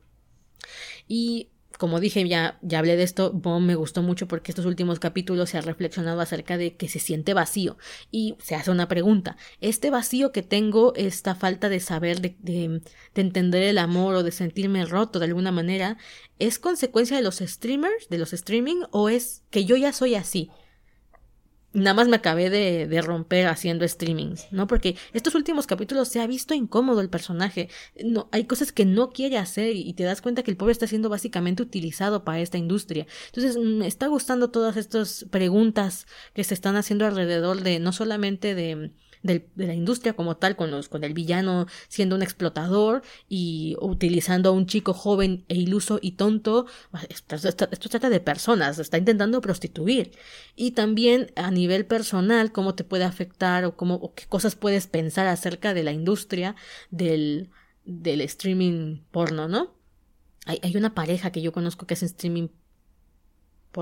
Y 1.07 1.49
como 1.77 1.99
dije, 1.99 2.27
ya, 2.27 2.57
ya 2.61 2.79
hablé 2.79 2.95
de 2.95 3.03
esto, 3.03 3.33
me 3.33 3.75
gustó 3.75 4.01
mucho 4.01 4.27
porque 4.27 4.51
estos 4.51 4.65
últimos 4.65 4.99
capítulos 4.99 5.49
se 5.49 5.57
ha 5.57 5.61
reflexionado 5.61 6.21
acerca 6.21 6.57
de 6.57 6.75
que 6.75 6.89
se 6.89 6.99
siente 6.99 7.33
vacío 7.33 7.77
y 8.11 8.35
se 8.39 8.55
hace 8.55 8.71
una 8.71 8.87
pregunta, 8.87 9.37
¿este 9.61 9.89
vacío 9.89 10.31
que 10.31 10.43
tengo, 10.43 10.93
esta 10.95 11.35
falta 11.35 11.69
de 11.69 11.79
saber, 11.79 12.21
de, 12.21 12.35
de, 12.39 12.81
de 13.13 13.21
entender 13.21 13.63
el 13.63 13.77
amor 13.77 14.15
o 14.15 14.23
de 14.23 14.31
sentirme 14.31 14.85
roto 14.85 15.19
de 15.19 15.25
alguna 15.25 15.51
manera, 15.51 15.97
es 16.39 16.59
consecuencia 16.59 17.17
de 17.17 17.23
los 17.23 17.37
streamers, 17.37 18.09
de 18.09 18.17
los 18.17 18.33
streaming 18.33 18.83
o 18.91 19.09
es 19.09 19.43
que 19.49 19.65
yo 19.65 19.75
ya 19.77 19.93
soy 19.93 20.15
así? 20.15 20.51
Nada 21.77 21.93
más 21.93 22.07
me 22.07 22.15
acabé 22.15 22.49
de, 22.49 22.87
de, 22.87 23.01
romper 23.01 23.47
haciendo 23.47 23.87
streamings, 23.87 24.47
¿no? 24.51 24.67
Porque 24.67 24.95
estos 25.13 25.35
últimos 25.35 25.67
capítulos 25.67 26.07
se 26.07 26.19
ha 26.19 26.27
visto 26.27 26.53
incómodo 26.53 27.01
el 27.01 27.09
personaje. 27.09 27.69
No, 28.03 28.27
hay 28.31 28.45
cosas 28.45 28.71
que 28.71 28.85
no 28.85 29.11
quiere 29.11 29.37
hacer 29.37 29.75
y 29.75 29.93
te 29.93 30.03
das 30.03 30.21
cuenta 30.21 30.43
que 30.43 30.51
el 30.51 30.57
pobre 30.57 30.71
está 30.71 30.87
siendo 30.87 31.09
básicamente 31.09 31.61
utilizado 31.61 32.23
para 32.23 32.39
esta 32.39 32.57
industria. 32.57 33.05
Entonces, 33.27 33.57
me 33.57 33.87
está 33.87 34.07
gustando 34.07 34.49
todas 34.49 34.75
estas 34.75 35.25
preguntas 35.29 36.07
que 36.33 36.43
se 36.43 36.53
están 36.53 36.75
haciendo 36.75 37.05
alrededor 37.05 37.61
de 37.61 37.79
no 37.79 37.91
solamente 37.91 38.55
de 38.55 38.91
de 39.23 39.49
la 39.55 39.73
industria 39.73 40.13
como 40.13 40.37
tal, 40.37 40.55
con, 40.55 40.71
los, 40.71 40.89
con 40.89 41.03
el 41.03 41.13
villano 41.13 41.67
siendo 41.87 42.15
un 42.15 42.21
explotador 42.21 43.01
y 43.27 43.75
utilizando 43.81 44.49
a 44.49 44.51
un 44.51 44.65
chico 44.65 44.93
joven 44.93 45.45
e 45.47 45.55
iluso 45.55 45.99
y 46.01 46.11
tonto. 46.13 46.67
Esto, 47.09 47.89
trata 47.89 48.09
de 48.09 48.19
personas, 48.19 48.79
está 48.79 48.97
intentando 48.97 49.41
prostituir. 49.41 50.11
Y 50.55 50.71
también 50.71 51.31
a 51.35 51.51
nivel 51.51 51.85
personal, 51.85 52.51
cómo 52.51 52.75
te 52.75 52.83
puede 52.83 53.03
afectar 53.03 53.65
o, 53.65 53.75
cómo, 53.75 54.13
qué 54.13 54.25
cosas 54.27 54.55
puedes 54.55 54.87
pensar 54.87 55.27
acerca 55.27 55.73
de 55.73 55.83
la 55.83 55.91
industria 55.91 56.55
del, 56.91 57.49
del 57.85 58.21
streaming 58.21 59.01
porno, 59.11 59.47
¿no? 59.47 59.75
Hay, 60.45 60.59
hay 60.63 60.77
una 60.77 60.93
pareja 60.93 61.31
que 61.31 61.41
yo 61.41 61.51
conozco 61.51 61.85
que 61.85 61.95
hace 61.95 62.05
streaming 62.05 62.47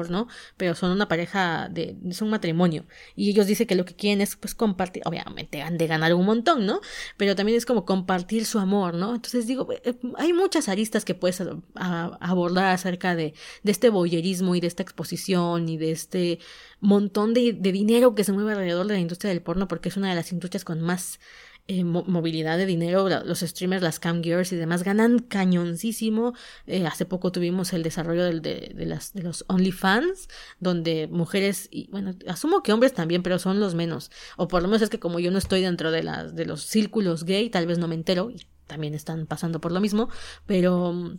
¿no? 0.10 0.28
Pero 0.58 0.76
son 0.76 0.92
una 0.92 1.08
pareja 1.08 1.70
de, 1.70 1.96
es 2.08 2.22
un 2.22 2.30
matrimonio. 2.30 2.86
Y 3.16 3.30
ellos 3.30 3.48
dicen 3.48 3.68
que 3.68 3.76
lo 3.76 3.86
que 3.86 3.96
quieren 3.96 4.22
es 4.22 4.36
pues 4.36 4.54
compartir, 4.54 5.04
obviamente 5.06 5.62
han 5.62 5.78
de 5.78 5.88
ganar 5.88 6.14
un 6.14 6.26
montón, 6.26 6.66
¿no? 6.66 6.82
Pero 7.18 7.36
también 7.36 7.58
es 7.58 7.66
como 7.66 7.86
compartir 7.86 8.46
su 8.46 8.60
amor, 8.60 8.94
¿no? 8.94 9.16
Entonces 9.16 9.48
digo, 9.48 9.68
eh, 9.72 9.96
hay 10.18 10.34
muchas 10.34 10.70
aristas 10.70 11.06
que 11.06 11.16
puedes 11.16 11.42
abordar 11.76 12.66
acerca 12.66 13.16
de, 13.16 13.34
de 13.64 13.72
este 13.72 13.90
boyerismo 13.90 14.56
y 14.56 14.60
de 14.60 14.68
esta 14.68 14.84
exposición 14.84 15.70
y 15.70 15.78
de 15.78 15.92
este 15.92 16.40
montón 16.82 17.34
de, 17.34 17.54
de 17.54 17.72
dinero 17.72 18.16
que 18.16 18.24
se 18.24 18.34
mueve 18.34 18.52
alrededor 18.52 18.88
de 18.88 18.94
la 18.94 19.00
industria 19.00 19.30
del 19.30 19.42
porno 19.42 19.68
porque 19.68 19.90
es 19.90 19.98
una 19.98 20.10
de 20.10 20.16
las 20.16 20.32
industrias 20.32 20.66
con 20.66 20.82
más 20.82 21.20
eh, 21.68 21.84
movilidad 21.84 22.58
de 22.58 22.68
dinero, 22.68 23.10
los 23.10 23.40
streamers, 23.40 23.82
las 23.82 24.00
cam 24.00 24.22
girls 24.22 24.52
y 24.52 24.56
demás 24.56 24.84
ganan 24.84 25.20
cañoncísimo. 25.20 26.34
Eh, 26.68 26.86
hace 26.86 27.06
poco 27.06 27.32
tuvimos 27.32 27.74
el 27.74 27.82
desarrollo 27.82 28.24
del, 28.24 28.42
de, 28.42 28.72
de, 28.76 28.86
las, 28.86 29.14
de 29.14 29.24
los 29.24 29.46
OnlyFans, 29.48 30.28
donde 30.60 31.08
mujeres, 31.08 31.68
y 31.72 31.90
bueno, 31.90 32.14
asumo 32.28 32.62
que 32.62 32.72
hombres 32.72 32.94
también, 32.94 33.24
pero 33.24 33.40
son 33.40 33.60
los 33.60 33.74
menos. 33.74 34.12
O 34.38 34.48
por 34.48 34.62
lo 34.62 34.68
menos 34.68 34.84
es 34.84 34.90
que 34.90 35.00
como 35.00 35.20
yo 35.20 35.32
no 35.32 35.40
estoy 35.40 35.62
dentro 35.62 35.92
de, 35.92 36.04
las, 36.04 36.36
de 36.36 36.46
los 36.46 36.62
círculos 36.62 37.24
gay, 37.24 37.50
tal 37.50 37.66
vez 37.66 37.80
no 37.80 37.88
me 37.88 37.96
entero, 37.96 38.30
y 38.30 38.46
también 38.68 38.94
están 38.94 39.26
pasando 39.26 39.60
por 39.60 39.72
lo 39.72 39.80
mismo, 39.80 40.10
pero 40.46 41.18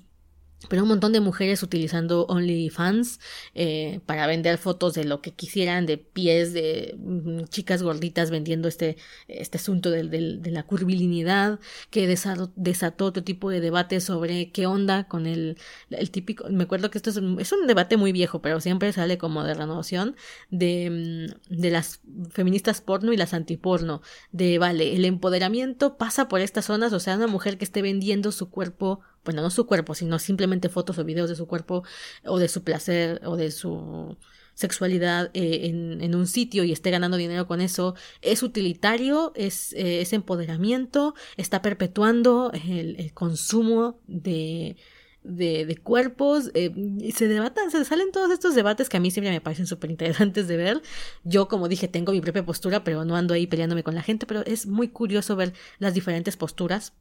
pero 0.68 0.82
un 0.82 0.88
montón 0.88 1.12
de 1.12 1.20
mujeres 1.20 1.62
utilizando 1.62 2.26
OnlyFans 2.26 3.20
eh, 3.54 4.00
para 4.06 4.26
vender 4.26 4.58
fotos 4.58 4.94
de 4.94 5.04
lo 5.04 5.20
que 5.20 5.32
quisieran, 5.32 5.86
de 5.86 5.98
pies, 5.98 6.52
de 6.52 6.96
mm, 6.98 7.44
chicas 7.44 7.82
gorditas 7.82 8.30
vendiendo 8.30 8.66
este, 8.66 8.96
este 9.28 9.58
asunto 9.58 9.90
de, 9.90 10.04
de 10.04 10.50
la 10.50 10.64
curvilinidad, 10.64 11.60
que 11.90 12.06
desató, 12.06 12.52
desató, 12.56 13.06
otro 13.06 13.22
tipo 13.22 13.50
de 13.50 13.60
debate 13.60 14.00
sobre 14.00 14.50
qué 14.50 14.66
onda 14.66 15.06
con 15.08 15.26
el, 15.26 15.58
el 15.90 16.10
típico, 16.10 16.48
me 16.50 16.64
acuerdo 16.64 16.90
que 16.90 16.98
esto 16.98 17.10
es 17.10 17.16
un, 17.16 17.38
es 17.40 17.52
un 17.52 17.66
debate 17.66 17.96
muy 17.96 18.12
viejo, 18.12 18.40
pero 18.40 18.60
siempre 18.60 18.92
sale 18.92 19.18
como 19.18 19.44
de 19.44 19.54
renovación, 19.54 20.16
de, 20.50 21.28
mm, 21.50 21.54
de 21.60 21.70
las 21.70 22.00
feministas 22.30 22.80
porno 22.80 23.12
y 23.12 23.16
las 23.16 23.34
antiporno, 23.34 24.02
de 24.32 24.58
vale, 24.58 24.96
el 24.96 25.04
empoderamiento 25.04 25.96
pasa 25.96 26.28
por 26.28 26.40
estas 26.40 26.64
zonas, 26.64 26.92
o 26.92 27.00
sea, 27.00 27.16
una 27.16 27.26
mujer 27.26 27.58
que 27.58 27.64
esté 27.64 27.82
vendiendo 27.82 28.32
su 28.32 28.50
cuerpo 28.50 29.00
bueno, 29.26 29.42
no 29.42 29.50
su 29.50 29.66
cuerpo, 29.66 29.94
sino 29.94 30.18
simplemente 30.18 30.70
fotos 30.70 30.98
o 30.98 31.04
videos 31.04 31.28
de 31.28 31.36
su 31.36 31.46
cuerpo 31.46 31.84
o 32.24 32.38
de 32.38 32.48
su 32.48 32.64
placer 32.64 33.20
o 33.24 33.36
de 33.36 33.50
su 33.50 34.16
sexualidad 34.54 35.30
eh, 35.34 35.66
en, 35.66 36.00
en, 36.00 36.14
un 36.14 36.26
sitio 36.26 36.64
y 36.64 36.72
esté 36.72 36.90
ganando 36.90 37.18
dinero 37.18 37.46
con 37.46 37.60
eso, 37.60 37.94
es 38.22 38.42
utilitario, 38.42 39.32
es, 39.36 39.74
eh, 39.74 40.00
es 40.00 40.14
empoderamiento, 40.14 41.14
está 41.36 41.60
perpetuando 41.60 42.50
el, 42.66 42.96
el 42.98 43.12
consumo 43.12 44.00
de, 44.06 44.76
de, 45.22 45.78
cuerpos, 45.82 46.50
eh, 46.54 46.72
se 47.14 47.28
debatan, 47.28 47.70
se 47.70 47.84
salen 47.84 48.12
todos 48.12 48.30
estos 48.30 48.54
debates 48.54 48.88
que 48.88 48.96
a 48.96 49.00
mí 49.00 49.10
siempre 49.10 49.30
me 49.30 49.40
parecen 49.40 49.66
súper 49.66 49.90
interesantes 49.90 50.48
de 50.48 50.56
ver. 50.56 50.82
Yo, 51.24 51.48
como 51.48 51.68
dije, 51.68 51.88
tengo 51.88 52.12
mi 52.12 52.20
propia 52.20 52.44
postura, 52.44 52.84
pero 52.84 53.04
no 53.04 53.16
ando 53.16 53.34
ahí 53.34 53.46
peleándome 53.46 53.82
con 53.82 53.94
la 53.94 54.02
gente, 54.02 54.26
pero 54.26 54.44
es 54.46 54.66
muy 54.66 54.88
curioso 54.88 55.36
ver 55.36 55.52
las 55.78 55.94
diferentes 55.94 56.36
posturas 56.36 56.94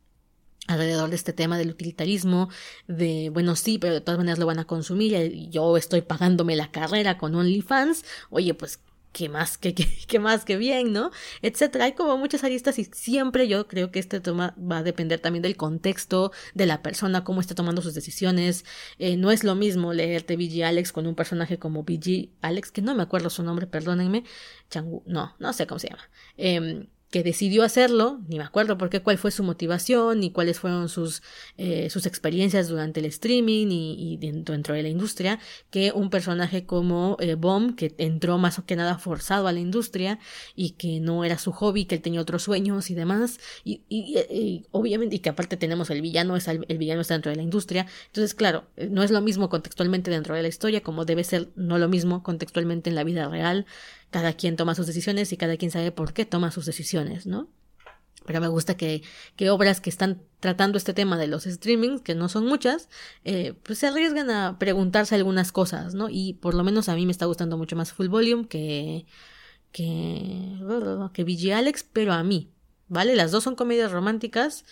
alrededor 0.68 1.10
de 1.10 1.16
este 1.16 1.34
tema 1.34 1.58
del 1.58 1.70
utilitarismo, 1.70 2.50
de, 2.88 3.30
bueno, 3.30 3.56
sí, 3.56 3.78
pero 3.78 3.94
de 3.94 4.02
todas 4.02 4.18
maneras 4.18 4.40
lo 4.40 4.46
van 4.46 4.60
a 4.60 4.66
consumir, 4.66 5.14
y 5.14 5.50
yo 5.50 5.78
estoy 5.78 6.02
pagándome 6.02 6.56
la 6.56 6.72
carrera 6.72 7.18
con 7.18 7.36
OnlyFans, 7.36 8.04
oye, 8.30 8.54
pues, 8.54 8.80
qué 9.16 9.30
más, 9.30 9.58
qué, 9.58 9.74
qué, 10.08 10.20
más 10.20 10.44
que 10.44 10.58
bien, 10.58 10.92
¿no? 10.92 11.10
Etcétera. 11.42 11.86
Hay 11.86 11.94
como 11.94 12.18
muchas 12.18 12.44
aristas 12.44 12.78
y 12.80 12.84
siempre 12.84 13.48
yo 13.48 13.66
creo 13.68 13.90
que 13.90 14.00
este 14.00 14.20
tema 14.20 14.54
va 14.60 14.80
a 14.80 14.84
depender 14.84 15.20
también 15.22 15.42
del 15.42 15.56
contexto 15.56 16.34
de 16.54 16.66
la 16.66 16.82
persona, 16.82 17.24
cómo 17.24 17.40
está 17.40 17.56
tomando 17.56 17.82
sus 17.82 17.94
decisiones. 17.94 18.66
Eh, 19.00 19.16
no 19.16 19.32
es 19.32 19.46
lo 19.46 19.56
mismo 19.56 19.94
leerte 19.94 20.36
BG 20.36 20.66
Alex 20.66 20.92
con 20.92 21.08
un 21.08 21.16
personaje 21.16 21.58
como 21.58 21.84
BG 21.84 22.30
Alex, 22.42 22.72
que 22.72 22.82
no 22.82 22.94
me 22.94 23.04
acuerdo 23.04 23.30
su 23.30 23.42
nombre, 23.42 23.68
perdónenme. 23.68 24.26
Changu, 24.70 25.02
no, 25.06 25.34
no 25.40 25.54
sé 25.54 25.66
cómo 25.66 25.80
se 25.80 25.90
llama. 25.90 26.10
Eh, 26.38 26.88
que 27.16 27.24
decidió 27.24 27.64
hacerlo, 27.64 28.20
ni 28.28 28.40
me 28.40 28.44
acuerdo 28.44 28.78
por 28.78 28.90
qué, 28.90 29.02
cuál 29.02 29.18
fue 29.18 29.32
su 29.32 29.42
motivación, 29.42 30.20
ni 30.20 30.32
cuáles 30.32 30.60
fueron 30.60 30.90
sus, 30.90 31.24
eh, 31.58 31.90
sus 31.90 32.06
experiencias 32.06 32.68
durante 32.68 33.00
el 33.00 33.06
streaming 33.06 33.68
y, 33.68 34.16
y, 34.16 34.18
dentro 34.18 34.76
de 34.76 34.84
la 34.84 34.90
industria, 34.90 35.40
que 35.70 35.94
un 35.94 36.10
personaje 36.10 36.66
como 36.66 37.16
eh, 37.22 37.38
que 37.78 37.96
entró 38.00 38.38
más 38.38 38.62
que 38.68 38.76
nada 38.76 38.98
forzado 38.98 39.48
a 39.48 39.54
la 39.54 39.62
industria 39.62 40.20
y 40.58 40.72
que 40.72 41.00
no 41.00 41.24
era 41.24 41.38
su 41.38 41.54
hobby, 41.54 41.86
que 41.86 41.96
él 41.96 42.02
tenía 42.02 42.20
otros 42.20 42.44
sueños 42.44 42.90
y 42.90 42.96
demás, 42.96 43.40
y, 43.64 43.84
y 43.88 44.66
obviamente, 44.72 45.16
y 45.16 45.20
que 45.20 45.30
aparte 45.30 45.56
tenemos 45.56 45.90
el 45.92 46.02
villano, 46.02 46.36
es 46.36 46.50
el, 46.50 46.66
el, 46.68 46.78
villano 46.78 47.00
está 47.00 47.14
dentro 47.14 47.30
de 47.30 47.38
la 47.38 47.44
industria, 47.44 47.86
entonces 48.08 48.34
claro, 48.34 48.66
no 48.90 49.04
es 49.04 49.12
lo 49.12 49.22
mismo 49.22 49.48
contextualmente 49.48 50.12
dentro 50.12 50.36
de 50.36 50.42
la 50.42 50.50
historia 50.50 50.82
como 50.82 51.06
debe 51.06 51.24
ser 51.24 51.48
no 51.56 51.78
lo 51.78 51.88
mismo 51.88 52.24
contextualmente 52.24 52.90
en 52.90 52.96
la 52.98 53.06
vida 53.06 53.30
real, 53.30 53.66
cada 54.16 54.32
quien 54.32 54.56
toma 54.56 54.76
sus 54.76 54.88
decisiones 54.88 55.34
y 55.34 55.36
cada 55.36 55.58
quien 55.58 55.72
sabe 55.72 55.92
por 55.92 56.14
qué 56.14 56.24
toma 56.24 56.50
sus 56.50 56.66
decisiones, 56.66 57.28
¿no? 57.28 57.50
Pero 58.26 58.40
me 58.40 58.48
gusta 58.48 58.78
que, 58.78 59.04
que 59.36 59.50
obras 59.50 59.82
que 59.82 59.90
están 59.90 60.22
tratando 60.40 60.78
este 60.78 60.94
tema 60.94 61.18
de 61.18 61.28
los 61.28 61.44
streamings, 61.44 62.00
que 62.00 62.16
no 62.16 62.30
son 62.30 62.46
muchas, 62.46 62.88
eh, 63.26 63.56
pues 63.64 63.80
se 63.80 63.88
arriesgan 63.88 64.30
a 64.30 64.58
preguntarse 64.58 65.16
algunas 65.16 65.52
cosas, 65.52 65.96
¿no? 65.96 66.08
Y 66.10 66.36
por 66.36 66.54
lo 66.54 66.64
menos 66.64 66.88
a 66.88 66.96
mí 66.96 67.06
me 67.06 67.12
está 67.12 67.26
gustando 67.26 67.58
mucho 67.58 67.76
más 67.76 67.92
Full 67.92 68.08
Volume 68.08 68.48
que, 68.48 69.06
que, 69.74 70.62
que 71.12 71.24
VG 71.26 71.52
Alex, 71.52 71.86
pero 71.92 72.14
a 72.14 72.24
mí, 72.24 72.54
¿vale? 72.88 73.18
Las 73.18 73.32
dos 73.32 73.44
son 73.44 73.56
comedias 73.58 73.92
románticas. 73.92 74.64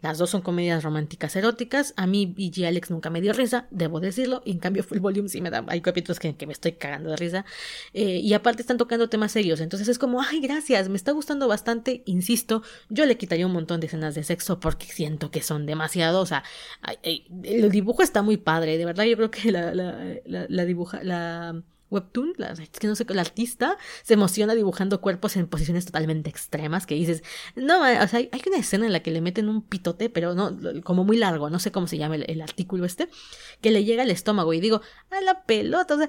Las 0.00 0.18
dos 0.18 0.30
son 0.30 0.40
comedias 0.40 0.82
románticas 0.82 1.36
eróticas. 1.36 1.94
A 1.96 2.06
mí 2.06 2.26
BG 2.26 2.66
Alex 2.66 2.90
nunca 2.90 3.10
me 3.10 3.20
dio 3.20 3.32
risa, 3.32 3.66
debo 3.70 4.00
decirlo. 4.00 4.42
Y 4.44 4.52
en 4.52 4.58
cambio 4.58 4.82
Full 4.82 4.98
Volume 4.98 5.28
sí 5.28 5.40
me 5.40 5.50
da... 5.50 5.64
Hay 5.68 5.80
capítulos 5.80 6.18
que, 6.18 6.34
me 6.46 6.52
estoy 6.52 6.72
cagando 6.72 7.10
de 7.10 7.16
risa. 7.16 7.44
Eh, 7.92 8.20
y 8.22 8.32
aparte 8.34 8.62
están 8.62 8.78
tocando 8.78 9.08
temas 9.08 9.32
serios. 9.32 9.60
Entonces 9.60 9.88
es 9.88 9.98
como, 9.98 10.22
ay, 10.22 10.40
gracias, 10.40 10.88
me 10.88 10.96
está 10.96 11.12
gustando 11.12 11.48
bastante. 11.48 12.02
Insisto, 12.06 12.62
yo 12.88 13.06
le 13.06 13.16
quitaría 13.16 13.46
un 13.46 13.52
montón 13.52 13.80
de 13.80 13.86
escenas 13.86 14.14
de 14.14 14.24
sexo 14.24 14.60
porque 14.60 14.86
siento 14.86 15.30
que 15.30 15.42
son 15.42 15.66
demasiado. 15.66 16.20
O 16.20 16.26
sea, 16.26 16.44
el 17.02 17.70
dibujo 17.70 18.02
está 18.02 18.22
muy 18.22 18.36
padre. 18.36 18.78
De 18.78 18.84
verdad, 18.84 19.04
yo 19.04 19.16
creo 19.16 19.30
que 19.30 19.52
la, 19.52 19.74
la, 19.74 20.20
la 20.24 20.64
dibuja... 20.64 21.02
La 21.02 21.62
webtoon, 21.90 22.34
la, 22.36 22.52
es 22.52 22.70
que 22.70 22.86
no 22.86 22.94
sé, 22.94 23.04
el 23.08 23.18
artista 23.18 23.76
se 24.02 24.14
emociona 24.14 24.54
dibujando 24.54 25.00
cuerpos 25.00 25.36
en 25.36 25.46
posiciones 25.46 25.84
totalmente 25.86 26.30
extremas 26.30 26.86
que 26.86 26.94
dices, 26.94 27.22
no, 27.56 27.80
o 27.80 28.08
sea, 28.08 28.18
hay 28.18 28.42
una 28.46 28.58
escena 28.58 28.86
en 28.86 28.92
la 28.92 29.00
que 29.00 29.10
le 29.10 29.20
meten 29.20 29.48
un 29.48 29.62
pitote, 29.62 30.08
pero 30.08 30.34
no, 30.34 30.56
como 30.82 31.04
muy 31.04 31.16
largo, 31.16 31.50
no 31.50 31.58
sé 31.58 31.72
cómo 31.72 31.86
se 31.86 31.98
llama 31.98 32.16
el, 32.16 32.40
artículo 32.40 32.84
este, 32.84 33.08
que 33.60 33.70
le 33.70 33.84
llega 33.84 34.02
al 34.02 34.10
estómago 34.10 34.52
y 34.54 34.60
digo, 34.60 34.80
a 35.10 35.20
la 35.20 35.42
pelota, 35.44 35.94
o 35.94 35.98
sea, 35.98 36.08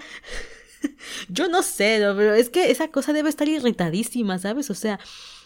yo 1.30 1.48
no 1.48 1.64
sé, 1.64 2.00
pero 2.16 2.34
es 2.34 2.50
que 2.50 2.72
esa 2.72 2.90
cosa 2.90 3.14
debe 3.14 3.30
estar 3.30 3.48
irritadísima, 3.48 4.40
¿sabes? 4.40 4.70
O 4.70 4.76
sea, 4.76 5.00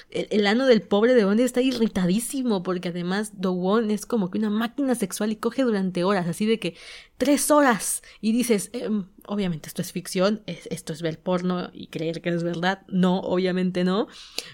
el, 0.10 0.48
ano 0.48 0.66
del 0.66 0.82
pobre 0.82 1.14
de 1.14 1.26
Won 1.26 1.40
está 1.40 1.62
irritadísimo 1.62 2.64
porque 2.64 2.90
además 2.90 3.34
Won 3.42 3.92
es 3.92 4.06
como 4.06 4.32
que 4.32 4.38
una 4.38 4.50
máquina 4.50 4.96
sexual 4.96 5.32
y 5.32 5.36
coge 5.36 5.64
durante 5.64 6.04
horas, 6.04 6.28
así 6.28 6.46
de 6.46 6.60
que 6.60 6.76
tres 7.18 7.52
horas 7.52 8.02
y 8.22 8.32
dices, 8.32 8.70
em, 8.74 9.06
obviamente 9.28 9.68
esto 9.68 9.82
es 9.82 9.92
ficción, 9.92 10.42
esto 10.46 10.94
es 10.94 11.02
ver 11.02 11.20
porno 11.20 11.70
y 11.74 11.88
creer 11.88 12.22
que 12.22 12.30
es 12.30 12.44
verdad, 12.44 12.84
no, 12.88 13.20
obviamente 13.20 13.84
no, 13.84 14.08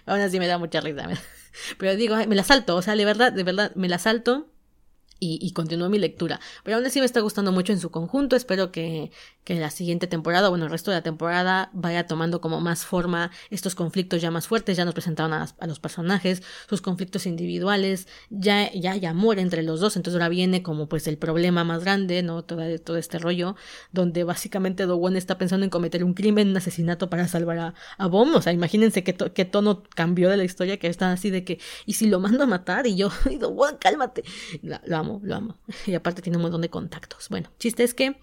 aún 0.06 0.22
así 0.22 0.40
me 0.40 0.48
da 0.48 0.58
mucha 0.58 0.82
risa, 0.82 1.08
pero 1.78 1.96
digo, 1.96 2.16
me 2.28 2.36
la 2.36 2.44
salto, 2.44 2.76
o 2.76 2.82
sea, 2.82 2.96
de 2.96 3.06
verdad, 3.06 3.32
de 3.32 3.44
verdad, 3.44 3.72
me 3.76 3.90
la 3.90 4.00
salto 4.00 4.48
y, 5.22 5.38
y 5.40 5.52
continúo 5.52 5.88
mi 5.88 6.00
lectura. 6.00 6.42
Pero 6.64 6.78
aún 6.78 6.86
así 6.86 7.00
me 7.00 7.06
está 7.06 7.22
gustando 7.22 7.52
mucho 7.52 7.72
en 7.72 7.80
su 7.80 7.92
conjunto. 7.92 8.36
Espero 8.36 8.72
que, 8.72 9.12
que 9.44 9.56
la 9.60 9.70
siguiente 9.70 10.08
temporada, 10.08 10.50
bueno, 10.50 10.66
el 10.66 10.72
resto 10.72 10.90
de 10.90 10.98
la 10.98 11.04
temporada 11.04 11.70
vaya 11.74 12.08
tomando 12.08 12.42
como 12.42 12.60
más 12.60 12.86
forma 12.86 13.30
estos 13.52 13.76
conflictos 13.76 14.20
ya 14.20 14.32
más 14.32 14.48
fuertes. 14.48 14.76
Ya 14.76 14.84
nos 14.84 14.96
presentaron 14.96 15.32
a, 15.34 15.48
los 15.68 15.80
personajes, 15.80 16.42
sus 16.68 16.82
conflictos 16.82 17.28
individuales, 17.28 18.08
ya, 18.32 18.74
ya 18.74 18.94
hay 18.94 19.06
amor 19.06 19.38
entre 19.38 19.62
los 19.62 19.80
dos. 19.80 19.96
Entonces 19.96 20.20
ahora 20.20 20.28
viene 20.28 20.64
como 20.64 20.90
pues 20.90 21.06
el 21.06 21.20
problema 21.20 21.64
más 21.64 21.84
grande, 21.84 22.24
¿no? 22.24 22.44
Todo, 22.44 22.80
todo 22.80 22.98
este 22.98 23.20
rollo, 23.20 23.56
donde 23.92 24.24
básicamente 24.24 24.88
Dogon 24.88 25.16
está 25.16 25.38
pensando 25.38 25.66
en 25.66 25.70
cometer 25.70 26.04
un 26.04 26.16
crimen, 26.16 26.50
un 26.50 26.58
asesinato 26.58 27.12
para 27.12 27.28
salvar 27.28 27.60
a, 27.60 27.74
a. 28.00 28.08
O 28.08 28.42
sea, 28.42 28.54
imagínense 28.54 29.04
qué, 29.04 29.14
qué 29.14 29.46
tono 29.46 29.84
cambió 29.96 30.30
de 30.30 30.38
la 30.38 30.44
historia, 30.44 30.78
que 30.78 30.88
están 30.88 31.12
así 31.12 31.30
de 31.30 31.44
que, 31.44 31.60
y 31.86 31.94
si 31.94 32.08
lo 32.08 32.20
mando 32.20 32.44
a 32.44 32.48
matar, 32.48 32.88
y 32.88 32.96
yo, 32.96 33.10
y 33.30 33.40
cálmate. 33.80 34.24
lo 34.64 34.98
amo 34.98 35.11
lo 35.24 35.36
amo. 35.36 35.58
Y 35.88 35.94
aparte 35.96 36.22
tiene 36.22 36.38
un 36.38 36.44
montón 36.44 36.62
de 36.62 36.70
contactos. 36.70 37.28
Bueno, 37.30 37.52
chiste 37.60 37.84
es 37.84 37.94
que 37.94 38.16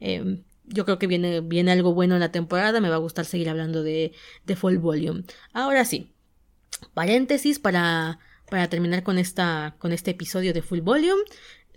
em, 0.00 0.42
yo 0.64 0.84
creo 0.84 0.98
que 0.98 1.06
viene, 1.06 1.40
viene 1.40 1.72
algo 1.72 1.94
bueno 1.94 2.14
en 2.14 2.20
la 2.20 2.32
temporada. 2.32 2.80
Me 2.80 2.88
va 2.88 2.96
a 2.96 2.98
gustar 2.98 3.24
seguir 3.24 3.48
hablando 3.48 3.82
de, 3.82 4.12
de 4.44 4.56
Full 4.56 4.76
Volume. 4.78 5.24
Ahora 5.52 5.84
sí, 5.84 6.12
paréntesis 6.94 7.58
para, 7.58 8.18
para 8.50 8.68
terminar 8.68 9.02
con, 9.02 9.18
esta, 9.18 9.76
con 9.78 9.92
este 9.92 10.12
episodio 10.12 10.52
de 10.52 10.62
Full 10.62 10.80
Volume. 10.80 11.22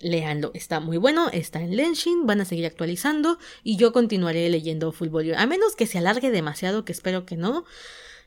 Leanlo, 0.01 0.51
está 0.53 0.79
muy 0.79 0.97
bueno, 0.97 1.29
está 1.33 1.61
en 1.61 1.75
Lenshin, 1.75 2.25
van 2.25 2.39
a 2.39 2.45
seguir 2.45 2.65
actualizando 2.65 3.37
y 3.63 3.75
yo 3.75 3.91
continuaré 3.91 4.49
leyendo 4.49 4.91
Full 4.91 5.09
Volume. 5.09 5.37
A 5.37 5.45
menos 5.45 5.75
que 5.75 5.87
se 5.87 5.97
alargue 5.97 6.31
demasiado, 6.31 6.85
que 6.85 6.93
espero 6.93 7.25
que 7.25 7.35
no. 7.35 7.65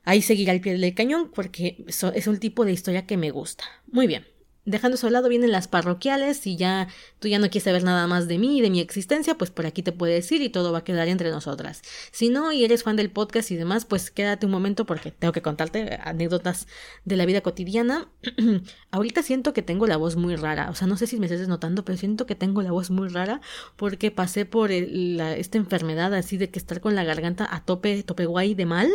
Ahí 0.05 0.21
seguirá 0.21 0.53
al 0.53 0.61
pie 0.61 0.77
del 0.77 0.95
cañón 0.95 1.31
porque 1.33 1.85
es 1.87 2.27
un 2.27 2.39
tipo 2.39 2.65
de 2.65 2.73
historia 2.73 3.07
que 3.07 3.17
me 3.17 3.31
gusta. 3.31 3.65
Muy 3.87 4.07
bien. 4.07 4.27
Dejando 4.65 4.95
eso 4.95 5.09
al 5.09 5.15
lado 5.15 5.29
vienen 5.29 5.51
las 5.51 5.67
parroquiales 5.67 6.47
y 6.47 6.57
ya 6.57 6.87
tú 7.19 7.27
ya 7.27 7.41
no 7.41 7.47
quieres 7.51 7.65
saber 7.65 7.83
nada 7.83 8.07
más 8.07 8.29
de 8.29 8.39
mí 8.39 8.59
y 8.59 8.61
de 8.61 8.71
mi 8.71 8.79
existencia, 8.79 9.35
pues 9.35 9.51
por 9.51 9.67
aquí 9.67 9.83
te 9.83 9.91
puedes 9.91 10.31
ir 10.31 10.41
y 10.41 10.51
todo 10.51 10.71
va 10.71 10.79
a 10.79 10.85
quedar 10.85 11.09
entre 11.09 11.31
nosotras. 11.31 11.83
Si 12.13 12.29
no 12.29 12.53
y 12.53 12.65
eres 12.65 12.85
fan 12.85 12.95
del 12.95 13.11
podcast 13.11 13.51
y 13.51 13.57
demás, 13.57 13.85
pues 13.85 14.13
quédate 14.13 14.47
un 14.47 14.53
momento 14.53 14.87
porque 14.87 15.11
tengo 15.11 15.33
que 15.33 15.43
contarte 15.43 15.99
anécdotas 16.05 16.69
de 17.05 17.17
la 17.17 17.27
vida 17.27 17.41
cotidiana. 17.41 18.09
Ahorita 18.93 19.23
siento 19.23 19.53
que 19.53 19.63
tengo 19.63 19.87
la 19.89 19.97
voz 19.97 20.15
muy 20.15 20.37
rara, 20.37 20.71
o 20.71 20.75
sea, 20.75 20.87
no 20.87 20.97
sé 20.97 21.09
si 21.09 21.19
me 21.19 21.27
estás 21.27 21.49
notando, 21.49 21.85
pero 21.85 21.99
siento 21.99 22.27
que 22.27 22.37
tengo 22.37 22.63
la 22.63 22.71
voz 22.71 22.91
muy 22.91 23.09
rara 23.09 23.41
porque 23.77 24.11
pasé 24.11 24.45
por 24.45 24.71
esta 24.71 25.59
enfermedad 25.59 26.15
así 26.15 26.37
de 26.37 26.51
que 26.51 26.59
estar 26.59 26.81
con 26.81 26.95
la 26.95 27.03
garganta 27.03 27.49
a 27.53 27.65
tope, 27.65 28.03
tope 28.05 28.27
guay 28.27 28.55
de 28.55 28.67
mal 28.67 28.91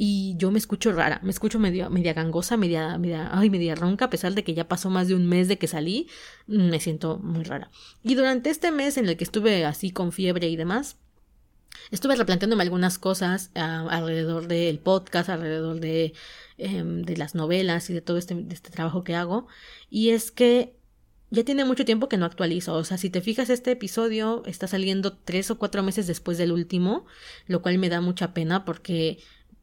y 0.00 0.36
yo 0.36 0.52
me 0.52 0.60
escucho 0.60 0.92
rara, 0.92 1.18
me 1.24 1.30
escucho 1.30 1.58
medio, 1.58 1.90
media 1.90 2.12
gangosa, 2.12 2.56
media, 2.56 2.96
media, 2.98 3.30
ay, 3.32 3.50
media 3.50 3.74
ronca, 3.74 4.04
a 4.04 4.10
pesar 4.10 4.32
de 4.32 4.44
que 4.44 4.54
ya 4.54 4.68
pasó 4.68 4.90
más 4.90 5.08
de 5.08 5.16
un 5.16 5.26
mes 5.26 5.48
de 5.48 5.58
que 5.58 5.66
salí, 5.66 6.06
me 6.46 6.78
siento 6.78 7.18
muy 7.18 7.42
rara. 7.42 7.72
Y 8.04 8.14
durante 8.14 8.48
este 8.48 8.70
mes 8.70 8.96
en 8.96 9.08
el 9.08 9.16
que 9.16 9.24
estuve 9.24 9.64
así 9.64 9.90
con 9.90 10.12
fiebre 10.12 10.48
y 10.48 10.54
demás, 10.54 10.98
estuve 11.90 12.14
replanteándome 12.14 12.62
algunas 12.62 12.96
cosas 12.96 13.50
ah, 13.56 13.88
alrededor 13.90 14.46
del 14.46 14.78
podcast, 14.78 15.30
alrededor 15.30 15.80
de, 15.80 16.12
em, 16.58 17.02
de 17.02 17.16
las 17.16 17.34
novelas 17.34 17.90
y 17.90 17.92
de 17.92 18.00
todo 18.00 18.18
este, 18.18 18.46
este 18.50 18.70
trabajo 18.70 19.02
que 19.02 19.16
hago, 19.16 19.48
y 19.90 20.10
es 20.10 20.30
que 20.30 20.76
ya 21.30 21.44
tiene 21.44 21.64
mucho 21.64 21.84
tiempo 21.84 22.08
que 22.08 22.16
no 22.16 22.24
actualizo. 22.24 22.74
O 22.74 22.84
sea, 22.84 22.98
si 22.98 23.10
te 23.10 23.20
fijas, 23.20 23.50
este 23.50 23.72
episodio 23.72 24.44
está 24.46 24.66
saliendo 24.68 25.12
tres 25.12 25.50
o 25.50 25.58
cuatro 25.58 25.82
meses 25.82 26.06
después 26.06 26.38
del 26.38 26.52
último, 26.52 27.04
lo 27.46 27.62
cual 27.62 27.78
me 27.78 27.88
da 27.88 28.00
mucha 28.00 28.32
pena 28.32 28.64
porque 28.64 29.18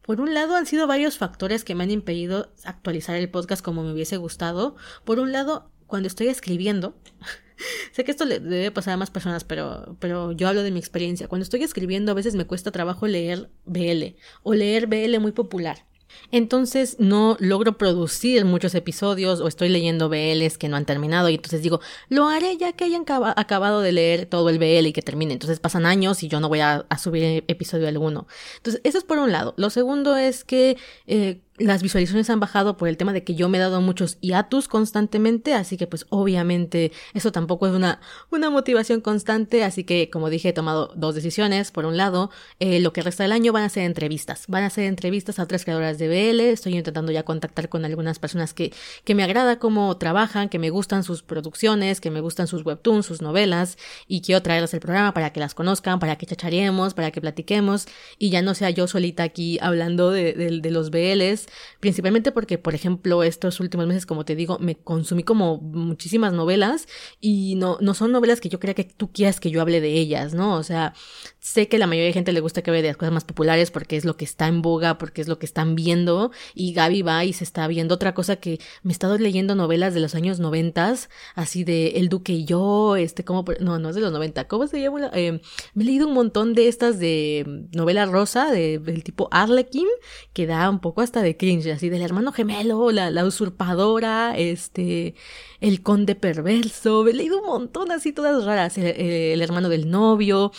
por 0.06 0.20
un 0.20 0.34
lado, 0.34 0.56
han 0.56 0.66
sido 0.66 0.86
varios 0.86 1.18
factores 1.18 1.64
que 1.64 1.74
me 1.74 1.84
han 1.84 1.90
impedido 1.90 2.52
actualizar 2.64 3.16
el 3.16 3.28
podcast 3.28 3.62
como 3.62 3.82
me 3.82 3.92
hubiese 3.92 4.16
gustado. 4.16 4.76
Por 5.04 5.18
un 5.18 5.32
lado, 5.32 5.70
cuando 5.86 6.06
estoy 6.06 6.28
escribiendo, 6.28 6.96
sé 7.92 8.04
que 8.04 8.12
esto 8.12 8.24
le 8.24 8.40
debe 8.40 8.70
pasar 8.70 8.94
a 8.94 8.96
más 8.96 9.10
personas, 9.10 9.44
pero, 9.44 9.96
pero 9.98 10.32
yo 10.32 10.48
hablo 10.48 10.62
de 10.62 10.70
mi 10.70 10.78
experiencia. 10.78 11.28
Cuando 11.28 11.42
estoy 11.42 11.62
escribiendo, 11.62 12.12
a 12.12 12.14
veces 12.14 12.36
me 12.36 12.46
cuesta 12.46 12.70
trabajo 12.70 13.06
leer 13.06 13.50
BL 13.64 14.16
o 14.42 14.54
leer 14.54 14.86
BL 14.86 15.18
muy 15.18 15.32
popular. 15.32 15.84
Entonces 16.32 16.96
no 16.98 17.36
logro 17.40 17.78
producir 17.78 18.44
muchos 18.44 18.74
episodios 18.74 19.40
o 19.40 19.48
estoy 19.48 19.68
leyendo 19.68 20.08
BLs 20.08 20.58
que 20.58 20.68
no 20.68 20.76
han 20.76 20.84
terminado 20.84 21.28
y 21.28 21.34
entonces 21.34 21.62
digo, 21.62 21.80
lo 22.08 22.28
haré 22.28 22.56
ya 22.56 22.72
que 22.72 22.84
hayan 22.84 23.04
acabado 23.36 23.80
de 23.80 23.92
leer 23.92 24.26
todo 24.26 24.48
el 24.48 24.58
BL 24.58 24.86
y 24.86 24.92
que 24.92 25.02
termine. 25.02 25.32
Entonces 25.32 25.60
pasan 25.60 25.86
años 25.86 26.22
y 26.22 26.28
yo 26.28 26.40
no 26.40 26.48
voy 26.48 26.60
a, 26.60 26.86
subir 26.98 27.44
episodio 27.46 27.88
alguno. 27.88 28.26
Entonces 28.56 28.80
eso 28.84 28.98
es 28.98 29.04
por 29.04 29.18
un 29.18 29.32
lado. 29.32 29.54
Lo 29.56 29.70
segundo 29.70 30.16
es 30.16 30.44
que 30.44 30.76
eh, 31.06 31.40
las 31.58 31.82
visualizaciones 31.82 32.28
han 32.30 32.40
bajado 32.40 32.76
por 32.76 32.88
el 32.88 32.96
tema 32.96 33.12
de 33.12 33.24
que 33.24 33.34
yo 33.34 33.48
me 33.48 33.58
he 33.58 33.60
dado 33.60 33.80
muchos 33.80 34.18
hiatus 34.20 34.68
constantemente, 34.68 35.54
así 35.54 35.76
que 35.76 35.86
pues 35.86 36.06
obviamente 36.10 36.92
eso 37.14 37.32
tampoco 37.32 37.66
es 37.66 37.72
una, 37.72 38.00
una 38.30 38.50
motivación 38.50 39.00
constante, 39.00 39.64
así 39.64 39.84
que 39.84 40.10
como 40.10 40.30
dije 40.30 40.50
he 40.50 40.52
tomado 40.52 40.92
dos 40.96 41.14
decisiones. 41.14 41.70
Por 41.70 41.86
un 41.86 41.96
lado, 41.96 42.30
eh, 42.60 42.80
lo 42.80 42.92
que 42.92 43.02
resta 43.02 43.22
del 43.22 43.32
año 43.32 43.52
van 43.52 43.64
a 43.64 43.68
ser 43.68 43.84
entrevistas, 43.84 44.44
van 44.48 44.64
a 44.64 44.70
ser 44.70 44.84
entrevistas 44.84 45.38
a 45.38 45.44
otras 45.44 45.64
creadoras 45.64 45.98
de 45.98 46.08
BL, 46.08 46.40
estoy 46.40 46.76
intentando 46.76 47.12
ya 47.12 47.22
contactar 47.24 47.68
con 47.68 47.84
algunas 47.84 48.18
personas 48.18 48.52
que, 48.52 48.72
que 49.04 49.14
me 49.14 49.22
agrada 49.22 49.58
cómo 49.58 49.96
trabajan, 49.96 50.48
que 50.48 50.58
me 50.58 50.70
gustan 50.70 51.04
sus 51.04 51.22
producciones, 51.22 52.00
que 52.00 52.10
me 52.10 52.20
gustan 52.20 52.46
sus 52.46 52.64
webtoons, 52.64 53.06
sus 53.06 53.22
novelas, 53.22 53.78
y 54.06 54.20
quiero 54.20 54.42
traerlas 54.42 54.74
al 54.74 54.80
programa 54.80 55.14
para 55.14 55.32
que 55.32 55.40
las 55.40 55.54
conozcan, 55.54 55.98
para 55.98 56.16
que 56.16 56.26
chacharemos, 56.26 56.94
para 56.94 57.10
que 57.10 57.20
platiquemos, 57.20 57.86
y 58.18 58.30
ya 58.30 58.42
no 58.42 58.54
sea 58.54 58.70
yo 58.70 58.86
solita 58.86 59.22
aquí 59.22 59.58
hablando 59.60 60.10
de, 60.10 60.34
de, 60.34 60.60
de 60.60 60.70
los 60.70 60.90
BLs, 60.90 61.45
principalmente 61.80 62.32
porque, 62.32 62.58
por 62.58 62.74
ejemplo, 62.74 63.22
estos 63.22 63.60
últimos 63.60 63.86
meses, 63.86 64.06
como 64.06 64.24
te 64.24 64.36
digo, 64.36 64.58
me 64.58 64.76
consumí 64.76 65.22
como 65.22 65.58
muchísimas 65.58 66.32
novelas 66.32 66.86
y 67.20 67.54
no, 67.56 67.78
no 67.80 67.94
son 67.94 68.12
novelas 68.12 68.40
que 68.40 68.48
yo 68.48 68.60
crea 68.60 68.74
que 68.74 68.84
tú 68.84 69.12
quieras 69.12 69.40
que 69.40 69.50
yo 69.50 69.60
hable 69.60 69.80
de 69.80 69.92
ellas, 69.92 70.34
¿no? 70.34 70.56
O 70.56 70.62
sea, 70.62 70.94
sé 71.40 71.68
que 71.68 71.78
la 71.78 71.86
mayoría 71.86 72.08
de 72.08 72.12
gente 72.12 72.32
le 72.32 72.40
gusta 72.40 72.62
que 72.62 72.70
hable 72.70 72.82
de 72.82 72.88
las 72.88 72.96
cosas 72.96 73.12
más 73.12 73.24
populares 73.24 73.70
porque 73.70 73.96
es 73.96 74.04
lo 74.04 74.16
que 74.16 74.24
está 74.24 74.48
en 74.48 74.62
boga, 74.62 74.98
porque 74.98 75.20
es 75.20 75.28
lo 75.28 75.38
que 75.38 75.46
están 75.46 75.74
viendo 75.74 76.30
y 76.54 76.72
Gaby 76.72 77.02
va 77.02 77.24
y 77.24 77.32
se 77.32 77.44
está 77.44 77.66
viendo 77.68 77.94
otra 77.94 78.14
cosa 78.14 78.36
que 78.36 78.58
me 78.82 78.90
he 78.90 78.92
estado 78.92 79.18
leyendo 79.18 79.54
novelas 79.54 79.94
de 79.94 80.00
los 80.00 80.14
años 80.14 80.40
noventas, 80.40 81.08
así 81.34 81.64
de 81.64 81.88
El 81.96 82.08
Duque 82.08 82.32
y 82.32 82.44
yo, 82.44 82.96
este, 82.96 83.24
como, 83.24 83.44
no, 83.60 83.78
no 83.78 83.88
es 83.90 83.94
de 83.94 84.00
los 84.00 84.12
noventa, 84.12 84.48
¿cómo 84.48 84.66
se 84.66 84.80
llama? 84.80 85.10
Eh, 85.14 85.40
me 85.74 85.82
he 85.82 85.86
leído 85.86 86.08
un 86.08 86.14
montón 86.14 86.54
de 86.54 86.68
estas 86.68 86.98
de 86.98 87.66
novela 87.72 88.06
rosa, 88.06 88.50
de, 88.50 88.78
del 88.78 89.04
tipo 89.04 89.28
Arlequin, 89.30 89.88
que 90.32 90.46
da 90.46 90.68
un 90.70 90.80
poco 90.80 91.00
hasta 91.00 91.22
de 91.22 91.35
cringe, 91.36 91.70
así 91.72 91.88
del 91.88 92.02
hermano 92.02 92.32
gemelo, 92.32 92.90
la, 92.92 93.24
usurpadora, 93.24 94.36
este, 94.36 95.14
el 95.60 95.82
conde 95.82 96.14
perverso, 96.14 97.06
he 97.06 97.12
leído 97.12 97.40
un 97.40 97.46
montón 97.46 97.92
así 97.92 98.12
todas 98.12 98.44
raras, 98.44 98.78
el, 98.78 99.40
hermano 99.42 99.68
del 99.68 99.90
novio, 99.90 100.52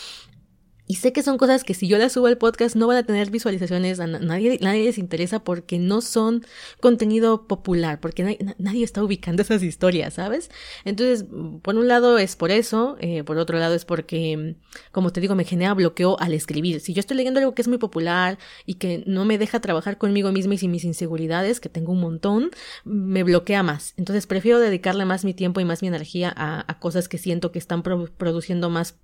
Y 0.88 0.96
sé 0.96 1.12
que 1.12 1.22
son 1.22 1.38
cosas 1.38 1.66
que 1.66 1.74
si 1.74 1.88
yo 1.88 1.98
las 1.98 2.14
subo 2.14 2.28
al 2.28 2.38
podcast 2.38 2.78
no 2.78 2.88
van 2.88 2.98
a 2.98 3.04
tener 3.04 3.30
visualizaciones, 3.30 4.00
a 4.00 4.08
nadie, 4.08 4.58
nadie 4.62 4.86
les 4.86 4.98
interesa 4.98 5.44
porque 5.44 5.80
no 5.80 6.00
son 6.00 6.46
contenido 6.80 7.46
popular, 7.46 8.00
porque 8.00 8.56
nadie, 8.58 8.86
está 8.86 9.04
ubicando 9.04 9.42
esas 9.42 9.64
historias, 9.64 10.14
¿sabes? 10.14 10.50
Entonces, 10.86 11.26
por 11.62 11.76
un 11.76 11.90
lado 11.90 12.18
es 12.18 12.38
por 12.38 12.52
eso, 12.52 12.96
eh, 13.02 13.24
por 13.26 13.38
otro 13.38 13.60
lado 13.60 13.76
es 13.76 13.84
porque, 13.84 14.56
como 14.94 15.12
te 15.12 15.20
digo, 15.20 15.36
me 15.36 15.44
genera 15.44 15.74
bloqueo 15.74 16.18
al 16.20 16.34
escribir. 16.34 16.80
Si 16.80 16.94
yo 16.94 17.02
estoy 17.02 17.18
leyendo 17.18 17.42
algo 17.42 17.54
que 17.54 17.64
es 17.64 17.68
muy 17.68 17.80
popular 17.80 18.38
y 18.66 18.76
que 18.76 19.04
no 19.06 19.26
me 19.26 19.38
deja 19.38 19.60
trabajar 19.60 19.98
conmigo 19.98 20.32
misma 20.32 20.54
y 20.54 20.58
sin 20.58 20.72
mis 20.72 20.86
inseguridades, 20.86 21.60
que 21.60 21.68
tengo 21.68 21.92
un 21.92 22.00
montón, 22.00 22.50
me 22.86 23.24
bloquea 23.24 23.62
más. 23.62 23.94
Entonces 23.98 24.26
prefiero 24.26 24.60
dedicarle 24.60 25.04
más 25.04 25.26
mi 25.26 25.34
tiempo 25.34 25.60
y 25.60 25.66
más 25.66 25.82
mi 25.82 25.90
energía 25.90 26.34
a 26.38 26.80
cosas 26.80 27.10
que 27.10 27.18
siento 27.18 27.52
que 27.52 27.60
están 27.60 27.84
produciendo 27.84 28.70
más 28.70 28.96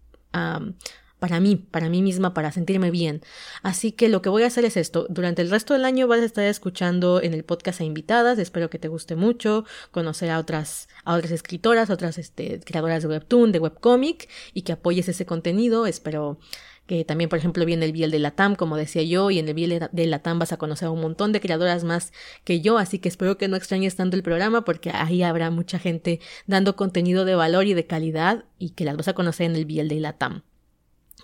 para 1.19 1.39
mí, 1.39 1.55
para 1.55 1.89
mí 1.89 2.01
misma, 2.01 2.33
para 2.33 2.51
sentirme 2.51 2.91
bien. 2.91 3.21
Así 3.61 3.93
que 3.93 4.09
lo 4.09 4.21
que 4.21 4.29
voy 4.29 4.43
a 4.43 4.47
hacer 4.47 4.65
es 4.65 4.75
esto. 4.75 5.07
Durante 5.09 5.41
el 5.41 5.49
resto 5.49 5.73
del 5.73 5.85
año 5.85 6.07
vas 6.07 6.19
a 6.19 6.25
estar 6.25 6.43
escuchando 6.43 7.21
en 7.21 7.33
el 7.33 7.45
podcast 7.45 7.79
a 7.79 7.85
invitadas. 7.85 8.39
Espero 8.39 8.69
que 8.69 8.79
te 8.79 8.89
guste 8.89 9.15
mucho 9.15 9.65
conocer 9.91 10.29
a 10.31 10.39
otras, 10.39 10.89
a 11.05 11.15
otras 11.15 11.31
escritoras, 11.31 11.89
otras 11.89 12.17
este, 12.17 12.59
creadoras 12.59 13.03
de 13.03 13.09
webtoon, 13.09 13.51
de 13.53 13.59
webcomic 13.59 14.27
y 14.53 14.63
que 14.63 14.73
apoyes 14.73 15.07
ese 15.07 15.25
contenido. 15.25 15.85
Espero 15.85 16.39
que 16.85 17.05
también, 17.05 17.29
por 17.29 17.39
ejemplo, 17.39 17.65
viene 17.65 17.85
el 17.85 17.93
Biel 17.93 18.11
de 18.11 18.19
Latam, 18.19 18.55
como 18.55 18.75
decía 18.75 19.03
yo, 19.03 19.31
y 19.31 19.39
en 19.39 19.47
el 19.47 19.53
Biel 19.53 19.87
de 19.91 20.05
Latam 20.07 20.39
vas 20.39 20.51
a 20.51 20.57
conocer 20.57 20.89
a 20.89 20.91
un 20.91 20.99
montón 20.99 21.31
de 21.31 21.39
creadoras 21.39 21.83
más 21.85 22.11
que 22.43 22.59
yo, 22.59 22.77
así 22.77 22.99
que 22.99 23.07
espero 23.07 23.37
que 23.37 23.47
no 23.47 23.55
extrañes 23.55 23.95
tanto 23.95 24.17
el 24.17 24.23
programa 24.23 24.65
porque 24.65 24.91
ahí 24.91 25.23
habrá 25.23 25.49
mucha 25.49 25.79
gente 25.79 26.19
dando 26.45 26.75
contenido 26.75 27.23
de 27.23 27.35
valor 27.35 27.65
y 27.67 27.73
de 27.73 27.87
calidad 27.87 28.43
y 28.59 28.71
que 28.71 28.83
las 28.83 28.97
vas 28.97 29.07
a 29.07 29.13
conocer 29.13 29.45
en 29.45 29.55
el 29.55 29.65
Biel 29.65 29.87
de 29.87 30.01
Latam 30.01 30.43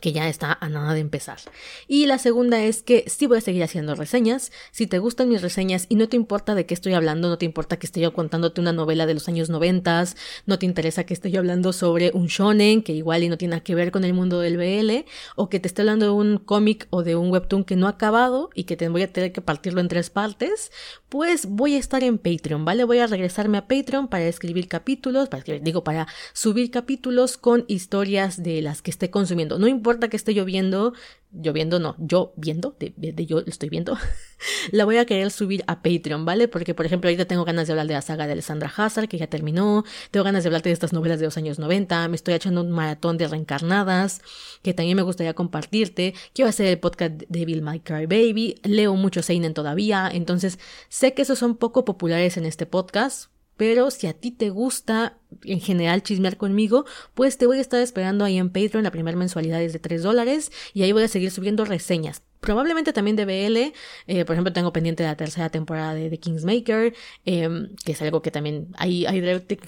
que 0.01 0.11
ya 0.11 0.29
está 0.29 0.57
a 0.59 0.69
nada 0.69 0.93
de 0.93 0.99
empezar. 0.99 1.39
Y 1.87 2.05
la 2.05 2.17
segunda 2.17 2.61
es 2.61 2.83
que 2.83 3.05
sí 3.07 3.27
voy 3.27 3.39
a 3.39 3.41
seguir 3.41 3.63
haciendo 3.63 3.95
reseñas. 3.95 4.51
Si 4.71 4.87
te 4.87 4.99
gustan 4.99 5.29
mis 5.29 5.41
reseñas 5.41 5.85
y 5.89 5.95
no 5.95 6.09
te 6.09 6.15
importa 6.15 6.55
de 6.55 6.65
qué 6.65 6.73
estoy 6.73 6.93
hablando, 6.93 7.29
no 7.29 7.37
te 7.37 7.45
importa 7.45 7.77
que 7.77 7.85
esté 7.85 7.99
yo 8.01 8.13
contándote 8.13 8.61
una 8.61 8.73
novela 8.73 9.05
de 9.05 9.13
los 9.13 9.27
años 9.27 9.49
noventas, 9.49 10.15
no 10.45 10.59
te 10.59 10.65
interesa 10.65 11.05
que 11.05 11.13
esté 11.13 11.31
yo 11.31 11.39
hablando 11.39 11.73
sobre 11.73 12.11
un 12.13 12.27
shonen 12.27 12.83
que 12.83 12.93
igual 12.93 13.23
y 13.23 13.29
no 13.29 13.37
tiene 13.37 13.61
que 13.63 13.75
ver 13.75 13.91
con 13.91 14.03
el 14.03 14.13
mundo 14.13 14.39
del 14.39 14.57
BL, 14.57 15.05
o 15.35 15.49
que 15.49 15.59
te 15.59 15.67
esté 15.67 15.81
hablando 15.81 16.05
de 16.05 16.11
un 16.11 16.37
cómic 16.37 16.87
o 16.89 17.03
de 17.03 17.15
un 17.15 17.31
webtoon 17.31 17.63
que 17.63 17.75
no 17.75 17.87
ha 17.87 17.91
acabado 17.91 18.49
y 18.53 18.63
que 18.63 18.77
te 18.77 18.89
voy 18.89 19.01
a 19.03 19.11
tener 19.11 19.31
que 19.31 19.41
partirlo 19.41 19.81
en 19.81 19.87
tres 19.87 20.09
partes, 20.09 20.71
pues 21.09 21.47
voy 21.47 21.75
a 21.75 21.79
estar 21.79 22.03
en 22.03 22.17
Patreon, 22.17 22.63
¿vale? 22.65 22.83
Voy 22.83 22.99
a 22.99 23.07
regresarme 23.07 23.57
a 23.57 23.67
Patreon 23.67 24.07
para 24.07 24.27
escribir 24.27 24.67
capítulos, 24.67 25.27
para 25.27 25.43
digo, 25.59 25.83
para 25.83 26.07
subir 26.33 26.71
capítulos 26.71 27.37
con 27.37 27.65
historias 27.67 28.41
de 28.41 28.61
las 28.61 28.81
que 28.81 28.91
esté 28.91 29.09
consumiendo. 29.09 29.59
No 29.59 29.67
importa 29.67 29.89
importa 29.89 30.07
que 30.07 30.17
esté 30.17 30.33
lloviendo, 30.33 30.93
lloviendo 31.31 31.79
no, 31.79 31.95
yo 31.99 32.33
viendo, 32.37 32.75
de, 32.79 32.93
de, 32.97 33.25
yo 33.25 33.41
lo 33.41 33.47
estoy 33.47 33.69
viendo, 33.69 33.97
la 34.71 34.85
voy 34.85 34.97
a 34.97 35.05
querer 35.05 35.29
subir 35.29 35.63
a 35.67 35.81
Patreon, 35.81 36.25
¿vale? 36.25 36.47
Porque, 36.47 36.73
por 36.73 36.85
ejemplo, 36.85 37.07
ahorita 37.07 37.25
tengo 37.25 37.45
ganas 37.45 37.67
de 37.67 37.73
hablar 37.73 37.87
de 37.87 37.93
la 37.93 38.01
saga 38.01 38.25
de 38.25 38.33
Alessandra 38.33 38.71
Hazard, 38.75 39.07
que 39.07 39.17
ya 39.17 39.27
terminó, 39.27 39.83
tengo 40.11 40.23
ganas 40.23 40.43
de 40.43 40.47
hablarte 40.47 40.69
de 40.69 40.73
estas 40.73 40.91
novelas 40.91 41.19
de 41.19 41.25
los 41.25 41.37
años 41.37 41.59
90, 41.59 42.07
me 42.07 42.15
estoy 42.15 42.33
echando 42.33 42.61
un 42.61 42.71
maratón 42.71 43.17
de 43.17 43.27
reencarnadas, 43.27 44.21
que 44.63 44.73
también 44.73 44.95
me 44.95 45.03
gustaría 45.03 45.33
compartirte, 45.33 46.15
quiero 46.33 46.49
hacer 46.49 46.67
el 46.67 46.79
podcast 46.79 47.13
de 47.27 47.45
Bill 47.45 47.61
My 47.61 47.79
Cry 47.79 48.05
Baby, 48.05 48.59
leo 48.63 48.95
mucho 48.95 49.21
Seinen 49.21 49.53
todavía, 49.53 50.09
entonces 50.11 50.57
sé 50.89 51.13
que 51.13 51.21
esos 51.21 51.37
son 51.37 51.57
poco 51.57 51.85
populares 51.85 52.37
en 52.37 52.45
este 52.45 52.65
podcast, 52.65 53.29
pero 53.59 53.91
si 53.91 54.07
a 54.07 54.13
ti 54.13 54.31
te 54.31 54.51
gusta 54.51 55.17
en 55.43 55.59
general 55.59 56.01
chismear 56.01 56.37
conmigo, 56.37 56.85
pues 57.13 57.37
te 57.37 57.45
voy 57.45 57.57
a 57.57 57.61
estar 57.61 57.81
esperando 57.81 58.23
ahí 58.23 58.37
en 58.37 58.51
Patreon. 58.51 58.85
La 58.85 58.91
primera 58.91 59.17
mensualidad 59.17 59.61
es 59.61 59.73
de 59.73 59.79
3 59.79 60.01
dólares 60.01 60.49
y 60.73 60.83
ahí 60.83 60.93
voy 60.93 61.03
a 61.03 61.09
seguir 61.09 61.29
subiendo 61.29 61.65
reseñas 61.65 62.23
probablemente 62.39 62.93
también 62.93 63.15
de 63.15 63.25
BL. 63.25 63.73
Eh, 64.07 64.25
por 64.25 64.35
ejemplo, 64.35 64.53
tengo 64.53 64.73
pendiente 64.73 65.03
la 65.03 65.15
tercera 65.15 65.49
temporada 65.49 65.93
de 65.93 66.09
The 66.09 66.19
Kingsmaker, 66.19 66.93
eh, 67.25 67.69
que 67.83 67.91
es 67.91 68.01
algo 68.01 68.21
que 68.21 68.31
también 68.31 68.67
ahí, 68.77 69.05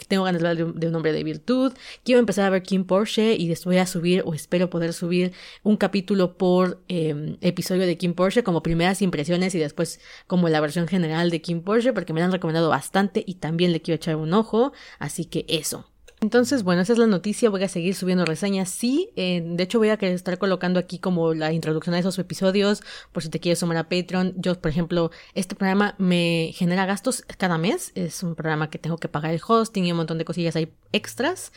tengo 0.07 0.23
ganas 0.23 0.41
de 0.41 0.47
hablar 0.47 0.73
de, 0.73 0.87
un 0.87 0.95
hombre 0.95 1.13
de 1.13 1.23
virtud. 1.23 1.73
Quiero 2.03 2.19
empezar 2.19 2.45
a 2.45 2.49
ver 2.49 2.63
Kim 2.63 2.85
Porsche 2.85 3.35
y 3.35 3.47
después 3.47 3.75
voy 3.75 3.77
a 3.77 3.85
subir, 3.85 4.23
o 4.25 4.33
espero 4.33 4.69
poder 4.69 4.93
subir, 4.93 5.33
un 5.63 5.77
capítulo 5.77 6.37
por 6.37 6.81
eh, 6.87 7.37
episodio 7.41 7.85
de 7.85 7.97
Kim 7.97 8.13
Porsche 8.13 8.43
como 8.43 8.63
primeras 8.63 9.01
impresiones 9.01 9.55
y 9.55 9.59
después 9.59 9.99
como 10.27 10.49
la 10.49 10.61
versión 10.61 10.87
general 10.87 11.29
de 11.29 11.41
Kim 11.41 11.61
Porsche, 11.61 11.93
porque 11.93 12.13
me 12.13 12.19
la 12.19 12.27
han 12.27 12.31
recomendado 12.31 12.69
bastante 12.69 13.23
y 13.25 13.35
también 13.35 13.71
le 13.71 13.81
quiero 13.81 13.95
echar 13.97 14.15
un 14.15 14.33
ojo. 14.33 14.73
Así 14.99 15.25
que 15.25 15.45
eso. 15.47 15.90
Entonces, 16.23 16.61
bueno, 16.61 16.83
esa 16.83 16.93
es 16.93 16.99
la 16.99 17.07
noticia. 17.07 17.49
Voy 17.49 17.63
a 17.63 17.67
seguir 17.67 17.95
subiendo 17.95 18.25
reseñas. 18.25 18.69
Sí, 18.69 19.09
eh, 19.15 19.41
de 19.43 19.63
hecho 19.63 19.79
voy 19.79 19.89
a 19.89 19.95
estar 19.95 20.37
colocando 20.37 20.79
aquí 20.79 20.99
como 20.99 21.33
la 21.33 21.51
introducción 21.51 21.95
a 21.95 21.99
esos 21.99 22.19
episodios, 22.19 22.83
por 23.11 23.23
si 23.23 23.29
te 23.29 23.39
quieres 23.39 23.57
sumar 23.57 23.77
a 23.77 23.89
Patreon. 23.89 24.35
Yo, 24.37 24.53
por 24.61 24.69
ejemplo, 24.69 25.09
este 25.33 25.55
programa 25.55 25.95
me 25.97 26.51
genera 26.53 26.85
gastos 26.85 27.23
cada 27.39 27.57
mes. 27.57 27.91
Es 27.95 28.21
un 28.21 28.35
programa 28.35 28.69
que 28.69 28.77
tengo 28.77 28.97
que 28.97 29.07
pagar 29.07 29.33
el 29.33 29.41
hosting 29.45 29.85
y 29.85 29.91
un 29.91 29.97
montón 29.97 30.19
de 30.19 30.25
cosillas 30.25 30.55
ahí 30.55 30.71
extras. 30.91 31.51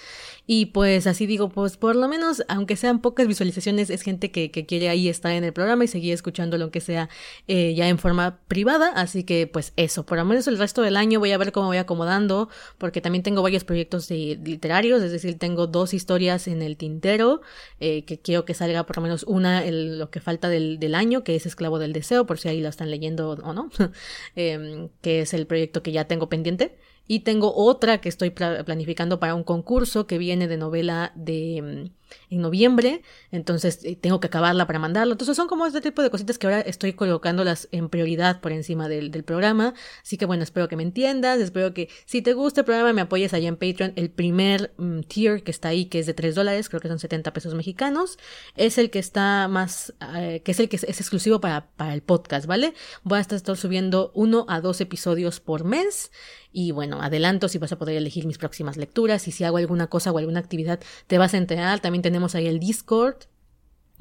Y 0.46 0.66
pues 0.66 1.06
así 1.06 1.26
digo, 1.26 1.48
pues 1.48 1.76
por 1.76 1.96
lo 1.96 2.06
menos, 2.06 2.42
aunque 2.48 2.76
sean 2.76 3.00
pocas 3.00 3.26
visualizaciones, 3.26 3.88
es 3.88 4.02
gente 4.02 4.30
que, 4.30 4.50
que 4.50 4.66
quiere 4.66 4.90
ahí 4.90 5.08
estar 5.08 5.32
en 5.32 5.42
el 5.42 5.52
programa 5.52 5.84
y 5.84 5.88
seguir 5.88 6.12
escuchándolo, 6.12 6.64
aunque 6.64 6.80
sea 6.80 7.08
eh, 7.48 7.74
ya 7.74 7.88
en 7.88 7.98
forma 7.98 8.40
privada. 8.46 8.88
Así 8.94 9.24
que, 9.24 9.46
pues 9.46 9.72
eso, 9.76 10.04
por 10.04 10.18
lo 10.18 10.24
menos 10.24 10.46
el 10.46 10.58
resto 10.58 10.82
del 10.82 10.96
año 10.96 11.18
voy 11.18 11.32
a 11.32 11.38
ver 11.38 11.52
cómo 11.52 11.68
voy 11.68 11.78
acomodando, 11.78 12.50
porque 12.78 13.00
también 13.00 13.22
tengo 13.22 13.42
varios 13.42 13.64
proyectos 13.64 14.08
de 14.08 14.38
literarios, 14.44 15.02
es 15.02 15.12
decir, 15.12 15.38
tengo 15.38 15.66
dos 15.66 15.94
historias 15.94 16.46
en 16.46 16.60
el 16.62 16.76
tintero, 16.76 17.40
eh, 17.80 18.04
que 18.04 18.18
quiero 18.20 18.44
que 18.44 18.54
salga 18.54 18.84
por 18.84 18.96
lo 18.96 19.02
menos 19.02 19.24
una, 19.24 19.64
el, 19.64 19.98
lo 19.98 20.10
que 20.10 20.20
falta 20.20 20.48
del, 20.48 20.78
del, 20.78 20.94
año, 20.94 21.24
que 21.24 21.36
es 21.36 21.46
Esclavo 21.46 21.78
del 21.78 21.92
Deseo, 21.92 22.26
por 22.26 22.38
si 22.38 22.48
ahí 22.48 22.60
la 22.60 22.68
están 22.68 22.90
leyendo 22.90 23.30
o 23.30 23.52
no, 23.54 23.70
eh, 24.36 24.88
que 25.00 25.20
es 25.22 25.32
el 25.32 25.46
proyecto 25.46 25.82
que 25.82 25.92
ya 25.92 26.04
tengo 26.04 26.28
pendiente. 26.28 26.76
Y 27.06 27.20
tengo 27.20 27.54
otra 27.54 28.00
que 28.00 28.08
estoy 28.08 28.30
planificando 28.30 29.20
para 29.20 29.34
un 29.34 29.44
concurso 29.44 30.06
que 30.06 30.18
viene 30.18 30.48
de 30.48 30.56
novela 30.56 31.12
de 31.14 31.62
mm, 31.62 32.03
en 32.30 32.40
noviembre, 32.40 33.02
entonces 33.30 33.80
eh, 33.84 33.96
tengo 33.96 34.20
que 34.20 34.26
acabarla 34.26 34.66
para 34.66 34.78
mandarlo. 34.78 35.12
Entonces 35.12 35.36
son 35.36 35.48
como 35.48 35.66
este 35.66 35.80
tipo 35.80 36.02
de 36.02 36.10
cositas 36.10 36.38
que 36.38 36.46
ahora 36.46 36.60
estoy 36.60 36.92
colocándolas 36.92 37.68
en 37.72 37.88
prioridad 37.88 38.40
por 38.40 38.52
encima 38.52 38.88
del, 38.88 39.10
del 39.10 39.24
programa. 39.24 39.74
Así 40.02 40.16
que 40.16 40.26
bueno, 40.26 40.42
espero 40.42 40.68
que 40.68 40.76
me 40.76 40.82
entiendas, 40.82 41.40
espero 41.40 41.74
que 41.74 41.88
si 42.04 42.22
te 42.22 42.32
gusta 42.32 42.62
el 42.62 42.64
programa 42.64 42.92
me 42.92 43.02
apoyes 43.02 43.34
allá 43.34 43.48
en 43.48 43.56
Patreon. 43.56 43.92
El 43.96 44.10
primer 44.10 44.72
mm, 44.76 45.00
tier 45.00 45.42
que 45.42 45.50
está 45.50 45.68
ahí, 45.68 45.86
que 45.86 45.98
es 45.98 46.06
de 46.06 46.14
3 46.14 46.34
dólares, 46.34 46.68
creo 46.68 46.80
que 46.80 46.88
son 46.88 46.98
70 46.98 47.32
pesos 47.32 47.54
mexicanos, 47.54 48.18
es 48.56 48.78
el 48.78 48.90
que 48.90 48.98
está 48.98 49.48
más, 49.48 49.94
eh, 50.16 50.42
que 50.44 50.52
es 50.52 50.60
el 50.60 50.68
que 50.68 50.76
es, 50.76 50.84
exclusivo 50.84 51.40
para, 51.40 51.68
para 51.76 51.94
el 51.94 52.02
podcast, 52.02 52.46
¿vale? 52.46 52.74
Voy 53.02 53.18
a 53.18 53.20
estar 53.20 53.56
subiendo 53.56 54.10
uno 54.14 54.46
a 54.48 54.60
dos 54.60 54.80
episodios 54.80 55.40
por 55.40 55.64
mes. 55.64 56.10
Y 56.56 56.70
bueno, 56.70 57.02
adelanto 57.02 57.48
si 57.48 57.58
vas 57.58 57.72
a 57.72 57.78
poder 57.78 57.96
elegir 57.96 58.26
mis 58.26 58.38
próximas 58.38 58.76
lecturas 58.76 59.26
y 59.26 59.32
si 59.32 59.42
hago 59.42 59.56
alguna 59.56 59.88
cosa 59.88 60.12
o 60.12 60.18
alguna 60.18 60.38
actividad 60.38 60.78
te 61.08 61.18
vas 61.18 61.34
a 61.34 61.36
enterar. 61.36 61.80
También 61.80 62.02
tenemos 62.04 62.34
ahí 62.34 62.46
el 62.46 62.60
Discord, 62.60 63.16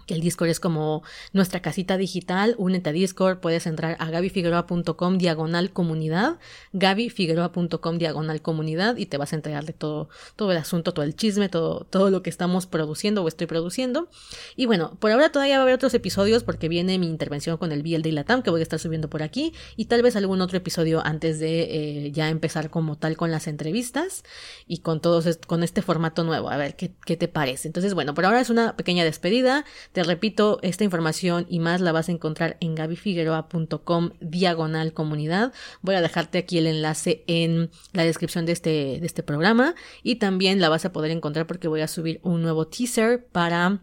el 0.08 0.22
Discord 0.22 0.50
es 0.50 0.60
como 0.60 1.04
nuestra 1.32 1.62
casita 1.62 1.98
digital, 1.98 2.56
únete 2.58 2.90
a 2.90 2.94
Discord, 2.94 3.40
puedes 3.40 3.66
entrar 3.68 3.96
a 4.00 4.10
gabifigueroa.com 4.10 5.18
diagonal 5.18 5.72
comunidad, 5.72 6.38
gabifigueroa.com 6.74 7.98
diagonal 7.98 8.42
comunidad 8.42 8.98
y 8.98 9.06
te 9.06 9.18
vas 9.18 9.34
a 9.34 9.36
enterar 9.36 9.66
de 9.66 9.74
todo, 9.74 10.10
todo 10.36 10.52
el 10.52 10.58
asunto, 10.58 10.94
todo 10.94 11.06
el 11.06 11.16
chisme, 11.16 11.50
todo, 11.50 11.86
todo 11.90 12.10
lo 12.10 12.22
que 12.22 12.30
estamos 12.30 12.68
produciendo 12.68 13.24
o 13.24 13.28
estoy 13.28 13.48
produciendo. 13.48 14.10
Y 14.56 14.66
bueno, 14.66 14.98
por 15.00 15.12
ahora 15.12 15.32
todavía 15.32 15.56
va 15.56 15.62
a 15.62 15.64
haber 15.64 15.76
otros 15.76 15.94
episodios 15.94 16.44
porque 16.44 16.70
viene 16.70 17.00
mi 17.00 17.08
intervención 17.08 17.58
con 17.58 17.72
el 17.72 17.84
BL 17.84 18.02
de 18.02 18.12
Latam 18.12 18.42
que 18.44 18.50
voy 18.50 18.60
a 18.60 18.64
estar 18.64 18.80
subiendo 18.80 19.10
por 19.10 19.24
aquí 19.24 19.54
y 19.76 19.86
tal 19.86 20.02
vez 20.02 20.16
algún 20.16 20.42
otro 20.42 20.58
episodio 20.58 21.06
antes 21.06 21.40
de 21.40 22.06
eh, 22.06 22.12
ya 22.12 22.30
empezar 22.30 22.70
como 22.70 22.98
tal 22.98 23.18
con 23.18 23.32
las 23.32 23.48
entrevistas 23.48 24.24
y 24.68 24.80
con 24.80 25.02
todos, 25.02 25.40
con 25.48 25.64
este 25.64 25.82
formato 25.82 26.24
nuevo, 26.24 26.50
a 26.50 26.58
ver 26.58 26.76
qué, 26.76 26.92
qué 27.06 27.18
te 27.18 27.28
parece. 27.28 27.68
Entonces, 27.68 27.94
bueno, 27.94 28.14
por 28.14 28.26
ahora 28.26 28.42
es 28.42 28.50
una 28.50 28.76
pequeña 28.76 29.04
despedida. 29.04 29.66
Te 29.94 30.04
repito, 30.04 30.58
esta 30.64 30.84
información 30.84 31.46
y 31.48 31.60
más 31.60 31.80
la 31.80 31.92
vas 31.92 32.10
a 32.10 32.12
encontrar 32.12 32.58
en 32.60 32.74
gabifigueroa.com 32.74 34.10
diagonal 34.20 34.92
comunidad. 34.92 35.54
Voy 35.84 35.94
a 35.94 36.02
dejarte 36.02 36.40
aquí 36.40 36.58
el 36.58 36.66
enlace 36.66 37.24
en 37.28 37.70
la 37.94 38.04
descripción 38.04 38.48
de 38.48 38.54
este, 38.54 39.00
de 39.00 39.06
este 39.06 39.22
programa 39.22 39.76
y 40.02 40.16
también 40.16 40.60
la 40.60 40.70
vas 40.70 40.86
a 40.86 40.92
poder 40.92 41.12
encontrar 41.12 41.46
porque 41.46 41.68
voy 41.68 41.82
a 41.82 41.88
subir 41.88 42.20
un 42.24 42.42
nuevo 42.42 42.68
teaser 42.68 43.24
para, 43.28 43.82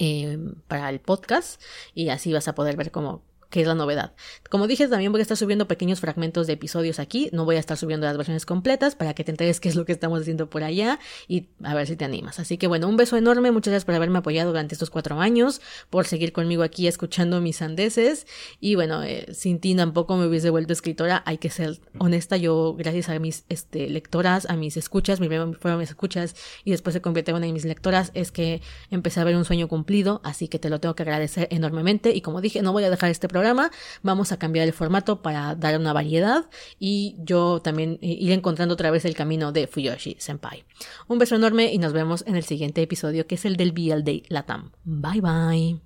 eh, 0.00 0.36
para 0.66 0.90
el 0.90 0.98
podcast 0.98 1.62
y 1.94 2.08
así 2.08 2.32
vas 2.32 2.48
a 2.48 2.56
poder 2.56 2.76
ver 2.76 2.90
cómo 2.90 3.22
que 3.50 3.60
es 3.60 3.66
la 3.66 3.74
novedad. 3.74 4.14
Como 4.50 4.66
dije, 4.66 4.88
también 4.88 5.12
voy 5.12 5.20
a 5.20 5.22
estar 5.22 5.36
subiendo 5.36 5.68
pequeños 5.68 6.00
fragmentos 6.00 6.46
de 6.46 6.54
episodios 6.54 6.98
aquí, 6.98 7.28
no 7.32 7.44
voy 7.44 7.56
a 7.56 7.58
estar 7.58 7.76
subiendo 7.76 8.06
las 8.06 8.16
versiones 8.16 8.46
completas 8.46 8.94
para 8.94 9.14
que 9.14 9.24
te 9.24 9.30
enteres 9.30 9.60
qué 9.60 9.68
es 9.68 9.76
lo 9.76 9.84
que 9.84 9.92
estamos 9.92 10.20
haciendo 10.20 10.48
por 10.48 10.64
allá 10.64 10.98
y 11.28 11.48
a 11.62 11.74
ver 11.74 11.86
si 11.86 11.96
te 11.96 12.04
animas. 12.04 12.38
Así 12.38 12.58
que 12.58 12.66
bueno, 12.66 12.88
un 12.88 12.96
beso 12.96 13.16
enorme, 13.16 13.50
muchas 13.50 13.72
gracias 13.72 13.84
por 13.84 13.94
haberme 13.94 14.18
apoyado 14.18 14.50
durante 14.50 14.74
estos 14.74 14.90
cuatro 14.90 15.20
años, 15.20 15.60
por 15.90 16.06
seguir 16.06 16.32
conmigo 16.32 16.62
aquí 16.62 16.86
escuchando 16.86 17.40
mis 17.40 17.56
sandeces. 17.56 18.26
Y 18.60 18.74
bueno, 18.74 19.02
eh, 19.02 19.26
sin 19.32 19.60
ti 19.60 19.74
tampoco 19.74 20.16
me 20.16 20.26
hubiese 20.26 20.50
vuelto 20.50 20.72
escritora, 20.72 21.22
hay 21.26 21.38
que 21.38 21.50
ser 21.50 21.78
honesta, 21.98 22.36
yo 22.36 22.74
gracias 22.74 23.08
a 23.08 23.18
mis 23.18 23.44
este, 23.48 23.88
lectoras, 23.88 24.46
a 24.48 24.56
mis 24.56 24.76
escuchas, 24.76 25.20
mi 25.20 25.28
fueron 25.28 25.78
mis 25.78 25.90
escuchas 25.90 26.34
y 26.64 26.70
después 26.70 26.94
se 26.94 27.00
convirtió 27.00 27.36
en 27.36 27.52
mis 27.52 27.64
lectoras, 27.64 28.10
es 28.14 28.32
que 28.32 28.62
empecé 28.90 29.20
a 29.20 29.24
ver 29.24 29.36
un 29.36 29.44
sueño 29.44 29.68
cumplido, 29.68 30.20
así 30.24 30.48
que 30.48 30.58
te 30.58 30.70
lo 30.70 30.80
tengo 30.80 30.94
que 30.94 31.02
agradecer 31.02 31.48
enormemente. 31.50 32.10
Y 32.14 32.20
como 32.20 32.40
dije, 32.40 32.62
no 32.62 32.72
voy 32.72 32.84
a 32.84 32.90
dejar 32.90 33.10
este 33.10 33.28
programa, 33.36 33.70
vamos 34.02 34.32
a 34.32 34.38
cambiar 34.38 34.66
el 34.66 34.72
formato 34.72 35.20
para 35.20 35.54
dar 35.54 35.78
una 35.78 35.92
variedad 35.92 36.46
y 36.78 37.16
yo 37.18 37.60
también 37.60 37.98
eh, 38.00 38.16
ir 38.18 38.32
encontrando 38.32 38.72
otra 38.72 38.90
vez 38.90 39.04
el 39.04 39.14
camino 39.14 39.52
de 39.52 39.66
Fuyoshi 39.66 40.16
Senpai. 40.18 40.64
Un 41.06 41.18
beso 41.18 41.36
enorme 41.36 41.72
y 41.72 41.78
nos 41.78 41.92
vemos 41.92 42.24
en 42.26 42.36
el 42.36 42.44
siguiente 42.44 42.80
episodio 42.80 43.26
que 43.26 43.34
es 43.34 43.44
el 43.44 43.56
del 43.56 43.72
BL 43.72 44.02
Day 44.04 44.22
Latam. 44.28 44.72
Bye 44.84 45.20
bye. 45.20 45.85